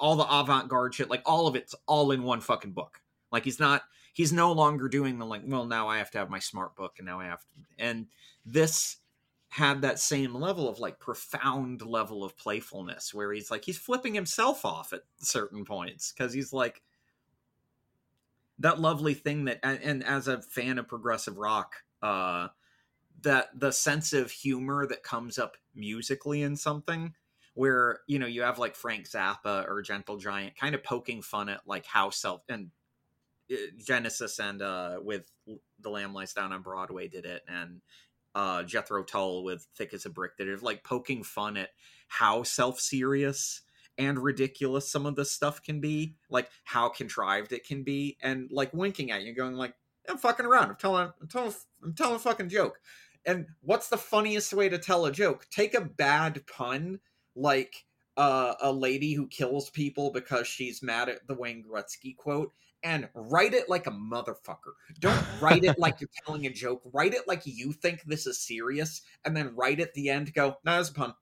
all 0.00 0.16
the 0.16 0.26
avant 0.28 0.68
garde 0.68 0.94
shit. 0.94 1.10
Like 1.10 1.22
all 1.24 1.46
of 1.46 1.56
it's 1.56 1.74
all 1.86 2.10
in 2.10 2.22
one 2.22 2.40
fucking 2.40 2.72
book. 2.72 3.00
Like 3.32 3.44
he's 3.44 3.60
not, 3.60 3.82
he's 4.12 4.32
no 4.32 4.52
longer 4.52 4.88
doing 4.88 5.18
the 5.18 5.26
like, 5.26 5.42
well, 5.46 5.64
now 5.64 5.88
I 5.88 5.98
have 5.98 6.10
to 6.12 6.18
have 6.18 6.30
my 6.30 6.38
smart 6.38 6.76
book 6.76 6.94
and 6.98 7.06
now 7.06 7.20
I 7.20 7.24
have 7.24 7.40
to. 7.40 7.46
And 7.78 8.06
this 8.44 8.98
had 9.48 9.82
that 9.82 10.00
same 10.00 10.34
level 10.34 10.68
of 10.68 10.80
like 10.80 10.98
profound 10.98 11.80
level 11.80 12.24
of 12.24 12.36
playfulness 12.36 13.14
where 13.14 13.32
he's 13.32 13.50
like, 13.50 13.64
he's 13.64 13.78
flipping 13.78 14.12
himself 14.12 14.64
off 14.64 14.92
at 14.92 15.02
certain 15.18 15.64
points 15.64 16.12
because 16.12 16.32
he's 16.32 16.52
like, 16.52 16.82
that 18.58 18.80
lovely 18.80 19.14
thing 19.14 19.44
that 19.44 19.60
and, 19.62 19.80
and 19.82 20.04
as 20.04 20.28
a 20.28 20.40
fan 20.42 20.78
of 20.78 20.88
progressive 20.88 21.38
rock 21.38 21.76
uh 22.02 22.48
that 23.22 23.48
the 23.58 23.72
sense 23.72 24.12
of 24.12 24.30
humor 24.30 24.86
that 24.86 25.02
comes 25.02 25.38
up 25.38 25.56
musically 25.74 26.42
in 26.42 26.56
something 26.56 27.14
where 27.54 28.00
you 28.06 28.18
know 28.18 28.26
you 28.26 28.42
have 28.42 28.58
like 28.58 28.76
frank 28.76 29.08
zappa 29.08 29.66
or 29.68 29.82
gentle 29.82 30.16
giant 30.16 30.56
kind 30.56 30.74
of 30.74 30.82
poking 30.84 31.22
fun 31.22 31.48
at 31.48 31.60
like 31.66 31.86
how 31.86 32.10
self 32.10 32.42
and 32.48 32.70
uh, 33.50 33.56
genesis 33.78 34.38
and 34.38 34.62
uh 34.62 34.98
with 35.02 35.30
the 35.80 35.90
lamb 35.90 36.14
lies 36.14 36.32
down 36.32 36.52
on 36.52 36.62
broadway 36.62 37.08
did 37.08 37.24
it 37.24 37.42
and 37.48 37.80
uh 38.34 38.62
jethro 38.62 39.02
tull 39.02 39.44
with 39.44 39.66
thick 39.76 39.94
as 39.94 40.06
a 40.06 40.10
brick 40.10 40.36
did 40.36 40.48
it 40.48 40.62
like 40.62 40.82
poking 40.84 41.22
fun 41.22 41.56
at 41.56 41.70
how 42.08 42.42
self-serious 42.42 43.62
and 43.98 44.18
ridiculous 44.18 44.90
some 44.90 45.06
of 45.06 45.16
this 45.16 45.30
stuff 45.30 45.62
can 45.62 45.80
be, 45.80 46.16
like 46.30 46.48
how 46.64 46.88
contrived 46.88 47.52
it 47.52 47.66
can 47.66 47.82
be, 47.82 48.16
and 48.22 48.50
like 48.50 48.72
winking 48.74 49.10
at 49.10 49.22
you, 49.22 49.34
going 49.34 49.54
like, 49.54 49.74
"I'm 50.08 50.18
fucking 50.18 50.46
around. 50.46 50.70
I'm 50.70 50.76
telling, 50.76 51.12
I'm 51.20 51.28
telling, 51.28 51.52
I'm 51.82 51.94
telling 51.94 52.16
a 52.16 52.18
fucking 52.18 52.48
joke." 52.48 52.80
And 53.26 53.46
what's 53.62 53.88
the 53.88 53.96
funniest 53.96 54.52
way 54.52 54.68
to 54.68 54.78
tell 54.78 55.06
a 55.06 55.12
joke? 55.12 55.46
Take 55.50 55.74
a 55.74 55.80
bad 55.80 56.46
pun, 56.46 57.00
like 57.34 57.84
uh, 58.16 58.54
a 58.60 58.72
lady 58.72 59.14
who 59.14 59.26
kills 59.28 59.70
people 59.70 60.10
because 60.10 60.46
she's 60.46 60.82
mad 60.82 61.08
at 61.08 61.26
the 61.26 61.34
Wayne 61.34 61.64
Gretzky 61.64 62.16
quote, 62.16 62.52
and 62.82 63.08
write 63.14 63.54
it 63.54 63.68
like 63.68 63.86
a 63.86 63.90
motherfucker. 63.90 64.74
Don't 65.00 65.24
write 65.40 65.64
it 65.64 65.78
like 65.78 66.00
you're 66.00 66.10
telling 66.26 66.46
a 66.46 66.50
joke. 66.50 66.82
Write 66.92 67.14
it 67.14 67.26
like 67.26 67.42
you 67.44 67.72
think 67.72 68.02
this 68.04 68.26
is 68.26 68.38
serious, 68.38 69.02
and 69.24 69.36
then 69.36 69.54
right 69.56 69.80
at 69.80 69.94
the 69.94 70.10
end 70.10 70.34
go, 70.34 70.56
"No, 70.64 70.78
it's 70.78 70.90
a 70.90 70.94
pun." 70.94 71.14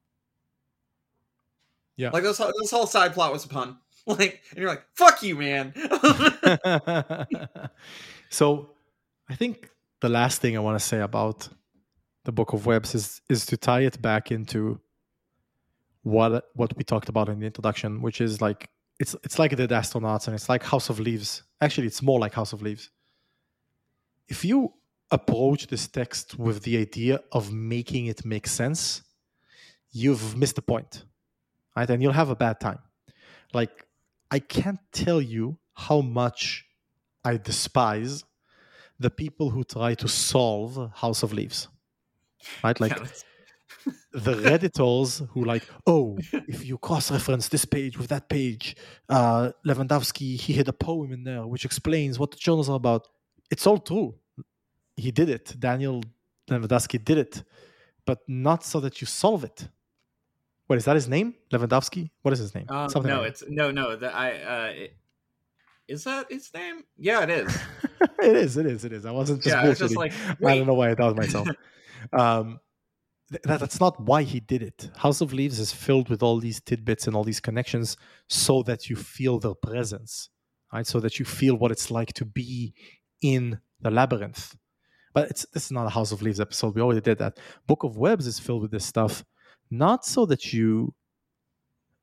Yeah. 1.96 2.10
Like 2.10 2.22
this 2.22 2.38
whole, 2.38 2.52
this 2.60 2.70
whole 2.70 2.86
side 2.86 3.12
plot 3.14 3.32
was 3.32 3.44
a 3.44 3.48
pun. 3.48 3.78
Like, 4.04 4.42
and 4.50 4.58
you're 4.58 4.68
like, 4.68 4.84
"Fuck 4.94 5.22
you, 5.22 5.36
man." 5.36 5.72
so 8.30 8.70
I 9.28 9.36
think 9.36 9.70
the 10.00 10.08
last 10.08 10.40
thing 10.40 10.56
I 10.56 10.60
want 10.60 10.76
to 10.76 10.84
say 10.84 10.98
about 10.98 11.48
the 12.24 12.32
Book 12.32 12.52
of 12.52 12.66
Webs 12.66 12.96
is 12.96 13.20
is 13.28 13.46
to 13.46 13.56
tie 13.56 13.82
it 13.82 14.02
back 14.02 14.32
into 14.32 14.80
what 16.02 16.46
what 16.54 16.76
we 16.76 16.82
talked 16.82 17.08
about 17.08 17.28
in 17.28 17.38
the 17.38 17.46
introduction, 17.46 18.02
which 18.02 18.20
is 18.20 18.40
like 18.40 18.70
it's 18.98 19.14
it's 19.24 19.38
like 19.38 19.56
the 19.56 19.68
astronauts 19.68 20.26
and 20.26 20.34
it's 20.34 20.48
like 20.48 20.62
House 20.62 20.90
of 20.90 21.00
Leaves. 21.00 21.44
Actually, 21.60 21.86
it's 21.86 22.02
more 22.02 22.18
like 22.18 22.34
House 22.34 22.52
of 22.52 22.62
Leaves. 22.62 22.90
If 24.28 24.44
you 24.44 24.72
approach 25.10 25.66
this 25.68 25.86
text 25.88 26.38
with 26.38 26.62
the 26.62 26.78
idea 26.78 27.20
of 27.32 27.52
making 27.52 28.06
it 28.06 28.24
make 28.24 28.46
sense, 28.46 29.02
you've 29.90 30.36
missed 30.36 30.56
the 30.56 30.62
point, 30.62 31.04
right? 31.76 31.88
And 31.88 32.02
you'll 32.02 32.12
have 32.12 32.30
a 32.30 32.36
bad 32.36 32.60
time. 32.60 32.78
Like, 33.52 33.86
I 34.30 34.38
can't 34.38 34.80
tell 34.92 35.20
you 35.20 35.58
how 35.74 36.00
much 36.00 36.64
I 37.24 37.36
despise 37.36 38.24
the 38.98 39.10
people 39.10 39.50
who 39.50 39.64
try 39.64 39.94
to 39.94 40.08
solve 40.08 40.92
House 40.94 41.22
of 41.22 41.32
Leaves, 41.32 41.68
right? 42.62 42.78
Like, 42.80 42.96
yeah, 42.96 43.06
the 44.12 44.34
redditors 44.34 45.26
who 45.30 45.44
like 45.44 45.66
oh 45.86 46.18
if 46.46 46.64
you 46.64 46.76
cross-reference 46.76 47.48
this 47.48 47.64
page 47.64 47.98
with 47.98 48.08
that 48.08 48.28
page 48.28 48.76
uh 49.08 49.50
lewandowski 49.66 50.36
he 50.36 50.52
had 50.52 50.68
a 50.68 50.72
poem 50.72 51.10
in 51.10 51.24
there 51.24 51.46
which 51.46 51.64
explains 51.64 52.18
what 52.18 52.30
the 52.30 52.36
journals 52.36 52.68
are 52.68 52.76
about 52.76 53.08
it's 53.50 53.66
all 53.66 53.78
true 53.78 54.14
he 54.96 55.10
did 55.10 55.28
it. 55.28 55.54
Daniel 55.58 56.02
Lewandowski 56.50 57.02
did 57.04 57.18
it, 57.18 57.42
but 58.06 58.20
not 58.28 58.64
so 58.64 58.80
that 58.80 59.00
you 59.00 59.06
solve 59.06 59.44
it. 59.44 59.68
What 60.66 60.78
is 60.78 60.84
that 60.84 60.94
his 60.94 61.08
name? 61.08 61.34
Lewandowski? 61.52 62.10
What 62.22 62.32
is 62.32 62.38
his 62.38 62.54
name? 62.54 62.66
Um, 62.68 62.88
Something 62.88 63.10
no, 63.10 63.20
like 63.20 63.30
it's 63.30 63.44
no, 63.48 63.70
no. 63.70 63.96
That 63.96 64.14
I 64.14 64.42
uh, 64.42 64.72
it, 64.72 64.96
is 65.88 66.04
that 66.04 66.30
his 66.30 66.52
name? 66.54 66.84
Yeah, 66.96 67.22
it 67.22 67.30
is. 67.30 67.58
it 68.00 68.36
is. 68.36 68.56
It 68.56 68.66
is. 68.66 68.84
It 68.84 68.92
is. 68.92 69.04
I 69.04 69.10
wasn't 69.10 69.42
just. 69.42 69.54
Yeah, 69.54 69.74
just 69.74 69.96
like 69.96 70.12
wait. 70.40 70.52
I 70.52 70.58
don't 70.58 70.66
know 70.66 70.74
why 70.74 70.90
I 70.90 70.94
thought 70.94 71.16
myself. 71.16 71.48
um, 72.12 72.60
that, 73.30 73.60
that's 73.60 73.80
not 73.80 74.00
why 74.00 74.22
he 74.22 74.40
did 74.40 74.62
it. 74.62 74.90
House 74.96 75.20
of 75.20 75.32
Leaves 75.32 75.58
is 75.58 75.72
filled 75.72 76.08
with 76.08 76.22
all 76.22 76.38
these 76.38 76.60
tidbits 76.60 77.06
and 77.06 77.16
all 77.16 77.24
these 77.24 77.40
connections, 77.40 77.96
so 78.28 78.62
that 78.62 78.88
you 78.88 78.96
feel 78.96 79.38
their 79.38 79.54
presence, 79.54 80.30
right? 80.72 80.86
So 80.86 81.00
that 81.00 81.18
you 81.18 81.24
feel 81.24 81.56
what 81.56 81.70
it's 81.70 81.90
like 81.90 82.12
to 82.14 82.24
be 82.24 82.74
in 83.20 83.60
the 83.80 83.90
labyrinth 83.90 84.56
but 85.14 85.30
it's 85.30 85.46
this 85.52 85.66
is 85.66 85.72
not 85.72 85.86
a 85.86 85.90
House 85.90 86.12
of 86.12 86.22
Leaves 86.22 86.40
episode. 86.40 86.74
We 86.74 86.82
already 86.82 87.00
did 87.00 87.18
that. 87.18 87.38
Book 87.66 87.82
of 87.84 87.96
Webs 87.96 88.26
is 88.26 88.38
filled 88.38 88.62
with 88.62 88.70
this 88.70 88.84
stuff, 88.84 89.24
not 89.72 90.04
so 90.04 90.26
that 90.26 90.52
you 90.52 90.94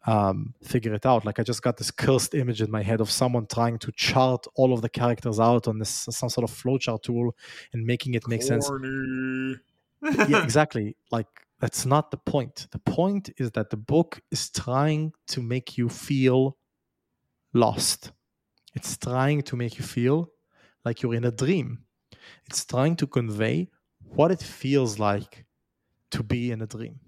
um, 0.05 0.53
figure 0.63 0.93
it 0.93 1.05
out. 1.05 1.25
Like 1.25 1.39
I 1.39 1.43
just 1.43 1.61
got 1.61 1.77
this 1.77 1.91
cursed 1.91 2.33
image 2.33 2.61
in 2.61 2.71
my 2.71 2.81
head 2.81 2.99
of 2.99 3.11
someone 3.11 3.45
trying 3.45 3.77
to 3.79 3.91
chart 3.91 4.47
all 4.55 4.73
of 4.73 4.81
the 4.81 4.89
characters 4.89 5.39
out 5.39 5.67
on 5.67 5.79
this 5.79 5.89
some 5.89 6.29
sort 6.29 6.49
of 6.49 6.55
flowchart 6.55 7.03
tool 7.03 7.35
and 7.73 7.85
making 7.85 8.15
it 8.15 8.27
make 8.27 8.41
Corny. 8.41 8.61
sense. 8.61 9.59
yeah, 10.29 10.43
exactly. 10.43 10.95
Like 11.11 11.27
that's 11.59 11.85
not 11.85 12.11
the 12.11 12.17
point. 12.17 12.67
The 12.71 12.79
point 12.79 13.29
is 13.37 13.51
that 13.51 13.69
the 13.69 13.77
book 13.77 14.21
is 14.31 14.49
trying 14.49 15.13
to 15.27 15.41
make 15.41 15.77
you 15.77 15.89
feel 15.89 16.57
lost. 17.53 18.11
It's 18.73 18.97
trying 18.97 19.41
to 19.43 19.55
make 19.55 19.77
you 19.77 19.83
feel 19.83 20.31
like 20.85 21.01
you're 21.01 21.15
in 21.15 21.25
a 21.25 21.31
dream. 21.31 21.79
It's 22.47 22.65
trying 22.65 22.95
to 22.97 23.07
convey 23.07 23.69
what 23.99 24.31
it 24.31 24.41
feels 24.41 24.97
like 24.97 25.45
to 26.11 26.23
be 26.23 26.51
in 26.51 26.61
a 26.61 26.67
dream. 26.67 26.99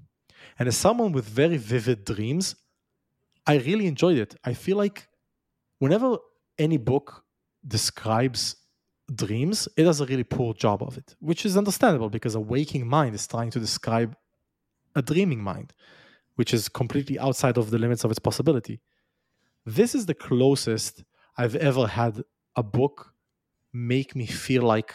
And 0.60 0.68
as 0.68 0.78
someone 0.78 1.12
with 1.12 1.26
very 1.26 1.58
vivid 1.58 2.06
dreams, 2.06 2.56
I 3.46 3.58
really 3.58 3.88
enjoyed 3.88 4.18
it. 4.18 4.36
I 4.44 4.54
feel 4.54 4.78
like 4.78 5.08
whenever 5.80 6.18
any 6.58 6.78
book 6.78 7.24
describes 7.68 8.56
dreams, 9.14 9.68
it 9.78 9.84
does 9.84 10.02
a 10.02 10.06
really 10.06 10.24
poor 10.24 10.54
job 10.54 10.84
of 10.84 10.98
it, 10.98 11.16
which 11.20 11.46
is 11.46 11.58
understandable 11.58 12.10
because 12.10 12.36
a 12.36 12.40
waking 12.40 12.88
mind 12.88 13.16
is 13.16 13.28
trying 13.28 13.52
to 13.52 13.60
describe 13.60 14.16
a 14.96 15.02
dreaming 15.02 15.42
mind, 15.42 15.74
which 16.36 16.54
is 16.54 16.70
completely 16.70 17.18
outside 17.20 17.58
of 17.58 17.70
the 17.72 17.78
limits 17.78 18.04
of 18.04 18.12
its 18.12 18.20
possibility. 18.20 18.80
This 19.66 19.96
is 19.96 20.06
the 20.06 20.14
closest 20.14 21.04
I've 21.38 21.56
ever 21.56 21.88
had 21.88 22.24
a 22.56 22.64
book 22.64 23.14
make 23.74 24.16
me 24.16 24.26
feel 24.26 24.64
like 24.64 24.94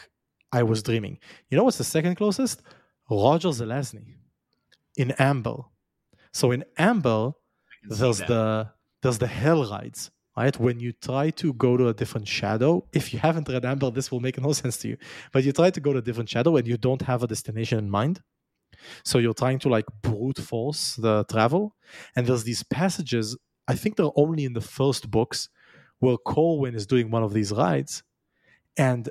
I 0.52 0.62
was 0.62 0.82
dreaming. 0.82 1.18
You 1.48 1.56
know 1.56 1.64
what's 1.64 1.78
the 1.78 1.84
second 1.84 2.16
closest? 2.16 2.62
Roger 3.10 3.48
Zelazny 3.48 4.16
in 4.96 5.12
Amber. 5.12 5.56
So 6.32 6.50
in 6.50 6.64
Amber, 6.78 7.32
there's 7.88 8.18
the 8.18 8.70
there's 9.02 9.18
the 9.18 9.26
hell 9.26 9.68
rides, 9.70 10.10
right? 10.36 10.58
When 10.58 10.80
you 10.80 10.92
try 10.92 11.30
to 11.30 11.52
go 11.54 11.76
to 11.76 11.88
a 11.88 11.94
different 11.94 12.26
shadow, 12.26 12.86
if 12.92 13.12
you 13.12 13.18
haven't 13.18 13.48
read 13.48 13.64
Amber, 13.64 13.90
this 13.90 14.10
will 14.10 14.20
make 14.20 14.40
no 14.40 14.52
sense 14.62 14.76
to 14.78 14.88
you. 14.88 14.96
But 15.32 15.44
you 15.44 15.52
try 15.52 15.70
to 15.70 15.80
go 15.80 15.92
to 15.92 15.98
a 15.98 16.02
different 16.02 16.28
shadow 16.28 16.56
and 16.56 16.66
you 16.66 16.76
don't 16.76 17.02
have 17.02 17.22
a 17.22 17.26
destination 17.26 17.78
in 17.78 17.90
mind. 17.90 18.22
So 19.04 19.18
you're 19.18 19.34
trying 19.34 19.58
to 19.60 19.68
like 19.68 19.86
brute 20.02 20.38
force 20.38 20.96
the 20.96 21.24
travel. 21.24 21.76
And 22.14 22.26
there's 22.26 22.44
these 22.44 22.62
passages, 22.62 23.36
I 23.68 23.74
think 23.74 23.96
they're 23.96 24.10
only 24.16 24.44
in 24.44 24.52
the 24.52 24.60
first 24.60 25.10
books, 25.10 25.48
where 25.98 26.16
Corwin 26.18 26.74
is 26.74 26.86
doing 26.86 27.10
one 27.10 27.22
of 27.22 27.32
these 27.32 27.52
rides. 27.52 28.02
And 28.76 29.08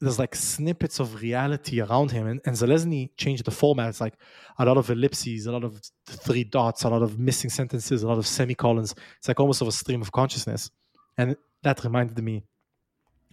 there's 0.00 0.18
like 0.18 0.34
snippets 0.34 1.00
of 1.00 1.20
reality 1.20 1.80
around 1.80 2.10
him. 2.10 2.26
And, 2.26 2.40
and 2.46 2.54
Zelazny 2.54 3.10
changed 3.16 3.44
the 3.44 3.50
format. 3.50 3.88
It's 3.88 4.00
like 4.00 4.14
a 4.58 4.64
lot 4.64 4.76
of 4.76 4.90
ellipses, 4.90 5.46
a 5.46 5.52
lot 5.52 5.64
of 5.64 5.80
three 6.06 6.44
dots, 6.44 6.84
a 6.84 6.88
lot 6.88 7.02
of 7.02 7.18
missing 7.18 7.50
sentences, 7.50 8.02
a 8.02 8.08
lot 8.08 8.18
of 8.18 8.26
semicolons. 8.26 8.94
It's 9.18 9.28
like 9.28 9.40
almost 9.40 9.60
of 9.60 9.68
a 9.68 9.72
stream 9.72 10.00
of 10.00 10.12
consciousness. 10.12 10.70
And 11.16 11.36
that 11.62 11.82
reminded 11.82 12.22
me, 12.22 12.44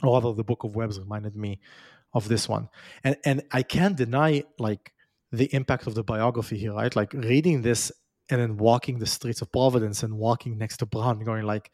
or 0.02 0.14
rather, 0.14 0.34
the 0.34 0.44
Book 0.44 0.64
of 0.64 0.76
Webs 0.76 1.00
reminded 1.00 1.36
me 1.36 1.60
of 2.14 2.28
this 2.28 2.50
one. 2.50 2.70
And 3.04 3.18
and 3.24 3.44
I 3.52 3.62
can't 3.62 3.96
deny 3.96 4.44
like 4.58 4.92
the 5.32 5.54
impact 5.54 5.86
of 5.86 5.94
the 5.94 6.04
biography 6.04 6.58
here, 6.58 6.74
right? 6.74 6.96
Like 6.96 7.14
reading 7.14 7.62
this 7.62 7.92
and 8.30 8.42
then 8.42 8.58
walking 8.58 8.98
the 8.98 9.06
streets 9.06 9.42
of 9.42 9.52
Providence 9.52 10.02
and 10.02 10.18
walking 10.18 10.58
next 10.58 10.78
to 10.78 10.86
Brown, 10.86 11.20
going 11.20 11.44
like, 11.44 11.72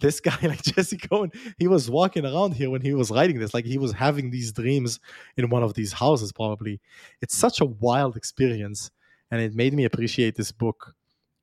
this 0.00 0.20
guy 0.28 0.36
like 0.42 0.62
jesse 0.62 0.96
Kohn 0.96 1.30
he 1.58 1.68
was 1.68 1.90
walking 1.90 2.24
around 2.24 2.52
here 2.54 2.70
when 2.70 2.82
he 2.82 2.94
was 2.94 3.10
writing 3.10 3.38
this 3.38 3.54
like 3.54 3.64
he 3.64 3.78
was 3.78 3.92
having 3.92 4.30
these 4.30 4.52
dreams 4.52 5.00
in 5.36 5.48
one 5.50 5.62
of 5.62 5.74
these 5.74 5.92
houses 5.92 6.32
probably. 6.32 6.80
It's 7.20 7.36
such 7.36 7.60
a 7.60 7.64
wild 7.64 8.16
experience 8.16 8.90
and 9.30 9.40
it 9.40 9.54
made 9.54 9.74
me 9.74 9.84
appreciate 9.84 10.36
this 10.36 10.52
book 10.52 10.94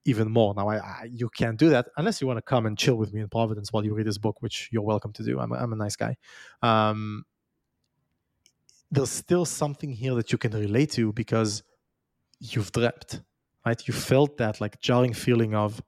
even 0.06 0.32
more. 0.32 0.54
Now 0.54 0.68
I, 0.70 0.78
I 0.78 1.10
you 1.10 1.30
can't 1.30 1.58
do 1.58 1.70
that 1.70 1.88
unless 1.98 2.22
you 2.22 2.28
want 2.28 2.38
to 2.38 2.42
come 2.42 2.66
and 2.66 2.78
chill 2.78 2.96
with 2.96 3.14
me 3.14 3.22
in 3.22 3.30
providence 3.30 3.72
while 3.72 3.86
you 3.86 3.94
read 3.94 4.08
this 4.08 4.18
book 4.18 4.42
which 4.42 4.70
you're 4.72 4.84
welcome 4.84 5.14
to 5.14 5.24
do. 5.24 5.40
I'm 5.40 5.52
a, 5.52 5.56
I'm 5.56 5.74
a 5.74 5.78
nice 5.78 5.96
guy. 5.96 6.18
Um, 6.62 7.26
there's 8.92 9.10
still 9.10 9.46
something 9.46 9.92
here 9.92 10.14
that 10.16 10.32
you 10.32 10.38
can 10.38 10.52
relate 10.52 10.92
to 10.92 11.12
because 11.14 11.64
you've 12.40 12.72
dreamt 12.72 13.22
right? 13.66 13.88
You 13.88 13.94
felt 13.94 14.38
that 14.38 14.62
like 14.62 14.80
jarring 14.80 15.14
feeling 15.14 15.56
of 15.56 15.82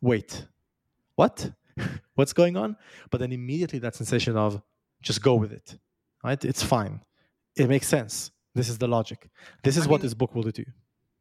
wait 0.00 0.46
what 1.16 1.52
what's 2.14 2.32
going 2.32 2.56
on 2.56 2.76
but 3.10 3.20
then 3.20 3.32
immediately 3.32 3.78
that 3.78 3.94
sensation 3.94 4.36
of 4.36 4.62
just 5.02 5.22
go 5.22 5.34
with 5.34 5.52
it 5.52 5.78
right 6.24 6.44
it's 6.44 6.62
fine 6.62 7.00
it 7.56 7.68
makes 7.68 7.86
sense 7.86 8.30
this 8.54 8.68
is 8.68 8.78
the 8.78 8.88
logic 8.88 9.28
this 9.62 9.76
is 9.76 9.86
I 9.86 9.90
what 9.90 10.00
mean, 10.00 10.06
this 10.06 10.14
book 10.14 10.34
will 10.34 10.42
do 10.42 10.52
to 10.52 10.62
you 10.62 10.72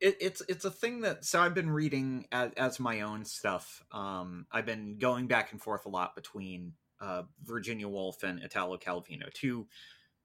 it, 0.02 0.18
it's 0.20 0.42
it's 0.50 0.66
a 0.66 0.72
thing 0.72 1.02
that 1.02 1.24
so 1.24 1.40
I've 1.40 1.54
been 1.54 1.70
reading 1.70 2.26
as, 2.32 2.52
as 2.58 2.80
my 2.80 3.02
own 3.02 3.24
stuff. 3.24 3.84
Um, 3.92 4.48
I've 4.52 4.66
been 4.66 4.98
going 4.98 5.28
back 5.28 5.52
and 5.52 5.62
forth 5.62 5.86
a 5.86 5.90
lot 5.90 6.16
between 6.16 6.74
uh, 7.00 7.24
Virginia 7.44 7.88
Woolf 7.88 8.24
and 8.24 8.44
Italo 8.44 8.78
Calvino, 8.78 9.32
two 9.32 9.68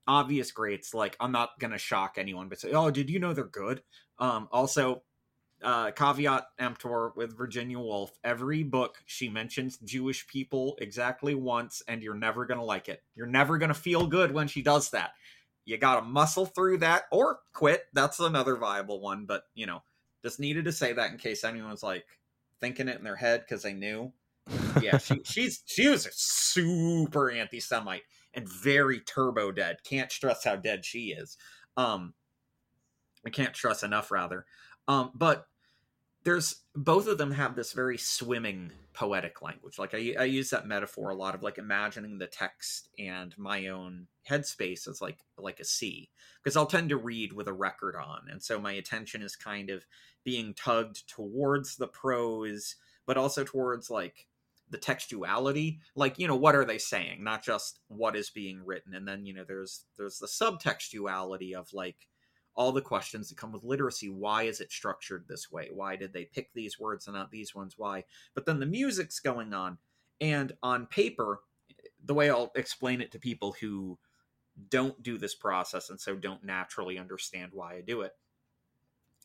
obvious 0.07 0.51
greats. 0.51 0.95
Like 0.95 1.17
I'm 1.21 1.31
not 1.31 1.59
gonna 1.61 1.79
shock 1.79 2.15
anyone, 2.17 2.49
but 2.49 2.59
say, 2.59 2.73
oh, 2.73 2.91
did 2.91 3.11
you 3.11 3.21
know 3.21 3.35
they're 3.35 3.45
good? 3.45 3.83
Um, 4.19 4.49
also, 4.51 5.03
uh, 5.63 5.91
caveat 5.91 6.47
emptor 6.59 7.13
with 7.17 7.37
Virginia 7.37 7.79
Woolf. 7.79 8.13
Every 8.23 8.63
book 8.63 9.03
she 9.07 9.29
mentions 9.29 9.79
Jewish 9.79 10.27
people 10.27 10.77
exactly 10.81 11.35
once, 11.35 11.83
and 11.89 12.03
you're 12.03 12.15
never 12.15 12.45
gonna 12.47 12.65
like 12.65 12.89
it. 12.89 13.03
You're 13.15 13.27
never 13.27 13.59
gonna 13.59 13.75
feel 13.75 14.07
good 14.07 14.33
when 14.33 14.49
she 14.49 14.63
does 14.63 14.91
that. 14.91 15.13
You 15.65 15.79
gotta 15.79 16.03
muscle 16.03 16.47
through 16.47 16.79
that 16.79 17.05
or 17.11 17.41
quit. 17.53 17.85
That's 17.93 18.21
another 18.21 18.57
viable 18.57 19.01
one, 19.01 19.27
but 19.27 19.45
you 19.55 19.67
know, 19.67 19.83
just 20.23 20.41
needed 20.41 20.65
to 20.67 20.73
say 20.73 20.93
that 20.93 21.11
in 21.11 21.19
case 21.19 21.45
anyone's 21.45 21.83
like 21.83 22.05
thinking 22.61 22.89
it 22.89 22.99
in 22.99 23.05
their 23.05 23.17
head 23.17 23.41
because 23.41 23.63
they 23.63 23.75
knew. 23.75 24.13
Yeah, 24.81 24.99
she, 24.99 25.21
she's 25.25 25.63
she 25.67 25.89
was 25.89 26.07
a 26.07 26.11
super 26.13 27.31
anti-Semite 27.31 28.03
and 28.35 28.49
very 28.49 29.01
turbo 29.01 29.51
dead. 29.51 29.79
Can't 29.85 30.13
stress 30.13 30.45
how 30.45 30.57
dead 30.57 30.85
she 30.85 31.09
is. 31.09 31.37
Um, 31.77 32.15
I 33.25 33.31
can't 33.31 33.57
stress 33.57 33.83
enough, 33.83 34.11
rather. 34.11 34.47
Um, 34.89 35.11
but 35.15 35.47
there's 36.27 36.63
both 36.75 37.07
of 37.07 37.19
them 37.19 37.31
have 37.31 37.55
this 37.55 37.73
very 37.73 37.97
swimming 37.97 38.73
poetic 38.93 39.43
language. 39.43 39.79
Like 39.79 39.95
I, 39.95 40.15
I 40.19 40.25
use 40.25 40.51
that 40.51 40.67
metaphor 40.67 41.11
a 41.11 41.15
lot 41.15 41.37
of 41.37 41.43
like 41.45 41.57
imagining 41.57 42.19
the 42.19 42.27
text 42.27 42.89
and 42.99 43.33
my 43.39 43.69
own 43.69 44.09
headspace 44.29 44.89
as 44.89 45.01
like 45.01 45.19
like 45.39 45.61
a 45.61 45.65
sea 45.65 46.11
because 46.43 46.57
I'll 46.57 46.67
tend 46.67 46.89
to 46.89 46.97
read 46.97 47.33
with 47.33 47.47
a 47.47 47.53
record 47.53 47.95
on, 47.95 48.23
and 48.29 48.43
so 48.43 48.59
my 48.59 48.73
attention 48.73 49.23
is 49.23 49.37
kind 49.37 49.71
of 49.71 49.85
being 50.25 50.53
tugged 50.53 51.09
towards 51.09 51.77
the 51.77 51.87
prose, 51.87 52.75
but 53.07 53.17
also 53.17 53.45
towards 53.45 53.89
like 53.89 54.27
the 54.69 54.79
textuality. 54.79 55.79
Like 55.95 56.19
you 56.19 56.27
know 56.27 56.35
what 56.35 56.57
are 56.57 56.65
they 56.65 56.79
saying? 56.79 57.23
Not 57.23 57.45
just 57.45 57.79
what 57.87 58.17
is 58.17 58.31
being 58.31 58.63
written. 58.65 58.95
And 58.95 59.07
then 59.07 59.27
you 59.27 59.33
know 59.33 59.45
there's 59.47 59.85
there's 59.97 60.19
the 60.19 60.27
subtextuality 60.27 61.55
of 61.55 61.73
like 61.73 62.09
all 62.57 62.73
the 62.73 62.81
questions 62.81 63.29
that 63.29 63.39
come 63.39 63.53
with 63.53 63.65
literacy. 63.65 64.09
Why 64.09 64.45
is 64.45 64.61
it 64.61 64.73
structured 64.73 65.27
this 65.29 65.53
way? 65.53 65.69
Why 65.73 65.97
did 65.97 66.13
they 66.13 66.25
pick 66.25 66.53
these 66.53 66.81
words 66.81 67.07
and 67.07 67.15
not 67.15 67.31
these 67.31 67.55
ones? 67.55 67.75
Why? 67.77 68.05
But 68.35 68.47
then 68.47 68.61
the 68.61 68.67
music's 68.67 69.21
going 69.21 69.53
on. 69.53 69.79
And 70.21 70.53
on 70.63 70.87
paper, 70.87 71.41
the 72.05 72.15
way 72.15 72.31
I'll 72.31 72.53
explain 72.57 73.01
it 73.01 73.13
to 73.13 73.19
people 73.19 73.55
who 73.61 73.99
don't 74.71 75.03
do 75.03 75.19
this 75.19 75.35
process 75.35 75.91
and 75.91 76.01
so 76.01 76.17
don't 76.17 76.45
naturally 76.45 76.99
understand 76.99 77.51
why 77.53 77.75
I 77.75 77.81
do 77.83 78.01
it 78.03 78.13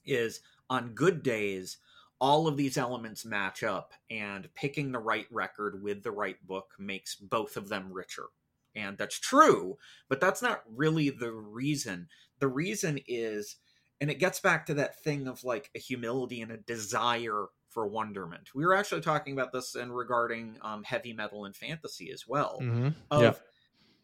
is 0.06 0.42
on 0.70 0.94
good 0.94 1.24
days 1.24 1.78
all 2.20 2.48
of 2.48 2.58
these 2.58 2.78
elements 2.78 3.26
match 3.26 3.64
up 3.64 3.94
and 4.10 4.54
picking 4.54 4.92
the 4.92 5.00
right 5.00 5.26
record 5.32 5.82
with 5.82 6.04
the 6.04 6.12
right 6.12 6.36
book 6.46 6.74
makes 6.78 7.16
both 7.16 7.56
of 7.56 7.70
them 7.70 7.92
richer 7.92 8.26
and 8.76 8.98
that's 8.98 9.20
true 9.20 9.78
but 10.10 10.20
that's 10.20 10.42
not 10.42 10.64
really 10.76 11.10
the 11.10 11.32
reason 11.32 12.08
the 12.42 12.50
reason 12.50 13.00
is 13.08 13.56
and 14.02 14.10
it 14.10 14.20
gets 14.20 14.40
back 14.40 14.66
to 14.66 14.74
that 14.74 15.02
thing 15.04 15.28
of 15.28 15.44
like 15.44 15.70
a 15.76 15.80
humility 15.80 16.42
and 16.42 16.52
a 16.52 16.58
desire 16.58 17.46
for 17.70 17.88
wonderment. 17.88 18.50
We 18.54 18.66
were 18.66 18.76
actually 18.76 19.02
talking 19.02 19.34
about 19.34 19.54
this 19.54 19.76
in 19.76 19.92
regarding 19.92 20.58
um, 20.62 20.84
heavy 20.84 21.14
metal 21.14 21.46
and 21.46 21.56
fantasy 21.56 22.12
as 22.12 22.28
well 22.28 22.60
Mm-hmm. 22.62 22.90
of 23.12 23.22
Yeah. 23.22 23.34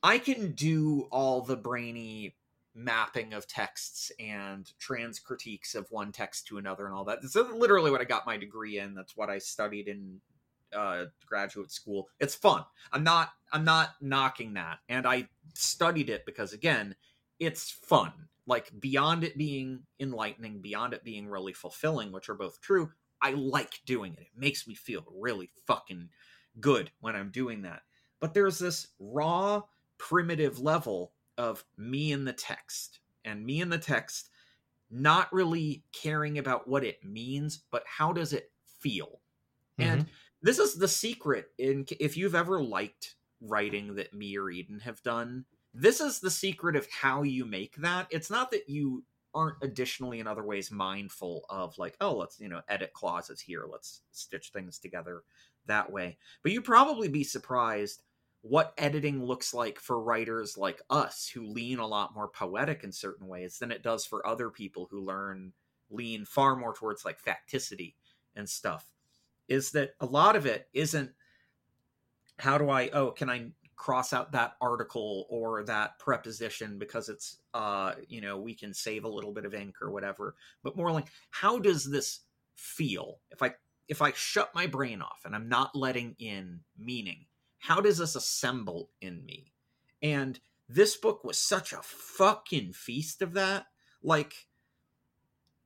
i 0.03 0.19
can 0.19 0.53
do 0.53 1.07
all 1.11 1.41
the 1.41 1.57
brainy 1.57 2.35
mapping 2.75 3.33
of 3.33 3.47
texts 3.47 4.11
and 4.19 4.71
trans 4.79 5.19
critiques 5.19 5.73
of 5.73 5.87
one 5.89 6.11
text 6.11 6.45
to 6.45 6.59
another 6.59 6.85
and 6.85 6.93
all 6.93 7.05
that. 7.05 7.23
This 7.23 7.35
is 7.35 7.49
literally 7.49 7.89
what 7.89 8.01
i 8.01 8.03
got 8.03 8.27
my 8.27 8.37
degree 8.37 8.77
in. 8.77 8.93
That's 8.93 9.17
what 9.17 9.29
i 9.31 9.39
studied 9.39 9.87
in 9.87 10.21
uh, 10.75 11.05
graduate 11.25 11.71
school. 11.71 12.07
It's 12.19 12.35
fun. 12.35 12.63
I'm 12.91 13.03
not 13.03 13.31
i'm 13.51 13.65
not 13.65 13.95
knocking 13.99 14.53
that. 14.53 14.77
And 14.89 15.07
i 15.07 15.27
studied 15.55 16.09
it 16.09 16.23
because 16.25 16.53
again 16.53 16.95
it's 17.39 17.69
fun. 17.71 18.11
Like 18.45 18.71
beyond 18.79 19.23
it 19.23 19.37
being 19.37 19.81
enlightening 19.99 20.61
beyond 20.61 20.93
it 20.93 21.03
being 21.03 21.27
really 21.27 21.53
fulfilling 21.53 22.11
which 22.11 22.29
are 22.29 22.35
both 22.35 22.61
true 22.61 22.89
i 23.21 23.31
like 23.31 23.81
doing 23.85 24.13
it. 24.13 24.21
It 24.21 24.39
makes 24.39 24.67
me 24.67 24.75
feel 24.75 25.05
really 25.19 25.49
fucking 25.65 26.09
good 26.59 26.91
when 27.01 27.15
i'm 27.15 27.29
doing 27.29 27.61
that. 27.63 27.81
But 28.19 28.33
there's 28.33 28.57
this 28.57 28.87
raw 28.99 29.63
primitive 29.97 30.59
level 30.59 31.11
of 31.37 31.63
me 31.77 32.11
in 32.11 32.25
the 32.25 32.33
text 32.33 32.99
and 33.25 33.45
me 33.45 33.61
in 33.61 33.69
the 33.69 33.77
text 33.77 34.29
not 34.89 35.31
really 35.33 35.83
caring 35.91 36.37
about 36.37 36.67
what 36.67 36.83
it 36.83 37.03
means 37.03 37.63
but 37.69 37.83
how 37.85 38.13
does 38.13 38.33
it 38.33 38.51
feel? 38.79 39.19
And 39.77 40.01
mm-hmm. 40.01 40.11
this 40.41 40.57
is 40.57 40.75
the 40.75 40.87
secret 40.87 41.47
in 41.57 41.85
if 41.99 42.15
you've 42.15 42.35
ever 42.35 42.63
liked 42.63 43.15
writing 43.41 43.95
that 43.95 44.13
me 44.13 44.37
or 44.37 44.49
eden 44.49 44.79
have 44.79 45.01
done 45.03 45.45
this 45.77 46.01
is 46.01 46.19
the 46.19 46.31
secret 46.31 46.75
of 46.75 46.87
how 46.89 47.21
you 47.21 47.45
make 47.45 47.75
that. 47.77 48.07
It's 48.09 48.31
not 48.31 48.49
that 48.51 48.67
you 48.67 49.03
aren't 49.35 49.57
additionally 49.61 50.19
in 50.19 50.25
other 50.25 50.43
ways 50.43 50.71
mindful 50.71 51.45
of 51.49 51.77
like 51.77 51.95
oh 52.01 52.15
let's 52.15 52.39
you 52.39 52.49
know 52.49 52.61
edit 52.69 52.91
clauses 52.93 53.39
here. 53.39 53.65
Let's 53.71 54.01
stitch 54.11 54.49
things 54.49 54.79
together 54.79 55.23
that 55.67 55.91
way. 55.91 56.17
But 56.41 56.51
you'd 56.51 56.63
probably 56.63 57.07
be 57.07 57.23
surprised 57.23 58.01
what 58.41 58.73
editing 58.77 59.23
looks 59.23 59.53
like 59.53 59.79
for 59.79 60.01
writers 60.01 60.57
like 60.57 60.81
us 60.89 61.27
who 61.27 61.45
lean 61.45 61.79
a 61.79 61.87
lot 61.87 62.15
more 62.15 62.29
poetic 62.29 62.83
in 62.83 62.91
certain 62.91 63.27
ways 63.27 63.59
than 63.59 63.71
it 63.71 63.83
does 63.83 64.05
for 64.05 64.25
other 64.25 64.49
people 64.49 64.87
who 64.89 65.01
learn 65.01 65.51
lean 65.91 66.25
far 66.25 66.55
more 66.55 66.73
towards 66.73 67.05
like 67.05 67.19
facticity 67.21 67.93
and 68.35 68.49
stuff. 68.49 68.85
Is 69.47 69.71
that 69.71 69.91
a 69.99 70.05
lot 70.05 70.35
of 70.35 70.45
it 70.47 70.69
isn't 70.73 71.11
how 72.39 72.57
do 72.57 72.69
I 72.69 72.89
oh 72.89 73.11
can 73.11 73.29
I 73.29 73.51
cross 73.77 74.11
out 74.11 74.31
that 74.31 74.55
article 74.59 75.27
or 75.29 75.63
that 75.63 75.97
preposition 75.99 76.77
because 76.77 77.07
it's 77.09 77.37
uh 77.53 77.93
you 78.07 78.19
know 78.19 78.37
we 78.37 78.53
can 78.53 78.73
save 78.73 79.05
a 79.05 79.09
little 79.09 79.31
bit 79.31 79.45
of 79.45 79.53
ink 79.53 79.75
or 79.81 79.91
whatever. 79.91 80.35
But 80.63 80.75
more 80.75 80.91
like 80.91 81.07
how 81.31 81.59
does 81.59 81.89
this 81.89 82.21
feel? 82.55 83.19
If 83.31 83.41
I 83.41 83.53
if 83.87 84.01
I 84.01 84.11
shut 84.11 84.53
my 84.53 84.67
brain 84.67 85.01
off 85.01 85.21
and 85.23 85.33
I'm 85.35 85.47
not 85.47 85.75
letting 85.75 86.15
in 86.19 86.61
meaning 86.77 87.25
how 87.59 87.81
does 87.81 87.97
this 87.97 88.15
assemble 88.15 88.91
in 89.01 89.23
me? 89.25 89.53
And 90.01 90.39
this 90.69 90.95
book 90.97 91.23
was 91.23 91.37
such 91.37 91.73
a 91.73 91.81
fucking 91.81 92.73
feast 92.73 93.21
of 93.21 93.33
that. 93.33 93.67
Like 94.03 94.47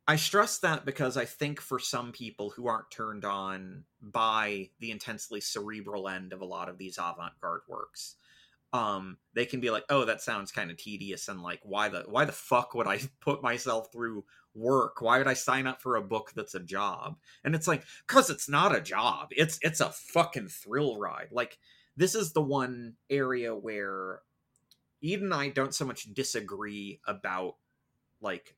I 0.07 0.15
stress 0.15 0.60
that 0.60 0.84
because 0.86 1.15
I 1.15 1.26
think 1.26 1.61
for 1.61 1.80
some 1.80 2.11
people 2.11 2.49
who 2.49 2.68
aren't 2.68 2.91
turned 2.91 3.23
on 3.23 3.86
by 4.02 4.69
the 4.80 4.91
intensely 4.91 5.41
cerebral 5.41 6.10
end 6.10 6.34
of 6.34 6.41
a 6.41 6.45
lot 6.45 6.69
of 6.69 6.78
these 6.78 6.98
avant-garde 6.98 7.61
works, 7.68 8.15
um, 8.73 9.18
they 9.34 9.45
can 9.45 9.60
be 9.61 9.69
like, 9.69 9.86
"Oh, 9.90 10.06
that 10.06 10.22
sounds 10.22 10.52
kind 10.52 10.72
of 10.72 10.78
tedious," 10.78 11.28
and 11.28 11.41
like, 11.41 11.61
"Why 11.64 11.90
the 11.90 12.03
why 12.07 12.26
the 12.26 12.32
fuck 12.32 12.73
would 12.73 12.88
I 12.88 12.99
put 13.22 13.44
myself 13.44 13.91
through 13.91 14.26
work? 14.53 15.02
Why 15.02 15.18
would 15.18 15.28
I 15.28 15.34
sign 15.34 15.68
up 15.68 15.82
for 15.82 15.95
a 15.95 16.02
book 16.03 16.32
that's 16.36 16.56
a 16.56 16.60
job?" 16.60 17.19
And 17.44 17.56
it's 17.56 17.68
like, 17.68 17.84
"Cause 18.07 18.30
it's 18.30 18.49
not 18.49 18.76
a 18.76 18.82
job. 18.82 19.30
It's 19.32 19.60
it's 19.61 19.82
a 19.82 19.91
fucking 19.91 20.49
thrill 20.49 20.99
ride." 20.99 21.30
Like 21.32 21.60
this 21.98 22.15
is 22.15 22.34
the 22.34 22.41
one 22.41 22.95
area 23.10 23.56
where 23.56 24.22
Eden 25.02 25.26
and 25.26 25.34
I 25.34 25.49
don't 25.49 25.76
so 25.76 25.86
much 25.86 26.14
disagree 26.14 27.02
about 27.07 27.57
like 28.22 28.56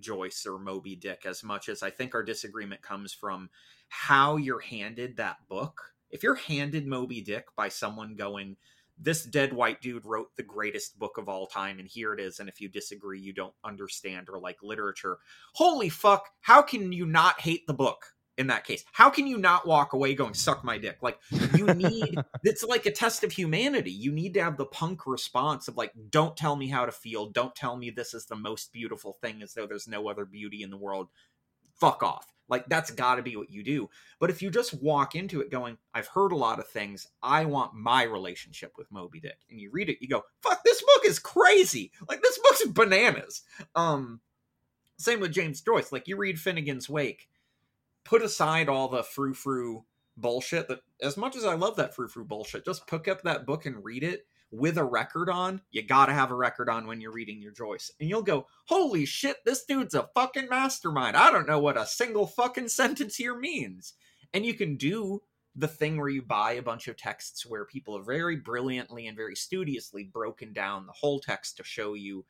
Joyce 0.00 0.46
or 0.46 0.58
Moby 0.58 0.96
Dick 0.96 1.22
as 1.26 1.42
much 1.42 1.68
as 1.68 1.82
I 1.82 1.90
think 1.90 2.14
our 2.14 2.22
disagreement 2.22 2.82
comes 2.82 3.12
from 3.12 3.50
how 3.88 4.36
you're 4.36 4.60
handed 4.60 5.16
that 5.16 5.36
book. 5.48 5.80
If 6.10 6.22
you're 6.22 6.34
handed 6.34 6.86
Moby 6.86 7.20
Dick 7.20 7.46
by 7.56 7.68
someone 7.68 8.14
going, 8.16 8.56
this 8.98 9.24
dead 9.24 9.52
white 9.52 9.80
dude 9.80 10.06
wrote 10.06 10.36
the 10.36 10.42
greatest 10.42 10.98
book 10.98 11.18
of 11.18 11.28
all 11.28 11.46
time, 11.46 11.78
and 11.78 11.88
here 11.88 12.12
it 12.12 12.20
is, 12.20 12.38
and 12.38 12.48
if 12.48 12.60
you 12.60 12.68
disagree, 12.68 13.20
you 13.20 13.32
don't 13.32 13.54
understand 13.64 14.28
or 14.28 14.38
like 14.38 14.62
literature. 14.62 15.18
Holy 15.54 15.88
fuck, 15.88 16.28
how 16.40 16.62
can 16.62 16.92
you 16.92 17.06
not 17.06 17.40
hate 17.40 17.66
the 17.66 17.74
book 17.74 18.14
in 18.38 18.46
that 18.48 18.64
case? 18.64 18.84
How 18.92 19.10
can 19.10 19.26
you 19.26 19.38
not 19.38 19.66
walk 19.66 19.92
away 19.92 20.14
going, 20.14 20.34
suck 20.34 20.64
my 20.64 20.78
dick? 20.78 20.98
Like, 21.02 21.18
you 21.54 21.66
need, 21.74 22.18
it's 22.44 22.64
like 22.64 22.86
a 22.86 22.90
test 22.90 23.24
of 23.24 23.32
humanity. 23.32 23.90
You 23.90 24.12
need 24.12 24.34
to 24.34 24.42
have 24.42 24.56
the 24.56 24.66
punk 24.66 25.06
response 25.06 25.68
of 25.68 25.76
like, 25.76 25.92
don't 26.10 26.36
tell 26.36 26.56
me 26.56 26.68
how 26.68 26.86
to 26.86 26.92
feel. 26.92 27.30
Don't 27.30 27.54
tell 27.54 27.76
me 27.76 27.90
this 27.90 28.14
is 28.14 28.26
the 28.26 28.36
most 28.36 28.72
beautiful 28.72 29.18
thing 29.20 29.42
as 29.42 29.54
though 29.54 29.66
there's 29.66 29.88
no 29.88 30.08
other 30.08 30.24
beauty 30.24 30.62
in 30.62 30.70
the 30.70 30.76
world. 30.76 31.08
Fuck 31.78 32.02
off. 32.02 32.26
Like, 32.48 32.68
that's 32.68 32.90
got 32.90 33.14
to 33.14 33.22
be 33.22 33.36
what 33.36 33.50
you 33.50 33.62
do. 33.62 33.88
But 34.18 34.28
if 34.28 34.42
you 34.42 34.50
just 34.50 34.74
walk 34.74 35.14
into 35.14 35.40
it 35.40 35.50
going, 35.50 35.78
I've 35.94 36.08
heard 36.08 36.32
a 36.32 36.36
lot 36.36 36.58
of 36.58 36.68
things. 36.68 37.06
I 37.22 37.46
want 37.46 37.74
my 37.74 38.02
relationship 38.02 38.72
with 38.76 38.92
Moby 38.92 39.20
Dick. 39.20 39.38
And 39.48 39.58
you 39.58 39.70
read 39.72 39.88
it, 39.88 39.98
you 40.00 40.08
go, 40.08 40.22
fuck, 40.42 40.62
this 40.62 40.82
book 40.82 41.02
is 41.06 41.18
crazy. 41.18 41.92
Like, 42.08 42.20
this 42.20 42.38
book's 42.38 42.66
bananas. 42.66 43.42
Um, 43.74 44.20
same 44.98 45.20
with 45.20 45.32
James 45.32 45.62
Joyce. 45.62 45.92
Like, 45.92 46.08
you 46.08 46.16
read 46.16 46.38
Finnegan's 46.38 46.90
Wake, 46.90 47.28
put 48.04 48.22
aside 48.22 48.68
all 48.68 48.88
the 48.88 49.02
frou 49.02 49.34
frou 49.34 49.84
bullshit 50.16 50.68
that 50.68 50.80
as 51.00 51.16
much 51.16 51.36
as 51.36 51.44
I 51.44 51.54
love 51.54 51.76
that 51.76 51.94
frou 51.94 52.08
frou 52.08 52.24
bullshit, 52.24 52.64
just 52.64 52.86
pick 52.86 53.08
up 53.08 53.22
that 53.22 53.46
book 53.46 53.66
and 53.66 53.84
read 53.84 54.04
it 54.04 54.26
with 54.50 54.76
a 54.76 54.84
record 54.84 55.30
on. 55.30 55.62
You 55.70 55.82
gotta 55.82 56.12
have 56.12 56.30
a 56.30 56.36
record 56.36 56.68
on 56.68 56.86
when 56.86 57.00
you're 57.00 57.12
reading 57.12 57.40
your 57.40 57.52
Joyce. 57.52 57.90
And 57.98 58.08
you'll 58.08 58.22
go, 58.22 58.46
holy 58.66 59.06
shit, 59.06 59.38
this 59.44 59.64
dude's 59.64 59.94
a 59.94 60.08
fucking 60.14 60.48
mastermind. 60.48 61.16
I 61.16 61.32
don't 61.32 61.48
know 61.48 61.58
what 61.58 61.78
a 61.78 61.86
single 61.86 62.26
fucking 62.26 62.68
sentence 62.68 63.16
here 63.16 63.36
means. 63.36 63.94
And 64.34 64.44
you 64.44 64.54
can 64.54 64.76
do 64.76 65.22
the 65.54 65.68
thing 65.68 65.98
where 65.98 66.08
you 66.08 66.22
buy 66.22 66.52
a 66.52 66.62
bunch 66.62 66.88
of 66.88 66.96
texts 66.96 67.44
where 67.44 67.64
people 67.64 67.96
have 67.96 68.06
very 68.06 68.36
brilliantly 68.36 69.06
and 69.06 69.16
very 69.16 69.34
studiously 69.36 70.04
broken 70.04 70.52
down 70.52 70.86
the 70.86 70.92
whole 70.92 71.20
text 71.20 71.56
to 71.58 71.64
show 71.64 71.94
you 71.94 72.24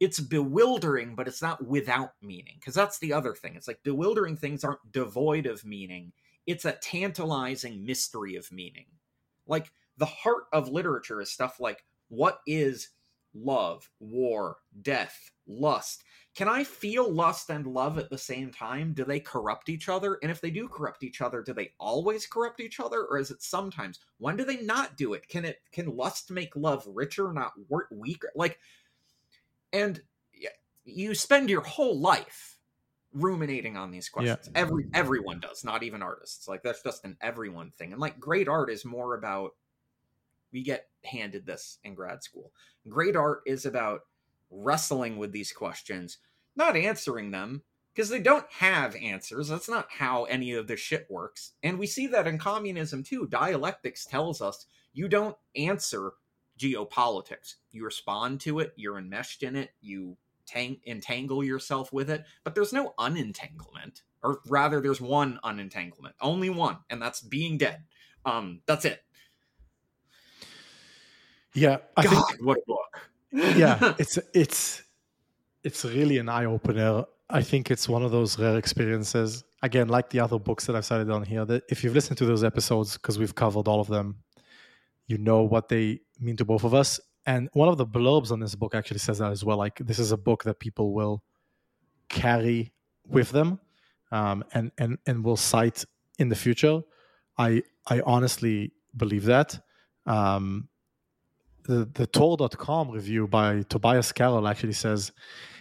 it's 0.00 0.20
bewildering, 0.20 1.14
but 1.14 1.26
it's 1.26 1.42
not 1.42 1.66
without 1.66 2.12
meaning. 2.22 2.56
Because 2.60 2.74
that's 2.74 2.98
the 2.98 3.12
other 3.12 3.34
thing. 3.34 3.54
It's 3.56 3.68
like 3.68 3.82
bewildering 3.82 4.36
things 4.36 4.64
aren't 4.64 4.92
devoid 4.92 5.46
of 5.46 5.64
meaning, 5.64 6.12
it's 6.46 6.64
a 6.64 6.72
tantalizing 6.72 7.84
mystery 7.84 8.36
of 8.36 8.50
meaning. 8.50 8.86
Like 9.46 9.70
the 9.98 10.06
heart 10.06 10.44
of 10.52 10.68
literature 10.68 11.20
is 11.20 11.30
stuff 11.30 11.60
like 11.60 11.84
what 12.08 12.40
is 12.46 12.88
love, 13.34 13.90
war, 14.00 14.56
death, 14.80 15.30
lust? 15.46 16.04
Can 16.34 16.48
I 16.48 16.62
feel 16.62 17.12
lust 17.12 17.50
and 17.50 17.66
love 17.66 17.98
at 17.98 18.10
the 18.10 18.18
same 18.18 18.52
time? 18.52 18.92
Do 18.92 19.04
they 19.04 19.18
corrupt 19.18 19.68
each 19.68 19.88
other? 19.88 20.18
And 20.22 20.30
if 20.30 20.40
they 20.40 20.50
do 20.50 20.68
corrupt 20.68 21.02
each 21.02 21.20
other, 21.20 21.42
do 21.42 21.52
they 21.52 21.72
always 21.80 22.26
corrupt 22.26 22.60
each 22.60 22.78
other 22.78 23.04
or 23.04 23.18
is 23.18 23.30
it 23.30 23.42
sometimes? 23.42 23.98
When 24.18 24.36
do 24.36 24.44
they 24.44 24.62
not 24.62 24.96
do 24.96 25.14
it? 25.14 25.26
Can 25.28 25.44
it 25.44 25.58
can 25.72 25.96
lust 25.96 26.30
make 26.30 26.54
love 26.54 26.84
richer, 26.86 27.32
not 27.32 27.52
weaker? 27.90 28.30
Like 28.36 28.58
and 29.72 30.00
you 30.84 31.14
spend 31.14 31.50
your 31.50 31.60
whole 31.60 31.98
life 31.98 32.56
ruminating 33.12 33.76
on 33.76 33.90
these 33.90 34.08
questions. 34.08 34.50
Every 34.54 34.86
everyone 34.94 35.40
does, 35.40 35.64
not 35.64 35.82
even 35.82 36.02
artists. 36.02 36.48
Like 36.48 36.62
that's 36.62 36.82
just 36.82 37.04
an 37.04 37.16
everyone 37.20 37.72
thing. 37.78 37.92
And 37.92 38.00
like 38.00 38.20
great 38.20 38.48
art 38.48 38.70
is 38.70 38.84
more 38.84 39.14
about 39.14 39.52
we 40.52 40.62
get 40.62 40.88
handed 41.04 41.46
this 41.46 41.78
in 41.84 41.94
grad 41.94 42.22
school. 42.22 42.52
Great 42.88 43.16
art 43.16 43.42
is 43.46 43.66
about 43.66 44.00
wrestling 44.50 45.18
with 45.18 45.32
these 45.32 45.52
questions, 45.52 46.18
not 46.56 46.76
answering 46.76 47.30
them 47.30 47.62
because 47.94 48.08
they 48.08 48.20
don't 48.20 48.46
have 48.50 48.96
answers. 48.96 49.48
That's 49.48 49.68
not 49.68 49.88
how 49.90 50.24
any 50.24 50.52
of 50.52 50.66
this 50.66 50.80
shit 50.80 51.06
works. 51.10 51.52
And 51.62 51.78
we 51.78 51.86
see 51.86 52.06
that 52.08 52.26
in 52.26 52.38
communism 52.38 53.02
too. 53.02 53.26
Dialectics 53.26 54.06
tells 54.06 54.40
us 54.40 54.66
you 54.92 55.08
don't 55.08 55.36
answer 55.56 56.12
geopolitics. 56.58 57.54
You 57.70 57.84
respond 57.84 58.40
to 58.42 58.58
it, 58.58 58.72
you're 58.76 58.98
enmeshed 58.98 59.42
in 59.42 59.56
it, 59.56 59.70
you 59.80 60.16
tang- 60.46 60.80
entangle 60.86 61.44
yourself 61.44 61.92
with 61.92 62.10
it, 62.10 62.24
but 62.44 62.54
there's 62.54 62.72
no 62.72 62.94
unentanglement. 62.98 64.02
Or 64.22 64.40
rather, 64.48 64.80
there's 64.80 65.00
one 65.00 65.38
unentanglement, 65.44 66.16
only 66.20 66.50
one, 66.50 66.78
and 66.90 67.00
that's 67.00 67.20
being 67.20 67.56
dead. 67.56 67.84
Um, 68.24 68.62
that's 68.66 68.84
it. 68.84 69.00
Yeah, 71.54 71.78
I 71.96 72.04
God, 72.04 72.26
think 72.26 72.46
what 72.46 72.58
a 72.58 72.62
book! 72.66 73.56
yeah, 73.56 73.94
it's 73.98 74.18
it's 74.34 74.82
it's 75.62 75.84
really 75.84 76.18
an 76.18 76.28
eye 76.28 76.44
opener. 76.44 77.04
I 77.30 77.42
think 77.42 77.70
it's 77.70 77.88
one 77.88 78.02
of 78.02 78.10
those 78.10 78.38
rare 78.38 78.56
experiences. 78.56 79.44
Again, 79.62 79.88
like 79.88 80.10
the 80.10 80.20
other 80.20 80.38
books 80.38 80.66
that 80.66 80.76
I've 80.76 80.84
cited 80.84 81.10
on 81.10 81.24
here, 81.24 81.44
that 81.44 81.64
if 81.68 81.84
you've 81.84 81.94
listened 81.94 82.18
to 82.18 82.26
those 82.26 82.44
episodes, 82.44 82.96
because 82.96 83.18
we've 83.18 83.34
covered 83.34 83.68
all 83.68 83.80
of 83.80 83.88
them, 83.88 84.16
you 85.08 85.18
know 85.18 85.42
what 85.42 85.68
they 85.68 86.00
mean 86.20 86.36
to 86.36 86.44
both 86.44 86.62
of 86.62 86.74
us. 86.74 87.00
And 87.26 87.48
one 87.52 87.68
of 87.68 87.76
the 87.76 87.86
blurbs 87.86 88.30
on 88.30 88.40
this 88.40 88.54
book 88.54 88.74
actually 88.74 89.00
says 89.00 89.18
that 89.18 89.32
as 89.32 89.44
well. 89.44 89.56
Like 89.56 89.78
this 89.78 89.98
is 89.98 90.12
a 90.12 90.16
book 90.16 90.44
that 90.44 90.60
people 90.60 90.92
will 90.92 91.22
carry 92.08 92.72
with 93.06 93.30
them, 93.30 93.60
um, 94.12 94.44
and 94.54 94.70
and 94.78 94.98
and 95.06 95.24
will 95.24 95.36
cite 95.36 95.84
in 96.18 96.28
the 96.28 96.36
future. 96.36 96.80
I 97.36 97.62
I 97.86 98.00
honestly 98.06 98.72
believe 98.96 99.24
that. 99.24 99.60
Um, 100.06 100.68
the 101.64 101.88
the 101.92 102.06
Tor.com 102.06 102.90
review 102.90 103.26
by 103.26 103.62
Tobias 103.68 104.12
Carroll 104.12 104.48
actually 104.48 104.72
says 104.72 105.12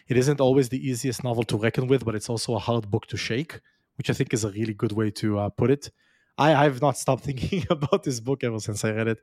it 0.07 0.18
isn't 0.18 0.40
always 0.40 0.69
the 0.69 0.90
easiest 0.90 1.24
novel 1.24 1.44
to 1.44 1.57
reckon 1.57 1.88
with, 1.88 2.06
but 2.06 2.15
it's 2.15 2.30
also 2.30 2.56
a 2.56 2.60
hard 2.60 2.90
book 2.90 3.07
to 3.07 3.18
shake, 3.18 3.60
which 3.98 4.10
I 4.10 4.14
think 4.14 4.34
is 4.34 4.45
a 4.45 4.52
really 4.52 4.74
good 4.74 4.94
way 4.94 5.11
to 5.11 5.40
uh, 5.40 5.49
put 5.49 5.69
it. 5.69 5.91
I 6.38 6.64
have 6.64 6.81
not 6.81 6.97
stopped 6.97 7.23
thinking 7.30 7.65
about 7.69 8.03
this 8.03 8.19
book 8.19 8.43
ever 8.43 8.59
since 8.59 8.84
I 8.85 8.91
read 8.91 9.07
it. 9.07 9.19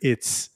It's 0.00 0.50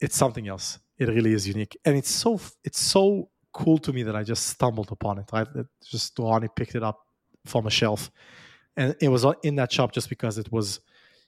it's 0.00 0.16
something 0.16 0.46
else. 0.48 0.78
It 0.98 1.08
really 1.08 1.32
is 1.32 1.46
unique, 1.46 1.76
and 1.84 1.96
it's 1.96 2.10
so 2.10 2.40
it's 2.64 2.80
so 2.80 3.30
cool 3.52 3.78
to 3.78 3.92
me 3.92 4.02
that 4.02 4.16
I 4.16 4.22
just 4.22 4.46
stumbled 4.46 4.90
upon 4.92 5.18
it. 5.18 5.30
I 5.32 5.46
just 5.84 6.18
Ronnie 6.18 6.48
picked 6.54 6.74
it 6.74 6.82
up 6.82 7.00
from 7.46 7.66
a 7.66 7.70
shelf, 7.70 8.10
and 8.76 8.96
it 9.00 9.08
was 9.08 9.24
in 9.42 9.56
that 9.56 9.72
shop 9.72 9.92
just 9.92 10.08
because 10.08 10.38
it 10.38 10.50
was, 10.52 10.80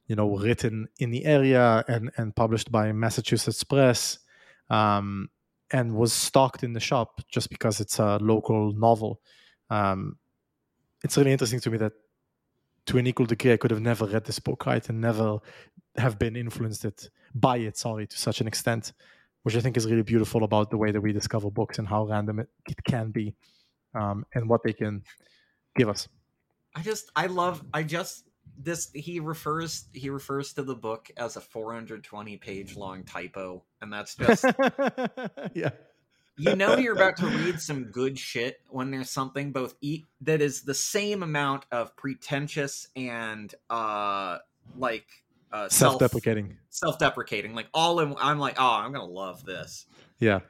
you 0.06 0.16
know, 0.16 0.36
written 0.36 0.88
in 0.98 1.10
the 1.10 1.24
area 1.24 1.84
and 1.88 2.10
and 2.16 2.34
published 2.34 2.70
by 2.70 2.92
Massachusetts 2.92 3.62
Press, 3.62 4.18
um, 4.70 5.28
and 5.70 5.94
was 5.94 6.12
stocked 6.12 6.64
in 6.64 6.72
the 6.72 6.80
shop 6.80 7.20
just 7.28 7.48
because 7.48 7.80
it's 7.80 7.98
a 7.98 8.18
local 8.18 8.72
novel. 8.72 9.20
Um, 9.68 10.18
it's 11.04 11.16
really 11.16 11.32
interesting 11.32 11.60
to 11.60 11.70
me 11.70 11.78
that 11.78 11.92
to 12.90 12.98
an 12.98 13.06
equal 13.06 13.26
degree, 13.26 13.52
I 13.52 13.56
could 13.56 13.70
have 13.70 13.80
never 13.80 14.04
read 14.04 14.24
this 14.24 14.40
book, 14.40 14.66
right, 14.66 14.86
and 14.88 15.00
never 15.00 15.38
have 15.96 16.18
been 16.18 16.34
influenced 16.34 16.84
it 16.84 17.08
by 17.32 17.58
it. 17.58 17.76
Sorry, 17.76 18.04
to 18.04 18.18
such 18.18 18.40
an 18.40 18.48
extent, 18.48 18.92
which 19.44 19.54
I 19.56 19.60
think 19.60 19.76
is 19.76 19.86
really 19.86 20.02
beautiful 20.02 20.42
about 20.42 20.70
the 20.70 20.76
way 20.76 20.90
that 20.90 21.00
we 21.00 21.12
discover 21.12 21.52
books 21.52 21.78
and 21.78 21.86
how 21.86 22.06
random 22.06 22.40
it, 22.40 22.48
it 22.68 22.82
can 22.82 23.12
be, 23.12 23.36
um, 23.94 24.26
and 24.34 24.48
what 24.48 24.64
they 24.64 24.72
can 24.72 25.04
give 25.76 25.88
us. 25.88 26.08
I 26.74 26.82
just, 26.82 27.12
I 27.14 27.26
love, 27.26 27.62
I 27.72 27.84
just 27.84 28.24
this 28.58 28.90
he 28.92 29.20
refers 29.20 29.84
he 29.92 30.10
refers 30.10 30.52
to 30.52 30.62
the 30.62 30.74
book 30.74 31.10
as 31.16 31.36
a 31.36 31.40
420 31.40 32.36
page 32.38 32.76
long 32.76 33.04
typo 33.04 33.62
and 33.80 33.90
that's 33.90 34.16
just 34.16 34.44
yeah 35.54 35.70
you 36.36 36.56
know 36.56 36.76
you're 36.76 36.94
about 36.94 37.16
to 37.16 37.26
read 37.26 37.60
some 37.60 37.84
good 37.84 38.18
shit 38.18 38.60
when 38.68 38.90
there's 38.90 39.10
something 39.10 39.52
both 39.52 39.74
eat 39.80 40.06
that 40.20 40.40
is 40.40 40.62
the 40.62 40.74
same 40.74 41.22
amount 41.22 41.64
of 41.70 41.94
pretentious 41.96 42.88
and 42.96 43.54
uh 43.68 44.38
like 44.76 45.06
uh 45.52 45.68
self-deprecating 45.68 46.56
self-deprecating 46.68 47.54
like 47.54 47.66
all 47.74 48.00
in 48.00 48.14
i'm 48.20 48.38
like 48.38 48.56
oh 48.58 48.74
i'm 48.74 48.92
gonna 48.92 49.04
love 49.04 49.44
this 49.44 49.86
yeah 50.18 50.40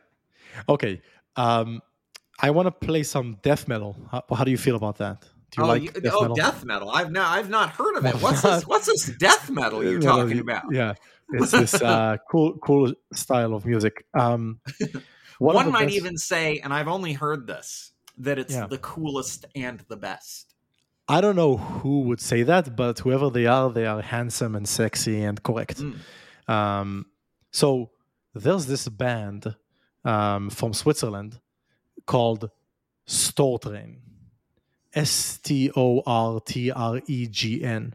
okay 0.68 1.00
um 1.36 1.80
i 2.40 2.50
want 2.50 2.66
to 2.66 2.86
play 2.86 3.02
some 3.02 3.38
death 3.42 3.66
metal 3.66 3.96
how, 4.10 4.22
how 4.34 4.44
do 4.44 4.50
you 4.50 4.58
feel 4.58 4.76
about 4.76 4.98
that 4.98 5.24
do 5.50 5.62
you 5.62 5.64
oh, 5.64 5.68
like 5.68 5.82
you, 5.82 5.90
death 5.90 6.12
oh, 6.14 6.20
metal? 6.20 6.36
death 6.36 6.64
metal. 6.64 6.90
I've 6.90 7.10
not 7.10 7.36
I've 7.36 7.50
not 7.50 7.70
heard 7.70 7.96
of 7.96 8.06
it. 8.06 8.14
What's 8.22 8.42
this? 8.42 8.66
What's 8.66 8.86
this 8.86 9.06
death 9.18 9.50
metal 9.50 9.82
you're 9.82 10.00
talking 10.00 10.38
about? 10.38 10.62
Yeah, 10.70 10.94
it's 11.30 11.50
this 11.50 11.74
uh, 11.82 12.18
cool 12.30 12.56
cool 12.58 12.92
style 13.12 13.54
of 13.54 13.66
music. 13.66 14.04
Um, 14.14 14.60
one, 15.40 15.56
one 15.56 15.72
might 15.72 15.86
best... 15.86 15.96
even 15.96 16.16
say, 16.18 16.58
and 16.58 16.72
I've 16.72 16.88
only 16.88 17.14
heard 17.14 17.46
this, 17.46 17.92
that 18.18 18.38
it's 18.38 18.54
yeah. 18.54 18.66
the 18.66 18.78
coolest 18.78 19.46
and 19.54 19.80
the 19.88 19.96
best. 19.96 20.54
I 21.08 21.20
don't 21.20 21.34
know 21.34 21.56
who 21.56 22.02
would 22.02 22.20
say 22.20 22.42
that, 22.44 22.76
but 22.76 23.00
whoever 23.00 23.30
they 23.30 23.46
are, 23.46 23.70
they 23.70 23.86
are 23.86 24.02
handsome 24.02 24.54
and 24.54 24.68
sexy 24.68 25.22
and 25.22 25.42
correct. 25.42 25.78
Mm. 25.78 25.96
Um, 26.52 27.06
so 27.50 27.90
there's 28.34 28.66
this 28.66 28.86
band 28.88 29.56
um, 30.04 30.50
from 30.50 30.72
Switzerland 30.72 31.40
called 32.06 32.50
Stortregn 33.08 33.96
S 34.94 35.38
T 35.38 35.70
O 35.74 36.02
R 36.06 36.40
T 36.40 36.70
R 36.70 37.00
E 37.06 37.26
G 37.26 37.64
N. 37.64 37.94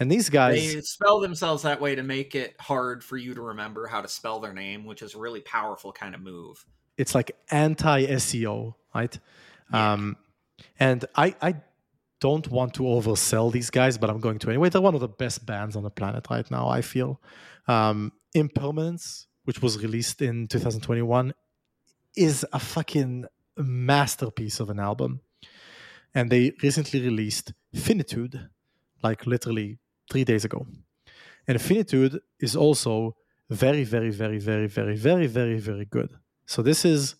And 0.00 0.10
these 0.10 0.30
guys 0.30 0.74
they 0.74 0.80
spell 0.82 1.20
themselves 1.20 1.64
that 1.64 1.80
way 1.80 1.94
to 1.94 2.02
make 2.02 2.34
it 2.34 2.54
hard 2.60 3.02
for 3.02 3.16
you 3.16 3.34
to 3.34 3.42
remember 3.42 3.86
how 3.86 4.00
to 4.00 4.08
spell 4.08 4.40
their 4.40 4.52
name, 4.52 4.84
which 4.84 5.02
is 5.02 5.14
a 5.14 5.18
really 5.18 5.40
powerful 5.40 5.92
kind 5.92 6.14
of 6.14 6.20
move. 6.20 6.64
It's 6.96 7.14
like 7.14 7.32
anti 7.50 8.06
SEO, 8.06 8.74
right? 8.94 9.18
Yeah. 9.72 9.92
Um, 9.92 10.16
and 10.78 11.04
I 11.16 11.34
I 11.42 11.54
don't 12.20 12.48
want 12.48 12.74
to 12.74 12.82
oversell 12.82 13.52
these 13.52 13.70
guys, 13.70 13.98
but 13.98 14.10
I'm 14.10 14.20
going 14.20 14.38
to 14.40 14.48
anyway. 14.48 14.68
They're 14.68 14.80
one 14.80 14.94
of 14.94 15.00
the 15.00 15.08
best 15.08 15.46
bands 15.46 15.76
on 15.76 15.82
the 15.82 15.90
planet 15.90 16.26
right 16.30 16.48
now. 16.50 16.68
I 16.68 16.82
feel 16.82 17.20
um, 17.66 18.12
Impermanence, 18.34 19.26
which 19.44 19.62
was 19.62 19.82
released 19.82 20.22
in 20.22 20.46
2021, 20.48 21.32
is 22.16 22.44
a 22.52 22.58
fucking 22.58 23.26
masterpiece 23.56 24.60
of 24.60 24.70
an 24.70 24.78
album 24.78 25.20
and 26.14 26.30
they 26.30 26.52
recently 26.62 27.00
released 27.00 27.52
Finitude, 27.74 28.48
like 29.02 29.26
literally 29.26 29.78
three 30.10 30.24
days 30.24 30.44
ago. 30.44 30.66
And 31.46 31.60
Finitude 31.60 32.20
is 32.40 32.54
also 32.56 33.16
very, 33.50 33.84
very, 33.84 34.10
very, 34.10 34.38
very, 34.38 34.66
very, 34.66 34.96
very, 34.96 35.26
very, 35.26 35.58
very 35.58 35.84
good. 35.86 36.10
So 36.46 36.62
this 36.62 36.84
is 36.84 37.14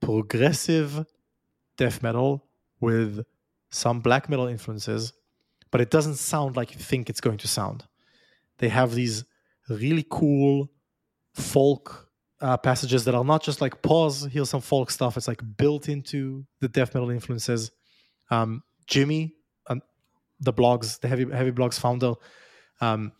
progressive 0.00 1.04
death 1.76 2.02
metal 2.02 2.46
with 2.80 3.24
some 3.70 4.00
black 4.00 4.28
metal 4.28 4.46
influences, 4.46 5.12
but 5.70 5.80
it 5.80 5.90
doesn't 5.90 6.14
sound 6.14 6.56
like 6.56 6.72
you 6.72 6.78
think 6.78 7.10
it's 7.10 7.20
going 7.20 7.38
to 7.38 7.48
sound. 7.48 7.84
They 8.58 8.68
have 8.68 8.94
these 8.94 9.24
really 9.68 10.06
cool 10.08 10.70
folk 11.34 12.08
uh, 12.40 12.56
passages 12.56 13.04
that 13.04 13.14
are 13.14 13.24
not 13.24 13.42
just 13.42 13.60
like 13.60 13.82
pause, 13.82 14.28
here's 14.30 14.50
some 14.50 14.60
folk 14.60 14.90
stuff. 14.90 15.16
It's 15.16 15.28
like 15.28 15.42
built 15.56 15.88
into 15.88 16.46
the 16.60 16.68
death 16.68 16.94
metal 16.94 17.10
influences. 17.10 17.70
Um, 18.30 18.62
Jimmy, 18.86 19.35
the 20.40 20.52
blogs, 20.52 21.00
the 21.00 21.08
heavy 21.08 21.30
heavy 21.30 21.52
blogs 21.52 21.78
founder, 21.78 22.14
um, 22.80 23.12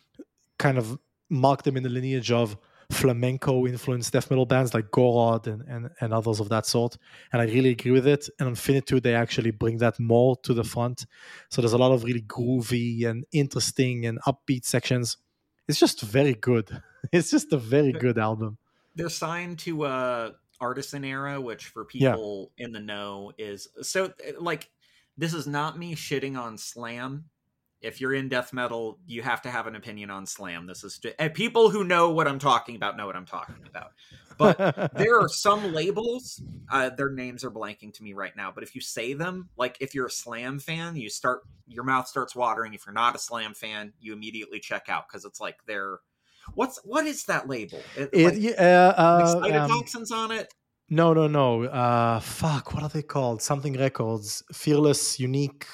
kind 0.58 0.78
of 0.78 0.98
marked 1.28 1.64
them 1.64 1.76
in 1.76 1.82
the 1.82 1.88
lineage 1.88 2.30
of 2.30 2.56
flamenco 2.90 3.66
influenced 3.66 4.12
death 4.12 4.30
metal 4.30 4.46
bands 4.46 4.72
like 4.72 4.90
Gorod 4.90 5.46
and, 5.46 5.62
and, 5.62 5.90
and 6.00 6.12
others 6.12 6.40
of 6.40 6.48
that 6.50 6.66
sort. 6.66 6.96
And 7.32 7.42
I 7.42 7.46
really 7.46 7.70
agree 7.70 7.90
with 7.90 8.06
it. 8.06 8.28
And 8.38 8.48
on 8.48 8.54
Finitude, 8.54 9.02
they 9.02 9.14
actually 9.14 9.50
bring 9.50 9.78
that 9.78 9.98
more 9.98 10.36
to 10.44 10.54
the 10.54 10.64
front. 10.64 11.06
So 11.50 11.60
there's 11.60 11.72
a 11.72 11.78
lot 11.78 11.92
of 11.92 12.04
really 12.04 12.22
groovy 12.22 13.06
and 13.06 13.24
interesting 13.32 14.06
and 14.06 14.20
upbeat 14.22 14.64
sections. 14.64 15.16
It's 15.68 15.78
just 15.78 16.02
very 16.02 16.34
good. 16.34 16.70
It's 17.12 17.30
just 17.30 17.52
a 17.52 17.56
very 17.56 17.92
good 17.92 18.18
album. 18.18 18.58
They're 18.96 19.08
signed 19.08 19.60
to 19.60 19.84
uh 19.84 20.32
Artisan 20.60 21.04
Era, 21.04 21.40
which 21.40 21.66
for 21.66 21.84
people 21.84 22.50
yeah. 22.56 22.64
in 22.64 22.72
the 22.72 22.80
know 22.80 23.30
is 23.38 23.68
so 23.82 24.12
like 24.40 24.68
this 25.16 25.34
is 25.34 25.46
not 25.46 25.78
me 25.78 25.94
shitting 25.94 26.38
on 26.38 26.58
slam. 26.58 27.24
If 27.82 28.00
you're 28.00 28.14
in 28.14 28.28
death 28.28 28.52
metal 28.52 28.98
you 29.06 29.22
have 29.22 29.42
to 29.42 29.50
have 29.50 29.66
an 29.66 29.76
opinion 29.76 30.10
on 30.10 30.26
slam. 30.26 30.66
This 30.66 30.82
is 30.82 30.98
just, 30.98 31.34
people 31.34 31.70
who 31.70 31.84
know 31.84 32.10
what 32.10 32.26
i'm 32.26 32.38
talking 32.38 32.76
about 32.76 32.96
know 32.96 33.06
what 33.06 33.16
i'm 33.16 33.26
talking 33.26 33.56
about. 33.68 33.92
But 34.38 34.92
there 34.94 35.20
are 35.20 35.28
some 35.28 35.72
labels 35.72 36.42
uh, 36.70 36.90
their 36.90 37.10
names 37.10 37.44
are 37.44 37.50
blanking 37.50 37.92
to 37.94 38.02
me 38.02 38.12
right 38.14 38.34
now 38.36 38.50
but 38.54 38.64
if 38.64 38.74
you 38.74 38.80
say 38.80 39.12
them 39.12 39.50
like 39.56 39.76
if 39.80 39.94
you're 39.94 40.06
a 40.06 40.10
slam 40.10 40.58
fan 40.58 40.96
you 40.96 41.10
start 41.10 41.42
your 41.66 41.84
mouth 41.84 42.06
starts 42.06 42.34
watering. 42.34 42.74
If 42.74 42.86
you're 42.86 42.94
not 42.94 43.14
a 43.14 43.18
slam 43.18 43.54
fan 43.54 43.92
you 44.00 44.12
immediately 44.12 44.60
check 44.60 44.88
out 44.88 45.08
because 45.08 45.24
it's 45.24 45.40
like 45.40 45.58
they're 45.66 45.98
what's 46.54 46.80
what 46.84 47.06
is 47.06 47.24
that 47.24 47.48
label? 47.48 47.80
It, 47.96 48.14
like, 48.14 48.58
uh, 48.58 48.62
uh, 48.62 49.38
like 49.40 49.52
um, 49.52 49.70
on 50.12 50.30
it 50.32 50.52
no, 50.88 51.12
no, 51.12 51.26
no. 51.26 51.64
Uh, 51.64 52.20
fuck. 52.20 52.72
What 52.74 52.82
are 52.82 52.88
they 52.88 53.02
called? 53.02 53.42
Something 53.42 53.74
records. 53.78 54.42
Fearless, 54.52 55.18
unique. 55.18 55.66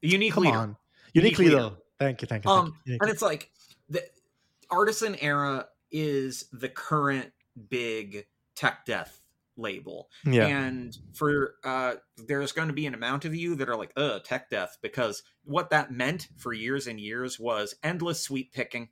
Unique 0.00 0.32
Come 0.34 0.44
leader. 0.44 0.56
On. 0.58 0.76
Unique, 1.14 1.38
unique 1.38 1.38
leader. 1.38 1.62
leader. 1.62 1.76
Thank 1.98 2.22
you. 2.22 2.28
Thank 2.28 2.44
you. 2.44 2.50
Um, 2.50 2.64
thank 2.66 2.76
you. 2.86 2.98
and 3.00 3.10
it's 3.10 3.22
like 3.22 3.50
the 3.88 4.02
artisan 4.70 5.14
era 5.20 5.66
is 5.90 6.46
the 6.52 6.68
current 6.68 7.30
big 7.68 8.26
tech 8.56 8.84
death 8.84 9.20
label. 9.56 10.08
Yeah. 10.24 10.46
And 10.46 10.96
for 11.12 11.54
uh 11.64 11.94
there's 12.26 12.52
going 12.52 12.68
to 12.68 12.74
be 12.74 12.86
an 12.86 12.94
amount 12.94 13.24
of 13.24 13.34
you 13.34 13.54
that 13.56 13.68
are 13.68 13.76
like, 13.76 13.92
"Uh, 13.96 14.18
tech 14.20 14.48
death," 14.50 14.78
because 14.82 15.22
what 15.44 15.70
that 15.70 15.92
meant 15.92 16.28
for 16.38 16.52
years 16.52 16.86
and 16.86 16.98
years 16.98 17.38
was 17.38 17.74
endless 17.82 18.20
sweep 18.22 18.52
picking. 18.52 18.88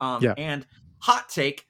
Um 0.00 0.22
yeah. 0.22 0.34
and 0.38 0.66
hot 0.98 1.28
take, 1.28 1.66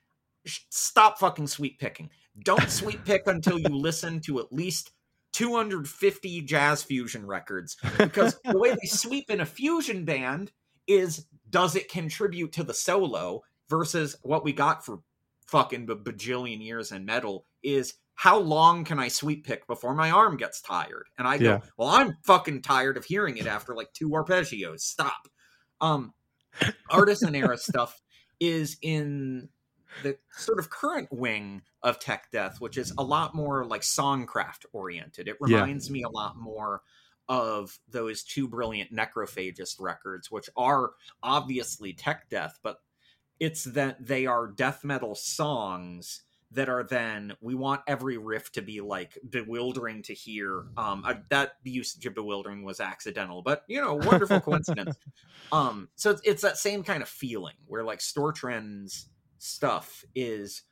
stop 0.47 1.19
fucking 1.19 1.49
sweep 1.49 1.79
picking. 1.81 2.11
Don't 2.45 2.71
sweep 2.71 3.05
pick 3.05 3.23
until 3.27 3.59
you 3.59 3.69
listen 3.69 4.21
to 4.21 4.39
at 4.41 4.53
least 4.53 4.91
250 5.33 6.43
jazz 6.43 6.83
fusion 6.83 7.27
records 7.27 7.77
because 7.99 8.39
the 8.45 8.59
way 8.59 8.71
they 8.71 8.87
sweep 8.87 9.31
in 9.31 9.41
a 9.41 9.47
fusion 9.47 10.05
band 10.05 10.51
is 10.87 11.27
does 11.51 11.77
it 11.77 11.91
contribute 11.91 12.53
to 12.53 12.63
the 12.65 12.75
solo 12.75 13.43
versus 13.69 14.17
what 14.23 14.43
we 14.45 14.53
got 14.53 14.85
for 14.85 15.01
fucking 15.47 15.87
b- 15.87 15.95
bajillion 15.95 16.65
years 16.65 16.93
in 16.93 17.05
metal 17.05 17.45
is 17.63 17.95
how 18.15 18.39
long 18.39 18.85
can 18.85 18.99
I 18.99 19.09
sweep 19.09 19.47
pick 19.47 19.67
before 19.67 19.95
my 19.95 20.11
arm 20.11 20.37
gets 20.37 20.61
tired? 20.61 21.05
And 21.19 21.29
I 21.29 21.39
go, 21.39 21.45
Yeah. 21.45 21.61
well, 21.77 21.89
I'm 21.89 22.17
fucking 22.25 22.63
tired 22.63 22.97
of 22.97 23.05
hearing 23.05 23.37
it 23.37 23.47
after 23.47 23.75
like 23.77 23.93
two 23.93 24.09
arpeggios. 24.11 24.81
Stop. 24.81 25.29
Um, 25.81 26.13
artisan 26.91 27.35
era 27.37 27.57
stuff 27.59 28.01
is 28.41 28.77
in 28.83 29.49
the 29.97 30.19
sort 30.31 30.59
of 30.59 30.71
current 30.71 31.09
wing 31.11 31.63
of 31.83 31.99
tech 31.99 32.31
death, 32.31 32.61
which 32.61 32.77
is 32.77 32.93
a 32.99 33.03
lot 33.03 33.35
more 33.35 33.65
like 33.65 33.83
songcraft 33.83 34.65
oriented. 34.73 35.29
It 35.29 35.37
Yeah. 35.45 35.63
reminds 35.63 35.91
me 35.91 36.03
a 36.03 36.09
lot 36.09 36.37
more 36.37 36.83
of 37.29 37.79
those 37.89 38.23
two 38.23 38.49
brilliant 38.49 38.93
necrophagist 38.93 39.81
records, 39.81 40.31
which 40.31 40.49
are 40.57 40.93
obviously 41.23 41.93
tech 41.93 42.29
death, 42.31 42.59
but 42.63 42.79
it's 43.41 43.65
that 43.65 44.05
they 44.05 44.27
are 44.27 44.47
death 44.47 44.85
metal 44.85 45.15
songs 45.15 46.23
that 46.51 46.69
are 46.69 46.83
then 46.83 47.35
we 47.41 47.55
want 47.55 47.83
every 47.87 48.17
riff 48.17 48.51
to 48.53 48.63
be 48.63 48.81
like 48.81 49.19
bewildering 49.29 50.03
to 50.03 50.15
hear 50.15 50.65
um 50.79 51.03
I, 51.05 51.21
that 51.29 51.53
usage 51.63 52.07
of 52.07 52.15
bewildering 52.15 52.65
was 52.65 52.81
accidental 52.81 53.43
but 53.43 53.65
you 53.69 53.81
know 53.83 53.95
wonderful 53.95 54.41
coincidence 54.45 54.97
um 55.53 55.89
so 55.95 56.11
it's, 56.11 56.23
it's 56.25 56.43
that 56.43 56.57
same 56.57 56.83
kind 56.83 57.03
of 57.03 57.09
feeling 57.09 57.57
where 57.67 57.85
like 57.85 58.01
Stortregn's 58.01 59.09
stuff 59.39 60.05
is 60.15 60.63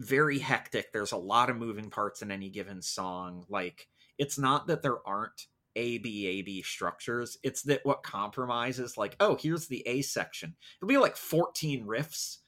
very 0.00 0.38
hectic 0.38 0.92
there's 0.92 1.12
a 1.12 1.16
lot 1.16 1.48
of 1.50 1.56
moving 1.56 1.90
parts 1.90 2.22
in 2.22 2.30
any 2.30 2.48
given 2.48 2.82
song 2.82 3.44
like 3.48 3.88
it's 4.18 4.38
not 4.38 4.66
that 4.66 4.82
there 4.82 5.06
aren't 5.06 5.46
a 5.76 5.98
b 5.98 6.26
a 6.26 6.42
b 6.42 6.60
structures 6.62 7.38
it's 7.42 7.62
that 7.62 7.84
what 7.84 8.02
compromises 8.02 8.98
like 8.98 9.16
oh 9.20 9.36
here's 9.40 9.68
the 9.68 9.82
a 9.86 10.02
section 10.02 10.54
it'll 10.78 10.88
be 10.88 10.96
like 10.98 11.16
14 11.16 11.86
riffs 11.86 12.38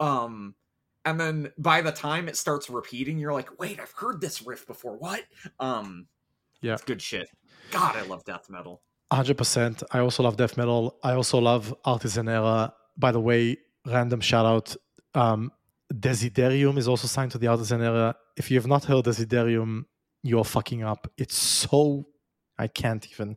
um 0.00 0.54
and 1.04 1.18
then 1.20 1.52
by 1.58 1.80
the 1.80 1.92
time 1.92 2.28
it 2.28 2.36
starts 2.36 2.70
repeating 2.70 3.18
you're 3.18 3.32
like 3.32 3.58
wait 3.58 3.80
i've 3.80 3.92
heard 3.92 4.20
this 4.20 4.42
riff 4.42 4.66
before 4.66 4.96
what 4.96 5.22
um 5.58 6.06
Yeah. 6.62 6.74
it's 6.74 6.84
good 6.84 7.02
shit 7.02 7.28
god 7.70 7.96
i 7.96 8.02
love 8.02 8.24
death 8.24 8.48
metal 8.48 8.82
100%. 9.12 9.82
I 9.92 9.98
also 10.00 10.22
love 10.22 10.36
death 10.36 10.56
metal. 10.56 10.98
I 11.04 11.12
also 11.12 11.38
love 11.38 11.74
Artisan 11.84 12.28
Era. 12.28 12.74
By 12.96 13.12
the 13.12 13.20
way, 13.20 13.58
random 13.86 14.20
shout 14.20 14.46
out. 14.46 14.76
Um, 15.14 15.52
Desiderium 15.92 16.78
is 16.78 16.88
also 16.88 17.06
signed 17.06 17.30
to 17.32 17.38
the 17.38 17.46
Artisan 17.46 17.82
Era. 17.82 18.16
If 18.36 18.50
you 18.50 18.58
have 18.58 18.66
not 18.66 18.84
heard 18.84 19.04
Desiderium, 19.04 19.84
you're 20.22 20.44
fucking 20.44 20.82
up. 20.82 21.10
It's 21.16 21.36
so. 21.36 22.06
I 22.56 22.68
can't 22.68 23.06
even. 23.10 23.36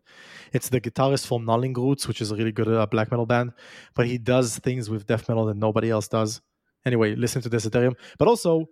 It's 0.53 0.69
the 0.69 0.80
guitarist 0.80 1.26
from 1.26 1.45
Gnawing 1.45 1.74
Roots, 1.74 2.07
which 2.07 2.22
is 2.22 2.32
a 2.32 2.36
really 2.36 2.52
good 2.52 2.68
uh, 2.68 2.86
black 2.86 3.10
metal 3.10 3.26
band, 3.26 3.52
but 3.95 4.06
he 4.06 4.18
does 4.19 4.60
things 4.60 4.90
with 4.90 5.07
death 5.07 5.28
metal 5.28 5.45
that 5.48 5.57
nobody 5.57 5.90
else 5.90 6.07
does. 6.07 6.41
Anyway, 6.86 7.15
listen 7.15 7.41
to 7.41 7.49
Desiderium, 7.49 7.95
but 8.19 8.28
also 8.28 8.68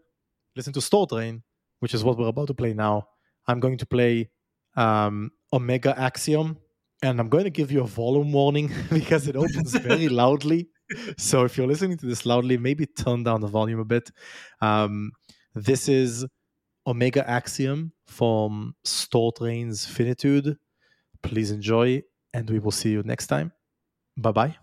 listen 0.55 0.71
to 0.73 0.79
Stortregn, 0.79 1.41
which 1.79 1.93
is 1.93 2.03
what 2.03 2.17
we're 2.17 2.27
about 2.27 2.47
to 2.47 2.53
play 2.53 2.73
now. 2.73 3.07
I'm 3.47 3.59
going 3.59 3.77
to 3.79 3.85
play 3.85 4.29
um, 4.77 5.31
Omega 5.51 5.99
Axiom, 5.99 6.57
and 7.01 7.19
I'm 7.19 7.29
going 7.29 7.43
to 7.45 7.49
give 7.49 7.71
you 7.71 7.81
a 7.81 7.87
volume 7.87 8.31
warning 8.31 8.71
because 8.91 9.27
it 9.27 9.35
opens 9.35 9.73
very 9.73 10.09
loudly. 10.21 10.69
So 11.17 11.45
if 11.45 11.57
you're 11.57 11.67
listening 11.67 11.97
to 11.97 12.05
this 12.05 12.25
loudly, 12.25 12.57
maybe 12.57 12.85
turn 12.85 13.23
down 13.23 13.41
the 13.41 13.47
volume 13.47 13.79
a 13.79 13.85
bit. 13.85 14.11
Um, 14.61 15.11
this 15.53 15.89
is 15.89 16.25
Omega 16.87 17.27
Axiom 17.29 17.91
from 18.07 18.75
Stortregn's 18.83 19.85
Finitude. 19.85 20.57
Please 21.23 21.51
enjoy, 21.51 22.03
and 22.33 22.49
we 22.49 22.59
will 22.59 22.71
see 22.71 22.91
you 22.91 23.03
next 23.03 23.27
time. 23.27 23.51
Bye 24.17 24.31
bye. 24.31 24.55